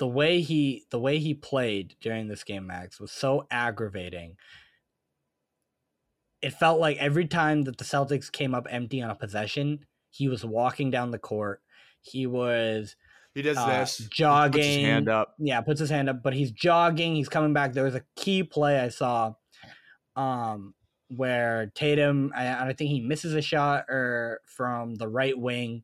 the 0.00 0.08
way 0.08 0.40
he 0.40 0.84
the 0.90 0.98
way 0.98 1.18
he 1.20 1.32
played 1.34 1.94
during 2.00 2.26
this 2.26 2.42
game 2.42 2.66
max 2.66 2.98
was 2.98 3.12
so 3.12 3.46
aggravating 3.52 4.34
it 6.42 6.50
felt 6.52 6.80
like 6.80 6.96
every 6.98 7.26
time 7.26 7.62
that 7.62 7.78
the 7.78 7.84
celtics 7.84 8.30
came 8.30 8.54
up 8.54 8.66
empty 8.68 9.00
on 9.00 9.10
a 9.10 9.14
possession 9.14 9.86
he 10.10 10.28
was 10.28 10.44
walking 10.44 10.90
down 10.90 11.12
the 11.12 11.18
court 11.18 11.62
he 12.02 12.26
was 12.26 12.96
He 13.34 13.42
does 13.42 13.56
uh, 13.56 13.66
this. 13.80 13.98
jogging 14.10 14.52
Puts 14.60 14.66
his 14.66 14.84
hand 14.84 15.08
up. 15.08 15.34
yeah 15.38 15.60
puts 15.60 15.78
his 15.80 15.90
hand 15.90 16.08
up 16.10 16.22
but 16.22 16.34
he's 16.34 16.50
jogging 16.50 17.14
he's 17.14 17.28
coming 17.28 17.52
back 17.52 17.72
there 17.72 17.84
was 17.84 17.94
a 17.94 18.02
key 18.16 18.42
play 18.42 18.80
i 18.80 18.88
saw 18.88 19.34
um 20.16 20.74
where 21.08 21.70
tatum 21.74 22.32
i, 22.34 22.68
I 22.68 22.72
think 22.72 22.90
he 22.90 23.00
misses 23.00 23.34
a 23.34 23.42
shot 23.42 23.84
or 23.88 24.40
from 24.46 24.94
the 24.94 25.08
right 25.08 25.38
wing 25.38 25.82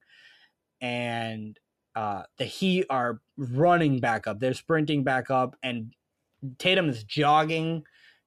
and 0.80 1.58
uh 1.94 2.22
the 2.38 2.44
heat 2.44 2.86
are 2.90 3.20
running 3.36 4.00
back 4.00 4.26
up. 4.26 4.38
They're 4.38 4.54
sprinting 4.54 5.04
back 5.04 5.30
up 5.30 5.56
and 5.62 5.92
tatum 6.58 6.88
is 6.88 7.04
jogging 7.04 7.84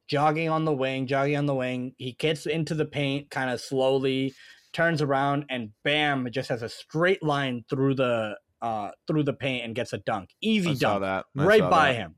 jogging 0.08 0.50
on 0.50 0.66
the 0.66 0.74
wing 0.74 1.08
jogging 1.08 1.38
on 1.38 1.46
the 1.46 1.56
wing. 1.56 1.94
He 1.98 2.14
gets 2.14 2.46
into 2.46 2.76
the 2.76 2.86
paint 2.86 3.30
kind 3.30 3.50
of 3.50 3.62
slowly 3.62 4.34
turns 4.74 5.02
around 5.02 5.46
and 5.50 5.70
bam 5.84 6.26
it 6.28 6.32
just 6.32 6.50
has 6.50 6.64
a 6.64 6.70
straight 6.70 7.24
line 7.24 7.64
through 7.70 7.96
the 7.96 8.38
uh 8.62 8.90
through 9.08 9.24
the 9.24 9.34
paint 9.34 9.66
and 9.66 9.76
gets 9.76 9.94
a 9.94 9.98
dunk. 10.00 10.30
Easy 10.42 10.72
I 10.72 10.74
dunk. 10.74 11.26
right 11.36 11.70
by 11.70 11.94
that. 11.94 11.98
him. 11.98 12.16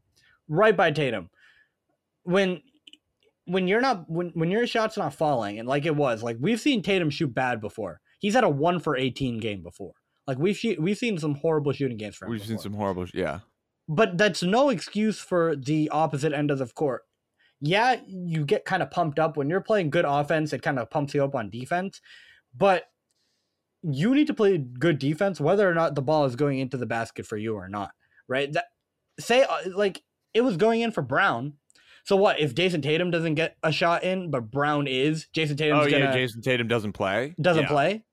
Right 0.47 0.75
by 0.75 0.91
tatum. 0.91 1.29
When 2.23 2.61
when 3.45 3.67
you're 3.67 3.81
not 3.81 4.09
when 4.09 4.29
when 4.29 4.51
your 4.51 4.67
shot's 4.67 4.97
not 4.97 5.13
falling 5.13 5.59
and 5.59 5.67
like 5.67 5.85
it 5.85 5.95
was 5.95 6.23
like 6.23 6.37
we've 6.39 6.59
seen 6.59 6.81
Tatum 6.81 7.09
shoot 7.09 7.33
bad 7.33 7.61
before. 7.61 8.01
He's 8.19 8.33
had 8.33 8.43
a 8.43 8.49
one 8.49 8.79
for 8.79 8.95
eighteen 8.97 9.39
game 9.39 9.61
before. 9.61 9.93
Like 10.27 10.39
we've 10.39 10.59
we've 10.79 10.97
seen 10.97 11.17
some 11.17 11.35
horrible 11.35 11.71
shooting 11.71 11.97
games 11.97 12.15
from. 12.15 12.29
We've 12.29 12.39
before. 12.39 12.57
seen 12.57 12.63
some 12.63 12.73
horrible. 12.73 13.05
Yeah. 13.13 13.39
but 13.87 14.17
that's 14.17 14.41
no 14.41 14.69
excuse 14.69 15.19
for 15.19 15.55
the 15.55 15.89
opposite 15.89 16.33
end 16.33 16.49
of 16.51 16.57
the 16.57 16.65
court. 16.67 17.03
Yeah, 17.61 17.97
you 18.07 18.45
get 18.45 18.65
kind 18.65 18.81
of 18.83 18.91
pumped 18.91 19.19
up 19.19 19.37
when 19.37 19.49
you're 19.49 19.61
playing 19.61 19.89
good 19.91 20.05
offense. 20.05 20.51
It 20.53 20.61
kind 20.61 20.77
of 20.79 20.89
pumps 20.89 21.13
you 21.13 21.23
up 21.23 21.35
on 21.35 21.49
defense, 21.49 22.01
but 22.55 22.85
you 23.83 24.15
need 24.15 24.27
to 24.27 24.33
play 24.33 24.57
good 24.57 24.97
defense 24.99 25.39
whether 25.39 25.69
or 25.69 25.73
not 25.73 25.93
the 25.95 26.01
ball 26.01 26.25
is 26.25 26.35
going 26.35 26.59
into 26.59 26.77
the 26.77 26.85
basket 26.87 27.25
for 27.25 27.37
you 27.37 27.55
or 27.55 27.69
not. 27.69 27.91
Right? 28.27 28.51
That 28.51 28.65
say 29.19 29.43
uh, 29.43 29.69
like 29.75 30.01
it 30.33 30.41
was 30.41 30.57
going 30.57 30.81
in 30.81 30.91
for 30.91 31.01
Brown. 31.03 31.53
So 32.05 32.15
what 32.15 32.39
if 32.39 32.53
Jayson 32.55 32.81
Tatum 32.83 33.09
doesn't 33.11 33.33
get 33.35 33.57
a 33.63 33.71
shot 33.71 34.03
in, 34.03 34.29
but 34.31 34.51
Brown 34.51 34.85
is? 34.87 35.27
Jayson 35.35 35.57
Tatum's 35.57 35.87
oh 35.87 35.89
gonna 35.91 36.05
yeah, 36.05 36.13
Jayson 36.15 36.41
Tatum 36.41 36.67
doesn't 36.67 36.93
play. 36.93 37.33
doesn't 37.41 37.63
Yeah. 37.63 37.67
play. 37.69 38.03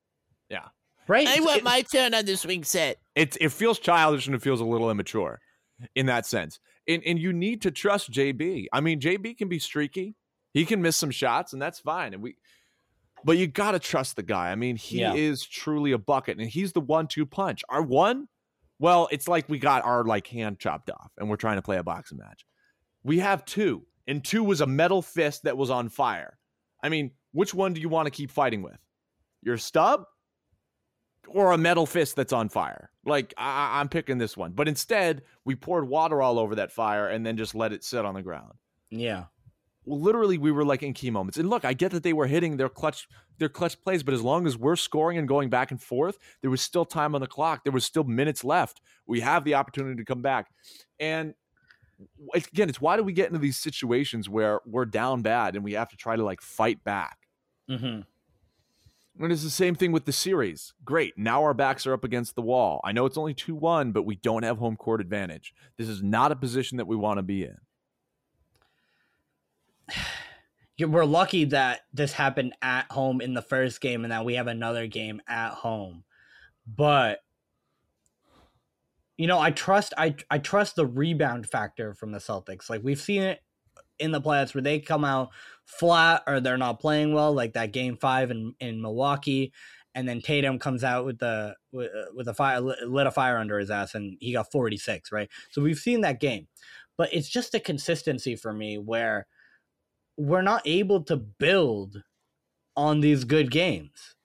Yeah. 0.49 0.67
Right. 1.07 1.27
I 1.27 1.31
It's- 1.33 1.45
want 1.45 1.57
it- 1.59 1.63
my 1.63 1.81
turn 1.83 2.13
on 2.13 2.25
the 2.25 2.35
swing 2.35 2.63
set. 2.63 2.97
It 3.15 3.37
it 3.39 3.49
feels 3.51 3.79
childish 3.79 4.25
and 4.25 4.35
it 4.35 4.41
feels 4.41 4.59
a 4.61 4.65
little 4.65 4.89
immature 4.89 5.39
in 5.95 6.07
that 6.07 6.25
sense. 6.25 6.59
And 6.87 7.03
and 7.05 7.19
you 7.19 7.31
need 7.33 7.61
to 7.61 7.71
trust 7.71 8.11
JB. 8.11 8.67
I 8.73 8.81
mean, 8.81 8.99
JB 8.99 9.37
can 9.37 9.47
be 9.47 9.59
streaky. 9.59 10.15
He 10.53 10.65
can 10.65 10.81
miss 10.81 10.97
some 10.97 11.11
shots, 11.11 11.53
and 11.53 11.61
that's 11.61 11.79
fine. 11.79 12.13
And 12.13 12.23
we 12.23 12.35
but 13.23 13.37
you 13.37 13.45
gotta 13.47 13.79
trust 13.79 14.15
the 14.15 14.23
guy. 14.23 14.51
I 14.51 14.55
mean, 14.55 14.75
he 14.75 14.99
Yeah. 15.01 15.13
is 15.13 15.45
truly 15.45 15.91
a 15.91 15.97
bucket, 15.97 16.37
and 16.39 16.49
he's 16.49 16.73
the 16.73 16.81
one-two 16.81 17.25
punch. 17.25 17.63
Our 17.69 17.81
one, 17.81 18.27
well, 18.79 19.07
it's 19.11 19.27
like 19.27 19.47
we 19.47 19.59
got 19.59 19.85
our 19.85 20.03
like 20.03 20.27
hand 20.27 20.59
chopped 20.59 20.89
off, 20.89 21.11
and 21.17 21.29
we're 21.29 21.37
trying 21.37 21.55
to 21.57 21.61
play 21.61 21.77
a 21.77 21.83
boxing 21.83 22.17
match. 22.17 22.43
We 23.03 23.19
have 23.19 23.45
two, 23.45 23.85
and 24.07 24.23
two 24.23 24.43
was 24.43 24.61
a 24.61 24.67
metal 24.67 25.01
fist 25.01 25.43
that 25.43 25.57
was 25.57 25.69
on 25.69 25.89
fire. 25.89 26.37
I 26.81 26.89
mean, 26.89 27.11
which 27.31 27.53
one 27.53 27.73
do 27.73 27.81
you 27.81 27.89
want 27.89 28.05
to 28.07 28.11
keep 28.11 28.29
fighting 28.31 28.61
with? 28.61 28.77
Your 29.41 29.57
stub 29.57 30.05
or 31.27 31.51
a 31.51 31.57
metal 31.57 31.85
fist 31.85 32.15
that's 32.15 32.33
on 32.33 32.49
fire? 32.49 32.89
Like 33.05 33.33
I- 33.37 33.79
I'm 33.79 33.89
picking 33.89 34.17
this 34.17 34.37
one, 34.37 34.51
but 34.53 34.67
instead 34.67 35.23
we 35.45 35.55
poured 35.55 35.87
water 35.87 36.21
all 36.21 36.39
over 36.39 36.55
that 36.55 36.71
fire 36.71 37.07
and 37.07 37.25
then 37.25 37.37
just 37.37 37.55
let 37.55 37.73
it 37.73 37.83
sit 37.83 38.05
on 38.05 38.13
the 38.15 38.21
ground. 38.21 38.53
yeah. 38.89 39.25
Well, 39.85 39.99
literally, 39.99 40.37
we 40.37 40.49
were 40.53 40.63
like 40.63 40.81
in 40.81 40.93
key 40.93 41.09
moments. 41.09 41.37
And 41.37 41.49
look, 41.49 41.65
I 41.65 41.73
get 41.73 41.91
that 41.91 42.03
they 42.03 42.13
were 42.13 42.25
hitting 42.25 42.55
their 42.55 42.69
clutch, 42.69 43.05
their 43.37 43.49
clutch 43.49 43.81
plays, 43.83 44.01
but 44.01 44.13
as 44.13 44.21
long 44.21 44.47
as 44.47 44.57
we're 44.57 44.77
scoring 44.77 45.17
and 45.17 45.27
going 45.27 45.49
back 45.49 45.71
and 45.71 45.81
forth, 45.83 46.17
there 46.41 46.49
was 46.49 46.61
still 46.61 46.85
time 46.85 47.15
on 47.15 47.19
the 47.19 47.27
clock. 47.27 47.65
There 47.65 47.73
was 47.73 47.83
still 47.83 48.05
minutes 48.05 48.45
left. 48.45 48.79
We 49.07 49.19
have 49.19 49.43
the 49.43 49.55
opportunity 49.55 49.97
to 49.97 50.05
come 50.05 50.21
back. 50.21 50.47
And 51.01 51.33
again, 52.33 52.69
it's 52.69 52.81
why 52.81 52.97
do 52.97 53.03
we 53.03 53.13
get 53.13 53.27
into 53.27 53.39
these 53.39 53.57
situations 53.57 54.29
where 54.29 54.59
we're 54.65 54.85
down 54.85 55.21
bad 55.21 55.55
and 55.55 55.63
we 55.63 55.73
have 55.73 55.89
to 55.89 55.97
try 55.97 56.15
to 56.15 56.23
like 56.23 56.41
fight 56.41 56.83
back? 56.83 57.17
Mm-hmm. 57.69 58.01
And 59.19 59.31
it's 59.31 59.43
the 59.43 59.49
same 59.49 59.75
thing 59.75 59.91
with 59.91 60.05
the 60.05 60.11
series. 60.11 60.73
Great. 60.83 61.17
Now 61.17 61.43
our 61.43 61.53
backs 61.53 61.85
are 61.85 61.93
up 61.93 62.03
against 62.03 62.35
the 62.35 62.41
wall. 62.41 62.81
I 62.83 62.91
know 62.91 63.05
it's 63.05 63.17
only 63.17 63.35
2 63.35 63.53
1, 63.55 63.91
but 63.91 64.03
we 64.03 64.15
don't 64.15 64.43
have 64.43 64.57
home 64.57 64.75
court 64.75 65.01
advantage. 65.01 65.53
This 65.77 65.87
is 65.87 66.01
not 66.01 66.31
a 66.31 66.35
position 66.35 66.77
that 66.77 66.87
we 66.87 66.95
want 66.95 67.19
to 67.19 67.23
be 67.23 67.43
in. 67.43 67.57
We're 70.91 71.05
lucky 71.05 71.45
that 71.45 71.81
this 71.93 72.13
happened 72.13 72.55
at 72.61 72.91
home 72.91 73.21
in 73.21 73.35
the 73.35 73.43
first 73.43 73.79
game 73.79 74.03
and 74.03 74.11
that 74.11 74.25
we 74.25 74.33
have 74.35 74.47
another 74.47 74.87
game 74.87 75.21
at 75.27 75.51
home. 75.51 76.03
But 76.65 77.19
you 79.17 79.27
know, 79.27 79.39
I 79.39 79.51
trust 79.51 79.93
I 79.97 80.15
I 80.29 80.39
trust 80.39 80.75
the 80.75 80.85
rebound 80.85 81.47
factor 81.47 81.93
from 81.93 82.11
the 82.11 82.19
Celtics. 82.19 82.69
Like 82.69 82.81
we've 82.83 83.01
seen 83.01 83.21
it 83.21 83.39
in 83.99 84.11
the 84.11 84.21
playoffs 84.21 84.53
where 84.55 84.61
they 84.61 84.79
come 84.79 85.05
out 85.05 85.29
flat 85.65 86.23
or 86.27 86.39
they're 86.39 86.57
not 86.57 86.79
playing 86.79 87.13
well, 87.13 87.33
like 87.33 87.53
that 87.53 87.71
game 87.73 87.97
5 87.97 88.31
in 88.31 88.55
in 88.59 88.81
Milwaukee 88.81 89.53
and 89.95 90.07
then 90.07 90.21
Tatum 90.21 90.59
comes 90.59 90.83
out 90.83 91.05
with 91.05 91.19
the 91.19 91.55
with, 91.71 91.87
uh, 91.87 92.11
with 92.15 92.27
a 92.27 92.33
fire 92.33 92.59
lit 92.61 92.79
lit 92.87 93.07
a 93.07 93.11
fire 93.11 93.37
under 93.37 93.59
his 93.59 93.69
ass 93.69 93.95
and 93.95 94.17
he 94.19 94.33
got 94.33 94.51
46, 94.51 95.11
right? 95.11 95.29
So 95.51 95.61
we've 95.61 95.77
seen 95.77 96.01
that 96.01 96.19
game. 96.19 96.47
But 96.97 97.13
it's 97.13 97.29
just 97.29 97.55
a 97.55 97.59
consistency 97.59 98.35
for 98.35 98.53
me 98.53 98.77
where 98.77 99.27
we're 100.17 100.43
not 100.43 100.61
able 100.65 101.03
to 101.03 101.17
build 101.17 102.03
on 102.75 103.01
these 103.01 103.23
good 103.23 103.51
games. 103.51 104.15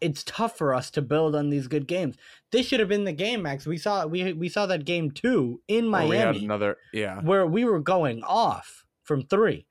It's 0.00 0.22
tough 0.22 0.56
for 0.56 0.74
us 0.74 0.90
to 0.92 1.02
build 1.02 1.34
on 1.34 1.50
these 1.50 1.66
good 1.66 1.88
games. 1.88 2.16
This 2.52 2.66
should 2.66 2.80
have 2.80 2.88
been 2.88 3.04
the 3.04 3.12
game, 3.12 3.42
Max. 3.42 3.66
We 3.66 3.78
saw 3.78 4.06
we 4.06 4.32
we 4.32 4.48
saw 4.48 4.66
that 4.66 4.84
game 4.84 5.10
two 5.10 5.60
in 5.66 5.86
Or 5.86 6.06
we 6.06 6.16
had 6.16 6.26
Miami 6.26 6.44
another, 6.44 6.76
yeah. 6.92 7.20
where 7.20 7.46
we 7.46 7.64
were 7.64 7.80
going 7.80 8.22
off 8.22 8.84
from 9.02 9.22
three, 9.22 9.66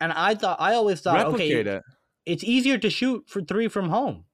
and 0.00 0.12
I 0.12 0.34
thought 0.34 0.60
I 0.60 0.74
always 0.74 1.00
thought 1.00 1.16
Replicate 1.16 1.66
okay, 1.66 1.76
it. 1.76 1.82
it's 2.26 2.44
easier 2.44 2.78
to 2.78 2.90
shoot 2.90 3.24
for 3.28 3.42
three 3.42 3.68
from 3.68 3.90
home. 3.90 4.24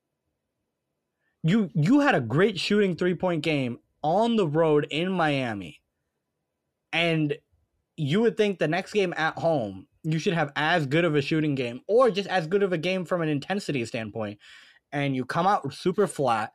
You 1.42 1.70
you 1.74 2.00
had 2.00 2.14
a 2.14 2.20
great 2.20 2.58
shooting 2.58 2.96
three 2.96 3.14
point 3.14 3.42
game 3.42 3.78
on 4.02 4.36
the 4.36 4.46
road 4.46 4.86
in 4.90 5.12
Miami, 5.12 5.80
and 6.92 7.36
you 7.96 8.20
would 8.22 8.36
think 8.36 8.58
the 8.58 8.68
next 8.68 8.92
game 8.94 9.12
at 9.16 9.38
home 9.38 9.86
you 10.02 10.18
should 10.18 10.32
have 10.32 10.52
as 10.56 10.86
good 10.86 11.04
of 11.04 11.14
a 11.14 11.22
shooting 11.22 11.54
game 11.54 11.80
or 11.86 12.10
just 12.10 12.28
as 12.28 12.46
good 12.46 12.62
of 12.62 12.72
a 12.72 12.78
game 12.78 13.04
from 13.04 13.22
an 13.22 13.28
intensity 13.28 13.84
standpoint. 13.84 14.38
And 14.92 15.14
you 15.14 15.24
come 15.24 15.46
out 15.46 15.72
super 15.72 16.06
flat. 16.06 16.52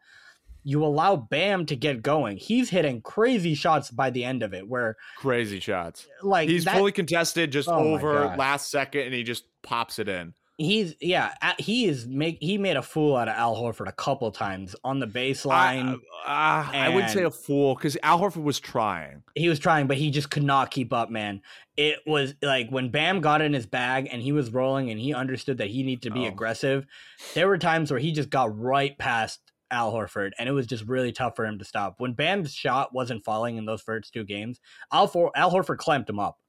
You 0.63 0.83
allow 0.83 1.15
Bam 1.15 1.67
to 1.67 1.75
get 1.75 2.01
going. 2.01 2.37
He's 2.37 2.69
hitting 2.71 3.01
crazy 3.01 3.53
shots 3.53 3.91
by 3.91 4.09
the 4.09 4.23
end 4.23 4.41
of 4.41 4.53
it, 4.53 4.67
where 4.67 4.97
Crazy 5.17 5.59
shots. 5.59 6.07
like 6.23 6.49
He's 6.49 6.65
that- 6.65 6.75
fully 6.75 6.91
contested, 6.91 7.51
just 7.51 7.69
Oh 7.69 7.93
over 7.93 8.35
last 8.35 8.71
second, 8.71 9.01
and 9.03 9.13
he 9.13 9.21
just 9.23 9.45
pops 9.61 9.99
it 9.99 10.09
in. 10.09 10.33
He's 10.57 10.95
yeah, 11.01 11.33
he 11.59 11.85
is 11.85 12.07
make 12.07 12.37
he 12.39 12.57
made 12.57 12.77
a 12.77 12.81
fool 12.81 13.17
out 13.17 13.27
of 13.27 13.35
Al 13.35 13.57
Horford 13.57 13.89
a 13.89 13.91
couple 13.91 14.31
times 14.31 14.73
on 14.85 14.99
the 14.99 15.05
baseline. 15.07 15.95
uh, 15.95 15.99
I 16.25 16.89
wouldn't 16.93 17.11
say 17.11 17.23
a 17.23 17.29
fool 17.31 17.75
because 17.75 17.97
Al 18.03 18.19
Horford 18.21 18.43
was 18.43 18.59
trying. 18.61 19.23
he 19.35 19.49
was 19.49 19.59
trying, 19.59 19.87
but 19.87 19.97
he 19.97 20.11
just 20.11 20.29
could 20.29 20.43
not 20.43 20.71
keep 20.71 20.93
up, 20.93 21.09
man. 21.09 21.41
It 21.75 21.99
was 22.07 22.35
like 22.41 22.69
when 22.69 22.89
Bam 22.89 23.19
got 23.19 23.41
in 23.41 23.51
his 23.51 23.65
bag 23.65 24.07
and 24.09 24.21
he 24.21 24.31
was 24.31 24.49
rolling 24.51 24.91
and 24.91 24.99
he 24.99 25.13
understood 25.13 25.57
that 25.57 25.67
he 25.69 25.83
needed 25.83 26.03
to 26.03 26.11
be 26.11 26.21
Oh. 26.25 26.29
aggressive. 26.29 26.85
There 27.33 27.49
were 27.49 27.57
times 27.57 27.91
where 27.91 27.99
he 27.99 28.13
just 28.13 28.29
got 28.29 28.57
right 28.57 28.97
past 28.97 29.41
Al 29.71 29.91
Horford, 29.91 30.31
and 30.39 30.47
it 30.47 30.53
was 30.53 30.67
just 30.67 30.85
really 30.85 31.11
tough 31.11 31.35
for 31.35 31.45
him 31.45 31.59
to 31.59 31.65
stop. 31.65 31.95
When 31.97 32.13
Bam's 32.13 32.53
shot 32.53 32.93
wasn't 32.93 33.25
falling 33.25 33.57
in 33.57 33.65
those 33.65 33.81
first 33.81 34.13
two 34.13 34.23
games, 34.23 34.61
Al, 34.93 35.07
For- 35.07 35.31
Al 35.35 35.51
Horford 35.51 35.79
clamped 35.79 36.09
him 36.09 36.19
up. 36.19 36.39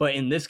But 0.00 0.16
in 0.16 0.28
this, 0.28 0.48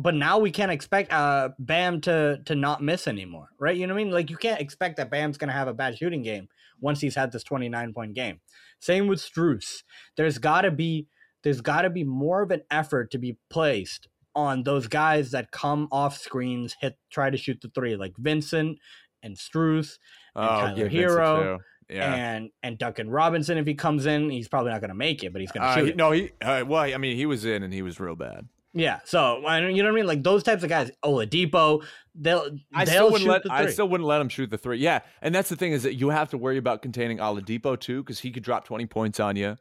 but 0.00 0.14
now 0.14 0.38
we 0.38 0.50
can't 0.50 0.70
expect 0.72 1.12
uh, 1.12 1.50
Bam 1.58 2.00
to 2.02 2.40
to 2.46 2.54
not 2.54 2.82
miss 2.82 3.06
anymore, 3.08 3.48
right? 3.58 3.76
You 3.76 3.86
know 3.86 3.94
what 3.94 4.00
I 4.00 4.04
mean? 4.04 4.12
Like 4.12 4.30
you 4.30 4.36
can't 4.36 4.60
expect 4.60 4.96
that 4.96 5.10
Bam's 5.10 5.38
gonna 5.38 5.52
have 5.52 5.68
a 5.68 5.74
bad 5.74 5.96
shooting 5.98 6.22
game 6.22 6.48
once 6.80 7.00
he's 7.00 7.14
had 7.14 7.32
this 7.32 7.42
twenty 7.44 7.68
nine 7.68 7.92
point 7.92 8.14
game. 8.14 8.40
Same 8.80 9.06
with 9.06 9.18
Strus. 9.20 9.82
There's 10.16 10.38
got 10.38 10.62
to 10.62 10.70
be 10.70 11.06
there's 11.42 11.60
got 11.60 11.82
to 11.82 11.90
be 11.90 12.04
more 12.04 12.42
of 12.42 12.50
an 12.50 12.62
effort 12.70 13.10
to 13.12 13.18
be 13.18 13.36
placed 13.50 14.08
on 14.34 14.62
those 14.62 14.86
guys 14.86 15.32
that 15.32 15.50
come 15.50 15.88
off 15.90 16.16
screens, 16.16 16.76
hit 16.80 16.96
try 17.10 17.30
to 17.30 17.36
shoot 17.36 17.60
the 17.60 17.68
three, 17.74 17.96
like 17.96 18.12
Vincent 18.18 18.78
and 19.22 19.36
Strus 19.36 19.98
Oh, 20.36 20.46
Tyler 20.46 20.88
Herro. 20.88 21.58
Yeah. 21.88 22.14
and 22.14 22.50
and 22.62 22.78
Duncan 22.78 23.10
Robinson. 23.10 23.58
If 23.58 23.66
he 23.66 23.74
comes 23.74 24.06
in, 24.06 24.30
he's 24.30 24.46
probably 24.48 24.70
not 24.70 24.80
going 24.80 24.90
to 24.90 24.94
make 24.94 25.24
it, 25.24 25.32
but 25.32 25.40
he's 25.40 25.50
going 25.50 25.62
to 25.62 25.68
Uh, 25.68 25.74
shoot. 25.74 25.86
he- 25.86 25.92
no, 25.94 26.12
he 26.12 26.30
uh, 26.40 26.62
well, 26.66 26.82
I 26.82 26.96
mean, 26.98 27.16
he 27.16 27.26
was 27.26 27.44
in 27.44 27.62
and 27.64 27.72
he 27.74 27.82
was 27.82 27.98
real 27.98 28.14
bad. 28.14 28.46
Yeah, 28.72 29.00
so 29.04 29.44
I 29.44 29.60
don't- 29.60 29.74
you 29.74 29.82
know 29.82 29.88
what 29.88 29.94
I 29.94 30.00
mean? 30.00 30.06
Like 30.06 30.22
those 30.22 30.42
types 30.44 30.62
of 30.62 30.68
guys, 30.68 30.90
Oladipo, 31.04 31.84
they'll 32.14 32.56
I 32.72 32.84
they'll 32.84 33.10
still 33.10 33.18
shoot 33.18 33.26
wouldn't 33.28 33.46
let 33.46 33.52
I 33.52 33.66
still 33.70 33.88
wouldn't 33.88 34.06
let 34.06 34.20
him 34.20 34.28
shoot 34.28 34.50
the 34.50 34.58
three. 34.58 34.78
Yeah, 34.78 35.00
and 35.22 35.34
that's 35.34 35.48
the 35.48 35.56
thing 35.56 35.72
is 35.72 35.82
that 35.82 35.94
you 35.94 36.10
have 36.10 36.30
to 36.30 36.38
worry 36.38 36.56
about 36.56 36.80
containing 36.82 37.18
Oladipo 37.18 37.78
too 37.78 38.02
because 38.02 38.20
he 38.20 38.30
could 38.30 38.42
drop 38.44 38.64
twenty 38.64 38.86
points 38.86 39.18
on 39.18 39.34
you. 39.36 39.56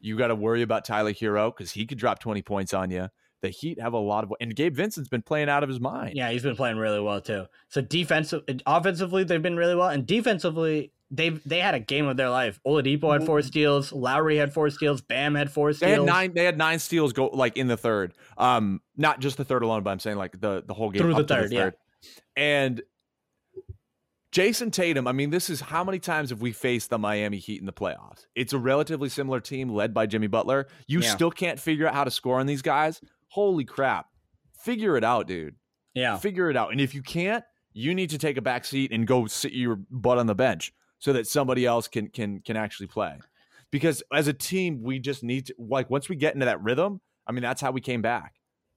You 0.00 0.16
got 0.16 0.28
to 0.28 0.34
worry 0.34 0.62
about 0.62 0.84
Tyler 0.84 1.12
Herro 1.12 1.50
because 1.54 1.72
he 1.72 1.86
could 1.86 1.98
drop 1.98 2.18
twenty 2.18 2.42
points 2.42 2.72
on 2.72 2.90
you. 2.90 3.08
The 3.42 3.50
Heat 3.50 3.80
have 3.80 3.92
a 3.92 3.98
lot 3.98 4.24
of 4.24 4.32
and 4.40 4.54
Gabe 4.54 4.74
Vincent's 4.74 5.08
been 5.08 5.22
playing 5.22 5.48
out 5.48 5.62
of 5.62 5.68
his 5.68 5.78
mind. 5.78 6.16
Yeah, 6.16 6.30
he's 6.30 6.42
been 6.42 6.56
playing 6.56 6.78
really 6.78 7.00
well 7.00 7.20
too. 7.20 7.46
So 7.68 7.80
defensive, 7.80 8.42
offensively, 8.66 9.24
they've 9.24 9.42
been 9.42 9.56
really 9.56 9.74
well, 9.74 9.88
and 9.90 10.06
defensively, 10.06 10.92
they've 11.10 11.40
they 11.44 11.60
had 11.60 11.74
a 11.74 11.80
game 11.80 12.06
of 12.06 12.16
their 12.16 12.30
life. 12.30 12.58
Oladipo 12.66 13.12
had 13.12 13.24
four 13.24 13.42
steals, 13.42 13.92
Lowry 13.92 14.36
had 14.38 14.52
four 14.54 14.70
steals, 14.70 15.00
Bam 15.02 15.34
had 15.34 15.50
four 15.52 15.72
steals. 15.72 15.80
They 15.80 15.90
had 15.90 15.96
steals. 15.96 16.06
nine. 16.06 16.32
They 16.34 16.44
had 16.44 16.56
nine 16.58 16.78
steals 16.78 17.12
go 17.12 17.26
like 17.26 17.56
in 17.56 17.68
the 17.68 17.76
third. 17.76 18.14
Um, 18.38 18.80
not 18.96 19.20
just 19.20 19.36
the 19.36 19.44
third 19.44 19.62
alone, 19.62 19.82
but 19.82 19.90
I'm 19.90 19.98
saying 20.00 20.16
like 20.16 20.40
the 20.40 20.64
the 20.66 20.74
whole 20.74 20.90
game 20.90 21.02
Through 21.02 21.14
the 21.14 21.20
up 21.20 21.26
to 21.26 21.34
third, 21.34 21.52
yeah. 21.52 21.70
And 22.36 22.82
Jayson 24.32 24.70
Tatum. 24.70 25.06
I 25.06 25.12
mean, 25.12 25.30
this 25.30 25.48
is 25.48 25.60
how 25.60 25.82
many 25.82 25.98
times 25.98 26.30
have 26.30 26.42
we 26.42 26.52
faced 26.52 26.90
the 26.90 26.98
Miami 26.98 27.38
Heat 27.38 27.60
in 27.60 27.66
the 27.66 27.72
playoffs? 27.72 28.26
It's 28.34 28.52
a 28.52 28.58
relatively 28.58 29.08
similar 29.08 29.40
team 29.40 29.70
led 29.70 29.94
by 29.94 30.04
Jimmy 30.06 30.26
Butler. 30.26 30.66
You 30.86 31.00
Yeah. 31.00 31.14
still 31.14 31.30
can't 31.30 31.58
figure 31.58 31.86
out 31.86 31.94
how 31.94 32.04
to 32.04 32.10
score 32.10 32.38
on 32.38 32.46
these 32.46 32.60
guys. 32.60 33.00
Holy 33.36 33.64
crap! 33.66 34.06
Figure 34.60 34.96
it 34.96 35.04
out, 35.04 35.26
dude. 35.26 35.56
Yeah, 35.94 36.16
Figure 36.16 36.48
it 36.48 36.56
out. 36.56 36.72
And 36.72 36.80
if 36.80 36.94
you 36.94 37.02
can't, 37.02 37.44
you 37.74 37.94
need 37.94 38.08
to 38.10 38.18
take 38.18 38.38
a 38.38 38.42
back 38.42 38.64
seat 38.64 38.92
and 38.92 39.06
go 39.06 39.26
sit 39.26 39.52
your 39.52 39.76
butt 39.90 40.16
on 40.16 40.26
the 40.26 40.34
bench 40.34 40.72
so 40.98 41.12
that 41.12 41.26
somebody 41.26 41.66
else 41.66 41.86
can 41.86 42.08
can 42.08 42.40
can 42.40 42.56
actually 42.56 42.86
play. 42.86 43.18
Because 43.70 44.02
as 44.10 44.26
a 44.26 44.32
team, 44.32 44.82
we 44.82 44.98
just 44.98 45.22
need 45.22 45.46
to 45.46 45.54
like 45.58 45.90
once 45.90 46.08
we 46.08 46.16
get 46.16 46.32
into 46.32 46.46
that 46.46 46.62
rhythm. 46.62 47.02
I 47.26 47.32
mean, 47.32 47.42
that's 47.42 47.60
how 47.60 47.72
we 47.72 47.82
came 47.82 48.00
back. 48.00 48.32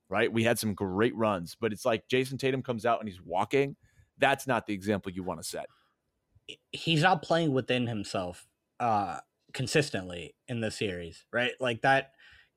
right? 0.10 0.32
We 0.32 0.44
had 0.44 0.60
some 0.60 0.74
great 0.74 1.16
runs, 1.16 1.56
but 1.60 1.72
it's 1.72 1.86
like 1.86 2.04
Jayson 2.12 2.38
Tatum 2.38 2.62
comes 2.64 2.86
out 2.86 3.00
and 3.00 3.08
he's 3.08 3.22
walking. 3.22 3.78
That's 4.18 4.46
not 4.46 4.66
the 4.68 4.74
example 4.74 5.12
you 5.14 5.24
want 5.24 5.42
to 5.42 5.48
set. 5.48 5.68
he's 6.72 7.02
not 7.04 7.22
playing 7.22 7.54
within 7.54 7.88
himself 7.88 8.46
uh 8.82 9.20
consistently 9.54 10.36
in 10.48 10.62
the 10.62 10.72
series, 10.72 11.26
right? 11.32 11.52
Like 11.60 11.82
that 11.84 12.12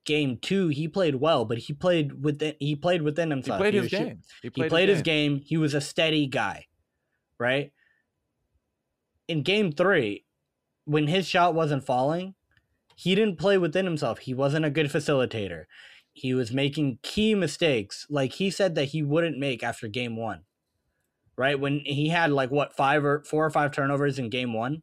game 0.04 0.38
two, 0.40 0.68
he 0.68 0.88
played 0.88 1.16
well, 1.16 1.44
but 1.44 1.58
he 1.58 1.72
played 1.72 2.24
within 2.24 2.54
he 2.58 2.76
played 2.76 3.02
within 3.02 3.30
himself. 3.30 3.58
He 3.58 3.62
played 3.62 3.74
his 3.74 3.82
was 3.82 3.90
shoot- 3.90 3.98
game. 3.98 4.22
He 4.42 4.68
played, 4.68 4.88
his 4.88 5.02
game. 5.02 5.40
He 5.44 5.56
was 5.56 5.74
a 5.74 5.80
steady 5.80 6.26
guy, 6.26 6.66
right? 7.38 7.72
In 9.28 9.42
game 9.42 9.72
three, 9.72 10.24
when 10.84 11.06
his 11.06 11.26
shot 11.26 11.54
wasn't 11.54 11.84
falling, 11.84 12.34
he 12.96 13.14
didn't 13.14 13.38
play 13.38 13.58
within 13.58 13.84
himself. 13.84 14.20
He 14.20 14.34
wasn't 14.34 14.64
a 14.64 14.70
good 14.70 14.86
facilitator. 14.86 15.64
He 16.12 16.34
was 16.34 16.52
making 16.52 16.98
key 17.02 17.34
mistakes, 17.34 18.06
like 18.10 18.34
he 18.34 18.50
said 18.50 18.74
that 18.74 18.86
he 18.86 19.02
wouldn't 19.02 19.38
make 19.38 19.62
after 19.62 19.88
game 19.88 20.16
one, 20.16 20.42
right? 21.36 21.58
When 21.58 21.80
he 21.80 22.08
had 22.08 22.30
like 22.30 22.50
what 22.50 22.76
five 22.76 23.04
or 23.04 23.22
four 23.24 23.46
or 23.46 23.50
five 23.50 23.72
turnovers 23.72 24.18
in 24.18 24.28
game 24.28 24.52
one, 24.52 24.82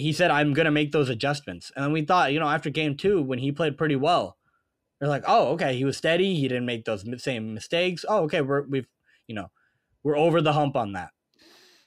he 0.00 0.12
said, 0.12 0.30
"I'm 0.30 0.52
gonna 0.52 0.70
make 0.70 0.92
those 0.92 1.08
adjustments." 1.08 1.70
And 1.74 1.84
then 1.84 1.92
we 1.92 2.02
thought, 2.02 2.32
you 2.32 2.40
know, 2.40 2.48
after 2.48 2.70
game 2.70 2.96
two, 2.96 3.22
when 3.22 3.38
he 3.38 3.52
played 3.52 3.78
pretty 3.78 3.96
well, 3.96 4.36
they're 4.98 5.08
like, 5.08 5.24
"Oh, 5.26 5.48
okay, 5.52 5.76
he 5.76 5.84
was 5.84 5.96
steady. 5.96 6.34
He 6.34 6.48
didn't 6.48 6.66
make 6.66 6.84
those 6.84 7.04
same 7.22 7.54
mistakes. 7.54 8.04
Oh, 8.08 8.24
okay, 8.24 8.40
we're 8.40 8.62
we've 8.62 8.86
you 9.26 9.34
know, 9.34 9.50
we're 10.02 10.16
over 10.16 10.40
the 10.40 10.52
hump 10.52 10.76
on 10.76 10.92
that." 10.92 11.10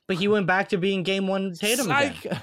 But 0.07 0.17
he 0.17 0.27
went 0.27 0.47
back 0.47 0.69
to 0.69 0.77
being 0.77 1.03
game 1.03 1.27
one 1.27 1.53
Tatum 1.53 1.89
again. 1.89 2.41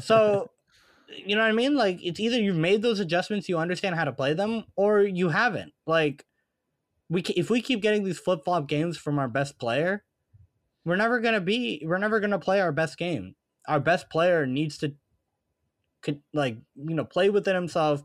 So, 0.00 0.50
you 1.16 1.36
know 1.36 1.42
what 1.42 1.48
I 1.48 1.52
mean? 1.52 1.76
Like, 1.76 2.00
it's 2.02 2.18
either 2.18 2.40
you've 2.40 2.56
made 2.56 2.82
those 2.82 2.98
adjustments, 2.98 3.48
you 3.48 3.58
understand 3.58 3.94
how 3.94 4.04
to 4.04 4.12
play 4.12 4.34
them, 4.34 4.64
or 4.74 5.02
you 5.02 5.28
haven't. 5.28 5.72
Like, 5.86 6.26
we 7.08 7.22
if 7.36 7.50
we 7.50 7.60
keep 7.60 7.80
getting 7.80 8.04
these 8.04 8.18
flip 8.18 8.44
flop 8.44 8.68
games 8.68 8.96
from 8.96 9.18
our 9.18 9.28
best 9.28 9.58
player, 9.58 10.04
we're 10.84 10.96
never 10.96 11.20
gonna 11.20 11.40
be. 11.40 11.82
We're 11.84 11.98
never 11.98 12.20
gonna 12.20 12.38
play 12.38 12.60
our 12.60 12.72
best 12.72 12.98
game. 12.98 13.34
Our 13.68 13.80
best 13.80 14.10
player 14.10 14.46
needs 14.46 14.78
to, 14.78 14.94
could 16.02 16.22
like 16.32 16.58
you 16.74 16.94
know, 16.94 17.04
play 17.04 17.30
within 17.30 17.54
himself, 17.54 18.02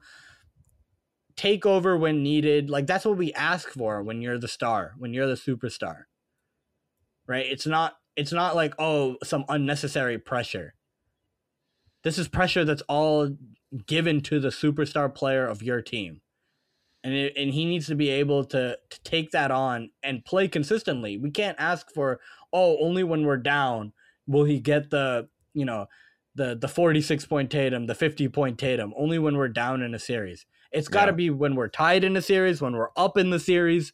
take 1.36 1.66
over 1.66 1.98
when 1.98 2.24
needed. 2.24 2.70
Like 2.70 2.88
that's 2.88 3.06
what 3.06 3.18
we 3.18 3.34
ask 3.34 3.70
for 3.70 4.04
when 4.04 4.22
you're 4.22 4.38
the 4.38 4.48
star, 4.48 4.94
when 4.98 5.14
you're 5.14 5.28
the 5.28 5.34
superstar. 5.34 6.04
Right? 7.28 7.46
It's 7.46 7.66
not. 7.66 7.98
It's 8.16 8.32
not 8.32 8.56
like 8.56 8.74
oh 8.80 9.18
some 9.24 9.44
unnecessary 9.50 10.18
pressure 10.18 10.74
this 12.06 12.20
is 12.20 12.28
pressure 12.28 12.64
that's 12.64 12.84
all 12.84 13.36
given 13.88 14.22
to 14.22 14.40
the 14.40 14.50
superstar 14.50 15.14
player 15.14 15.46
of 15.46 15.64
your 15.64 15.82
team 15.82 16.22
and 17.04 17.14
it, 17.14 17.34
and 17.36 17.52
he 17.54 17.66
needs 17.66 17.88
to 17.88 17.96
be 17.96 18.10
able 18.10 18.46
to 18.46 18.78
to 18.90 19.04
take 19.04 19.32
that 19.32 19.52
on 19.52 19.90
and 20.02 20.24
play 20.24 20.48
consistently 20.48 21.18
we 21.18 21.30
can't 21.30 21.60
ask 21.60 21.92
for 21.94 22.22
oh 22.54 22.78
only 22.80 23.04
when 23.04 23.26
we're 23.26 23.36
down 23.36 23.92
will 24.28 24.46
he 24.46 24.60
get 24.60 24.92
the 24.92 25.28
you 25.56 25.66
know 25.66 25.88
the 26.36 26.56
the 26.56 26.68
46 26.68 27.26
point 27.26 27.50
tatum 27.50 27.88
the 27.88 27.96
50 27.96 28.28
point 28.30 28.60
tatum 28.60 28.94
only 28.98 29.18
when 29.18 29.36
we're 29.38 29.48
down 29.48 29.82
in 29.82 29.96
a 29.96 30.00
series 30.00 30.46
it's 30.72 30.88
got 30.88 31.06
to 31.06 31.12
Yeah. 31.12 31.16
be 31.16 31.30
when 31.32 31.56
we're 31.56 31.70
tied 31.70 32.04
in 32.04 32.16
a 32.16 32.22
series 32.22 32.62
when 32.62 32.74
we're 32.74 32.90
up 32.96 33.18
in 33.18 33.30
the 33.32 33.40
series 33.40 33.94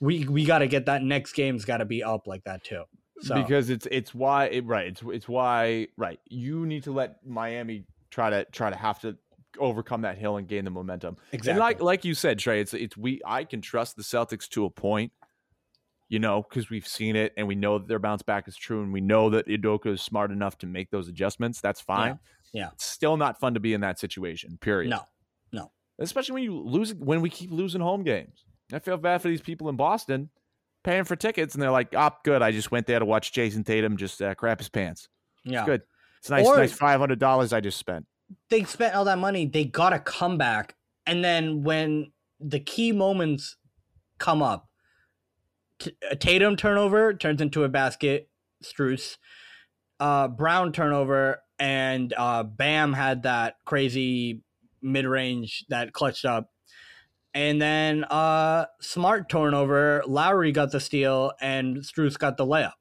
we 0.00 0.26
we 0.28 0.44
got 0.44 0.58
to 0.60 0.68
get 0.68 0.86
that 0.86 1.02
next 1.02 1.32
game's 1.32 1.64
got 1.64 1.78
to 1.78 1.84
be 1.84 2.02
up 2.02 2.26
like 2.26 2.44
that 2.44 2.62
too 2.64 2.84
so 3.20 3.34
because 3.34 3.68
it's 3.68 3.86
it's 3.90 4.14
why 4.14 4.44
it, 4.46 4.64
right 4.64 4.86
it's 4.86 5.02
it's 5.06 5.28
why 5.28 5.88
right 5.96 6.20
you 6.30 6.64
need 6.64 6.84
to 6.84 6.92
let 6.92 7.16
Miami 7.26 7.84
try 8.10 8.30
to 8.30 8.44
try 8.52 8.70
to 8.70 8.76
have 8.76 9.00
to 9.00 9.16
overcome 9.58 10.02
that 10.02 10.16
hill 10.18 10.36
and 10.36 10.46
gain 10.46 10.64
the 10.64 10.70
momentum. 10.70 11.16
exactly 11.32 11.50
And 11.50 11.58
like 11.58 11.82
like 11.82 12.04
you 12.04 12.14
said, 12.14 12.38
Trey, 12.38 12.60
it's 12.60 12.72
it's 12.74 12.96
we 12.96 13.20
I 13.26 13.42
can 13.42 13.60
trust 13.60 13.96
the 13.96 14.02
Celtics 14.02 14.48
to 14.50 14.64
a 14.66 14.70
point, 14.70 15.10
you 16.08 16.18
know, 16.18 16.42
because 16.48 16.70
we've 16.70 16.86
seen 16.86 17.16
it 17.16 17.32
and 17.36 17.46
we 17.46 17.54
know 17.54 17.78
that 17.78 17.86
their 17.88 17.98
bounce 17.98 18.22
back 18.22 18.48
is 18.48 18.56
true, 18.56 18.82
and 18.82 18.92
we 18.92 19.00
know 19.00 19.30
that 19.30 19.46
Udoka 19.46 19.86
is 19.86 20.00
smart 20.02 20.30
enough 20.30 20.58
to 20.58 20.66
make 20.66 20.90
those 20.90 21.08
adjustments. 21.08 21.60
That's 21.60 21.80
fine. 21.80 22.18
yeah. 22.52 22.70
It's 22.72 22.86
still 22.86 23.16
not 23.16 23.38
fun 23.38 23.54
to 23.54 23.60
be 23.60 23.74
in 23.74 23.80
that 23.82 23.98
situation. 23.98 24.58
Period. 24.60 24.90
no 24.90 25.00
no. 25.52 25.70
especially 25.98 26.34
when 26.34 26.42
you 26.44 26.58
lose 26.58 26.94
when 26.94 27.20
we 27.20 27.30
keep 27.30 27.50
losing 27.50 27.80
home 27.80 28.02
games. 28.04 28.44
I 28.72 28.78
feel 28.78 28.96
bad 28.98 29.22
for 29.22 29.28
these 29.28 29.40
people 29.40 29.68
in 29.68 29.76
Boston 29.76 30.30
paying 30.84 31.04
for 31.04 31.16
tickets, 31.16 31.54
and 31.54 31.62
they're 31.62 31.70
like, 31.70 31.94
"Oh, 31.94 32.10
good. 32.24 32.42
I 32.42 32.52
just 32.52 32.70
went 32.70 32.86
there 32.86 32.98
to 32.98 33.04
watch 33.04 33.32
Jayson 33.32 33.64
Tatum 33.64 33.96
just 33.96 34.20
uh, 34.22 34.34
crap 34.34 34.58
his 34.58 34.68
pants. 34.68 35.08
yeah 35.44 35.64
Good. 35.64 35.82
It's 36.20 36.30
nice, 36.30 36.46
Or- 36.46 36.56
nice 36.56 36.72
five 36.72 37.00
hundred 37.00 37.18
dollars 37.18 37.52
I 37.52 37.60
just 37.60 37.78
spent." 37.78 38.06
they 38.50 38.62
spent 38.64 38.94
all 38.94 39.04
that 39.06 39.18
money, 39.18 39.46
they 39.46 39.64
got 39.64 39.90
to 39.90 39.98
come 39.98 40.36
back. 40.36 40.74
And 41.06 41.24
then 41.24 41.62
when 41.62 42.12
the 42.40 42.60
key 42.60 42.92
moments 42.92 43.56
come 44.18 44.42
up, 44.42 44.67
a 46.10 46.16
Tatum 46.16 46.56
turnover 46.56 47.14
turns 47.14 47.40
into 47.40 47.64
a 47.64 47.68
basket, 47.68 48.28
Strus. 48.62 49.16
Uh, 50.00 50.28
Brown 50.28 50.72
turnover, 50.72 51.42
and 51.58 52.14
uh, 52.16 52.44
Bam 52.44 52.92
had 52.92 53.24
that 53.24 53.56
crazy 53.64 54.42
mid 54.80 55.06
range 55.06 55.64
that 55.70 55.92
clutched 55.92 56.24
up. 56.24 56.50
And 57.34 57.60
then 57.60 58.04
uh, 58.04 58.66
Smart 58.80 59.28
turnover, 59.28 60.04
Lowry 60.06 60.52
got 60.52 60.70
the 60.70 60.80
steal, 60.80 61.32
and 61.40 61.78
Strus 61.78 62.16
got 62.16 62.36
the 62.36 62.46
layup. 62.46 62.72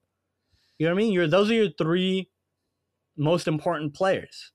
You 0.78 0.86
know 0.86 0.94
what 0.94 1.00
I 1.00 1.04
mean? 1.04 1.14
You're, 1.14 1.28
those 1.28 1.50
are 1.50 1.56
your 1.56 1.70
three 1.76 2.30
most 3.18 3.48
important 3.48 3.96
players 3.96 4.52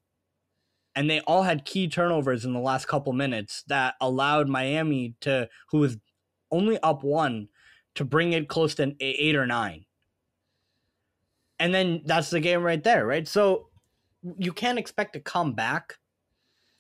and 0.95 1.09
they 1.09 1.21
all 1.21 1.43
had 1.43 1.65
key 1.65 1.89
turnovers 1.89 2.45
in 2.45 2.53
the 2.53 2.61
last 2.61 2.87
couple 2.87 3.13
minutes 3.13 3.65
that 3.69 3.95
allowed 4.01 4.49
Miami 4.49 5.15
to, 5.21 5.49
who 5.71 5.79
was 5.79 5.97
only 6.51 6.79
up 6.81 7.03
one, 7.03 7.49
to 7.95 8.05
bring 8.05 8.33
it 8.33 8.49
close 8.49 8.75
to 8.77 8.83
an 8.85 8.97
eight 9.01 9.37
or 9.37 9.47
nine. 9.47 9.85
And 11.59 11.75
then 11.75 12.03
that's 12.05 12.31
the 12.31 12.41
game 12.41 12.63
right 12.63 12.83
there, 12.83 13.07
right? 13.07 13.27
So 13.29 13.69
you 14.39 14.53
can't 14.53 14.79
expect 14.79 15.13
to 15.15 15.21
come 15.21 15.53
back 15.53 15.99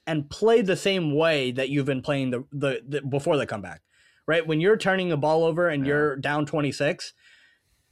and 0.06 0.28
play 0.28 0.62
the 0.62 0.76
same 0.76 1.14
way 1.14 1.52
that 1.52 1.68
you've 1.68 1.86
been 1.86 2.02
playing 2.02 2.30
the, 2.30 2.44
the, 2.52 2.82
the 2.86 3.02
before 3.02 3.36
the 3.36 3.47
comeback, 3.47 3.82
right? 4.26 4.44
When 4.47 4.60
you're 4.60 4.76
turning 4.76 5.09
the 5.09 5.16
ball 5.16 5.44
over 5.44 5.68
and 5.68 5.84
Yeah. 5.86 5.89
you're 5.93 6.16
down 6.16 6.47
26, 6.47 7.12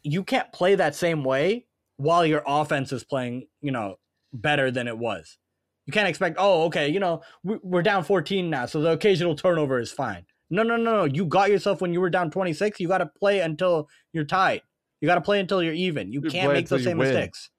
you 0.03 0.25
can't 0.25 0.53
play 0.53 0.75
that 0.75 0.95
same 0.97 1.23
way 1.23 1.67
while 1.97 2.25
your 2.27 2.43
offense 2.47 2.93
is 2.93 3.05
playing, 3.05 3.47
you 3.61 3.71
know, 3.71 3.97
better 4.33 4.71
than 4.71 4.89
it 4.89 4.99
was. 4.99 5.39
You 5.87 5.93
can't 5.93 6.09
expect, 6.09 6.37
oh, 6.39 6.65
okay, 6.65 6.89
you 6.89 6.99
know, 7.01 7.23
we- 7.45 7.59
we're 7.63 7.83
down 7.83 8.03
14 8.05 8.49
now, 8.51 8.67
so 8.67 8.81
the 8.81 8.93
occasional 8.93 9.35
turnover 9.37 9.79
is 9.79 9.93
fine. 9.93 10.25
No, 10.51 10.63
no, 10.63 10.77
no, 10.77 10.97
no. 10.97 11.05
You 11.05 11.25
got 11.27 11.51
yourself 11.51 11.81
when 11.81 11.93
you 11.93 12.01
were 12.01 12.11
down 12.11 12.31
26. 12.31 12.81
You 12.81 12.89
got 12.89 12.99
to 12.99 13.07
play 13.07 13.41
until 13.41 13.89
you're 14.13 14.25
tied. 14.25 14.63
You 15.01 15.07
got 15.07 15.15
to 15.15 15.21
play 15.21 15.41
until 15.41 15.63
you're 15.63 15.73
even. 15.75 16.13
You 16.13 16.21
You 16.25 16.31
can't 16.31 16.53
make 16.53 16.69
those 16.69 16.85
same 16.85 16.99
win. 16.99 17.09
mistakes. 17.09 17.51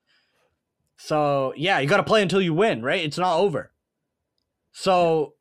So, 0.97 1.53
yeah, 1.55 1.80
you 1.80 1.88
got 1.88 1.97
to 1.97 2.03
play 2.03 2.22
until 2.22 2.41
you 2.41 2.53
win, 2.53 2.84
right? 2.84 3.03
It's 3.03 3.18
not 3.18 3.39
over. 3.39 3.72
So, 4.72 5.34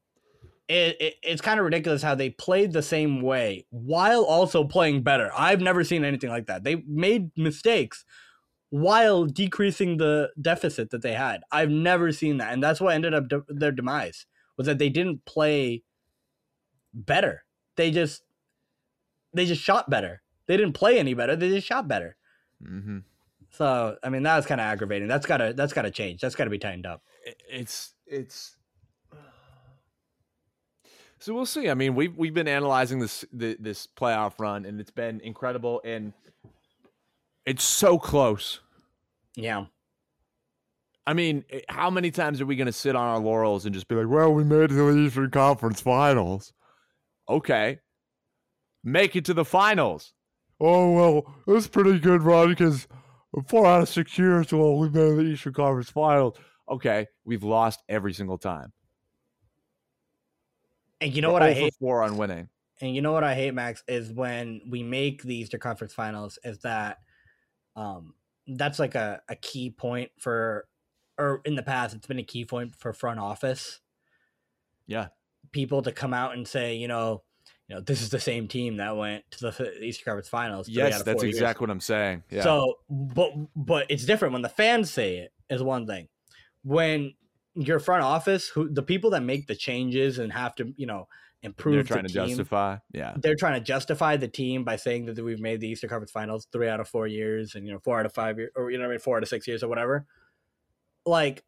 it, 0.68 0.97
it 1.01 1.14
it's 1.22 1.43
kind 1.43 1.59
of 1.59 1.64
ridiculous 1.64 2.02
how 2.02 2.14
they 2.14 2.31
played 2.31 2.72
the 2.72 2.82
same 2.82 3.20
way 3.20 3.66
while 3.70 4.22
also 4.24 4.64
playing 4.64 5.02
better. 5.02 5.31
I've 5.36 5.60
never 5.60 5.82
seen 5.82 6.05
anything 6.05 6.31
like 6.31 6.47
that. 6.47 6.62
They 6.64 6.77
made 6.86 7.31
mistakes 7.36 8.05
while 8.70 9.27
decreasing 9.27 9.97
the 9.97 10.31
deficit 10.40 10.90
that 10.90 11.02
they 11.02 11.12
had. 11.14 11.43
I've 11.51 11.70
never 11.70 12.12
seen 12.12 12.39
that, 12.39 12.52
and 12.52 12.62
that's 12.62 12.81
what 12.81 12.94
ended 12.94 13.14
up 13.14 13.28
de- 13.28 13.43
their 13.48 13.72
demise 13.72 14.27
was 14.56 14.66
that 14.68 14.78
they 14.78 14.89
didn't 14.89 15.24
play 15.24 15.82
better. 16.92 17.44
They 17.76 17.90
just 17.90 18.22
they 19.32 19.46
just 19.46 19.62
shot 19.62 19.88
better. 19.88 20.22
They 20.46 20.56
didn't 20.56 20.74
play 20.74 20.98
any 20.98 21.14
better. 21.14 21.36
They 21.36 21.50
just 21.50 21.66
shot 21.66 21.88
better. 21.88 22.16
Mm-hmm. 22.62 22.98
So 23.50 23.96
I 24.02 24.08
mean 24.08 24.22
that 24.24 24.36
was 24.36 24.46
kind 24.46 24.60
of 24.60 24.66
aggravating. 24.66 25.08
That's 25.08 25.26
gotta 25.26 25.52
that's 25.54 25.72
gotta 25.72 25.90
change. 25.90 26.20
That's 26.20 26.34
gotta 26.34 26.50
be 26.50 26.58
tightened 26.58 26.86
up. 26.86 27.02
It's 27.48 27.94
it's. 28.06 28.56
So 31.22 31.34
we'll 31.34 31.44
see. 31.44 31.68
I 31.68 31.74
mean, 31.74 31.94
we've 31.94 32.16
we've 32.16 32.32
been 32.32 32.48
analyzing 32.48 32.98
this 32.98 33.26
the, 33.30 33.54
this 33.60 33.86
playoff 33.86 34.32
run, 34.38 34.64
and 34.64 34.80
it's 34.80 34.90
been 34.90 35.20
incredible, 35.20 35.82
and 35.84 36.14
it's 37.44 37.62
so 37.62 37.98
close. 37.98 38.60
Yeah. 39.36 39.66
I 41.06 41.12
mean, 41.12 41.44
eh, 41.50 41.60
how 41.68 41.90
many 41.90 42.10
times 42.10 42.40
are 42.40 42.46
we 42.46 42.56
going 42.56 42.68
to 42.68 42.72
sit 42.72 42.96
on 42.96 43.06
our 43.06 43.18
laurels 43.18 43.66
and 43.66 43.74
just 43.74 43.88
be 43.88 43.96
like, 43.96 44.08
"Well, 44.08 44.32
we 44.32 44.44
made 44.44 44.62
it 44.62 44.68
to 44.68 44.74
the 44.74 44.98
Eastern 44.98 45.30
Conference 45.30 45.82
Finals." 45.82 46.54
Okay, 47.31 47.78
make 48.85 49.15
it 49.16 49.24
to 49.27 49.35
the 49.35 49.44
finals. 49.44 50.12
Oh 50.61 50.90
well, 50.93 51.35
that's 51.47 51.69
pretty 51.69 51.98
good, 51.98 52.23
run 52.23 52.48
because 52.48 52.89
four 53.47 53.66
out 53.66 53.82
of 53.82 53.89
six 53.89 54.19
years, 54.19 54.52
well, 54.52 54.77
we 54.77 54.89
made 54.90 55.16
the 55.16 55.23
Eastern 55.23 55.52
Conference 55.55 55.90
Finals. 55.90 56.36
Okay, 56.69 57.07
we've 57.24 57.44
lost 57.44 57.82
every 57.89 58.12
single 58.12 58.39
time. 58.39 58.73
And 61.01 61.15
you 61.15 61.23
know 61.23 61.28
We're 61.28 61.35
what 61.35 61.43
I 61.44 61.55
0 61.55 61.55
for 61.55 61.61
hate? 61.61 61.74
Four 61.81 62.02
on 62.02 62.16
winning. 62.16 62.48
And 62.81 62.94
you 62.94 63.02
know 63.02 63.12
what 63.12 63.24
I 63.24 63.35
hate, 63.35 63.55
Max, 63.55 63.82
is 63.89 64.11
when 64.12 64.62
we 64.69 64.82
make 64.82 65.23
the 65.23 65.35
Eastern 65.36 65.61
Conference 65.61 65.94
Finals. 65.94 66.39
Is 66.44 66.59
that 66.61 66.98
um 67.77 68.15
that's 68.47 68.78
like 68.78 68.97
a, 68.97 69.23
a 69.28 69.36
key 69.36 69.70
point 69.70 70.11
for, 70.19 70.66
or 71.16 71.40
in 71.44 71.55
the 71.55 71.62
past, 71.62 71.94
it's 71.94 72.07
been 72.07 72.19
a 72.19 72.24
key 72.24 72.44
point 72.44 72.74
for 72.74 72.93
front 72.93 73.20
office 73.20 73.81
Yeah. 74.86 75.09
People 75.52 75.82
to 75.82 75.93
come 75.93 76.14
out 76.14 76.35
and 76.35 76.47
say, 76.47 76.74
you 76.74 76.89
know, 76.89 77.22
you 77.68 77.77
know, 77.77 77.82
this 77.82 78.02
is 78.02 78.10
the 78.10 78.18
same 78.18 78.48
team 78.48 78.78
that 78.78 78.97
went 78.97 79.24
to 79.32 79.51
the 79.51 79.82
Eastern 79.85 80.05
Conference 80.05 80.28
Finals. 80.28 80.68
Yes, 80.68 81.02
that's 81.02 81.20
four 81.20 81.24
years. 81.24 81.36
exactly 81.36 81.64
what 81.64 81.70
I'm 81.70 81.81
saying. 81.81 82.24
Yeah. 82.31 82.43
So, 82.43 82.74
but 82.89 83.31
but 83.55 83.86
it's 83.89 84.05
different 84.05 84.32
when 84.32 84.43
the 84.43 84.48
fans 84.48 84.90
say 84.90 85.18
it 85.18 85.32
is 85.48 85.62
one 85.62 85.86
thing. 85.86 86.09
When 86.64 87.14
your 87.55 87.78
front 87.78 88.02
office, 88.02 88.48
who 88.48 88.68
the 88.68 88.82
people 88.82 89.10
that 89.10 89.22
make 89.22 89.47
the 89.47 89.55
changes 89.55 90.18
and 90.18 90.32
have 90.32 90.55
to, 90.56 90.72
you 90.77 90.86
know, 90.86 91.06
improve 91.43 91.74
They're 91.74 91.85
trying 91.85 92.02
the 92.02 92.09
to 92.09 92.14
team, 92.14 92.28
justify. 92.28 92.77
Yeah. 92.93 93.14
they're 93.16 93.36
trying 93.36 93.55
to 93.55 93.60
justify 93.64 94.16
the 94.16 94.28
team 94.28 94.64
by 94.64 94.77
saying 94.77 95.06
that 95.06 95.18
we've 95.24 95.40
made 95.40 95.60
the 95.60 95.68
Eastern 95.68 95.89
Conference 95.90 96.10
Finals 96.10 96.47
three 96.52 96.68
out 96.68 96.81
of 96.81 96.89
four 96.89 97.06
years, 97.06 97.55
and 97.55 97.66
you 97.66 97.72
know, 97.72 97.78
four 97.78 97.98
out 97.98 98.06
of 98.06 98.12
five 98.12 98.39
years, 98.39 98.51
or 98.56 98.70
you 98.70 98.78
know, 98.78 98.85
what 98.85 98.90
I 98.90 98.94
mean, 98.94 98.98
four 99.01 99.16
out 99.16 99.22
of 99.22 99.28
six 99.28 99.47
years, 99.47 99.62
or 99.62 99.68
whatever. 99.68 100.06
Like, 101.06 101.44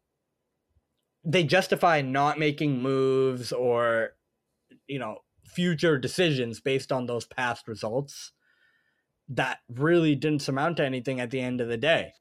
they 1.23 1.43
justify 1.43 2.01
not 2.01 2.37
making 2.37 2.81
moves 2.81 3.51
or, 3.51 4.09
you 4.87 4.99
know, 4.99 5.19
future 5.45 5.97
decisions 5.97 6.59
based 6.59 6.91
on 6.91 7.05
those 7.05 7.25
past 7.25 7.67
results 7.67 8.31
that 9.29 9.59
really 9.69 10.15
didn't 10.15 10.41
surmount 10.41 10.77
to 10.77 10.85
anything 10.85 11.19
at 11.19 11.31
the 11.31 11.39
end 11.39 11.61
of 11.61 11.67
the 11.67 11.77
day. 11.77 12.13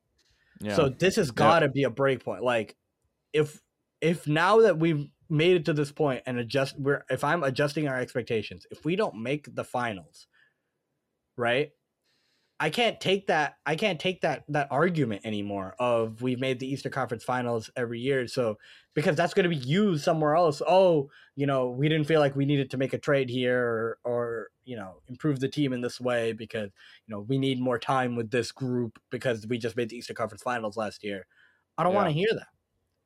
Yeah. 0.61 0.77
So 0.77 0.89
this 0.89 1.17
has 1.17 1.31
got 1.31 1.61
to 1.61 1.69
be 1.69 1.83
a 1.83 1.91
break 1.91 2.25
point. 2.25 2.43
Like 2.45 2.77
if 3.33 3.61
if 4.01 4.27
now 4.27 4.61
that 4.61 4.79
we've 4.79 5.09
made 5.29 5.57
it 5.57 5.65
to 5.65 5.73
this 5.73 5.91
point 5.91 6.23
and 6.27 6.39
adjust 6.39 6.79
we're 6.79 7.05
if 7.11 7.25
I'm 7.25 7.43
adjusting 7.43 7.89
our 7.89 7.99
expectations, 7.99 8.67
if 8.71 8.85
we 8.85 8.95
don't 8.95 9.23
make 9.23 9.53
the 9.55 9.65
finals, 9.65 10.27
right? 11.37 11.71
I 12.63 12.71
can't 12.71 13.01
take 13.01 13.27
that 13.27 13.57
I 13.67 13.75
can't 13.75 13.99
take 13.99 14.21
that 14.21 14.45
that 14.49 14.69
argument 14.71 15.23
anymore 15.25 15.75
of 15.81 16.23
we've 16.23 16.39
made 16.39 16.61
the 16.61 16.73
Eastern 16.73 16.93
Conference 16.93 17.25
Finals 17.25 17.69
every 17.75 17.99
year. 17.99 18.29
So 18.29 18.57
because 18.95 19.17
that's 19.17 19.35
going 19.35 19.43
to 19.43 19.49
be 19.51 19.57
used 19.57 20.05
somewhere 20.05 20.37
else. 20.37 20.63
Oh, 20.65 21.11
you 21.35 21.45
know, 21.45 21.71
we 21.71 21.89
didn't 21.89 22.07
feel 22.07 22.21
like 22.21 22.37
we 22.37 22.47
needed 22.47 22.71
to 22.71 22.77
make 22.77 22.93
a 22.93 22.99
trade 22.99 23.31
here 23.31 23.59
or, 23.59 23.99
or 24.05 24.49
you 24.65 24.77
know, 24.77 25.03
improve 25.09 25.41
the 25.41 25.49
team 25.49 25.73
in 25.73 25.81
this 25.81 26.01
way 26.01 26.35
because, 26.35 26.71
you 27.09 27.13
know, 27.13 27.23
we 27.23 27.37
need 27.37 27.61
more 27.61 27.81
time 27.81 28.15
with 28.15 28.31
this 28.31 28.53
group 28.53 28.97
because 29.11 29.45
we 29.45 29.59
just 29.59 29.77
made 29.77 29.89
the 29.89 29.97
Eastern 29.97 30.15
Conference 30.15 30.45
Finals 30.45 30.77
last 30.77 31.03
year. 31.03 31.27
I 31.77 31.83
don't 31.83 31.95
Yeah. 31.95 31.99
want 31.99 32.11
to 32.11 32.15
hear 32.15 32.29
that. 32.33 32.47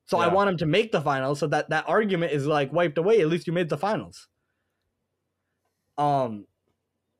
So 0.05 0.19
I 0.19 0.27
want 0.29 0.49
them 0.49 0.59
to 0.59 0.67
make 0.67 0.93
the 0.93 1.01
finals 1.01 1.39
so 1.39 1.47
that 1.47 1.71
that 1.71 1.89
argument 1.89 2.33
is 2.33 2.47
like 2.47 2.75
wiped 2.75 2.99
away. 2.99 3.23
At 3.23 3.29
least 3.29 3.47
you 3.47 3.55
made 3.55 3.71
the 3.71 3.79
finals. 3.79 4.29
Um, 5.97 6.47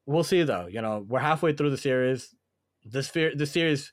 we'll 0.07 0.25
see 0.25 0.43
though. 0.43 0.67
You 0.67 0.81
know, 0.81 1.05
we're 1.07 1.19
halfway 1.21 1.53
through 1.53 1.71
the 1.71 1.79
series. 1.79 2.35
This 2.85 3.09
fear, 3.09 3.33
this 3.35 3.51
series 3.51 3.93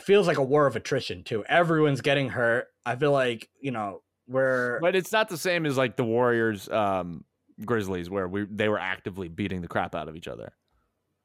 feels 0.00 0.26
like 0.26 0.38
a 0.38 0.42
war 0.42 0.66
of 0.66 0.76
attrition 0.76 1.22
too. 1.24 1.44
Everyone's 1.48 2.00
getting 2.00 2.28
hurt. 2.28 2.66
I 2.84 2.96
feel 2.96 3.12
like 3.12 3.48
you 3.60 3.70
know 3.70 4.02
we're 4.26 4.80
But 4.80 4.96
it's 4.96 5.12
not 5.12 5.28
the 5.28 5.38
same 5.38 5.66
as 5.66 5.76
like 5.76 5.96
the 5.96 6.04
Warriors, 6.04 6.68
um, 6.68 7.24
Grizzlies, 7.64 8.10
where 8.10 8.28
we 8.28 8.46
they 8.50 8.68
were 8.68 8.78
actively 8.78 9.28
beating 9.28 9.60
the 9.60 9.68
crap 9.68 9.94
out 9.94 10.08
of 10.08 10.16
each 10.16 10.28
other. 10.28 10.52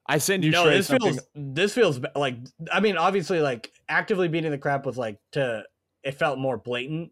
I 0.07 0.19
send 0.19 0.43
you 0.43 0.51
no. 0.51 0.69
This 0.69 0.87
something- 0.87 1.13
feels 1.13 1.27
this 1.33 1.73
feels 1.73 1.99
like 2.15 2.37
I 2.71 2.79
mean, 2.79 2.97
obviously, 2.97 3.39
like 3.39 3.71
actively 3.89 4.27
beating 4.27 4.51
the 4.51 4.57
crap 4.57 4.85
was 4.85 4.97
like 4.97 5.17
to 5.31 5.63
it 6.03 6.13
felt 6.13 6.37
more 6.37 6.57
blatant. 6.57 7.11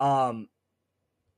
Um, 0.00 0.48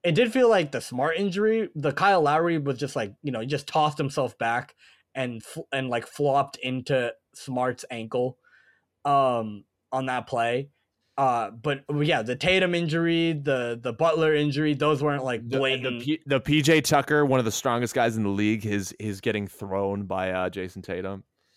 it 0.05 0.13
did 0.15 0.33
feel 0.33 0.49
like 0.49 0.73
the 0.73 0.81
smart 0.81 1.17
injury. 1.17 1.71
The 1.75 1.93
Kyle 1.93 2.23
Lowry 2.23 2.59
was 2.59 2.79
just 2.79 2.97
like 2.97 3.15
you 3.23 3.33
know 3.33 3.41
he 3.41 3.47
just 3.47 3.67
tossed 3.67 3.99
himself 3.99 4.37
back 4.39 4.75
and 5.15 5.43
and 5.73 5.89
like 5.89 6.07
flopped 6.07 6.57
into 6.63 7.13
Smart's 7.35 7.85
ankle, 7.91 8.39
um, 9.05 9.65
on 9.93 10.07
that 10.07 10.27
play. 10.27 10.71
Uh, 11.17 11.51
but 11.51 11.83
yeah, 12.01 12.23
the 12.23 12.37
Tatum 12.37 12.77
injury, 12.77 13.33
the 13.33 13.79
the 13.83 13.93
Butler 13.93 14.35
injury, 14.35 14.75
those 14.75 15.03
weren't 15.03 15.25
like 15.25 15.49
the, 15.49 15.59
the. 15.59 16.01
P, 16.01 16.21
the 16.27 16.41
PJ 16.41 16.85
Tucker, 16.85 17.27
one 17.27 17.41
of 17.41 17.45
the 17.45 17.53
strongest 17.53 17.93
guys 17.93 18.17
in 18.17 18.23
the 18.23 18.29
league, 18.29 18.63
his 18.63 18.95
his 19.01 19.21
getting 19.21 19.49
thrown 19.49 20.05
by 20.05 20.31
uh, 20.31 20.49
Jayson 20.49 20.83
Tatum. 20.83 21.25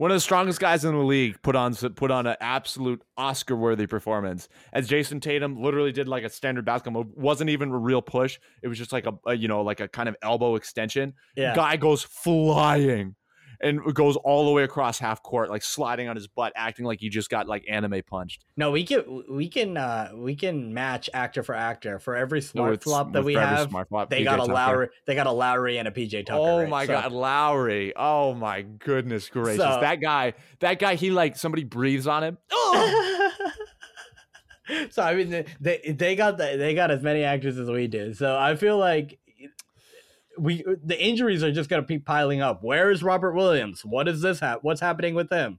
One 0.00 0.10
of 0.10 0.14
the 0.14 0.20
strongest 0.20 0.60
guys 0.60 0.86
in 0.86 0.94
the 0.94 1.04
league 1.04 1.42
put 1.42 1.54
on 1.54 1.74
put 1.74 2.10
on 2.10 2.26
an 2.26 2.36
absolute 2.40 3.02
Oscar 3.18 3.54
worthy 3.54 3.86
performance 3.86 4.48
as 4.72 4.88
Jayson 4.88 5.20
Tatum 5.20 5.62
literally 5.62 5.92
did 5.92 6.08
like 6.08 6.24
a 6.24 6.30
standard 6.30 6.64
basketball 6.64 7.04
move. 7.04 7.12
wasn't 7.14 7.50
even 7.50 7.68
a 7.68 7.76
real 7.76 8.00
push. 8.00 8.38
It 8.62 8.68
was 8.68 8.78
just 8.78 8.94
like 8.94 9.04
a, 9.04 9.12
a 9.26 9.34
you 9.34 9.46
know 9.46 9.60
like 9.60 9.80
a 9.80 9.88
kind 9.88 10.08
of 10.08 10.16
elbow 10.22 10.54
extension. 10.54 11.12
yeah, 11.36 11.54
Guy 11.54 11.76
goes 11.76 12.02
flying 12.02 13.14
and 13.62 13.94
goes 13.94 14.16
all 14.16 14.46
the 14.46 14.52
way 14.52 14.62
across 14.62 14.98
half 14.98 15.22
court, 15.22 15.50
like 15.50 15.62
sliding 15.62 16.08
on 16.08 16.16
his 16.16 16.26
butt, 16.26 16.52
acting 16.56 16.86
like 16.86 17.00
he 17.00 17.08
just 17.08 17.28
got 17.28 17.46
like 17.46 17.64
anime 17.68 18.00
punched. 18.06 18.44
No, 18.56 18.70
we 18.70 18.84
can 18.84 19.24
we 19.30 19.48
can 19.48 19.76
uh 19.76 20.10
we 20.14 20.34
can 20.34 20.72
match 20.72 21.10
actor 21.12 21.42
for 21.42 21.54
actor 21.54 21.98
for 21.98 22.16
every 22.16 22.40
smart 22.40 22.70
With- 22.70 22.82
flop 22.84 23.12
that 23.12 23.24
we 23.24 23.34
have. 23.34 23.70
Flop, 23.70 24.10
They 24.10 24.22
PJ 24.22 24.24
got 24.24 24.34
a 24.34 24.38
Tucker. 24.42 24.52
Lowry. 24.52 24.88
They 25.06 25.14
got 25.14 25.26
a 25.26 25.32
Lowry 25.32 25.78
and 25.78 25.88
a 25.88 25.90
PJ 25.90 26.26
Tucker. 26.26 26.40
Oh 26.40 26.58
right? 26.60 26.68
my 26.68 26.86
So- 26.86 26.92
god, 26.94 27.12
Lowry. 27.12 27.92
Oh 27.96 28.34
my 28.34 28.62
goodness 28.62 29.28
gracious. 29.28 29.62
So- 29.62 29.80
that 29.80 30.00
guy, 30.00 30.34
that 30.60 30.78
guy, 30.78 30.94
he 30.94 31.10
like 31.10 31.36
somebody 31.36 31.64
breathes 31.64 32.06
on 32.06 32.22
him. 32.24 32.38
so 34.90 35.02
I 35.02 35.14
mean, 35.14 35.44
they- 35.60 35.94
they 35.96 36.16
got 36.16 36.38
the, 36.38 36.56
they 36.56 36.74
got 36.74 36.90
as 36.90 37.02
many 37.02 37.24
actors 37.24 37.58
as 37.58 37.68
we 37.68 37.86
do. 37.88 38.14
So 38.14 38.36
I 38.38 38.56
feel 38.56 38.78
like 38.78 39.18
we 40.38 40.64
the 40.84 41.00
injuries 41.00 41.42
are 41.42 41.52
just 41.52 41.70
gonna 41.70 41.84
keep 41.84 42.04
piling 42.04 42.40
up. 42.40 42.62
Where 42.62 42.90
is 42.90 43.02
Robert 43.02 43.32
Williams? 43.32 43.84
What 43.84 44.08
is 44.08 44.20
this? 44.20 44.40
hap 44.40 44.60
what's 44.62 44.80
happening 44.80 45.14
with 45.14 45.30
him? 45.30 45.58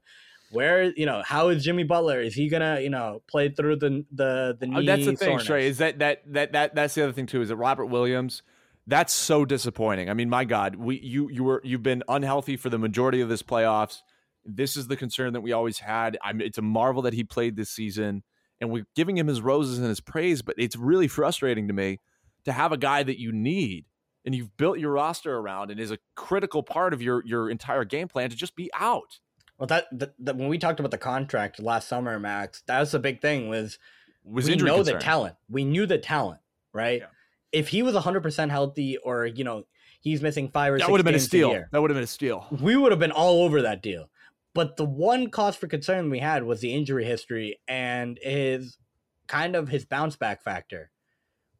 Where 0.52 0.91
you 0.95 1.06
know 1.06 1.22
how 1.26 1.49
is 1.49 1.64
Jimmy 1.64 1.84
Butler? 1.84 2.22
Is 2.22 2.34
he 2.34 2.49
gonna 2.49 2.80
you 2.81 2.89
know 2.89 3.22
play 3.27 3.49
through 3.49 3.77
the 3.77 4.06
the 4.11 4.57
the 4.60 4.68
knee? 4.68 4.77
Oh, 4.77 4.84
that's 4.84 5.06
the 5.06 5.15
thing, 5.15 5.27
soreness? 5.27 5.48
Trey. 5.48 5.68
Is 5.68 5.77
that 5.77 5.99
that 5.99 6.23
that 6.34 6.52
that 6.53 6.76
that's 6.76 6.93
the 6.95 7.03
other 7.03 7.14
thing 7.14 7.26
too? 7.26 7.41
Is 7.41 7.49
that 7.49 7.56
Robert 7.56 7.85
Williams? 7.85 8.43
That's 8.88 9.14
so 9.14 9.45
disappointing. 9.45 10.10
I 10.10 10.14
mean, 10.14 10.30
my 10.30 10.43
God, 10.43 10.76
we 10.76 10.99
you 10.99 11.30
you 11.30 11.43
were 11.43 11.61
you've 11.64 11.84
been 11.84 12.03
unhealthy 12.07 12.57
for 12.57 12.69
the 12.69 12.80
majority 12.80 13.22
of 13.22 13.30
this 13.30 13.43
playoffs. 13.43 14.02
This 14.43 14.76
is 14.76 14.88
the 14.88 14.98
concern 14.98 15.34
that 15.34 15.41
we 15.41 15.52
always 15.52 15.80
had. 15.80 16.18
I 16.23 16.34
mean, 16.34 16.48
it's 16.48 16.57
a 16.57 16.64
marvel 16.64 17.03
that 17.03 17.14
he 17.14 17.23
played 17.23 17.56
this 17.56 17.69
season, 17.69 18.23
and 18.60 18.72
we're 18.72 18.88
giving 18.95 19.18
him 19.18 19.27
his 19.27 19.39
roses 19.39 19.77
and 19.77 19.88
his 19.88 19.99
praise. 19.99 20.41
But 20.41 20.56
it's 20.57 20.76
really 20.76 21.07
frustrating 21.07 21.68
to 21.68 21.73
me 21.73 21.99
to 22.45 22.52
have 22.52 22.72
a 22.72 22.77
guy 22.77 23.03
that 23.03 23.19
you 23.19 23.31
need 23.31 23.85
and 24.26 24.35
you've 24.35 24.56
built 24.57 24.80
your 24.80 24.91
roster 24.91 25.38
around 25.38 25.72
and 25.72 25.80
is 25.80 25.91
a 25.91 25.98
critical 26.15 26.64
part 26.64 26.93
of 26.93 27.02
your 27.02 27.23
your 27.26 27.49
entire 27.49 27.84
game 27.85 28.07
plan 28.07 28.30
to 28.30 28.35
just 28.35 28.56
be 28.56 28.69
out. 28.73 29.19
Well, 29.57 29.68
that, 29.68 29.85
that, 29.91 30.14
that 30.19 30.35
when 30.38 30.48
we 30.48 30.57
talked 30.57 30.80
about 30.80 30.89
the 30.91 30.98
contract 30.98 31.60
last 31.61 31.88
summer, 31.88 32.19
Max, 32.19 32.64
that 32.65 32.80
was 32.80 32.91
the 32.91 32.99
big 32.99 33.22
thing. 33.22 33.48
Was 33.48 33.77
Was 34.23 34.48
we 34.48 34.56
know 34.56 34.77
concern. 34.77 34.95
the 34.95 34.99
talent. 34.99 35.35
We 35.49 35.64
knew 35.65 35.85
the 35.85 35.99
talent, 35.99 36.39
right? 36.73 37.02
Yeah. 37.02 37.07
If 37.52 37.68
he 37.68 37.84
was 37.84 37.93
100% 37.93 38.49
healthy 38.49 38.98
or, 38.98 39.27
you 39.27 39.43
know, 39.43 39.65
he's 39.99 40.22
missing 40.22 40.49
five 40.49 40.73
or 40.73 40.80
That 40.80 40.89
would 40.89 40.99
have 40.99 41.06
been 41.06 41.14
a 41.14 41.19
steal. 41.19 41.49
year, 41.52 41.69
That 41.72 41.80
would 41.81 41.91
have 41.91 41.95
been 41.95 42.03
a 42.06 42.07
steal. 42.07 42.48
we 42.60 42.76
would 42.76 42.91
have 42.91 42.98
been 42.99 43.11
all 43.11 43.43
over 43.43 43.61
that 43.61 43.84
deal. 43.84 44.10
But 44.56 44.77
the 44.77 44.85
one 44.85 45.30
cause 45.30 45.56
for 45.56 45.68
concern 45.68 46.10
we 46.10 46.19
had 46.19 46.43
was 46.43 46.61
the 46.61 46.73
injury 46.73 47.06
history 47.06 47.60
and 47.68 48.18
his 48.22 48.77
kind 49.27 49.56
of 49.56 49.69
his 49.69 49.85
bounce 49.85 50.15
back 50.15 50.41
factor. 50.43 50.89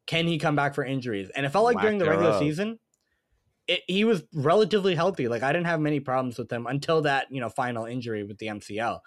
Can 0.06 0.26
he 0.26 0.38
come 0.38 0.56
back 0.56 0.74
for 0.74 0.84
injuries? 0.84 1.30
And 1.34 1.46
it 1.46 1.50
felt 1.50 1.64
like 1.64 1.76
Lack 1.76 1.84
during 1.84 1.98
the 1.98 2.04
regular 2.06 2.30
thereof. 2.30 2.42
season, 2.42 2.78
it, 3.68 3.82
he 3.86 4.04
was 4.04 4.24
relatively 4.34 4.94
healthy. 4.94 5.28
Like 5.28 5.42
I 5.42 5.52
didn't 5.52 5.66
have 5.66 5.80
many 5.80 6.00
problems 6.00 6.38
with 6.38 6.50
him 6.50 6.66
until 6.66 7.02
that 7.02 7.26
you 7.30 7.40
know 7.40 7.48
final 7.48 7.84
injury 7.84 8.24
with 8.24 8.38
the 8.38 8.46
MCL. 8.46 9.00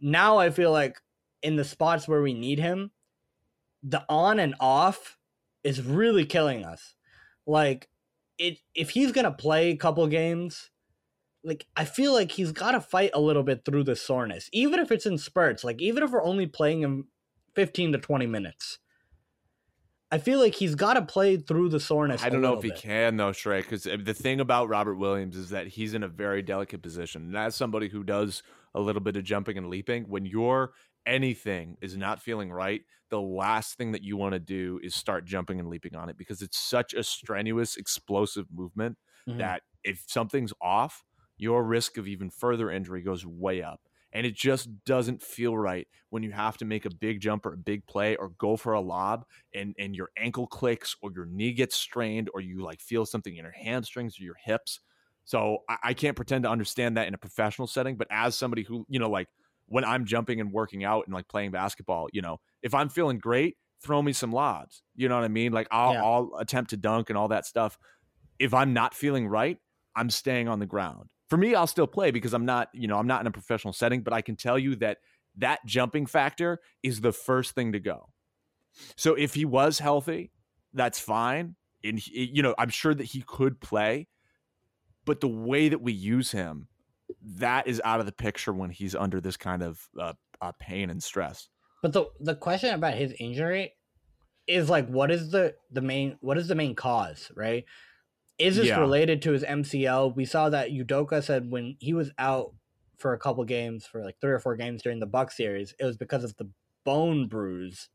Now 0.00 0.38
I 0.38 0.50
feel 0.50 0.72
like 0.72 0.98
in 1.42 1.56
the 1.56 1.64
spots 1.64 2.08
where 2.08 2.22
we 2.22 2.34
need 2.34 2.58
him, 2.58 2.90
the 3.82 4.04
on 4.08 4.38
and 4.38 4.54
off 4.60 5.18
is 5.62 5.82
really 5.82 6.24
killing 6.24 6.64
us. 6.64 6.94
Like 7.46 7.88
it 8.38 8.58
if 8.74 8.90
he's 8.90 9.12
gonna 9.12 9.32
play 9.32 9.70
a 9.70 9.76
couple 9.76 10.06
games, 10.06 10.70
like 11.44 11.66
I 11.76 11.84
feel 11.84 12.12
like 12.12 12.32
he's 12.32 12.52
got 12.52 12.72
to 12.72 12.80
fight 12.80 13.10
a 13.14 13.20
little 13.20 13.42
bit 13.42 13.64
through 13.64 13.84
the 13.84 13.94
soreness, 13.94 14.48
even 14.52 14.80
if 14.80 14.90
it's 14.90 15.06
in 15.06 15.18
spurts. 15.18 15.62
Like 15.62 15.80
even 15.80 16.02
if 16.02 16.10
we're 16.10 16.24
only 16.24 16.46
playing 16.46 16.80
him 16.80 17.08
fifteen 17.54 17.92
to 17.92 17.98
twenty 17.98 18.26
minutes, 18.26 18.78
I 20.14 20.18
feel 20.18 20.38
like 20.38 20.54
he's 20.54 20.74
got 20.74 20.94
to 20.94 21.02
play 21.02 21.36
through 21.36 21.70
the 21.70 21.80
soreness. 21.80 22.22
I 22.22 22.28
don't 22.28 22.40
know 22.40 22.54
if 22.54 22.62
little 22.62 22.62
he 22.62 22.68
bit. 22.70 22.80
can 22.80 23.16
though, 23.16 23.30
Shrek, 23.32 23.62
because 23.62 23.82
the 23.84 24.14
thing 24.14 24.40
about 24.40 24.68
Robert 24.68 24.94
Williams 24.94 25.36
is 25.36 25.50
that 25.50 25.66
he's 25.66 25.92
in 25.94 26.02
a 26.02 26.08
very 26.08 26.40
delicate 26.42 26.82
position. 26.82 27.22
And 27.22 27.36
as 27.36 27.54
somebody 27.54 27.88
who 27.88 28.04
does 28.04 28.42
a 28.74 28.80
little 28.80 29.00
bit 29.02 29.16
of 29.16 29.24
jumping 29.24 29.58
and 29.58 29.68
leaping, 29.68 30.04
when 30.04 30.24
your 30.26 30.72
anything 31.06 31.76
is 31.82 31.96
not 31.96 32.22
feeling 32.22 32.52
right, 32.52 32.82
the 33.10 33.20
last 33.20 33.76
thing 33.76 33.92
that 33.92 34.02
you 34.02 34.16
want 34.16 34.32
to 34.34 34.38
do 34.38 34.80
is 34.82 34.94
start 34.94 35.24
jumping 35.24 35.58
and 35.60 35.68
leaping 35.68 35.94
on 35.96 36.08
it 36.08 36.16
because 36.16 36.42
it's 36.42 36.58
such 36.58 36.94
a 36.94 37.02
strenuous, 37.02 37.76
explosive 37.76 38.46
movement 38.52 38.96
Mhm. 39.28 39.38
that 39.38 39.62
if 39.82 40.04
something's 40.06 40.52
off, 40.62 41.02
your 41.36 41.64
risk 41.64 41.98
of 41.98 42.06
even 42.06 42.30
further 42.30 42.70
injury 42.70 43.02
goes 43.02 43.26
way 43.26 43.62
up. 43.62 43.80
And 44.14 44.24
it 44.26 44.34
just 44.34 44.68
doesn't 44.84 45.22
feel 45.22 45.56
right 45.58 45.86
when 46.10 46.22
you 46.22 46.30
have 46.30 46.56
to 46.58 46.64
make 46.64 46.86
a 46.86 46.90
big 46.90 47.20
jump 47.20 47.44
or 47.44 47.52
a 47.52 47.58
big 47.58 47.84
play 47.86 48.16
or 48.16 48.30
go 48.30 48.56
for 48.56 48.72
a 48.72 48.80
lob 48.80 49.26
and, 49.52 49.74
and 49.78 49.94
your 49.96 50.10
ankle 50.16 50.46
clicks 50.46 50.96
or 51.02 51.10
your 51.12 51.26
knee 51.26 51.52
gets 51.52 51.74
strained 51.74 52.30
or 52.32 52.40
you 52.40 52.62
like 52.62 52.80
feel 52.80 53.04
something 53.04 53.36
in 53.36 53.42
your 53.44 53.52
hamstrings 53.52 54.18
or 54.20 54.22
your 54.22 54.36
hips. 54.42 54.80
So 55.24 55.58
I, 55.68 55.78
I 55.82 55.94
can't 55.94 56.16
pretend 56.16 56.44
to 56.44 56.50
understand 56.50 56.96
that 56.96 57.08
in 57.08 57.14
a 57.14 57.18
professional 57.18 57.66
setting, 57.66 57.96
but 57.96 58.06
as 58.10 58.36
somebody 58.36 58.62
who, 58.62 58.86
you 58.88 58.98
know, 58.98 59.10
like 59.10 59.28
when 59.66 59.84
I'm 59.84 60.04
jumping 60.04 60.40
and 60.40 60.52
working 60.52 60.84
out 60.84 61.06
and 61.06 61.14
like 61.14 61.28
playing 61.28 61.50
basketball, 61.50 62.08
you 62.12 62.22
know, 62.22 62.38
if 62.62 62.74
I'm 62.74 62.88
feeling 62.88 63.18
great, 63.18 63.56
throw 63.82 64.00
me 64.00 64.12
some 64.12 64.32
lobs. 64.32 64.82
You 64.94 65.08
know 65.08 65.16
what 65.16 65.24
I 65.24 65.28
mean? 65.28 65.52
Like 65.52 65.68
I'll, 65.70 65.92
Yeah. 65.92 66.02
I'll 66.02 66.30
attempt 66.38 66.70
to 66.70 66.76
dunk 66.76 67.10
and 67.10 67.18
all 67.18 67.28
that 67.28 67.46
stuff. 67.46 67.78
If 68.38 68.54
I'm 68.54 68.72
not 68.72 68.94
feeling 68.94 69.28
right, 69.28 69.58
I'm 69.96 70.10
staying 70.10 70.48
on 70.48 70.58
the 70.58 70.66
ground. 70.66 71.10
For 71.28 71.36
me, 71.36 71.54
I'll 71.54 71.66
still 71.66 71.86
play 71.86 72.10
because 72.10 72.34
I'm 72.34 72.44
not, 72.44 72.68
you 72.72 72.86
know, 72.86 72.98
I'm 72.98 73.06
not 73.06 73.20
in 73.20 73.26
a 73.26 73.30
professional 73.30 73.72
setting, 73.72 74.02
but 74.02 74.12
I 74.12 74.20
can 74.20 74.36
tell 74.36 74.58
you 74.58 74.76
that 74.76 74.98
that 75.38 75.60
jumping 75.66 76.06
factor 76.06 76.60
is 76.82 77.00
the 77.00 77.12
first 77.12 77.54
thing 77.54 77.72
to 77.72 77.80
go. 77.80 78.08
So 78.96 79.14
if 79.14 79.34
he 79.34 79.44
was 79.44 79.78
healthy, 79.78 80.32
that's 80.72 80.98
fine. 80.98 81.56
And 81.82 81.98
he, 81.98 82.30
you 82.32 82.42
know, 82.42 82.54
I'm 82.58 82.68
sure 82.68 82.94
that 82.94 83.04
he 83.04 83.22
could 83.22 83.60
play, 83.60 84.08
but 85.04 85.20
the 85.20 85.28
way 85.28 85.68
that 85.68 85.80
we 85.80 85.92
use 85.92 86.30
him, 86.32 86.68
that 87.22 87.66
is 87.66 87.80
out 87.84 88.00
of 88.00 88.06
the 88.06 88.12
picture 88.12 88.52
when 88.52 88.70
he's 88.70 88.94
under 88.94 89.20
this 89.20 89.36
kind 89.36 89.62
of 89.62 89.88
uh, 89.98 90.14
uh, 90.40 90.52
pain 90.58 90.90
and 90.90 91.02
stress. 91.02 91.48
But 91.82 91.92
the 91.92 92.06
the 92.20 92.34
question 92.34 92.74
about 92.74 92.94
his 92.94 93.14
injury 93.20 93.74
is 94.46 94.70
like, 94.70 94.88
what 94.88 95.10
is 95.10 95.30
the 95.30 95.54
the 95.70 95.82
main 95.82 96.16
what 96.20 96.38
is 96.38 96.48
the 96.48 96.54
main 96.54 96.74
cause, 96.74 97.30
right? 97.36 97.64
Is 98.38 98.56
this 98.56 98.68
Yeah. 98.68 98.76
related 98.76 99.22
to 99.22 99.32
his 99.32 99.44
MCL? 99.44 100.10
We 100.10 100.24
saw 100.24 100.48
that 100.50 100.70
Udoka 100.70 101.22
said 101.22 101.50
when 101.50 101.76
he 101.80 101.94
was 101.94 102.10
out 102.18 102.54
for 102.96 103.12
a 103.12 103.18
couple 103.18 103.44
games, 103.44 103.86
for 103.86 104.02
like 104.02 104.20
three 104.20 104.32
or 104.32 104.38
four 104.40 104.56
games 104.56 104.82
during 104.82 105.00
the 105.00 105.06
Buck 105.06 105.30
series, 105.30 105.74
it 105.78 105.84
was 105.84 105.96
because 105.96 106.24
of 106.24 106.36
the 106.36 106.50
bone 106.84 107.28
bruise 107.28 107.88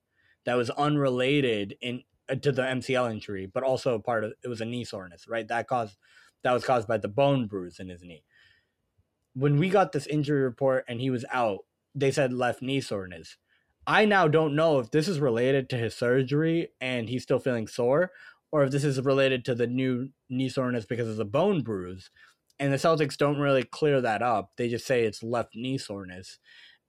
that 0.46 0.56
was 0.56 0.70
unrelated 0.72 1.78
in 1.82 2.04
uh, 2.30 2.36
to 2.36 2.52
the 2.52 2.66
MCL 2.66 3.08
injury, 3.08 3.46
but 3.46 3.64
also 3.64 4.00
part 4.00 4.24
of 4.24 4.34
it 4.44 4.48
was 4.48 4.62
a 4.62 4.66
knee 4.66 4.86
soreness, 4.86 5.28
right? 5.28 5.48
That 5.48 5.68
caused 5.68 5.98
that 6.44 6.54
was 6.54 6.64
caused 6.66 6.88
by 6.88 6.98
the 6.98 7.08
bone 7.10 7.48
bruise 7.48 7.80
in 7.80 7.90
his 7.90 8.04
knee. 8.04 8.24
When 9.34 9.58
we 9.58 9.70
got 9.70 9.92
this 9.92 10.08
injury 10.08 10.42
report 10.42 10.86
and 10.88 11.00
he 11.00 11.10
was 11.10 11.26
out, 11.32 11.66
they 11.96 12.12
said 12.12 12.34
left 12.34 12.62
knee 12.62 12.82
soreness. 12.82 13.38
I 13.88 14.06
now 14.06 14.28
don't 14.28 14.56
know 14.56 14.80
if 14.80 14.92
this 14.92 15.08
is 15.08 15.20
related 15.20 15.70
to 15.70 15.78
his 15.78 15.96
surgery 15.96 16.70
and 16.80 17.10
he's 17.10 17.24
still 17.24 17.40
feeling 17.40 17.68
sore, 17.68 18.12
or 18.52 18.64
if 18.64 18.72
this 18.72 18.84
is 18.84 19.02
related 19.02 19.46
to 19.46 19.56
the 19.56 19.68
new 19.68 20.10
knee 20.30 20.50
soreness 20.50 20.86
because 20.86 21.08
of 21.08 21.18
the 21.18 21.26
bone 21.26 21.62
bruise. 21.62 22.10
And 22.60 22.74
the 22.74 22.78
Celtics 22.78 23.16
don't 23.16 23.40
really 23.40 23.64
clear 23.64 24.02
that 24.02 24.22
up. 24.22 24.52
They 24.58 24.68
just 24.68 24.86
say 24.86 25.04
it's 25.04 25.24
left 25.24 25.56
knee 25.56 25.78
soreness, 25.78 26.40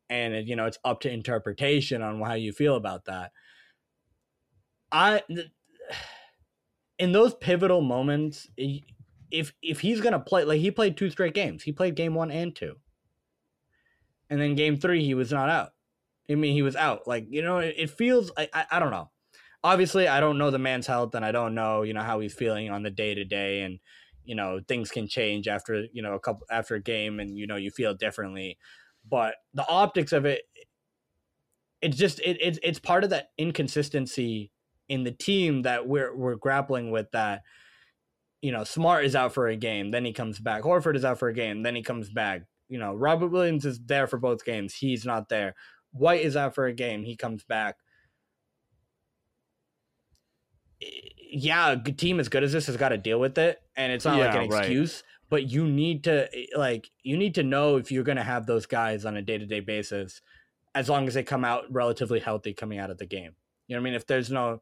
and 0.09 0.49
you 0.49 0.57
know 0.57 0.67
it's 0.67 0.79
up 0.85 1.01
to 1.03 1.11
interpretation 1.11 2.03
on 2.03 2.21
how 2.21 2.35
you 2.35 2.53
feel 2.53 2.75
about 2.75 3.05
that. 3.05 3.31
I, 4.91 5.23
in 6.99 7.13
those 7.13 7.35
pivotal 7.35 7.83
moments, 7.83 8.49
if 9.31 9.53
if 9.63 9.81
he's 9.81 10.01
gonna 10.01 10.19
play, 10.19 10.43
like 10.43 10.61
he 10.61 10.73
played 10.73 10.97
two 10.97 11.09
straight 11.11 11.35
games, 11.35 11.63
he 11.63 11.71
played 11.71 11.95
game 11.95 12.15
one 12.15 12.33
and 12.33 12.55
two, 12.55 12.75
and 14.29 14.41
then 14.41 14.57
game 14.57 14.77
three 14.77 15.05
he 15.05 15.15
was 15.15 15.31
not 15.31 15.49
out. 15.49 15.71
I 16.29 16.35
mean, 16.35 16.55
he 16.55 16.63
was 16.63 16.75
out. 16.75 17.07
Like 17.07 17.27
you 17.31 17.43
know, 17.43 17.59
it, 17.59 17.75
it 17.77 17.91
feels. 17.91 18.33
I, 18.37 18.49
I 18.53 18.67
I 18.73 18.79
don't 18.81 18.91
know. 18.91 19.11
Obviously, 19.63 20.09
I 20.09 20.21
don't 20.21 20.39
know 20.39 20.51
the 20.51 20.59
man's 20.59 20.87
health, 20.87 21.15
and 21.15 21.25
I 21.25 21.33
don't 21.33 21.55
know 21.55 21.83
you 21.83 21.93
know 21.93 22.03
how 22.03 22.21
he's 22.21 22.35
feeling 22.35 22.71
on 22.71 22.83
the 22.83 22.91
day 22.91 23.15
to 23.15 23.25
day, 23.25 23.63
and 23.63 23.79
you 24.25 24.35
know 24.35 24.61
things 24.69 24.91
can 24.91 25.09
change 25.09 25.49
after 25.49 25.87
you 25.93 26.03
know 26.03 26.15
a 26.15 26.21
couple 26.21 26.47
after 26.51 26.75
a 26.75 26.81
game, 26.81 27.21
and 27.21 27.37
you 27.39 27.47
know 27.47 27.57
you 27.57 27.71
feel 27.71 27.95
differently. 27.95 28.59
But 29.09 29.35
the 29.55 29.67
optics 29.67 30.13
of 30.13 30.25
it, 30.25 30.43
it's 31.83 31.97
just 31.97 32.21
it, 32.21 32.39
it's 32.41 32.59
it's 32.63 32.79
part 32.79 33.05
of 33.05 33.11
that 33.11 33.31
inconsistency 33.39 34.51
in 34.89 35.05
the 35.05 35.13
team 35.13 35.63
that 35.63 35.87
we're 35.87 36.15
we're 36.17 36.37
grappling 36.37 36.91
with. 36.91 37.11
That 37.13 37.43
you 38.43 38.53
know, 38.53 38.65
Smart 38.65 39.05
is 39.05 39.15
out 39.15 39.33
for 39.33 39.49
a 39.49 39.57
game, 39.57 39.91
then 39.91 40.05
he 40.05 40.13
comes 40.13 40.39
back. 40.39 40.63
Horford 40.63 40.97
is 40.97 41.05
out 41.05 41.19
for 41.19 41.29
a 41.29 41.35
game, 41.35 41.63
then 41.63 41.75
he 41.75 41.83
comes 41.83 42.11
back. 42.11 42.43
You 42.69 42.79
know, 42.79 42.95
Robert 42.95 43.29
Williams 43.29 43.65
is 43.67 43.81
there 43.85 44.07
for 44.07 44.19
both 44.19 44.45
games. 44.45 44.75
He's 44.75 45.05
not 45.05 45.29
there. 45.29 45.55
White 45.93 46.23
is 46.23 46.37
out 46.37 46.55
for 46.55 46.67
a 46.67 46.73
game. 46.73 47.05
He 47.05 47.17
comes 47.17 47.45
back. 47.45 47.77
Yeah, 51.33 51.73
a 51.73 51.77
good 51.77 51.99
team 51.99 52.19
as 52.19 52.29
good 52.29 52.43
as 52.43 52.53
this 52.53 52.67
has 52.67 52.77
got 52.77 52.89
to 52.91 52.99
deal 52.99 53.21
with 53.21 53.39
it, 53.39 53.63
and 53.77 53.93
it's 53.93 54.05
not 54.05 54.19
like 54.19 54.35
Yeah, 54.35 54.41
an 54.43 54.51
right. 54.51 54.65
excuse. 54.65 55.03
But 55.29 55.49
you 55.49 55.65
need 55.67 56.05
to 56.05 56.29
like 56.57 56.91
you 57.03 57.17
need 57.17 57.37
to 57.37 57.43
know 57.43 57.77
if 57.77 57.93
you're 57.93 58.05
going 58.05 58.17
to 58.17 58.25
have 58.25 58.47
those 58.47 58.67
guys 58.67 59.05
on 59.05 59.17
a 59.17 59.23
day 59.23 59.39
to 59.39 59.47
day 59.47 59.61
basis, 59.61 60.23
as 60.75 60.89
long 60.89 61.07
as 61.07 61.15
they 61.15 61.23
come 61.23 61.45
out 61.45 61.65
relatively 61.71 62.19
healthy 62.19 62.53
coming 62.53 62.79
out 62.79 62.91
of 62.91 62.99
the 62.99 63.07
game. 63.07 63.37
You 63.69 63.77
know 63.77 63.83
what 63.83 63.89
I 63.89 63.91
mean? 63.91 63.95
If 63.95 64.07
there's 64.07 64.31
no 64.31 64.61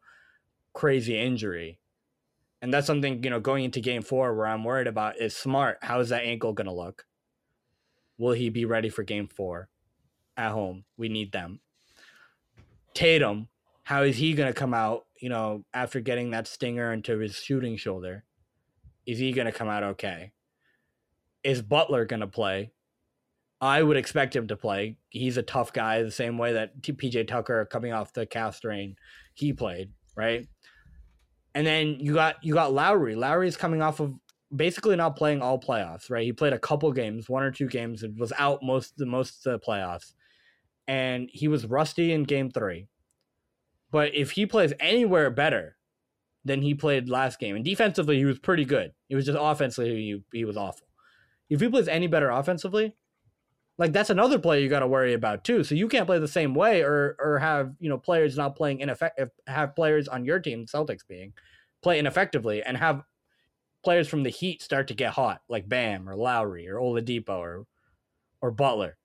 crazy 0.74 1.18
injury, 1.18 1.78
and 2.60 2.72
that's 2.72 2.86
something 2.86 3.24
you 3.24 3.30
know 3.30 3.40
going 3.40 3.64
into 3.64 3.80
game 3.80 4.02
four 4.02 4.34
where 4.34 4.46
I'm 4.46 4.64
worried 4.64 4.88
about 4.88 5.18
is 5.18 5.34
smart. 5.34 5.78
How 5.80 6.00
is 6.00 6.10
that 6.10 6.24
ankle 6.24 6.52
going 6.52 6.66
to 6.66 6.74
look? 6.74 7.06
Will 8.18 8.32
he 8.32 8.50
be 8.50 8.64
ready 8.66 8.90
for 8.90 9.02
game 9.02 9.28
four? 9.28 9.70
at 10.38 10.52
home. 10.52 10.84
We 10.96 11.08
need 11.08 11.32
them. 11.32 11.58
Tatum, 12.94 13.48
how 13.88 14.02
is 14.02 14.18
he 14.18 14.34
going 14.34 14.52
to 14.52 14.52
come 14.52 14.74
out, 14.74 15.06
you 15.18 15.30
know, 15.30 15.64
after 15.72 15.98
getting 15.98 16.32
that 16.32 16.46
stinger 16.46 16.92
into 16.92 17.20
his 17.20 17.36
shooting 17.36 17.78
shoulder? 17.78 18.22
Is 19.06 19.18
he 19.18 19.32
going 19.32 19.46
to 19.46 19.52
come 19.52 19.70
out 19.70 19.82
okay? 19.82 20.32
Is 21.42 21.62
Butler 21.62 22.04
going 22.04 22.20
to 22.20 22.26
play? 22.26 22.72
I 23.62 23.82
would 23.82 23.96
expect 23.96 24.36
him 24.36 24.46
to 24.48 24.58
play. 24.58 24.98
He's 25.08 25.38
a 25.38 25.42
tough 25.42 25.72
guy, 25.72 26.02
the 26.02 26.10
same 26.10 26.36
way 26.36 26.52
that 26.52 26.82
PJ 26.82 27.28
Tucker 27.28 27.64
coming 27.64 27.94
off 27.94 28.12
the 28.12 28.26
calf 28.26 28.56
strain, 28.56 28.94
he 29.32 29.54
played, 29.54 29.90
right? 30.14 30.46
And 31.54 31.66
then 31.66 31.96
you 31.98 32.12
got 32.12 32.44
you 32.44 32.52
got 32.52 32.74
Lowry. 32.74 33.14
Lowry's 33.14 33.56
coming 33.56 33.80
off 33.80 34.00
of 34.00 34.12
basically 34.54 34.96
not 34.96 35.16
playing 35.16 35.40
all 35.40 35.58
playoffs, 35.58 36.10
right? 36.10 36.24
He 36.24 36.34
played 36.34 36.52
a 36.52 36.58
couple 36.58 36.92
games, 36.92 37.26
one 37.26 37.42
or 37.42 37.50
two 37.50 37.68
games, 37.68 38.02
and 38.02 38.20
was 38.20 38.34
out 38.38 38.62
most 38.62 38.98
the 38.98 39.06
most 39.06 39.46
of 39.46 39.58
the 39.58 39.66
playoffs 39.66 40.12
and 40.88 41.28
he 41.32 41.46
was 41.46 41.66
rusty 41.66 42.12
in 42.12 42.24
game 42.24 42.50
three. 42.50 42.88
But 43.90 44.14
if 44.14 44.32
he 44.32 44.46
plays 44.46 44.72
anywhere 44.80 45.30
better 45.30 45.76
than 46.44 46.62
he 46.62 46.74
played 46.74 47.08
last 47.08 47.38
game, 47.38 47.56
and 47.56 47.64
defensively 47.64 48.18
he 48.18 48.24
was 48.24 48.38
pretty 48.38 48.64
good. 48.64 48.92
It 49.08 49.16
was 49.16 49.26
just 49.26 49.38
offensively 49.40 49.94
he, 50.32 50.38
he 50.38 50.44
was 50.44 50.56
awful. 50.56 50.86
If 51.48 51.60
he 51.60 51.68
plays 51.68 51.88
any 51.88 52.06
better 52.06 52.28
offensively, 52.30 52.94
like 53.78 53.92
that's 53.92 54.10
another 54.10 54.38
play 54.38 54.62
you 54.62 54.68
got 54.68 54.80
to 54.80 54.86
worry 54.86 55.14
about 55.14 55.44
too. 55.44 55.64
So 55.64 55.74
you 55.74 55.88
can't 55.88 56.06
play 56.06 56.18
the 56.18 56.28
same 56.28 56.54
way, 56.54 56.82
or 56.82 57.16
or 57.18 57.38
have 57.38 57.74
you 57.78 57.88
know 57.88 57.96
players 57.98 58.36
not 58.36 58.56
playing 58.56 58.80
ineffective, 58.80 59.30
have 59.46 59.74
players 59.74 60.08
on 60.08 60.24
your 60.24 60.40
team, 60.40 60.66
Celtics 60.66 61.06
being, 61.06 61.32
play 61.82 61.98
ineffectively, 61.98 62.62
and 62.62 62.76
have 62.76 63.02
players 63.84 64.08
from 64.08 64.24
the 64.24 64.30
Heat 64.30 64.60
start 64.60 64.88
to 64.88 64.94
get 64.94 65.12
hot, 65.12 65.40
like 65.48 65.68
Bam 65.68 66.08
or 66.08 66.16
Lowry 66.16 66.68
or 66.68 66.76
Oladipo 66.76 67.38
or 67.38 67.66
or 68.42 68.50
Butler. 68.50 68.96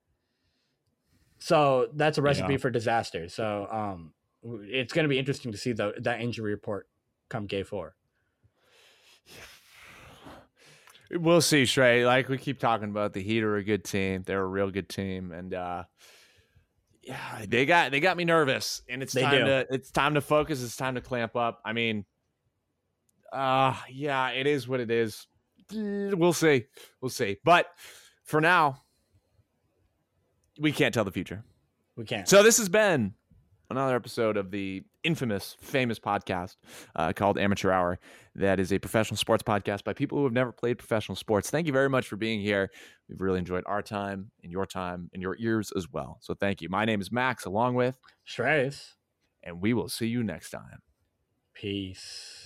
So 1.40 1.90
that's 1.94 2.18
a 2.18 2.22
recipe 2.22 2.54
Yeah. 2.54 2.60
for 2.60 2.70
disaster. 2.70 3.30
So 3.30 3.68
um, 3.72 4.14
it's 4.44 4.94
going 4.94 5.04
to 5.04 5.10
be 5.10 5.20
interesting 5.20 5.52
to 5.52 5.58
see 5.58 5.72
the, 5.74 5.94
that 6.00 6.22
injury 6.22 6.52
report 6.52 6.88
come 7.30 7.48
K 7.48 7.64
four. 7.64 7.96
We'll 11.12 11.42
see, 11.42 11.64
Shrey. 11.64 12.06
Like 12.06 12.28
we 12.28 12.38
keep 12.38 12.60
talking 12.60 12.90
about, 12.90 13.14
the 13.14 13.22
Heat 13.22 13.44
are 13.44 13.56
a 13.58 13.64
good 13.64 13.84
team. 13.84 14.24
They're 14.26 14.42
a 14.42 14.48
real 14.48 14.72
good 14.72 14.90
team, 14.90 15.32
and 15.32 15.54
uh, 15.54 15.84
yeah, 17.04 17.46
they 17.48 17.66
got 17.66 17.92
they 17.92 18.00
got 18.00 18.18
me 18.18 18.26
nervous. 18.26 18.82
And 18.90 19.04
it's 19.04 19.14
They 19.14 19.22
time 19.22 19.40
do. 19.40 19.46
to 19.46 19.68
it's 19.70 19.92
time 19.92 20.16
to 20.16 20.22
focus. 20.22 20.64
It's 20.64 20.76
time 20.76 20.96
to 20.96 21.02
clamp 21.02 21.36
up. 21.36 21.62
I 21.64 21.74
mean, 21.74 22.06
uh 23.32 23.76
yeah, 23.90 24.30
it 24.30 24.48
is 24.48 24.68
what 24.68 24.80
it 24.80 24.90
is. 24.90 25.28
We'll 25.72 26.34
see, 26.34 26.66
we'll 27.02 27.10
see. 27.10 27.38
But 27.44 27.68
for 28.24 28.42
now, 28.42 28.82
we 30.60 30.72
can't 30.72 30.94
tell 30.94 31.06
the 31.06 31.12
future. 31.12 31.44
We 31.96 32.06
can't. 32.06 32.28
So 32.28 32.42
this 32.44 32.58
has 32.58 32.70
been 32.70 33.14
another 33.70 33.96
episode 33.96 34.38
of 34.38 34.52
the 34.52 34.84
infamous, 35.04 35.58
famous 35.60 36.00
podcast 36.00 36.58
uh, 36.96 37.14
called 37.14 37.38
Amateur 37.38 37.72
Hour. 37.72 38.00
That 38.36 38.60
is 38.60 38.72
a 38.72 38.80
professional 38.80 39.18
sports 39.18 39.44
podcast 39.44 39.84
by 39.84 39.94
people 39.94 40.18
who 40.18 40.24
have 40.24 40.34
never 40.34 40.52
played 40.52 40.78
professional 40.78 41.16
sports. 41.16 41.50
Thank 41.50 41.68
you 41.68 41.74
very 41.74 41.90
much 41.90 42.08
for 42.08 42.16
being 42.16 42.42
here. 42.42 42.70
We've 43.10 43.22
really 43.22 43.40
enjoyed 43.40 43.64
our 43.66 43.82
time 43.82 44.32
and 44.44 44.52
your 44.52 44.66
time 44.66 45.10
and 45.14 45.22
your 45.22 45.36
ears 45.40 45.72
as 45.76 45.92
well. 45.92 46.18
So 46.22 46.34
thank 46.34 46.62
you. 46.62 46.70
My 46.70 46.86
name 46.86 47.02
is 47.02 47.12
Max, 47.12 47.46
along 47.46 47.76
with, 47.76 47.98
Shreyas. 48.28 48.94
and 49.44 49.62
we 49.62 49.74
will 49.74 49.90
see 49.90 50.08
you 50.08 50.24
next 50.24 50.50
time. 50.50 50.82
Peace. 51.54 52.43